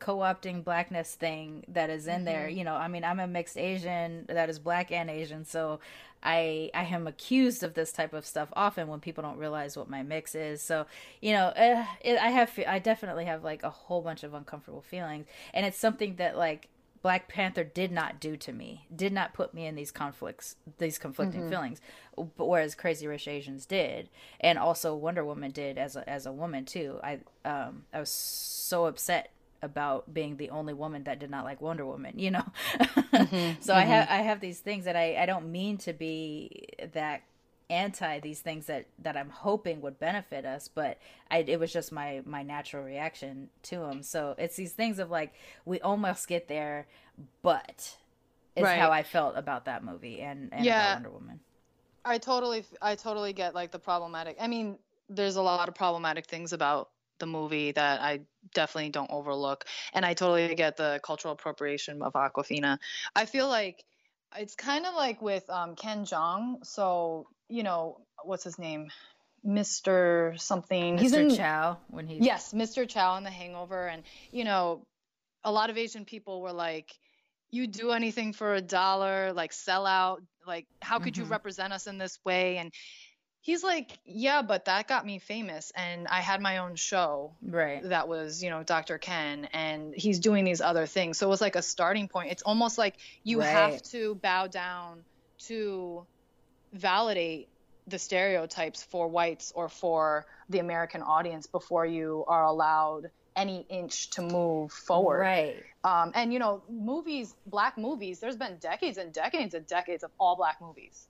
co-opting 0.00 0.64
blackness 0.64 1.14
thing 1.14 1.64
that 1.68 1.90
is 1.90 2.06
in 2.06 2.24
there. 2.24 2.48
Mm-hmm. 2.48 2.58
You 2.58 2.64
know, 2.64 2.74
I 2.74 2.88
mean, 2.88 3.04
I'm 3.04 3.20
a 3.20 3.26
mixed 3.26 3.56
Asian 3.56 4.24
that 4.28 4.48
is 4.48 4.58
black 4.58 4.90
and 4.90 5.08
Asian, 5.08 5.44
so 5.44 5.78
I 6.22 6.70
I 6.74 6.84
am 6.84 7.06
accused 7.06 7.62
of 7.62 7.74
this 7.74 7.92
type 7.92 8.12
of 8.12 8.26
stuff 8.26 8.48
often 8.54 8.88
when 8.88 9.00
people 9.00 9.22
don't 9.22 9.38
realize 9.38 9.76
what 9.76 9.88
my 9.88 10.02
mix 10.02 10.34
is. 10.34 10.60
So 10.60 10.86
you 11.20 11.32
know, 11.32 11.46
uh, 11.48 11.84
it, 12.00 12.18
I 12.18 12.30
have 12.30 12.58
I 12.66 12.78
definitely 12.78 13.26
have 13.26 13.44
like 13.44 13.62
a 13.62 13.70
whole 13.70 14.02
bunch 14.02 14.24
of 14.24 14.34
uncomfortable 14.34 14.82
feelings, 14.82 15.26
and 15.54 15.64
it's 15.64 15.78
something 15.78 16.16
that 16.16 16.36
like 16.36 16.68
Black 17.02 17.28
Panther 17.28 17.64
did 17.64 17.90
not 17.92 18.20
do 18.20 18.36
to 18.36 18.52
me, 18.52 18.86
did 18.94 19.12
not 19.12 19.32
put 19.32 19.54
me 19.54 19.66
in 19.66 19.74
these 19.74 19.90
conflicts, 19.90 20.56
these 20.78 20.98
conflicting 20.98 21.48
feelings, 21.48 21.80
but 22.16 22.46
whereas 22.46 22.74
Crazy 22.74 23.06
Rich 23.06 23.26
Asians 23.26 23.64
did, 23.64 24.10
and 24.40 24.58
also 24.58 24.94
Wonder 24.94 25.24
Woman 25.24 25.50
did 25.50 25.78
as 25.78 25.96
a 25.96 26.08
as 26.08 26.26
a 26.26 26.32
woman 26.32 26.64
too. 26.64 27.00
I 27.02 27.20
um 27.44 27.84
I 27.92 28.00
was 28.00 28.10
so 28.10 28.84
upset 28.84 29.30
about 29.62 30.12
being 30.12 30.36
the 30.36 30.50
only 30.50 30.72
woman 30.72 31.04
that 31.04 31.18
did 31.18 31.30
not 31.30 31.44
like 31.44 31.60
Wonder 31.60 31.84
Woman, 31.84 32.18
you 32.18 32.30
know. 32.30 32.44
Mm-hmm. 32.78 33.60
so 33.60 33.74
I 33.74 33.82
have 33.82 34.04
mm-hmm. 34.04 34.14
I 34.14 34.22
have 34.22 34.40
these 34.40 34.60
things 34.60 34.84
that 34.84 34.96
I 34.96 35.16
I 35.16 35.26
don't 35.26 35.50
mean 35.50 35.78
to 35.78 35.92
be 35.92 36.68
that 36.92 37.22
anti 37.70 38.20
these 38.20 38.40
things 38.40 38.66
that 38.66 38.86
that 38.98 39.16
I'm 39.16 39.30
hoping 39.30 39.80
would 39.80 39.98
benefit 39.98 40.44
us, 40.44 40.68
but 40.68 40.98
I 41.30 41.38
it 41.38 41.60
was 41.60 41.72
just 41.72 41.92
my 41.92 42.22
my 42.24 42.42
natural 42.42 42.84
reaction 42.84 43.48
to 43.64 43.78
them. 43.78 44.02
So 44.02 44.34
it's 44.38 44.56
these 44.56 44.72
things 44.72 44.98
of 44.98 45.10
like 45.10 45.34
we 45.64 45.80
almost 45.80 46.28
get 46.28 46.48
there, 46.48 46.86
but 47.42 47.96
is 48.56 48.64
Right. 48.64 48.78
how 48.78 48.90
I 48.90 49.02
felt 49.02 49.36
about 49.36 49.66
that 49.66 49.84
movie 49.84 50.20
and 50.20 50.52
and 50.52 50.64
Yeah. 50.64 50.94
Wonder 50.94 51.10
Woman. 51.10 51.40
I 52.04 52.18
totally 52.18 52.64
I 52.82 52.94
totally 52.96 53.32
get 53.32 53.54
like 53.54 53.70
the 53.70 53.78
problematic. 53.78 54.36
I 54.40 54.48
mean, 54.48 54.78
there's 55.08 55.36
a 55.36 55.42
lot 55.42 55.68
of 55.68 55.74
problematic 55.74 56.26
things 56.26 56.52
about 56.52 56.90
the 57.20 57.26
movie 57.26 57.72
that 57.72 58.00
I 58.00 58.20
definitely 58.54 58.90
don't 58.90 59.10
overlook, 59.10 59.64
and 59.94 60.04
I 60.04 60.14
totally 60.14 60.54
get 60.54 60.76
the 60.76 61.00
cultural 61.04 61.32
appropriation 61.32 62.02
of 62.02 62.14
Awkwafina. 62.14 62.78
I 63.14 63.26
feel 63.26 63.48
like 63.48 63.84
it's 64.36 64.54
kind 64.54 64.86
of 64.86 64.94
like 64.94 65.22
with 65.22 65.48
um, 65.48 65.76
Ken 65.76 66.04
Jeong. 66.04 66.64
So 66.66 67.26
you 67.48 67.62
know 67.62 68.00
what's 68.24 68.44
his 68.44 68.58
name, 68.58 68.88
Mr. 69.46 70.38
Something. 70.38 70.98
He's 70.98 71.12
Mr. 71.12 71.20
in 71.20 71.36
Chow 71.36 71.78
when 71.88 72.06
he 72.06 72.18
Yes, 72.22 72.52
Mr. 72.52 72.88
Chow 72.88 73.16
in 73.16 73.24
The 73.24 73.30
Hangover, 73.30 73.88
and 73.88 74.02
you 74.32 74.44
know, 74.44 74.82
a 75.44 75.52
lot 75.52 75.70
of 75.70 75.78
Asian 75.78 76.04
people 76.04 76.42
were 76.42 76.52
like, 76.52 76.90
"You 77.50 77.66
do 77.66 77.92
anything 77.92 78.32
for 78.32 78.54
a 78.54 78.60
dollar, 78.60 79.32
like 79.32 79.52
sell 79.52 79.86
out. 79.86 80.22
Like, 80.46 80.66
how 80.82 80.98
could 80.98 81.16
you 81.16 81.24
Mhm. 81.24 81.30
represent 81.30 81.72
us 81.72 81.86
in 81.86 81.98
this 81.98 82.18
way?" 82.24 82.58
And 82.58 82.72
he's 83.40 83.62
like, 83.64 83.98
"Yeah, 84.04 84.42
but 84.42 84.66
that 84.66 84.88
got 84.88 85.04
me 85.04 85.18
famous, 85.18 85.72
and 85.74 86.06
I 86.08 86.20
had 86.20 86.40
my 86.40 86.58
own 86.58 86.76
show 86.76 87.32
right. 87.42 87.82
that 87.88 88.08
was, 88.08 88.42
you 88.42 88.50
know, 88.50 88.62
Dr. 88.62 88.98
Ken, 88.98 89.46
and 89.52 89.94
he's 89.94 90.18
doing 90.18 90.44
these 90.44 90.60
other 90.60 90.86
things. 90.86 91.18
So 91.18 91.26
it 91.26 91.30
was 91.30 91.40
like 91.40 91.56
a 91.56 91.62
starting 91.62 92.08
point. 92.08 92.30
It's 92.30 92.42
almost 92.42 92.78
like 92.78 92.96
you 93.24 93.40
have 93.40 93.82
to 93.84 94.14
bow 94.16 94.46
down 94.46 95.04
to 95.46 96.06
validate 96.72 97.48
the 97.86 97.98
stereotypes 97.98 98.82
for 98.82 99.08
whites 99.08 99.52
or 99.54 99.68
for 99.68 100.26
the 100.48 100.58
American 100.58 101.02
audience 101.02 101.46
before 101.46 101.86
you 101.86 102.24
are 102.28 102.44
allowed 102.44 103.10
any 103.36 103.64
inch 103.68 104.10
to 104.10 104.22
move 104.22 104.70
forward. 104.72 105.20
Right. 105.20 105.56
Um, 105.82 106.12
and 106.14 106.32
you 106.32 106.38
know, 106.38 106.62
movies, 106.68 107.34
black 107.46 107.78
movies, 107.78 108.20
there's 108.20 108.36
been 108.36 108.58
decades 108.58 108.98
and 108.98 109.12
decades 109.12 109.54
and 109.54 109.66
decades 109.66 110.04
of 110.04 110.10
all 110.18 110.36
black 110.36 110.60
movies. 110.60 111.06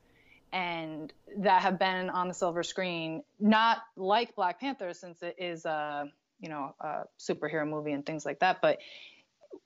And 0.52 1.12
that 1.38 1.62
have 1.62 1.78
been 1.78 2.10
on 2.10 2.26
the 2.28 2.34
silver 2.34 2.62
screen, 2.62 3.22
not 3.38 3.78
like 3.96 4.34
Black 4.34 4.60
Panther, 4.60 4.92
since 4.94 5.22
it 5.22 5.36
is 5.38 5.64
a 5.64 6.10
you 6.40 6.48
know 6.48 6.74
a 6.80 7.02
superhero 7.18 7.68
movie 7.68 7.92
and 7.92 8.04
things 8.04 8.24
like 8.26 8.40
that. 8.40 8.60
But 8.60 8.78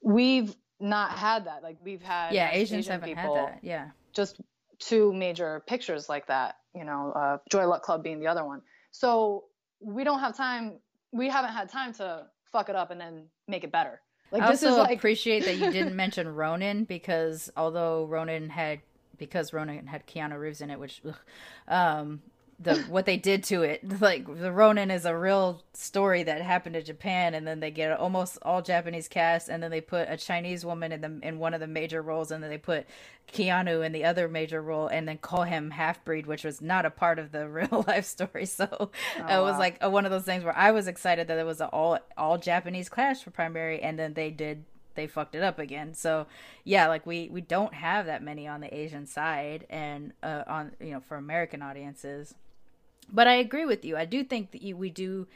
we've 0.02 0.54
not 0.80 1.12
had 1.12 1.46
that. 1.46 1.62
Like 1.62 1.78
we've 1.82 2.02
had 2.02 2.32
Yeah, 2.32 2.50
Asians 2.52 2.86
Asian 2.86 2.92
haven't 2.92 3.08
people, 3.16 3.36
had 3.36 3.46
that. 3.54 3.58
Yeah. 3.62 3.90
just 4.12 4.40
two 4.78 5.12
major 5.12 5.62
pictures 5.66 6.08
like 6.08 6.26
that. 6.26 6.56
You 6.74 6.84
know, 6.84 7.12
uh, 7.14 7.38
Joy 7.50 7.66
Luck 7.66 7.82
Club 7.82 8.02
being 8.02 8.20
the 8.20 8.26
other 8.26 8.44
one. 8.44 8.60
So 8.90 9.44
we 9.80 10.04
don't 10.04 10.20
have 10.20 10.36
time. 10.36 10.78
We 11.12 11.28
haven't 11.28 11.52
had 11.52 11.68
time 11.68 11.92
to 11.94 12.26
fuck 12.52 12.68
it 12.68 12.76
up 12.76 12.90
and 12.90 13.00
then 13.00 13.26
make 13.48 13.64
it 13.64 13.72
better. 13.72 14.00
Like 14.30 14.42
I 14.42 14.50
this 14.50 14.64
also 14.64 14.74
is 14.74 14.78
like 14.88 14.98
appreciate 14.98 15.44
that 15.44 15.56
you 15.56 15.70
didn't 15.70 15.94
mention 16.04 16.28
Ronin 16.28 16.84
because 16.84 17.50
although 17.56 18.04
Ronin 18.06 18.48
had 18.48 18.80
because 19.18 19.52
Ronin 19.52 19.86
had 19.86 20.06
Keanu 20.06 20.38
Reeves 20.38 20.60
in 20.60 20.70
it, 20.70 20.78
which 20.78 21.00
ugh, 21.06 21.16
um 21.68 22.22
the 22.60 22.76
what 22.82 23.06
they 23.06 23.16
did 23.16 23.42
to 23.44 23.62
it 23.62 24.00
like 24.00 24.26
the 24.40 24.52
Ronin 24.52 24.90
is 24.90 25.04
a 25.04 25.16
real 25.16 25.62
story 25.72 26.22
that 26.22 26.40
happened 26.42 26.74
to 26.74 26.82
Japan 26.82 27.34
and 27.34 27.46
then 27.46 27.60
they 27.60 27.70
get 27.70 27.98
almost 27.98 28.38
all 28.42 28.62
Japanese 28.62 29.08
cast 29.08 29.48
and 29.48 29.62
then 29.62 29.70
they 29.70 29.80
put 29.80 30.08
a 30.08 30.16
Chinese 30.16 30.64
woman 30.64 30.92
in 30.92 31.00
the 31.00 31.18
in 31.22 31.38
one 31.38 31.54
of 31.54 31.60
the 31.60 31.66
major 31.66 32.02
roles 32.02 32.30
and 32.30 32.42
then 32.42 32.50
they 32.50 32.58
put 32.58 32.86
Keanu 33.32 33.84
in 33.84 33.92
the 33.92 34.04
other 34.04 34.28
major 34.28 34.62
role 34.62 34.86
and 34.86 35.08
then 35.08 35.18
call 35.18 35.42
him 35.42 35.70
half 35.70 36.04
breed 36.04 36.26
which 36.26 36.44
was 36.44 36.60
not 36.60 36.84
a 36.84 36.90
part 36.90 37.18
of 37.18 37.32
the 37.32 37.48
real 37.54 37.84
life 37.86 38.04
story 38.04 38.46
so 38.46 38.64
it 39.16 39.40
was 39.40 39.54
wow. 39.54 39.58
like 39.58 39.78
a, 39.80 39.90
one 39.90 40.04
of 40.04 40.10
those 40.10 40.24
things 40.24 40.44
where 40.44 40.56
I 40.56 40.70
was 40.70 40.86
excited 40.86 41.28
that 41.28 41.38
it 41.38 41.46
was 41.46 41.60
an 41.60 41.68
all 41.72 41.98
all 42.16 42.38
Japanese 42.38 42.88
cast 42.88 43.24
for 43.24 43.30
primary 43.30 43.80
and 43.80 43.98
then 43.98 44.14
they 44.14 44.30
did 44.30 44.64
they 44.94 45.06
fucked 45.06 45.34
it 45.34 45.42
up 45.42 45.58
again. 45.58 45.94
So 45.94 46.26
yeah, 46.64 46.88
like 46.88 47.06
we 47.06 47.28
we 47.30 47.40
don't 47.40 47.74
have 47.74 48.06
that 48.06 48.22
many 48.22 48.46
on 48.46 48.60
the 48.60 48.74
Asian 48.74 49.06
side 49.06 49.66
and 49.70 50.12
uh, 50.22 50.44
on 50.46 50.72
you 50.80 50.92
know 50.92 51.00
for 51.00 51.16
American 51.16 51.62
audiences. 51.62 52.34
But 53.12 53.26
I 53.26 53.34
agree 53.34 53.66
with 53.66 53.84
you. 53.84 53.96
I 53.96 54.06
do 54.06 54.24
think 54.24 54.52
that 54.52 54.62
you, 54.62 54.76
we 54.76 54.90
do 54.90 55.26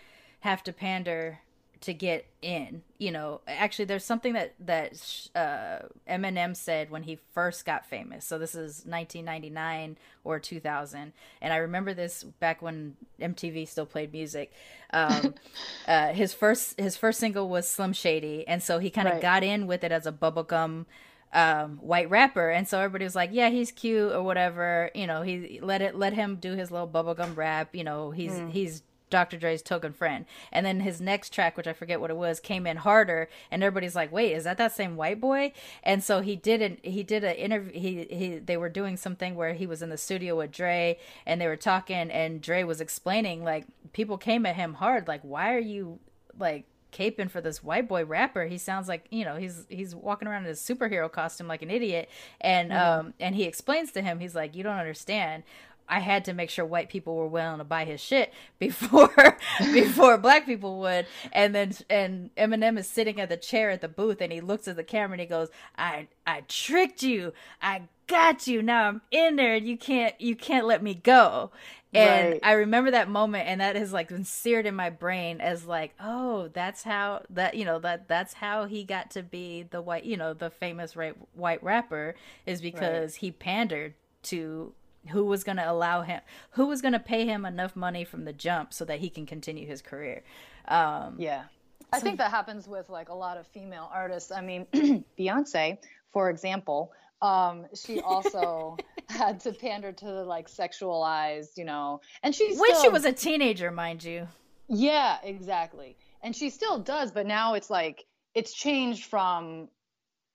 have 0.40 0.62
to 0.64 0.72
pander 0.72 1.40
to 1.83 1.95
get 1.95 2.26
in. 2.43 2.83
You 2.99 3.12
know, 3.12 3.41
actually, 3.47 3.85
there's 3.87 4.05
something 4.05 4.33
that 4.33 4.55
that 4.61 4.93
uh, 5.35 5.87
Eminem 6.09 6.57
said 6.57 6.91
when 6.91 7.05
he 7.05 7.18
first 7.35 7.64
got 7.64 7.87
famous. 7.87 8.24
So 8.24 8.39
this 8.39 8.55
is 8.55 8.85
1999 8.87 9.97
or 10.24 10.39
2000, 10.39 11.12
and 11.40 11.52
I 11.52 11.57
remember 11.57 11.94
this 11.94 12.24
back 12.24 12.61
when 12.62 12.97
MTV 13.20 13.66
still 13.69 13.86
played 13.86 14.12
music. 14.12 14.52
Um, 14.93 15.35
uh, 15.89 16.09
his 16.09 16.32
first 16.32 16.78
his 16.78 16.97
first 16.97 17.20
single 17.20 17.48
was 17.48 17.69
Slim 17.69 17.93
Shady, 17.93 18.47
and 18.48 18.62
so 18.62 18.78
he 18.78 18.90
kind 18.90 19.09
of 19.09 19.15
Right. 19.15 19.23
got 19.23 19.43
in 19.44 19.66
with 19.66 19.85
it 19.85 19.93
as 19.93 20.07
a 20.07 20.12
bubblegum 20.12 20.86
um 21.31 21.77
white 21.82 22.09
rapper 22.09 22.48
and 22.48 22.66
so 22.66 22.78
everybody 22.78 23.05
was 23.05 23.15
like 23.15 23.28
yeah 23.35 23.51
he's 23.51 23.70
cute 23.70 24.11
or 24.12 24.23
whatever 24.23 24.90
you 24.94 25.07
know 25.07 25.20
he 25.20 25.61
let 25.62 25.82
it 25.82 25.94
let 25.94 26.15
him 26.15 26.36
do 26.36 26.55
his 26.55 26.70
little 26.70 26.89
bubblegum 26.89 27.36
rap 27.36 27.74
you 27.74 27.85
know 27.85 28.11
he's 28.11 28.32
he's 28.51 28.82
Dr. 29.10 29.36
Dre's 29.36 29.62
token 29.62 29.93
friend. 29.93 30.24
And 30.52 30.64
then 30.64 30.80
his 30.80 31.01
next 31.01 31.32
track, 31.32 31.56
which 31.56 31.66
I 31.66 31.72
forget 31.72 32.01
what 32.01 32.10
it 32.10 32.16
was, 32.16 32.40
came 32.40 32.66
in 32.66 32.78
harder, 32.78 33.28
and 33.51 33.62
everybody's 33.62 33.97
like, 33.97 34.12
"Wait, 34.12 34.32
is 34.32 34.44
that 34.44 34.59
that 34.59 34.74
same 34.74 34.97
white 34.97 35.20
boy?" 35.20 35.52
And 35.82 36.02
so 36.02 36.20
he 36.20 36.36
didn't. 36.36 36.85
he 36.85 37.02
did 37.02 37.24
an 37.24 37.36
interview. 37.36 37.72
He 37.72 38.05
he 38.10 38.39
they 38.39 38.56
were 38.56 38.68
doing 38.68 38.97
something 38.97 39.35
where 39.35 39.55
he 39.55 39.66
was 39.66 39.82
in 39.82 39.90
the 39.90 39.98
studio 39.98 40.36
with 40.36 40.52
Dre, 40.52 40.98
and 41.26 41.40
they 41.40 41.47
were 41.47 41.56
talking, 41.56 42.10
and 42.10 42.40
Dre 42.40 42.62
was 42.62 42.80
explaining 42.80 43.44
like 43.44 43.66
people 43.93 44.18
came 44.18 44.47
at 44.47 44.56
him 44.56 44.74
hard, 44.74 45.09
like, 45.09 45.22
"Why 45.22 45.55
are 45.55 45.59
you 45.59 45.98
like 46.39 46.66
caping 46.93 47.30
for 47.30 47.40
this 47.40 47.62
white 47.62 47.89
boy 47.89 48.05
rapper. 48.05 48.47
He 48.47 48.59
sounds 48.59 48.89
like 48.89 49.06
you 49.10 49.24
know 49.24 49.36
he's 49.36 49.66
he's 49.68 49.94
walking 49.94 50.28
around 50.28 50.44
in 50.44 50.51
a 50.51 50.55
superhero 50.55 51.10
costume 51.10 51.47
like 51.47 51.62
an 51.62 51.70
idiot, 51.70 52.09
and 52.40 52.70
mm-hmm. 52.70 53.01
um 53.01 53.14
and 53.20 53.35
he 53.35 53.44
explains 53.44 53.93
to 53.93 54.02
him, 54.02 54.20
he's 54.20 54.35
like, 54.35 54.55
you 54.55 54.62
don't 54.62 54.76
understand. 54.76 55.43
I 55.89 56.01
had 56.01 56.24
to 56.27 56.35
make 56.35 56.51
sure 56.51 56.65
white 56.65 56.89
people 56.89 57.16
were 57.16 57.27
willing 57.27 57.59
to 57.59 57.65
buy 57.65 57.85
his 57.85 58.01
shit 58.01 58.32
before 58.59 59.39
before 59.73 60.19
black 60.19 60.47
people 60.47 60.78
would. 60.81 61.06
And 61.32 61.55
then 61.55 61.73
and 61.89 62.35
Eminem 62.36 62.78
is 62.78 62.86
sitting 62.86 63.20
at 63.20 63.28
the 63.28 63.36
chair 63.36 63.70
at 63.70 63.81
the 63.81 63.89
booth 63.89 64.20
and 64.20 64.32
he 64.32 64.40
looks 64.40 64.69
at 64.69 64.77
the 64.77 64.85
camera 64.85 65.15
and 65.15 65.20
he 65.20 65.27
goes, 65.27 65.48
"I 65.77 66.09
I 66.27 66.43
tricked 66.48 67.02
you. 67.02 67.32
I 67.62 67.82
got 68.06 68.47
you. 68.47 68.62
Now 68.62 68.89
I'm 68.89 69.02
in 69.10 69.36
there 69.36 69.55
and 69.55 69.66
you 69.66 69.77
can't 69.77 70.19
you 70.20 70.36
can't 70.36 70.66
let 70.66 70.82
me 70.82 70.94
go." 70.94 71.51
And 71.94 72.32
right. 72.32 72.40
I 72.43 72.52
remember 72.52 72.90
that 72.90 73.09
moment 73.09 73.48
and 73.48 73.62
that 73.62 73.74
has 73.74 73.94
like 73.94 74.09
been 74.09 74.24
seared 74.24 74.66
in 74.66 74.74
my 74.74 74.90
brain 74.90 75.40
as 75.40 75.65
like, 75.65 75.94
"Oh, 75.98 76.48
that's 76.48 76.82
how 76.82 77.23
that 77.31 77.55
you 77.55 77.65
know 77.65 77.78
that 77.78 78.09
that's 78.09 78.35
how 78.35 78.66
he 78.66 78.85
got 78.85 79.10
to 79.12 79.23
be 79.23 79.62
the 79.62 79.81
white, 79.81 80.05
you 80.05 80.19
know, 80.19 80.35
the 80.35 80.51
famous 80.51 80.94
white 81.32 81.62
rapper 81.62 82.15
is 82.44 82.60
because 82.60 83.15
right. 83.15 83.20
he 83.20 83.31
pandered 83.31 83.94
to 84.24 84.74
who 85.11 85.25
was 85.25 85.45
going 85.45 85.57
to 85.57 85.70
allow 85.70 86.03
him 86.03 86.20
who 86.51 86.66
was 86.66 86.83
going 86.83 86.93
to 86.93 86.99
pay 86.99 87.25
him 87.25 87.45
enough 87.45 87.77
money 87.77 88.05
from 88.05 88.25
the 88.25 88.33
jump 88.33 88.73
so 88.73 88.85
that 88.85 88.99
he 88.99 89.09
can 89.09 89.27
continue 89.27 89.66
his 89.66 89.83
career. 89.83 90.23
Um, 90.66 91.16
yeah. 91.19 91.45
I 91.93 92.01
think 92.01 92.19
that 92.19 92.31
happens 92.31 92.69
with 92.69 92.91
like 92.91 93.09
a 93.09 93.15
lot 93.15 93.39
of 93.39 93.47
female 93.47 93.91
artists. 93.93 94.31
I 94.31 94.41
mean 94.41 94.66
beyonce 95.19 95.79
for 96.12 96.31
example 96.31 96.93
um, 97.20 97.66
she 97.75 98.01
also 98.05 98.77
had 99.09 99.41
to 99.41 99.53
pander 99.53 99.93
to 99.93 100.05
the 100.05 100.25
like 100.25 100.49
sexualized 100.49 101.57
you 101.57 101.65
know 101.65 102.01
and 102.23 102.35
she 102.35 102.57
when 102.57 102.81
she 102.83 102.89
was 102.89 103.05
a 103.05 103.12
teenager 103.12 103.70
mind 103.70 104.05
you. 104.05 104.29
Yeah 104.69 105.19
exactly. 105.23 105.97
And 106.23 106.35
she 106.35 106.51
still 106.51 106.79
does 106.79 107.11
but 107.12 107.27
now 107.27 107.55
it's 107.55 107.70
like 107.70 108.05
it's 108.35 108.53
changed 108.53 109.07
from 109.07 109.69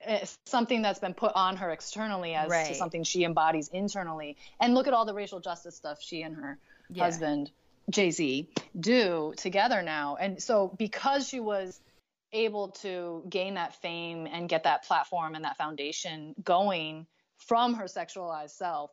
Eh, 0.06 0.26
something 0.46 0.82
that's 0.82 1.00
been 1.00 1.14
put 1.14 1.32
on 1.36 1.58
her 1.58 1.72
externally 1.72 2.34
as 2.34 2.50
right. 2.50 2.68
to 2.68 2.76
something 2.76 3.04
she 3.04 3.24
embodies 3.24 3.70
internally. 3.70 4.38
And 4.60 4.74
look 4.74 4.88
at 4.88 4.94
all 4.94 5.06
the 5.06 5.14
racial 5.14 5.40
justice 5.40 5.76
stuff 5.76 6.02
she 6.02 6.22
and 6.22 6.36
her 6.36 6.58
yeah. 6.90 7.04
husband 7.04 7.52
Jay 7.90 8.12
Z 8.12 8.50
do 8.78 9.34
together 9.38 9.82
now. 9.82 10.18
And 10.20 10.42
so 10.42 10.74
because 10.78 11.28
she 11.28 11.40
was 11.40 11.80
able 12.32 12.70
to 12.70 13.24
gain 13.30 13.56
that 13.56 13.76
fame 13.82 14.28
and 14.28 14.50
get 14.50 14.64
that 14.64 14.84
platform 14.86 15.36
and 15.36 15.46
that 15.46 15.58
foundation 15.58 16.34
going 16.44 17.06
from 17.38 17.76
her 17.76 17.86
sexualized 17.86 18.52
self, 18.52 18.92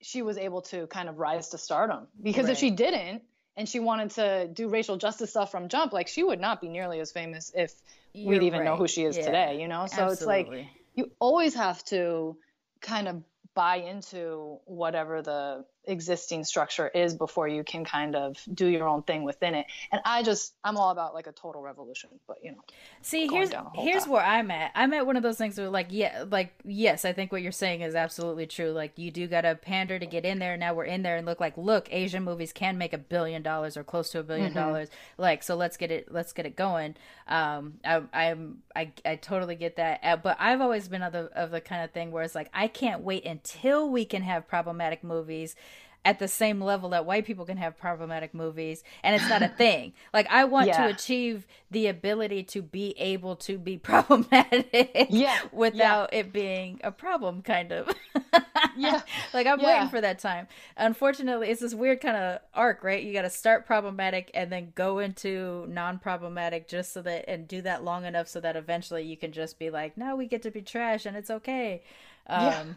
she 0.00 0.22
was 0.22 0.36
able 0.36 0.62
to 0.62 0.86
kind 0.88 1.08
of 1.08 1.18
rise 1.18 1.50
to 1.50 1.58
stardom. 1.58 2.08
Because 2.20 2.44
right. 2.44 2.52
if 2.52 2.58
she 2.58 2.70
didn't, 2.70 3.22
and 3.56 3.68
she 3.68 3.80
wanted 3.80 4.10
to 4.12 4.48
do 4.52 4.68
racial 4.68 4.96
justice 4.96 5.30
stuff 5.30 5.50
from 5.50 5.68
jump, 5.68 5.92
like 5.92 6.08
she 6.08 6.22
would 6.22 6.40
not 6.40 6.60
be 6.60 6.68
nearly 6.68 7.00
as 7.00 7.12
famous 7.12 7.52
if 7.54 7.72
You're 8.12 8.30
we'd 8.30 8.42
even 8.44 8.60
right. 8.60 8.64
know 8.64 8.76
who 8.76 8.88
she 8.88 9.04
is 9.04 9.16
yeah. 9.16 9.26
today, 9.26 9.60
you 9.60 9.68
know? 9.68 9.86
So 9.86 10.04
Absolutely. 10.04 10.12
it's 10.12 10.26
like 10.26 10.66
you 10.94 11.10
always 11.18 11.54
have 11.54 11.84
to 11.84 12.36
kind 12.80 13.08
of 13.08 13.22
buy 13.54 13.76
into 13.76 14.58
whatever 14.64 15.22
the 15.22 15.64
existing 15.84 16.44
structure 16.44 16.88
is 16.88 17.14
before 17.14 17.48
you 17.48 17.64
can 17.64 17.84
kind 17.84 18.14
of 18.14 18.36
do 18.54 18.66
your 18.66 18.86
own 18.86 19.02
thing 19.02 19.24
within 19.24 19.54
it. 19.54 19.66
And 19.90 20.00
I 20.04 20.22
just 20.22 20.54
I'm 20.62 20.76
all 20.76 20.90
about 20.90 21.14
like 21.14 21.26
a 21.26 21.32
total 21.32 21.60
revolution, 21.60 22.10
but 22.26 22.38
you 22.42 22.52
know. 22.52 22.62
See, 23.00 23.26
here's 23.26 23.50
here's 23.74 24.02
path. 24.04 24.08
where 24.08 24.22
I'm 24.22 24.50
at. 24.50 24.70
I'm 24.74 24.92
at 24.92 25.06
one 25.06 25.16
of 25.16 25.22
those 25.22 25.38
things 25.38 25.58
where 25.58 25.68
like 25.68 25.88
yeah, 25.90 26.24
like 26.28 26.52
yes, 26.64 27.04
I 27.04 27.12
think 27.12 27.32
what 27.32 27.42
you're 27.42 27.52
saying 27.52 27.80
is 27.80 27.94
absolutely 27.94 28.46
true. 28.46 28.70
Like 28.70 28.92
you 28.96 29.10
do 29.10 29.26
got 29.26 29.42
to 29.42 29.54
pander 29.54 29.98
to 29.98 30.06
get 30.06 30.24
in 30.24 30.38
there. 30.38 30.56
Now 30.56 30.74
we're 30.74 30.84
in 30.84 31.02
there 31.02 31.16
and 31.16 31.26
look 31.26 31.40
like 31.40 31.56
look, 31.56 31.88
Asian 31.92 32.22
movies 32.22 32.52
can 32.52 32.78
make 32.78 32.92
a 32.92 32.98
billion 32.98 33.42
dollars 33.42 33.76
or 33.76 33.84
close 33.84 34.10
to 34.10 34.20
a 34.20 34.24
1000000000 34.24 34.38
mm-hmm. 34.38 34.54
dollars. 34.54 34.88
Like 35.18 35.42
so 35.42 35.56
let's 35.56 35.76
get 35.76 35.90
it 35.90 36.12
let's 36.12 36.32
get 36.32 36.46
it 36.46 36.56
going. 36.56 36.94
Um 37.26 37.74
I 37.84 38.02
I'm 38.12 38.62
I 38.76 38.92
I 39.04 39.16
totally 39.16 39.56
get 39.56 39.76
that. 39.76 40.00
Uh, 40.02 40.16
but 40.16 40.36
I've 40.38 40.60
always 40.60 40.88
been 40.88 41.02
of 41.02 41.12
the 41.12 41.30
of 41.34 41.50
the 41.50 41.60
kind 41.60 41.82
of 41.84 41.90
thing 41.90 42.12
where 42.12 42.22
it's 42.22 42.34
like 42.34 42.50
I 42.54 42.68
can't 42.68 43.02
wait 43.02 43.24
until 43.24 43.90
we 43.90 44.04
can 44.04 44.22
have 44.22 44.46
problematic 44.46 45.02
movies 45.02 45.56
at 46.04 46.18
the 46.18 46.28
same 46.28 46.60
level 46.60 46.90
that 46.90 47.06
white 47.06 47.24
people 47.24 47.44
can 47.44 47.56
have 47.56 47.76
problematic 47.78 48.34
movies 48.34 48.82
and 49.02 49.14
it's 49.14 49.28
not 49.28 49.42
a 49.42 49.48
thing. 49.48 49.92
Like 50.12 50.26
I 50.30 50.44
want 50.44 50.66
yeah. 50.66 50.86
to 50.86 50.94
achieve 50.94 51.46
the 51.70 51.86
ability 51.86 52.42
to 52.44 52.60
be 52.60 52.94
able 52.98 53.36
to 53.36 53.56
be 53.56 53.78
problematic 53.90 55.06
yeah. 55.10 55.38
without 55.52 56.10
yeah. 56.12 56.18
it 56.18 56.32
being 56.32 56.80
a 56.84 56.90
problem 56.90 57.40
kind 57.40 57.72
of. 57.72 57.88
yeah. 58.76 59.00
Like 59.32 59.46
I'm 59.46 59.62
waiting 59.62 59.88
for 59.88 60.00
that 60.00 60.18
time. 60.18 60.48
Unfortunately, 60.76 61.48
it's 61.48 61.62
this 61.62 61.74
weird 61.74 62.00
kind 62.00 62.16
of 62.16 62.40
arc, 62.52 62.84
right? 62.84 63.02
You 63.02 63.12
got 63.12 63.22
to 63.22 63.30
start 63.30 63.64
problematic 63.64 64.30
and 64.34 64.52
then 64.52 64.72
go 64.74 64.98
into 64.98 65.66
non-problematic 65.68 66.68
just 66.68 66.92
so 66.92 67.00
that 67.02 67.28
and 67.28 67.48
do 67.48 67.62
that 67.62 67.84
long 67.84 68.04
enough 68.04 68.28
so 68.28 68.40
that 68.40 68.56
eventually 68.56 69.04
you 69.04 69.16
can 69.16 69.32
just 69.32 69.58
be 69.58 69.70
like, 69.70 69.96
"Now 69.96 70.16
we 70.16 70.26
get 70.26 70.42
to 70.42 70.50
be 70.50 70.62
trash 70.62 71.06
and 71.06 71.16
it's 71.16 71.30
okay." 71.30 71.82
Um 72.26 72.76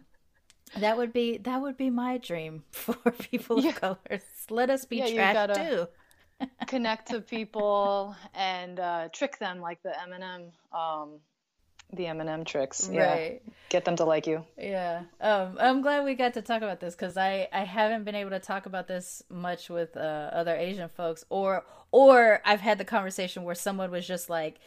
that 0.79 0.97
would 0.97 1.13
be 1.13 1.37
that 1.39 1.61
would 1.61 1.77
be 1.77 1.89
my 1.89 2.17
dream 2.17 2.63
for 2.71 3.11
people 3.11 3.61
yeah. 3.61 3.69
of 3.69 3.75
color. 3.75 4.21
Let 4.49 4.69
us 4.69 4.85
be 4.85 4.97
yeah, 4.97 5.33
trash 5.33 5.57
too. 5.57 5.87
connect 6.67 7.09
to 7.09 7.21
people 7.35 8.15
and 8.33 8.79
uh, 8.79 9.09
trick 9.13 9.39
them 9.39 9.61
like 9.61 9.81
the 9.83 9.89
Eminem, 9.89 10.51
um, 10.77 11.19
the 11.93 12.03
Eminem 12.03 12.45
tricks. 12.45 12.89
Yeah, 12.91 13.13
right. 13.13 13.41
get 13.69 13.85
them 13.85 13.95
to 13.97 14.05
like 14.05 14.27
you. 14.27 14.43
Yeah, 14.57 15.03
um, 15.21 15.57
I'm 15.59 15.81
glad 15.81 16.03
we 16.03 16.15
got 16.15 16.33
to 16.33 16.41
talk 16.41 16.61
about 16.61 16.79
this 16.79 16.95
because 16.95 17.15
I 17.15 17.47
I 17.53 17.63
haven't 17.63 18.03
been 18.03 18.15
able 18.15 18.31
to 18.31 18.39
talk 18.39 18.65
about 18.65 18.87
this 18.87 19.23
much 19.29 19.69
with 19.69 19.95
uh, 19.95 20.29
other 20.33 20.55
Asian 20.55 20.89
folks, 20.89 21.23
or 21.29 21.63
or 21.91 22.41
I've 22.43 22.61
had 22.61 22.77
the 22.77 22.85
conversation 22.85 23.43
where 23.43 23.55
someone 23.55 23.91
was 23.91 24.05
just 24.05 24.29
like, 24.29 24.59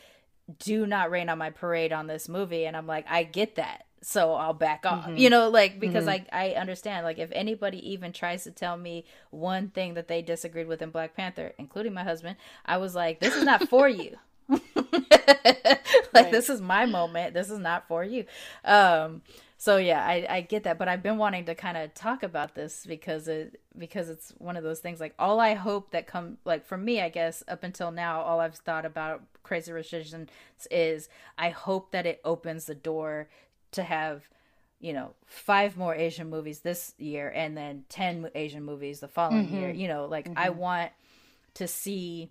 "Do 0.58 0.86
not 0.86 1.10
rain 1.10 1.28
on 1.28 1.38
my 1.38 1.50
parade 1.50 1.92
on 1.92 2.06
this 2.06 2.28
movie," 2.28 2.64
and 2.66 2.76
I'm 2.76 2.86
like, 2.86 3.04
I 3.08 3.24
get 3.24 3.56
that 3.56 3.84
so 4.00 4.34
I'll 4.34 4.54
back 4.54 4.86
off. 4.86 5.06
Mm-hmm. 5.06 5.16
You 5.16 5.30
know, 5.30 5.48
like 5.48 5.80
because 5.80 6.06
mm-hmm. 6.06 6.26
I 6.32 6.50
I 6.50 6.54
understand 6.54 7.04
like 7.04 7.18
if 7.18 7.30
anybody 7.32 7.90
even 7.90 8.12
tries 8.12 8.44
to 8.44 8.50
tell 8.50 8.76
me 8.76 9.04
one 9.30 9.68
thing 9.68 9.94
that 9.94 10.08
they 10.08 10.22
disagreed 10.22 10.68
with 10.68 10.82
in 10.82 10.90
Black 10.90 11.16
Panther, 11.16 11.52
including 11.58 11.94
my 11.94 12.04
husband, 12.04 12.36
I 12.64 12.78
was 12.78 12.94
like, 12.94 13.20
this 13.20 13.34
is 13.34 13.44
not 13.44 13.68
for 13.68 13.88
you. 13.88 14.16
like 14.48 15.84
right. 16.14 16.30
this 16.30 16.48
is 16.48 16.60
my 16.60 16.86
moment. 16.86 17.34
This 17.34 17.50
is 17.50 17.58
not 17.58 17.86
for 17.88 18.04
you. 18.04 18.24
Um 18.64 19.22
so 19.60 19.76
yeah, 19.76 20.06
I, 20.06 20.24
I 20.30 20.40
get 20.42 20.62
that, 20.62 20.78
but 20.78 20.86
I've 20.86 21.02
been 21.02 21.18
wanting 21.18 21.44
to 21.46 21.54
kind 21.56 21.76
of 21.76 21.92
talk 21.92 22.22
about 22.22 22.54
this 22.54 22.86
because 22.86 23.26
it 23.26 23.60
because 23.76 24.08
it's 24.08 24.32
one 24.38 24.56
of 24.56 24.62
those 24.62 24.78
things. 24.78 25.00
Like 25.00 25.14
all 25.18 25.40
I 25.40 25.54
hope 25.54 25.90
that 25.90 26.06
come 26.06 26.38
like 26.44 26.64
for 26.64 26.78
me, 26.78 27.00
I 27.00 27.08
guess 27.08 27.42
up 27.48 27.64
until 27.64 27.90
now, 27.90 28.20
all 28.20 28.38
I've 28.38 28.54
thought 28.54 28.86
about 28.86 29.22
Crazy 29.42 29.72
Rich 29.72 29.92
Asians 29.92 30.28
is 30.70 31.08
I 31.36 31.50
hope 31.50 31.90
that 31.90 32.06
it 32.06 32.20
opens 32.24 32.66
the 32.66 32.74
door 32.76 33.28
to 33.72 33.82
have 33.82 34.28
you 34.80 34.92
know 34.92 35.14
five 35.26 35.76
more 35.76 35.94
asian 35.94 36.30
movies 36.30 36.60
this 36.60 36.94
year 36.98 37.32
and 37.34 37.56
then 37.56 37.84
10 37.88 38.30
asian 38.34 38.64
movies 38.64 39.00
the 39.00 39.08
following 39.08 39.46
mm-hmm. 39.46 39.58
year 39.58 39.70
you 39.70 39.88
know 39.88 40.06
like 40.06 40.26
mm-hmm. 40.26 40.38
i 40.38 40.50
want 40.50 40.90
to 41.54 41.66
see 41.66 42.30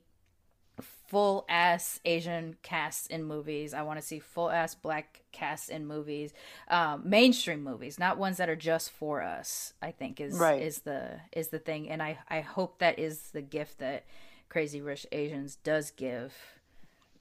full 1.07 1.45
ass 1.49 1.99
asian 2.05 2.55
casts 2.63 3.07
in 3.07 3.23
movies 3.23 3.73
i 3.73 3.81
want 3.81 3.99
to 3.99 4.05
see 4.05 4.19
full 4.19 4.49
ass 4.49 4.75
black 4.75 5.21
casts 5.31 5.69
in 5.69 5.85
movies 5.85 6.33
um, 6.69 7.01
mainstream 7.05 7.63
movies 7.63 7.97
not 7.97 8.17
ones 8.17 8.37
that 8.37 8.49
are 8.49 8.55
just 8.55 8.91
for 8.91 9.21
us 9.21 9.73
i 9.81 9.91
think 9.91 10.19
is 10.19 10.37
right. 10.37 10.61
is 10.61 10.79
the 10.79 11.19
is 11.31 11.47
the 11.47 11.59
thing 11.59 11.89
and 11.89 12.03
i 12.03 12.17
i 12.29 12.41
hope 12.41 12.79
that 12.79 12.99
is 12.99 13.31
the 13.31 13.41
gift 13.41 13.79
that 13.79 14.05
crazy 14.49 14.81
rich 14.81 15.07
asians 15.11 15.55
does 15.63 15.91
give 15.91 16.33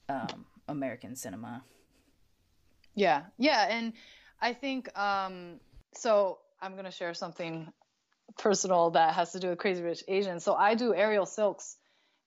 um, 0.09 0.45
american 0.67 1.15
cinema 1.15 1.63
yeah, 2.97 3.23
yeah, 3.37 3.67
and 3.69 3.93
I 4.41 4.53
think 4.53 4.89
um, 4.97 5.61
so. 5.93 6.39
I'm 6.59 6.75
gonna 6.75 6.91
share 6.91 7.13
something 7.13 7.71
personal 8.37 8.89
that 8.91 9.13
has 9.13 9.31
to 9.33 9.39
do 9.39 9.49
with 9.49 9.59
Crazy 9.59 9.83
Rich 9.83 10.03
Asians. 10.07 10.43
So 10.43 10.55
I 10.55 10.75
do 10.75 10.93
aerial 10.93 11.27
silks, 11.27 11.77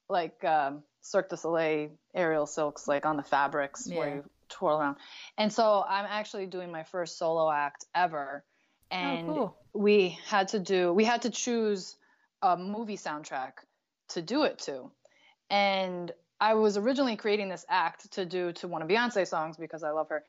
like 0.09 0.45
um, 0.45 0.85
Cirque 1.01 1.29
du 1.29 1.37
Soleil 1.37 1.91
aerial 2.15 2.47
silks, 2.47 2.87
like 2.87 3.07
on 3.07 3.17
the 3.17 3.23
fabrics 3.23 3.87
yeah. 3.87 3.99
where 3.99 4.15
you 4.15 4.25
twirl 4.49 4.79
around. 4.79 4.97
And 5.39 5.53
so 5.53 5.85
I'm 5.89 6.07
actually 6.09 6.47
doing 6.47 6.71
my 6.71 6.85
first 6.85 7.19
solo 7.19 7.51
act 7.51 7.87
ever, 7.95 8.45
oh, 8.93 8.97
and 8.97 9.31
oh, 9.31 9.35
cool. 9.35 9.57
we 9.73 10.19
had 10.27 10.49
to 10.49 10.59
do 10.59 10.93
we 10.93 11.05
had 11.05 11.23
to 11.23 11.31
choose 11.31 11.97
a 12.43 12.57
movie 12.57 12.97
soundtrack 12.97 13.53
to 14.11 14.23
do 14.23 14.45
it 14.45 14.59
to, 14.61 14.91
and 15.51 16.13
I 16.41 16.55
was 16.55 16.77
originally 16.77 17.17
creating 17.17 17.49
this 17.49 17.65
act 17.69 18.13
to 18.13 18.25
do 18.25 18.53
to 18.53 18.69
one 18.69 18.83
of 18.83 18.89
Beyonce 18.89 19.27
songs 19.27 19.57
because 19.57 19.83
I 19.83 19.91
love 19.91 20.09
her. 20.09 20.25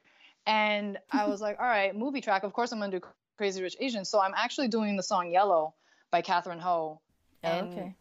And 0.45 0.97
I 1.11 1.27
was 1.27 1.41
like, 1.41 1.59
all 1.59 1.65
right, 1.65 1.95
movie 1.95 2.21
track. 2.21 2.43
Of 2.43 2.53
course, 2.53 2.71
I'm 2.71 2.79
gonna 2.79 2.99
do 2.99 3.05
Crazy 3.37 3.61
Rich 3.61 3.77
Asians. 3.79 4.09
So 4.09 4.21
I'm 4.21 4.33
actually 4.35 4.67
doing 4.67 4.97
the 4.97 5.03
song 5.03 5.31
Yellow 5.31 5.73
by 6.11 6.21
Katherine 6.21 6.59
Ho. 6.59 7.01
Oh, 7.43 7.49
okay. 7.49 7.95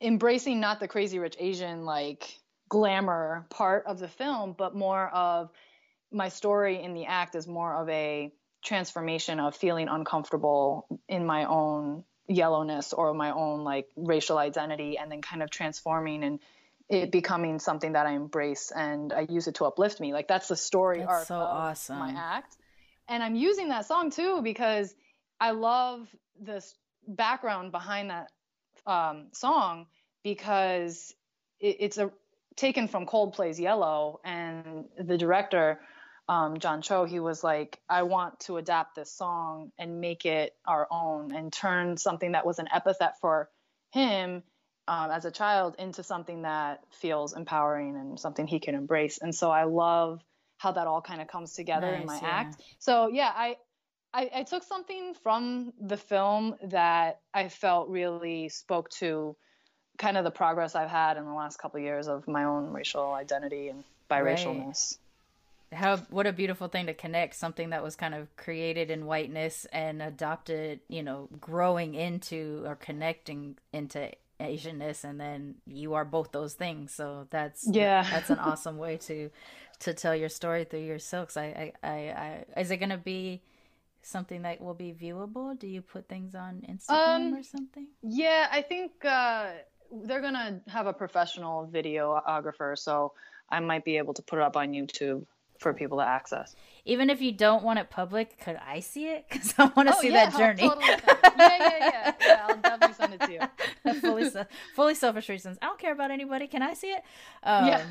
Embracing 0.00 0.60
not 0.60 0.80
the 0.80 0.88
Crazy 0.88 1.18
Rich 1.18 1.36
Asian 1.38 1.84
like 1.84 2.38
glamour 2.68 3.46
part 3.50 3.86
of 3.86 3.98
the 3.98 4.08
film, 4.08 4.54
but 4.56 4.74
more 4.74 5.08
of 5.08 5.50
my 6.12 6.28
story 6.28 6.82
in 6.82 6.94
the 6.94 7.06
act 7.06 7.34
is 7.34 7.46
more 7.46 7.82
of 7.82 7.88
a 7.88 8.32
transformation 8.64 9.40
of 9.40 9.54
feeling 9.54 9.88
uncomfortable 9.88 10.86
in 11.08 11.24
my 11.24 11.44
own 11.44 12.04
yellowness 12.28 12.92
or 12.92 13.14
my 13.14 13.30
own 13.30 13.64
like 13.64 13.88
racial 13.96 14.38
identity 14.38 14.98
and 14.98 15.10
then 15.10 15.22
kind 15.22 15.42
of 15.42 15.50
transforming 15.50 16.24
and 16.24 16.40
it 16.88 17.12
becoming 17.12 17.58
something 17.58 17.92
that 17.92 18.06
I 18.06 18.12
embrace 18.12 18.72
and 18.74 19.12
I 19.12 19.26
use 19.28 19.46
it 19.46 19.56
to 19.56 19.64
uplift 19.64 20.00
me. 20.00 20.12
Like 20.12 20.28
that's 20.28 20.48
the 20.48 20.56
story 20.56 20.98
That's 20.98 21.10
arc 21.10 21.26
so 21.26 21.34
of 21.34 21.42
awesome. 21.42 21.98
my 21.98 22.14
act. 22.16 22.56
And 23.08 23.22
I'm 23.22 23.34
using 23.34 23.68
that 23.68 23.86
song 23.86 24.10
too 24.10 24.40
because 24.42 24.94
I 25.40 25.50
love 25.50 26.08
this 26.40 26.74
background 27.06 27.72
behind 27.72 28.10
that 28.10 28.30
um, 28.86 29.28
song 29.32 29.86
because 30.22 31.14
it, 31.60 31.76
it's 31.80 31.98
a 31.98 32.10
taken 32.56 32.88
from 32.88 33.06
Coldplay's 33.06 33.60
Yellow 33.60 34.20
and 34.24 34.86
the 34.98 35.16
director 35.16 35.78
um, 36.28 36.58
Jon 36.58 36.82
Chu, 36.82 37.04
he 37.04 37.20
was 37.20 37.42
like, 37.42 37.80
I 37.88 38.02
want 38.02 38.40
to 38.40 38.58
adapt 38.58 38.96
this 38.96 39.10
song 39.10 39.72
and 39.78 40.00
make 40.00 40.26
it 40.26 40.54
our 40.66 40.86
own 40.90 41.34
and 41.34 41.50
turn 41.50 41.96
something 41.96 42.32
that 42.32 42.44
was 42.44 42.58
an 42.58 42.68
epithet 42.72 43.18
for 43.20 43.48
him 43.92 44.42
um, 44.88 45.10
as 45.10 45.24
a 45.24 45.30
child 45.30 45.76
into 45.78 46.02
something 46.02 46.42
that 46.42 46.82
feels 46.90 47.34
empowering 47.34 47.96
and 47.96 48.18
something 48.18 48.46
he 48.46 48.58
can 48.58 48.74
embrace. 48.74 49.18
And 49.18 49.34
so 49.34 49.50
I 49.50 49.64
love 49.64 50.22
how 50.56 50.72
that 50.72 50.86
all 50.86 51.02
kind 51.02 51.20
of 51.20 51.28
comes 51.28 51.52
together 51.52 51.88
in 51.88 52.06
my 52.06 52.18
yeah. 52.20 52.28
act. 52.28 52.62
So 52.78 53.08
yeah, 53.08 53.30
I, 53.34 53.56
I 54.12 54.30
I 54.36 54.42
took 54.42 54.64
something 54.64 55.14
from 55.22 55.72
the 55.80 55.96
film 55.96 56.56
that 56.64 57.20
I 57.34 57.48
felt 57.48 57.88
really 57.90 58.48
spoke 58.48 58.88
to 58.98 59.36
kind 59.98 60.16
of 60.16 60.24
the 60.24 60.30
progress 60.30 60.74
I've 60.74 60.90
had 60.90 61.16
in 61.16 61.24
the 61.24 61.32
last 61.32 61.58
couple 61.58 61.78
of 61.78 61.84
years 61.84 62.08
of 62.08 62.26
my 62.26 62.44
own 62.44 62.72
racial 62.72 63.12
identity 63.12 63.68
and 63.68 63.84
biracialness. 64.10 64.96
how 65.72 65.98
what 66.08 66.26
a 66.26 66.32
beautiful 66.32 66.68
thing 66.68 66.86
to 66.86 66.94
connect 66.94 67.34
something 67.34 67.70
that 67.70 67.82
was 67.82 67.94
kind 67.94 68.14
of 68.14 68.34
created 68.36 68.90
in 68.90 69.04
whiteness 69.04 69.66
and 69.70 70.00
adopted 70.00 70.80
you 70.88 71.02
know 71.02 71.28
growing 71.40 71.94
into 71.94 72.62
or 72.64 72.74
connecting 72.74 73.58
into 73.72 74.10
asianness 74.40 75.04
and 75.04 75.20
then 75.20 75.56
you 75.66 75.94
are 75.94 76.04
both 76.04 76.32
those 76.32 76.54
things. 76.54 76.94
So 76.94 77.26
that's 77.30 77.66
Yeah. 77.70 78.04
that's 78.10 78.30
an 78.30 78.38
awesome 78.50 78.78
way 78.78 78.96
to 78.98 79.30
to 79.80 79.94
tell 79.94 80.14
your 80.14 80.28
story 80.28 80.64
through 80.64 80.80
your 80.84 80.98
silks. 80.98 81.36
I 81.36 81.72
i 81.82 81.88
i, 81.88 82.44
I 82.56 82.60
is 82.60 82.70
it 82.70 82.78
gonna 82.78 82.98
be 82.98 83.42
something 84.02 84.42
that 84.42 84.60
will 84.60 84.74
be 84.74 84.92
viewable? 84.92 85.58
Do 85.58 85.66
you 85.66 85.82
put 85.82 86.08
things 86.08 86.34
on 86.34 86.62
instagram 86.68 87.16
Um, 87.28 87.34
or 87.34 87.42
something? 87.42 87.88
Yeah, 88.02 88.48
I 88.50 88.62
think 88.62 89.04
uh, 89.04 89.50
they're 90.04 90.20
gonna 90.20 90.60
have 90.68 90.86
a 90.86 90.92
professional 90.92 91.66
videographer, 91.66 92.78
so 92.78 93.12
I 93.50 93.60
might 93.60 93.84
be 93.84 93.96
able 93.98 94.14
to 94.14 94.22
put 94.22 94.38
it 94.38 94.42
up 94.42 94.56
on 94.56 94.72
YouTube 94.72 95.26
for 95.58 95.74
people 95.74 95.98
to 95.98 96.04
access. 96.04 96.54
even 96.84 97.10
if 97.10 97.20
you 97.20 97.32
don't 97.32 97.62
want 97.64 97.78
it 97.78 97.90
public 97.90 98.38
could 98.40 98.58
i 98.66 98.80
see 98.80 99.06
it 99.08 99.26
because 99.30 99.52
i 99.58 99.64
want 99.76 99.88
to 99.88 99.94
see 99.94 100.08
Oh, 100.10 100.14
yeah, 100.14 100.30
that 100.30 100.38
journey 100.38 100.62
totally 100.68 100.86
yeah, 100.86 101.58
yeah, 101.58 101.78
yeah, 101.80 102.12
yeah. 102.26 102.46
I'll 102.46 102.56
definitely 102.56 102.94
send 102.94 103.14
it 103.14 103.20
to 103.22 103.32
you. 103.32 103.92
fully 104.00 104.30
fully 104.74 104.94
selfish 104.94 105.28
reasons. 105.28 105.58
I 105.62 105.66
don't 105.66 105.78
care 105.78 105.92
about 105.92 106.10
anybody. 106.10 106.46
Can 106.46 106.62
I 106.62 106.74
see 106.74 106.88
it? 106.88 107.02
Um, 107.42 107.66
yeah, 107.68 107.84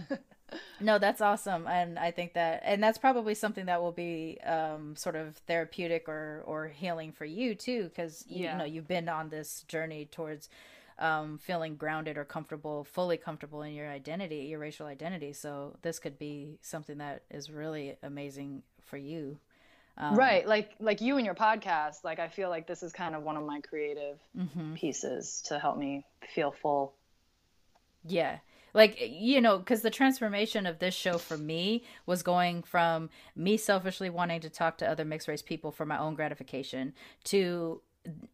No, 0.79 0.97
that's 0.99 1.21
awesome, 1.21 1.67
and 1.67 1.99
I 1.99 2.11
think 2.11 2.33
that, 2.33 2.61
and 2.63 2.81
that's 2.81 2.97
probably 2.97 3.35
something 3.35 3.65
that 3.65 3.81
will 3.81 3.91
be 3.91 4.37
um, 4.45 4.95
sort 4.95 5.15
of 5.15 5.35
therapeutic 5.47 6.07
or 6.07 6.43
or 6.45 6.67
healing 6.67 7.11
for 7.11 7.25
you 7.25 7.53
too, 7.55 7.83
because 7.85 8.23
you, 8.29 8.45
Yeah. 8.45 8.57
know 8.57 8.63
you've 8.63 8.87
been 8.87 9.09
on 9.09 9.29
this 9.29 9.63
journey 9.67 10.05
towards 10.05 10.49
um, 10.99 11.37
feeling 11.37 11.75
grounded 11.75 12.17
or 12.17 12.25
comfortable, 12.25 12.83
fully 12.83 13.17
comfortable 13.17 13.61
in 13.61 13.73
your 13.73 13.89
identity, 13.89 14.37
your 14.49 14.59
racial 14.59 14.87
identity. 14.87 15.33
So 15.33 15.77
this 15.81 15.99
could 15.99 16.17
be 16.17 16.57
something 16.61 16.97
that 16.97 17.23
is 17.29 17.49
really 17.49 17.97
amazing 18.03 18.63
for 18.83 18.97
you. 18.97 19.37
Um, 19.99 20.15
right. 20.15 20.47
Like 20.47 20.71
like 20.79 21.01
you 21.01 21.17
and 21.17 21.25
your 21.25 21.35
podcast. 21.35 22.03
Like 22.03 22.19
I 22.19 22.27
feel 22.27 22.49
like 22.49 22.67
this 22.67 22.83
is 22.83 22.93
kind 22.93 23.15
of 23.15 23.23
one 23.23 23.35
of 23.37 23.45
my 23.45 23.61
creative 23.61 24.19
Mm-hmm. 24.37 24.75
pieces 24.75 25.43
to 25.47 25.57
help 25.59 25.77
me 25.77 26.05
feel 26.35 26.51
full. 26.51 26.93
Yeah. 28.05 28.37
Like, 28.73 28.97
you 29.01 29.41
know, 29.41 29.57
because 29.57 29.81
the 29.81 29.89
transformation 29.89 30.67
of 30.67 30.77
this 30.77 30.93
show 30.93 31.17
for 31.17 31.35
me 31.37 31.83
was 32.05 32.21
going 32.21 32.61
from 32.61 33.09
me 33.35 33.57
selfishly 33.57 34.09
wanting 34.09 34.41
to 34.41 34.49
talk 34.51 34.77
to 34.77 34.87
other 34.87 35.03
mixed 35.03 35.27
race 35.27 35.41
people 35.41 35.71
for 35.71 35.85
my 35.85 35.97
own 35.97 36.13
gratification 36.13 36.93
to, 37.23 37.81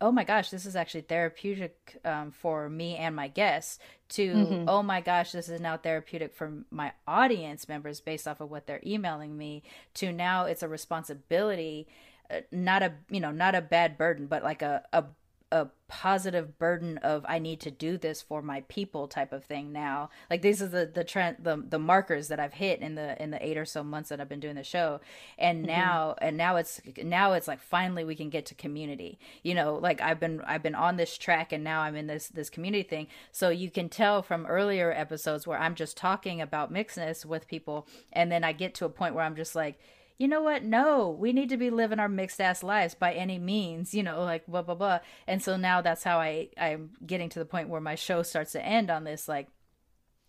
oh 0.02 0.12
my 0.12 0.24
gosh, 0.24 0.50
this 0.50 0.66
is 0.66 0.76
actually 0.76 1.02
therapeutic 1.02 2.00
um, 2.06 2.32
for 2.32 2.70
me 2.70 2.96
and 2.96 3.16
my 3.16 3.28
guests, 3.28 3.80
to, 4.10 4.64
oh 4.68 4.84
my 4.84 5.02
gosh, 5.02 5.32
this 5.32 5.50
is 5.50 5.60
now 5.60 5.78
therapeutic 5.78 6.34
for 6.36 6.52
my 6.70 6.92
audience 7.08 7.68
members 7.68 8.00
based 8.00 8.28
off 8.28 8.42
of 8.42 8.52
what 8.52 8.68
they're 8.68 8.82
emailing 8.86 9.38
me, 9.38 9.64
to 9.96 10.12
now 10.12 10.46
it's 10.46 10.64
a 10.64 10.68
responsibility. 10.68 11.88
uh, 12.30 12.42
Not 12.52 12.84
a 12.84 12.94
you 13.10 13.20
know 13.20 13.32
not 13.32 13.56
a 13.56 13.62
bad 13.62 13.98
burden, 13.98 14.28
but 14.28 14.44
like 14.44 14.62
a, 14.62 14.84
a 14.94 15.06
a 15.54 15.70
positive 15.88 16.58
burden 16.58 16.98
of 16.98 17.24
I 17.30 17.38
need 17.38 17.60
to 17.62 17.70
do 17.70 18.00
this 18.00 18.24
for 18.24 18.42
my 18.42 18.62
people 18.62 19.08
type 19.08 19.32
of 19.32 19.46
thing 19.46 19.72
now. 19.72 20.10
Like 20.28 20.42
these 20.42 20.64
are 20.64 20.68
the 20.68 20.90
the 20.92 21.04
trend 21.04 21.38
the 21.40 21.64
the 21.70 21.78
markers 21.78 22.30
that 22.30 22.40
I've 22.40 22.56
hit 22.56 22.80
in 22.80 22.96
the 22.96 23.22
in 23.22 23.30
the 23.30 23.46
eight 23.46 23.56
or 23.56 23.64
so 23.64 23.84
months 23.84 24.10
that 24.10 24.20
I've 24.20 24.28
been 24.28 24.40
doing 24.40 24.56
the 24.56 24.64
show. 24.64 25.00
And 25.38 25.60
mm-hmm. 25.60 25.68
now 25.68 26.16
and 26.20 26.38
now 26.38 26.56
it's 26.56 26.82
now 27.04 27.34
it's 27.34 27.48
like 27.48 27.62
finally 27.62 28.04
we 28.04 28.16
can 28.16 28.32
get 28.32 28.48
to 28.48 28.56
community. 28.56 29.20
You 29.44 29.54
know, 29.54 29.76
like 29.76 30.02
I've 30.02 30.20
been 30.20 30.42
I've 30.42 30.64
been 30.64 30.74
on 30.74 30.98
this 30.98 31.20
track 31.20 31.52
and 31.52 31.64
now 31.64 31.82
I'm 31.82 31.96
in 31.96 32.08
this 32.08 32.30
this 32.30 32.50
community 32.50 32.90
thing. 32.90 33.08
So 33.32 33.50
you 33.50 33.70
can 33.70 33.88
tell 33.88 34.24
from 34.24 34.48
earlier 34.48 34.92
episodes 34.92 35.46
where 35.46 35.60
I'm 35.60 35.76
just 35.76 35.96
talking 35.96 36.42
about 36.42 36.74
mixedness 36.74 37.28
with 37.28 37.48
people 37.48 37.88
and 38.12 38.32
then 38.32 38.44
I 38.44 38.54
get 38.54 38.74
to 38.76 38.86
a 38.86 38.90
point 38.90 39.14
where 39.14 39.24
I'm 39.24 39.36
just 39.36 39.54
like 39.54 39.78
you 40.20 40.28
know 40.28 40.42
what? 40.42 40.64
No, 40.64 41.10
we 41.10 41.34
need 41.34 41.50
to 41.50 41.58
be 41.58 41.70
living 41.70 42.00
our 42.00 42.10
mixed 42.10 42.40
ass 42.40 42.64
lives 42.64 42.94
by 42.96 43.14
any 43.14 43.40
means, 43.40 43.94
you 43.94 44.04
know, 44.04 44.22
like 44.24 44.46
blah 44.48 44.62
blah 44.62 44.76
blah. 44.76 45.00
And 45.28 45.42
so 45.42 45.58
now 45.58 45.82
that's 45.82 46.04
how 46.04 46.20
I 46.20 46.50
I'm 46.58 46.92
getting 47.06 47.30
to 47.30 47.40
the 47.40 47.46
point 47.46 47.70
where 47.70 47.82
my 47.82 47.96
show 47.96 48.24
starts 48.24 48.52
to 48.54 48.64
end 48.66 48.90
on 48.90 49.04
this 49.04 49.28
like 49.28 49.48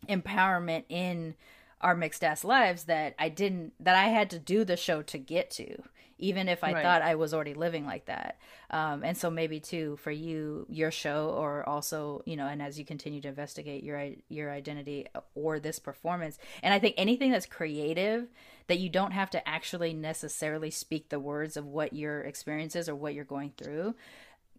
empowerment 0.08 0.84
in 0.88 1.34
our 1.80 1.94
mixed 1.94 2.24
ass 2.24 2.44
lives 2.44 2.84
that 2.84 3.14
I 3.18 3.28
didn't 3.28 3.72
that 3.80 3.94
I 3.96 4.08
had 4.08 4.30
to 4.30 4.38
do 4.38 4.64
the 4.64 4.76
show 4.76 5.02
to 5.02 5.18
get 5.18 5.50
to, 5.52 5.76
even 6.18 6.48
if 6.48 6.64
I 6.64 6.72
Right. 6.72 6.82
thought 6.82 7.02
I 7.02 7.14
was 7.14 7.34
already 7.34 7.52
living 7.54 7.84
like 7.84 8.06
that. 8.06 8.38
Um, 8.70 9.02
and 9.04 9.16
so 9.16 9.30
maybe 9.30 9.60
too 9.60 9.96
for 9.96 10.10
you, 10.10 10.66
your 10.70 10.90
show, 10.90 11.28
or 11.36 11.68
also 11.68 12.22
you 12.24 12.36
know, 12.36 12.46
and 12.46 12.62
as 12.62 12.78
you 12.78 12.84
continue 12.86 13.20
to 13.20 13.28
investigate 13.28 13.82
your 13.84 14.10
your 14.28 14.50
identity 14.50 15.06
or 15.34 15.60
this 15.60 15.78
performance, 15.78 16.38
and 16.62 16.72
I 16.72 16.78
think 16.78 16.94
anything 16.96 17.30
that's 17.32 17.46
creative 17.46 18.28
that 18.66 18.78
you 18.78 18.88
don't 18.88 19.12
have 19.12 19.30
to 19.30 19.48
actually 19.48 19.92
necessarily 19.92 20.70
speak 20.70 21.08
the 21.08 21.20
words 21.20 21.56
of 21.56 21.66
what 21.66 21.92
your 21.92 22.20
experience 22.22 22.74
is 22.74 22.88
or 22.88 22.94
what 22.94 23.14
you're 23.14 23.24
going 23.24 23.52
through 23.56 23.94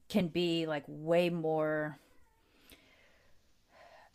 can 0.10 0.28
be 0.28 0.66
like 0.66 0.84
way 0.88 1.30
more 1.30 1.98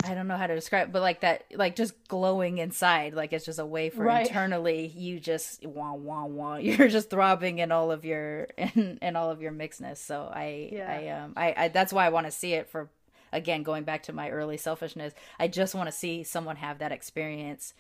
I 0.02 0.14
don't 0.14 0.28
know 0.28 0.36
how 0.36 0.46
to 0.46 0.54
describe, 0.54 0.92
but 0.92 1.02
like 1.02 1.20
that, 1.20 1.44
like 1.54 1.76
just 1.76 1.92
glowing 2.08 2.58
inside, 2.58 3.12
like 3.12 3.32
it's 3.34 3.44
just 3.44 3.58
a 3.58 3.66
way 3.66 3.90
for 3.90 4.04
Right. 4.06 4.26
internally 4.26 4.86
you 4.86 5.20
just 5.20 5.64
wah 5.66 5.92
wah 5.92 6.24
wah. 6.24 6.56
You're 6.58 6.88
just 6.88 7.10
throbbing 7.10 7.58
in 7.58 7.70
all 7.70 7.90
of 7.92 8.04
your 8.04 8.44
in, 8.56 8.98
in 9.02 9.16
all 9.16 9.30
of 9.30 9.42
your 9.42 9.52
mixedness. 9.52 9.98
So 9.98 10.30
I 10.32 10.70
Yeah. 10.72 10.90
I 10.90 11.08
um 11.08 11.32
I, 11.36 11.54
I 11.56 11.68
that's 11.68 11.92
why 11.92 12.06
I 12.06 12.10
want 12.10 12.26
to 12.26 12.30
see 12.30 12.54
it 12.54 12.70
for 12.70 12.88
again 13.32 13.62
going 13.62 13.84
back 13.84 14.04
to 14.04 14.12
my 14.14 14.30
early 14.30 14.56
selfishness. 14.56 15.12
I 15.38 15.48
just 15.48 15.74
want 15.74 15.88
to 15.88 15.92
see 15.92 16.22
someone 16.22 16.56
have 16.56 16.78
that 16.78 16.92
experience, 16.92 17.74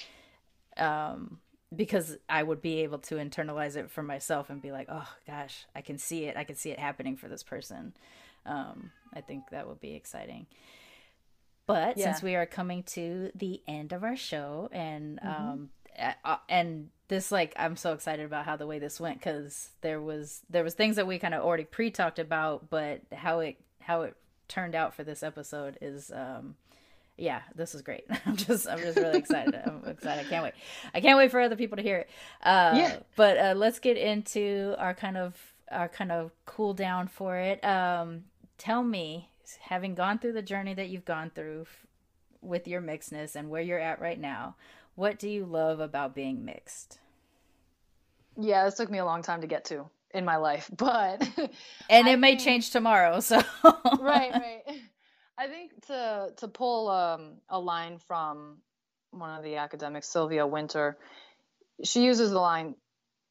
um 0.76 1.38
because 1.74 2.18
I 2.28 2.42
would 2.42 2.60
be 2.60 2.80
able 2.80 2.98
to 2.98 3.16
internalize 3.16 3.76
it 3.76 3.90
for 3.90 4.02
myself 4.02 4.50
and 4.50 4.60
be 4.60 4.72
like, 4.72 4.88
oh 4.90 5.08
gosh, 5.26 5.66
I 5.74 5.80
can 5.82 5.98
see 5.98 6.24
it. 6.24 6.36
I 6.36 6.44
can 6.44 6.56
see 6.56 6.70
it 6.70 6.78
happening 6.78 7.16
for 7.16 7.28
this 7.28 7.42
person. 7.42 7.94
Um, 8.46 8.90
I 9.14 9.20
think 9.20 9.44
that 9.50 9.68
would 9.68 9.80
be 9.80 9.94
exciting. 9.94 10.46
But 11.66 11.96
Yeah. 11.96 12.06
since 12.12 12.22
we 12.22 12.34
are 12.34 12.46
coming 12.46 12.82
to 12.84 13.30
the 13.34 13.62
end 13.68 13.92
of 13.92 14.02
our 14.02 14.16
show, 14.16 14.68
and 14.72 15.20
um, 15.22 15.70
uh, 15.96 16.12
uh, 16.24 16.36
and 16.48 16.90
this 17.08 17.30
like 17.30 17.54
I'm 17.56 17.76
so 17.76 17.92
excited 17.92 18.24
about 18.26 18.44
how 18.44 18.56
the 18.56 18.66
way 18.66 18.78
this 18.80 18.98
went 18.98 19.18
because 19.18 19.70
there 19.80 20.00
was 20.00 20.40
there 20.50 20.64
was 20.64 20.74
things 20.74 20.96
that 20.96 21.06
we 21.06 21.18
kind 21.20 21.34
of 21.34 21.42
already 21.42 21.64
pre 21.64 21.90
talked 21.90 22.18
about, 22.18 22.70
but 22.70 23.02
how 23.12 23.40
it 23.40 23.56
how 23.80 24.02
it 24.02 24.16
turned 24.48 24.74
out 24.74 24.94
for 24.94 25.04
this 25.04 25.22
episode 25.22 25.78
is 25.80 26.10
um 26.10 26.56
yeah 27.20 27.42
this 27.54 27.74
is 27.74 27.82
great. 27.82 28.04
I'm 28.26 28.36
just 28.36 28.66
i'm 28.68 28.78
just 28.80 28.96
really 28.96 29.18
excited. 29.18 29.54
I'm 29.54 29.82
excited. 29.88 30.26
I 30.26 30.28
can't 30.28 30.42
wait. 30.42 30.54
I 30.94 31.00
can't 31.00 31.18
wait 31.18 31.30
for 31.30 31.40
other 31.40 31.56
people 31.56 31.76
to 31.76 31.82
hear 31.82 31.98
it. 31.98 32.10
Uh 32.42 32.72
Yeah. 32.74 32.96
but 33.14 33.36
uh 33.38 33.54
let's 33.56 33.78
get 33.78 33.96
into 33.96 34.74
our 34.78 34.94
kind 34.94 35.16
of 35.16 35.36
our 35.70 35.88
kind 35.88 36.10
of 36.10 36.32
cool 36.46 36.74
down 36.74 37.06
for 37.08 37.36
it. 37.36 37.62
Um 37.64 38.24
tell 38.58 38.82
me 38.82 39.28
having 39.60 39.94
gone 39.94 40.18
through 40.18 40.32
the 40.32 40.42
journey 40.42 40.74
that 40.74 40.88
you've 40.88 41.04
gone 41.04 41.30
through 41.34 41.62
f- 41.62 41.86
with 42.40 42.66
your 42.66 42.80
mixedness 42.80 43.36
and 43.36 43.50
where 43.50 43.62
you're 43.62 43.78
at 43.78 44.00
right 44.00 44.18
now 44.18 44.54
what 44.96 45.18
do 45.18 45.28
you 45.28 45.44
love 45.46 45.80
about 45.80 46.14
being 46.14 46.44
mixed? 46.44 46.98
Yeah, 48.38 48.64
this 48.64 48.74
took 48.74 48.90
me 48.90 48.98
a 48.98 49.04
long 49.04 49.22
time 49.22 49.40
to 49.40 49.46
get 49.46 49.64
to 49.66 49.86
in 50.12 50.24
my 50.24 50.36
life, 50.36 50.70
but 50.76 51.22
and 51.88 52.06
I 52.08 52.12
it 52.12 52.18
may 52.18 52.36
change 52.36 52.70
tomorrow 52.70 53.20
so. 53.30 53.40
Right, 53.64 54.32
right. 54.32 54.62
I 55.40 55.46
think 55.46 55.86
to 55.86 56.34
to 56.36 56.48
pull 56.48 56.90
um, 56.90 57.38
a 57.48 57.58
line 57.58 57.98
from 58.06 58.58
one 59.10 59.38
of 59.38 59.42
the 59.42 59.56
academics, 59.56 60.06
Sylvia 60.06 60.46
Wynter, 60.46 60.98
she 61.82 62.04
uses 62.04 62.30
the 62.30 62.38
line 62.38 62.74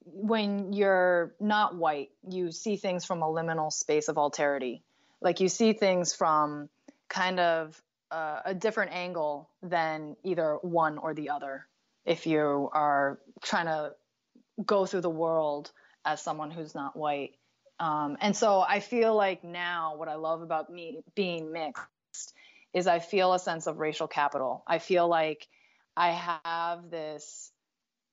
when 0.06 0.74
you're 0.74 1.36
not 1.40 1.76
white, 1.76 2.10
you 2.28 2.52
see 2.52 2.78
things 2.78 3.06
from 3.06 3.22
a 3.22 3.28
liminal 3.28 3.72
space 3.72 4.08
of 4.08 4.16
alterity. 4.16 4.82
Like 5.22 5.40
you 5.40 5.50
see 5.50 5.74
things 5.74 6.16
from 6.16 6.70
kind 7.10 7.40
of 7.40 7.80
uh, 8.10 8.40
a 8.44 8.54
different 8.56 8.92
angle 8.92 9.48
than 9.62 10.16
either 10.24 10.58
one 10.64 10.98
or 10.98 11.14
the 11.14 11.30
other 11.30 11.68
if 12.06 12.26
you 12.26 12.72
are 12.74 13.20
trying 13.44 13.68
to 13.68 13.92
go 14.66 14.88
through 14.88 15.02
the 15.02 15.12
world 15.12 15.72
as 16.04 16.24
someone 16.24 16.50
who's 16.50 16.74
not 16.74 16.98
white. 16.98 17.36
Um, 17.80 18.18
and 18.20 18.36
so 18.36 18.62
I 18.68 18.80
feel 18.80 19.16
like 19.16 19.44
now 19.44 19.96
what 19.96 20.08
I 20.08 20.16
love 20.16 20.42
about 20.42 20.72
me 20.72 21.02
being 21.14 21.52
mixed 21.52 21.84
is 22.74 22.88
I 22.88 23.00
feel 23.00 23.34
a 23.34 23.40
sense 23.40 23.68
of 23.68 23.80
racial 23.80 24.08
capital. 24.08 24.64
I 24.68 24.80
feel 24.80 25.08
like 25.08 25.48
I 25.98 26.12
have 26.12 26.90
this 26.90 27.52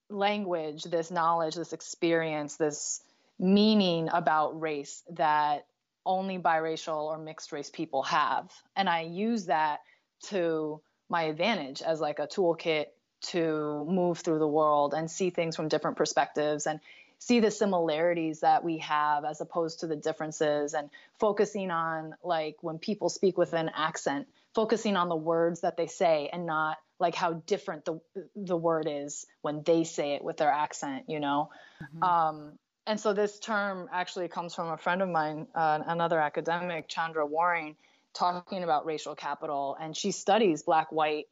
language, 0.09 0.85
this 0.85 1.11
knowledge, 1.11 1.55
this 1.55 1.73
experience, 1.73 2.57
this 2.57 3.03
meaning 3.39 4.09
about 4.13 4.61
race 4.61 5.03
that 5.11 5.67
only 6.05 6.39
biracial 6.39 7.05
or 7.05 7.19
mixed 7.19 7.53
race 7.53 7.71
people 7.71 8.03
have. 8.05 8.51
And 8.77 8.89
I 8.89 9.03
use 9.03 9.47
that 9.47 9.81
to 10.29 10.81
my 11.09 11.25
advantage 11.25 11.83
as 11.83 12.01
like 12.01 12.19
a 12.19 12.27
toolkit 12.27 12.87
to 13.21 13.85
move 13.89 14.19
through 14.19 14.39
the 14.39 14.47
world 14.47 14.95
and 14.95 15.11
see 15.11 15.31
things 15.31 15.57
from 15.57 15.69
different 15.69 15.97
perspectives 15.97 16.67
and 16.67 16.81
see 17.19 17.41
the 17.41 17.51
similarities 17.51 18.41
that 18.41 18.63
we 18.63 18.79
have 18.79 19.25
as 19.25 19.41
opposed 19.41 19.81
to 19.81 19.87
the 19.87 19.97
differences 19.97 20.75
and 20.75 20.91
focusing 21.19 21.71
on 21.71 22.15
like 22.23 22.57
when 22.61 22.79
people 22.79 23.09
speak 23.09 23.39
with 23.39 23.53
an 23.55 23.71
accent 23.75 24.27
focusing 24.57 24.97
on 24.97 25.09
the 25.11 25.17
words 25.17 25.61
that 25.61 25.77
they 25.77 25.87
say 25.87 26.29
and 26.33 26.47
not 26.47 26.79
like 26.99 27.15
how 27.15 27.35
different 27.35 27.85
the 27.85 28.01
the 28.35 28.57
word 28.57 28.89
is 28.89 29.27
when 29.43 29.63
they 29.63 29.85
say 29.85 30.15
it 30.15 30.25
with 30.25 30.39
their 30.39 30.51
accent 30.51 31.05
you 31.09 31.21
know? 31.21 31.51
Mm-hmm. 31.83 32.03
um, 32.03 32.59
and 32.87 32.99
so 32.99 33.13
this 33.13 33.39
term 33.39 33.89
actually 33.93 34.29
comes 34.29 34.55
from 34.55 34.69
a 34.69 34.79
friend 34.79 35.03
of 35.03 35.11
mine 35.11 35.47
uh, 35.55 35.81
another 35.87 36.19
academic 36.19 36.89
chandra 36.89 37.27
waring 37.27 37.77
talking 38.15 38.65
about 38.65 38.87
racial 38.87 39.15
capital. 39.15 39.77
And 39.79 39.95
she 39.97 40.11
studies 40.11 40.63
black 40.63 40.91
white 40.91 41.27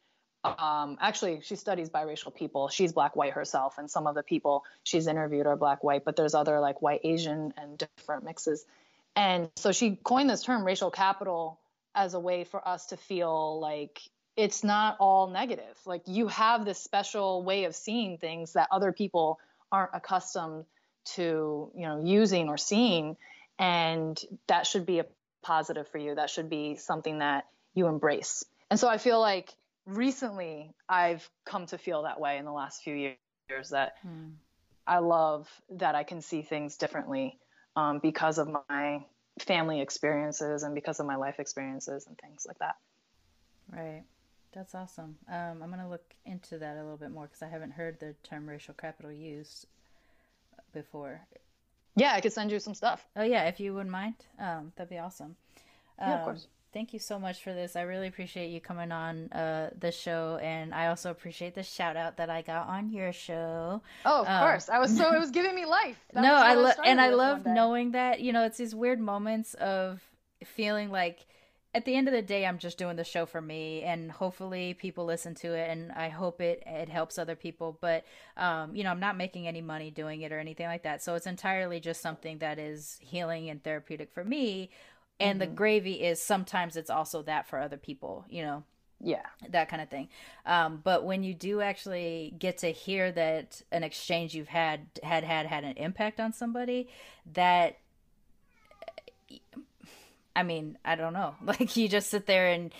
um, 0.44 0.98
actually 1.00 1.40
she 1.42 1.56
studies 1.56 1.88
biracial 1.88 2.34
people. 2.34 2.68
She's 2.68 2.92
black 2.92 3.16
white 3.16 3.32
herself 3.32 3.78
and 3.78 3.90
some 3.90 4.06
of 4.06 4.14
the 4.14 4.22
people 4.22 4.64
she's 4.82 5.06
interviewed 5.06 5.46
are 5.46 5.56
black 5.56 5.82
white 5.82 6.04
but 6.04 6.16
there's 6.16 6.34
other 6.34 6.60
like 6.60 6.82
white 6.82 7.00
asian 7.04 7.54
and 7.56 7.78
different 7.78 8.24
mixes. 8.24 8.66
And 9.16 9.48
so 9.56 9.72
she 9.72 9.96
coined 9.96 10.28
this 10.28 10.42
term 10.42 10.62
racial 10.62 10.90
capital 10.90 11.58
as 11.94 12.14
a 12.14 12.20
way 12.20 12.44
for 12.44 12.66
us 12.66 12.86
to 12.86 12.96
feel 12.96 13.60
like 13.60 14.00
it's 14.36 14.64
not 14.64 14.96
all 14.98 15.28
negative. 15.28 15.78
Like 15.86 16.02
you 16.06 16.28
have 16.28 16.64
this 16.64 16.78
special 16.78 17.44
way 17.44 17.64
of 17.64 17.74
seeing 17.74 18.18
things 18.18 18.54
that 18.54 18.68
other 18.70 18.92
people 18.92 19.38
aren't 19.70 19.90
accustomed 19.94 20.64
to 21.04 21.70
you 21.74 21.82
know 21.82 22.02
using 22.02 22.48
or 22.48 22.56
seeing 22.56 23.16
and 23.58 24.18
that 24.46 24.66
should 24.66 24.86
be 24.86 25.00
a 25.00 25.06
positive 25.42 25.86
for 25.88 25.98
you. 25.98 26.14
That 26.14 26.30
should 26.30 26.48
be 26.48 26.76
something 26.76 27.18
that 27.18 27.46
you 27.74 27.86
embrace. 27.86 28.44
And 28.70 28.80
so 28.80 28.88
i 28.88 28.98
feel 28.98 29.20
like 29.20 29.50
recently 29.86 30.72
I've 30.88 31.28
come 31.44 31.66
to 31.66 31.78
feel 31.78 32.02
that 32.02 32.20
way 32.20 32.38
in 32.38 32.44
the 32.44 32.52
last 32.52 32.82
few 32.82 32.94
years 32.94 33.70
that 33.70 33.96
mm. 34.06 34.32
I 34.86 34.98
love 34.98 35.48
that 35.70 35.94
I 35.94 36.02
can 36.02 36.20
see 36.20 36.42
things 36.42 36.76
differently 36.76 37.38
um, 37.76 37.98
because 37.98 38.38
of 38.38 38.48
my 38.68 39.04
family 39.40 39.80
experiences 39.80 40.62
and 40.62 40.74
because 40.74 41.00
of 41.00 41.06
my 41.06 41.16
life 41.16 41.40
experiences 41.40 42.06
and 42.06 42.16
things 42.18 42.44
like 42.46 42.58
that. 42.58 42.76
Right. 43.70 44.04
That's 44.52 44.74
awesome. 44.74 45.16
Um, 45.28 45.62
I'm 45.62 45.68
going 45.68 45.80
to 45.80 45.88
look 45.88 46.14
into 46.24 46.58
that 46.58 46.76
a 46.76 46.82
little 46.82 46.96
bit 46.96 47.10
more 47.10 47.24
because 47.24 47.42
I 47.42 47.48
haven't 47.48 47.72
heard 47.72 47.98
the 47.98 48.14
term 48.22 48.48
racial 48.48 48.74
capital 48.74 49.10
used 49.10 49.66
before. 50.72 51.20
Yeah, 51.96 52.12
I 52.12 52.20
could 52.20 52.32
send 52.32 52.52
you 52.52 52.60
some 52.60 52.74
stuff. 52.74 53.04
Oh, 53.16 53.24
yeah, 53.24 53.44
if 53.44 53.58
you 53.58 53.74
wouldn't 53.74 53.90
mind. 53.90 54.14
Um, 54.38 54.72
that'd 54.76 54.90
be 54.90 54.98
awesome. 54.98 55.36
yeah, 55.98 56.14
of 56.14 56.18
um, 56.20 56.24
course 56.24 56.46
thank 56.74 56.92
you 56.92 56.98
so 56.98 57.18
much 57.18 57.42
for 57.42 57.54
this. 57.54 57.76
I 57.76 57.82
really 57.82 58.08
appreciate 58.08 58.48
you 58.48 58.60
coming 58.60 58.92
on 58.92 59.32
uh, 59.32 59.70
the 59.78 59.92
show, 59.92 60.38
and 60.42 60.74
I 60.74 60.88
also 60.88 61.10
appreciate 61.10 61.54
the 61.54 61.62
shout 61.62 61.96
out 61.96 62.18
that 62.18 62.28
I 62.28 62.42
got 62.42 62.66
on 62.68 62.90
your 62.90 63.12
show. 63.12 63.80
Oh, 64.04 64.22
of 64.22 64.28
um, 64.28 64.40
course! 64.40 64.68
I 64.68 64.80
was 64.80 64.94
so 64.94 65.14
it 65.14 65.18
was 65.18 65.30
giving 65.38 65.54
me 65.54 65.64
life. 65.64 65.96
That 66.12 66.22
no, 66.22 66.34
I 66.34 66.54
love 66.54 66.74
and 66.84 67.00
I 67.00 67.10
love 67.10 67.46
knowing 67.46 67.92
that 67.92 68.20
you 68.20 68.32
know 68.32 68.44
it's 68.44 68.58
these 68.58 68.74
weird 68.74 69.00
moments 69.00 69.54
of 69.54 70.02
feeling 70.44 70.90
like 70.90 71.24
at 71.74 71.84
the 71.84 71.94
end 71.94 72.06
of 72.06 72.14
the 72.14 72.22
day 72.22 72.46
i'm 72.46 72.58
just 72.58 72.78
doing 72.78 72.96
the 72.96 73.04
show 73.04 73.26
for 73.26 73.40
me 73.40 73.82
and 73.82 74.10
hopefully 74.10 74.74
people 74.74 75.04
listen 75.04 75.34
to 75.34 75.54
it 75.54 75.68
and 75.70 75.90
i 75.92 76.08
hope 76.08 76.40
it 76.40 76.62
it 76.66 76.88
helps 76.88 77.18
other 77.18 77.34
people 77.34 77.76
but 77.80 78.04
um, 78.36 78.74
you 78.74 78.84
know 78.84 78.90
i'm 78.90 79.00
not 79.00 79.16
making 79.16 79.46
any 79.46 79.60
money 79.60 79.90
doing 79.90 80.20
it 80.20 80.32
or 80.32 80.38
anything 80.38 80.66
like 80.66 80.82
that 80.82 81.02
so 81.02 81.14
it's 81.14 81.26
entirely 81.26 81.80
just 81.80 82.00
something 82.00 82.38
that 82.38 82.58
is 82.58 82.98
healing 83.00 83.50
and 83.50 83.62
therapeutic 83.64 84.12
for 84.12 84.24
me 84.24 84.70
and 85.20 85.40
mm-hmm. 85.40 85.50
the 85.50 85.56
gravy 85.56 86.02
is 86.02 86.20
sometimes 86.20 86.76
it's 86.76 86.90
also 86.90 87.22
that 87.22 87.46
for 87.46 87.58
other 87.58 87.76
people 87.76 88.24
you 88.28 88.42
know 88.42 88.62
yeah 89.00 89.26
that 89.50 89.68
kind 89.68 89.82
of 89.82 89.88
thing 89.88 90.08
um, 90.46 90.80
but 90.82 91.04
when 91.04 91.22
you 91.22 91.34
do 91.34 91.60
actually 91.60 92.34
get 92.38 92.58
to 92.58 92.68
hear 92.68 93.12
that 93.12 93.62
an 93.70 93.82
exchange 93.82 94.34
you've 94.34 94.48
had 94.48 94.86
had 95.02 95.24
had 95.24 95.46
had 95.46 95.64
an 95.64 95.76
impact 95.76 96.20
on 96.20 96.32
somebody 96.32 96.88
that 97.32 97.78
i 100.34 100.42
mean 100.42 100.78
i 100.84 100.94
don't 100.94 101.12
know 101.12 101.34
like 101.44 101.76
you 101.76 101.88
just 101.88 102.08
sit 102.08 102.26
there 102.26 102.48
and 102.48 102.72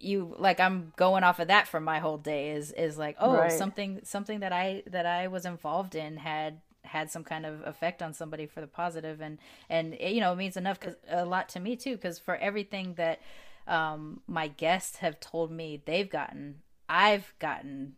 you 0.00 0.34
like 0.38 0.60
i'm 0.60 0.92
going 0.96 1.24
off 1.24 1.38
of 1.38 1.48
that 1.48 1.66
for 1.66 1.80
my 1.80 1.98
whole 1.98 2.18
day 2.18 2.50
is 2.50 2.72
is 2.72 2.98
like 2.98 3.16
oh 3.20 3.36
right. 3.36 3.52
something 3.52 4.00
something 4.02 4.40
that 4.40 4.52
i 4.52 4.82
that 4.86 5.06
i 5.06 5.28
was 5.28 5.46
involved 5.46 5.94
in 5.94 6.16
had 6.18 6.60
had 6.94 7.10
some 7.10 7.24
kind 7.24 7.44
of 7.44 7.60
effect 7.66 8.02
on 8.02 8.14
somebody 8.14 8.46
for 8.46 8.60
the 8.60 8.68
positive 8.68 9.20
and 9.20 9.38
and 9.68 9.94
it, 9.94 10.12
you 10.12 10.20
know 10.20 10.32
it 10.32 10.36
means 10.36 10.56
enough 10.56 10.78
cause 10.78 10.94
a 11.08 11.24
lot 11.24 11.48
to 11.48 11.58
me 11.58 11.74
too 11.74 11.96
because 11.96 12.20
for 12.20 12.36
everything 12.36 12.94
that 12.94 13.20
um 13.66 14.20
my 14.28 14.46
guests 14.46 14.98
have 14.98 15.18
told 15.18 15.50
me 15.50 15.82
they've 15.86 16.08
gotten 16.08 16.60
i've 16.88 17.34
gotten 17.40 17.94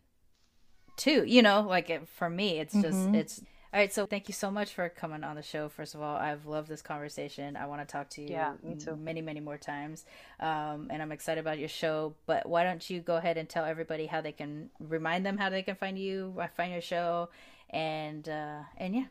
too 0.95 1.23
you 1.25 1.43
know 1.43 1.61
like 1.61 1.91
it, 1.91 2.07
for 2.07 2.27
me 2.27 2.59
it's 2.59 2.73
just 2.73 2.97
mm-hmm. 2.97 3.15
it's 3.15 3.41
all 3.73 3.81
right, 3.81 3.93
so 3.93 4.05
thank 4.05 4.29
you 4.29 4.33
so 4.33 4.49
much 4.49 4.73
for 4.73 4.87
coming 4.87 5.25
on 5.25 5.35
the 5.35 5.41
show. 5.41 5.67
First 5.67 5.93
of 5.93 6.01
all, 6.01 6.15
I've 6.15 6.45
loved 6.45 6.69
this 6.69 6.81
conversation. 6.81 7.57
I 7.57 7.65
want 7.65 7.81
to 7.81 7.91
talk 7.91 8.09
to 8.11 8.21
you 8.21 8.29
yeah, 8.29 8.53
me 8.63 8.75
too. 8.75 8.95
many, 8.95 9.21
many 9.21 9.41
more 9.41 9.57
times. 9.57 10.05
Um, 10.39 10.87
and 10.89 11.01
I'm 11.01 11.11
excited 11.11 11.41
about 11.41 11.59
your 11.59 11.67
show. 11.67 12.15
But 12.25 12.47
why 12.47 12.63
don't 12.63 12.89
you 12.89 13.01
go 13.01 13.17
ahead 13.17 13.37
and 13.37 13.47
tell 13.47 13.65
everybody 13.65 14.05
how 14.05 14.21
they 14.21 14.31
can 14.31 14.69
remind 14.79 15.25
them 15.25 15.37
how 15.37 15.49
they 15.49 15.63
can 15.63 15.75
find 15.75 15.99
you, 15.99 16.33
find 16.55 16.71
your 16.71 16.81
show, 16.81 17.27
and 17.69 18.27
uh, 18.27 18.59
and 18.77 18.95
yeah, 18.95 19.05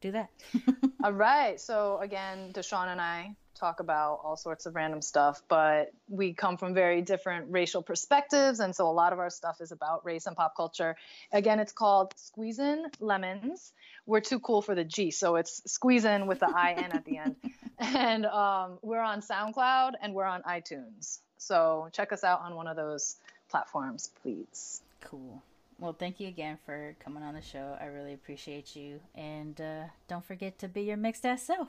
do 0.00 0.12
that. 0.12 0.30
all 1.04 1.12
right. 1.12 1.60
So 1.60 1.98
again, 2.00 2.52
Deshawn 2.52 2.88
and 2.88 3.00
I 3.00 3.34
talk 3.54 3.80
about 3.80 4.20
all 4.22 4.36
sorts 4.36 4.66
of 4.66 4.74
random 4.76 5.02
stuff, 5.02 5.42
but 5.48 5.92
we 6.08 6.32
come 6.32 6.56
from 6.56 6.74
very 6.74 7.02
different 7.02 7.46
racial 7.50 7.82
perspectives, 7.82 8.60
and 8.60 8.74
so 8.74 8.88
a 8.88 8.92
lot 8.92 9.12
of 9.12 9.18
our 9.18 9.30
stuff 9.30 9.60
is 9.60 9.72
about 9.72 10.04
race 10.04 10.26
and 10.26 10.36
pop 10.36 10.56
culture. 10.56 10.96
Again, 11.32 11.58
it's 11.58 11.72
called 11.72 12.14
Squeezin' 12.16 12.84
Lemons. 13.00 13.72
We're 14.06 14.20
too 14.20 14.38
cool 14.38 14.62
for 14.62 14.74
the 14.74 14.84
G, 14.84 15.10
so 15.10 15.36
it's 15.36 15.62
squeezing 15.70 16.26
with 16.26 16.40
the 16.40 16.48
I 16.48 16.72
N 16.72 16.92
at 16.92 17.04
the 17.04 17.18
end. 17.18 17.36
And 17.80 18.26
um, 18.26 18.80
we're 18.82 19.00
on 19.00 19.20
SoundCloud 19.20 19.92
and 20.02 20.12
we're 20.12 20.24
on 20.24 20.42
iTunes. 20.42 21.20
So 21.36 21.88
check 21.92 22.12
us 22.12 22.24
out 22.24 22.40
on 22.40 22.56
one 22.56 22.66
of 22.66 22.74
those 22.74 23.14
platforms, 23.48 24.10
please. 24.20 24.82
Cool. 25.00 25.40
Well, 25.78 25.92
thank 25.92 26.18
you 26.18 26.26
again 26.26 26.58
for 26.66 26.96
coming 26.98 27.22
on 27.22 27.34
the 27.34 27.40
show. 27.40 27.76
I 27.80 27.86
really 27.86 28.12
appreciate 28.12 28.74
you. 28.74 29.00
And 29.14 29.60
uh, 29.60 29.84
don't 30.08 30.24
forget 30.24 30.58
to 30.60 30.68
be 30.68 30.82
your 30.82 30.96
mixed 30.96 31.24
ass 31.24 31.42
self. 31.42 31.68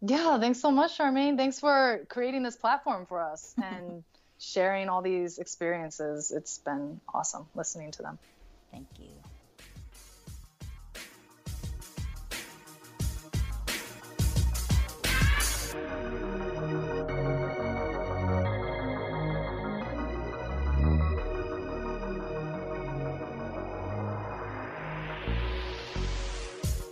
Yeah, 0.00 0.38
thanks 0.38 0.60
so 0.60 0.70
much, 0.70 0.96
Sharmane. 0.96 1.36
Thanks 1.36 1.58
for 1.58 2.06
creating 2.08 2.44
this 2.44 2.56
platform 2.56 3.06
for 3.06 3.20
us 3.20 3.54
and 3.62 4.04
sharing 4.38 4.88
all 4.88 5.02
these 5.02 5.38
experiences. 5.38 6.30
It's 6.30 6.58
been 6.58 7.00
awesome 7.12 7.46
listening 7.54 7.90
to 7.92 8.02
them. 8.02 8.18
Thank 8.70 8.86
you. 8.98 9.10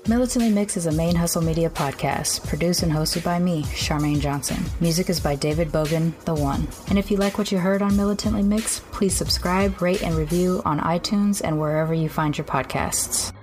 Militantly 0.08 0.50
Mixed 0.50 0.78
is 0.78 0.86
a 0.86 0.90
ManeHustle 0.90 1.44
media 1.44 1.68
podcast, 1.68 2.46
produced 2.48 2.82
and 2.82 2.90
hosted 2.90 3.22
by 3.22 3.38
me, 3.38 3.64
Sharmane 3.64 4.20
Johnson. 4.20 4.56
Music 4.80 5.10
is 5.10 5.20
by 5.20 5.34
David 5.34 5.68
Bogan, 5.68 6.18
The 6.24 6.34
One. 6.34 6.66
And 6.88 6.98
if 6.98 7.10
you 7.10 7.18
like 7.18 7.36
what 7.36 7.52
you 7.52 7.58
heard 7.58 7.82
on 7.82 7.94
Militantly 7.94 8.42
Mixed, 8.42 8.82
please 8.90 9.14
subscribe, 9.14 9.82
rate, 9.82 10.02
and 10.02 10.16
review 10.16 10.62
on 10.64 10.80
iTunes 10.80 11.42
and 11.44 11.60
wherever 11.60 11.92
you 11.92 12.08
find 12.08 12.38
your 12.38 12.46
podcasts. 12.46 13.34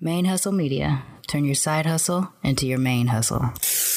ManeHustle 0.00 0.56
Media. 0.56 1.02
Turn 1.26 1.44
your 1.44 1.54
side 1.54 1.84
hustle 1.84 2.32
into 2.42 2.66
your 2.66 2.78
ManeHustle. 2.78 3.93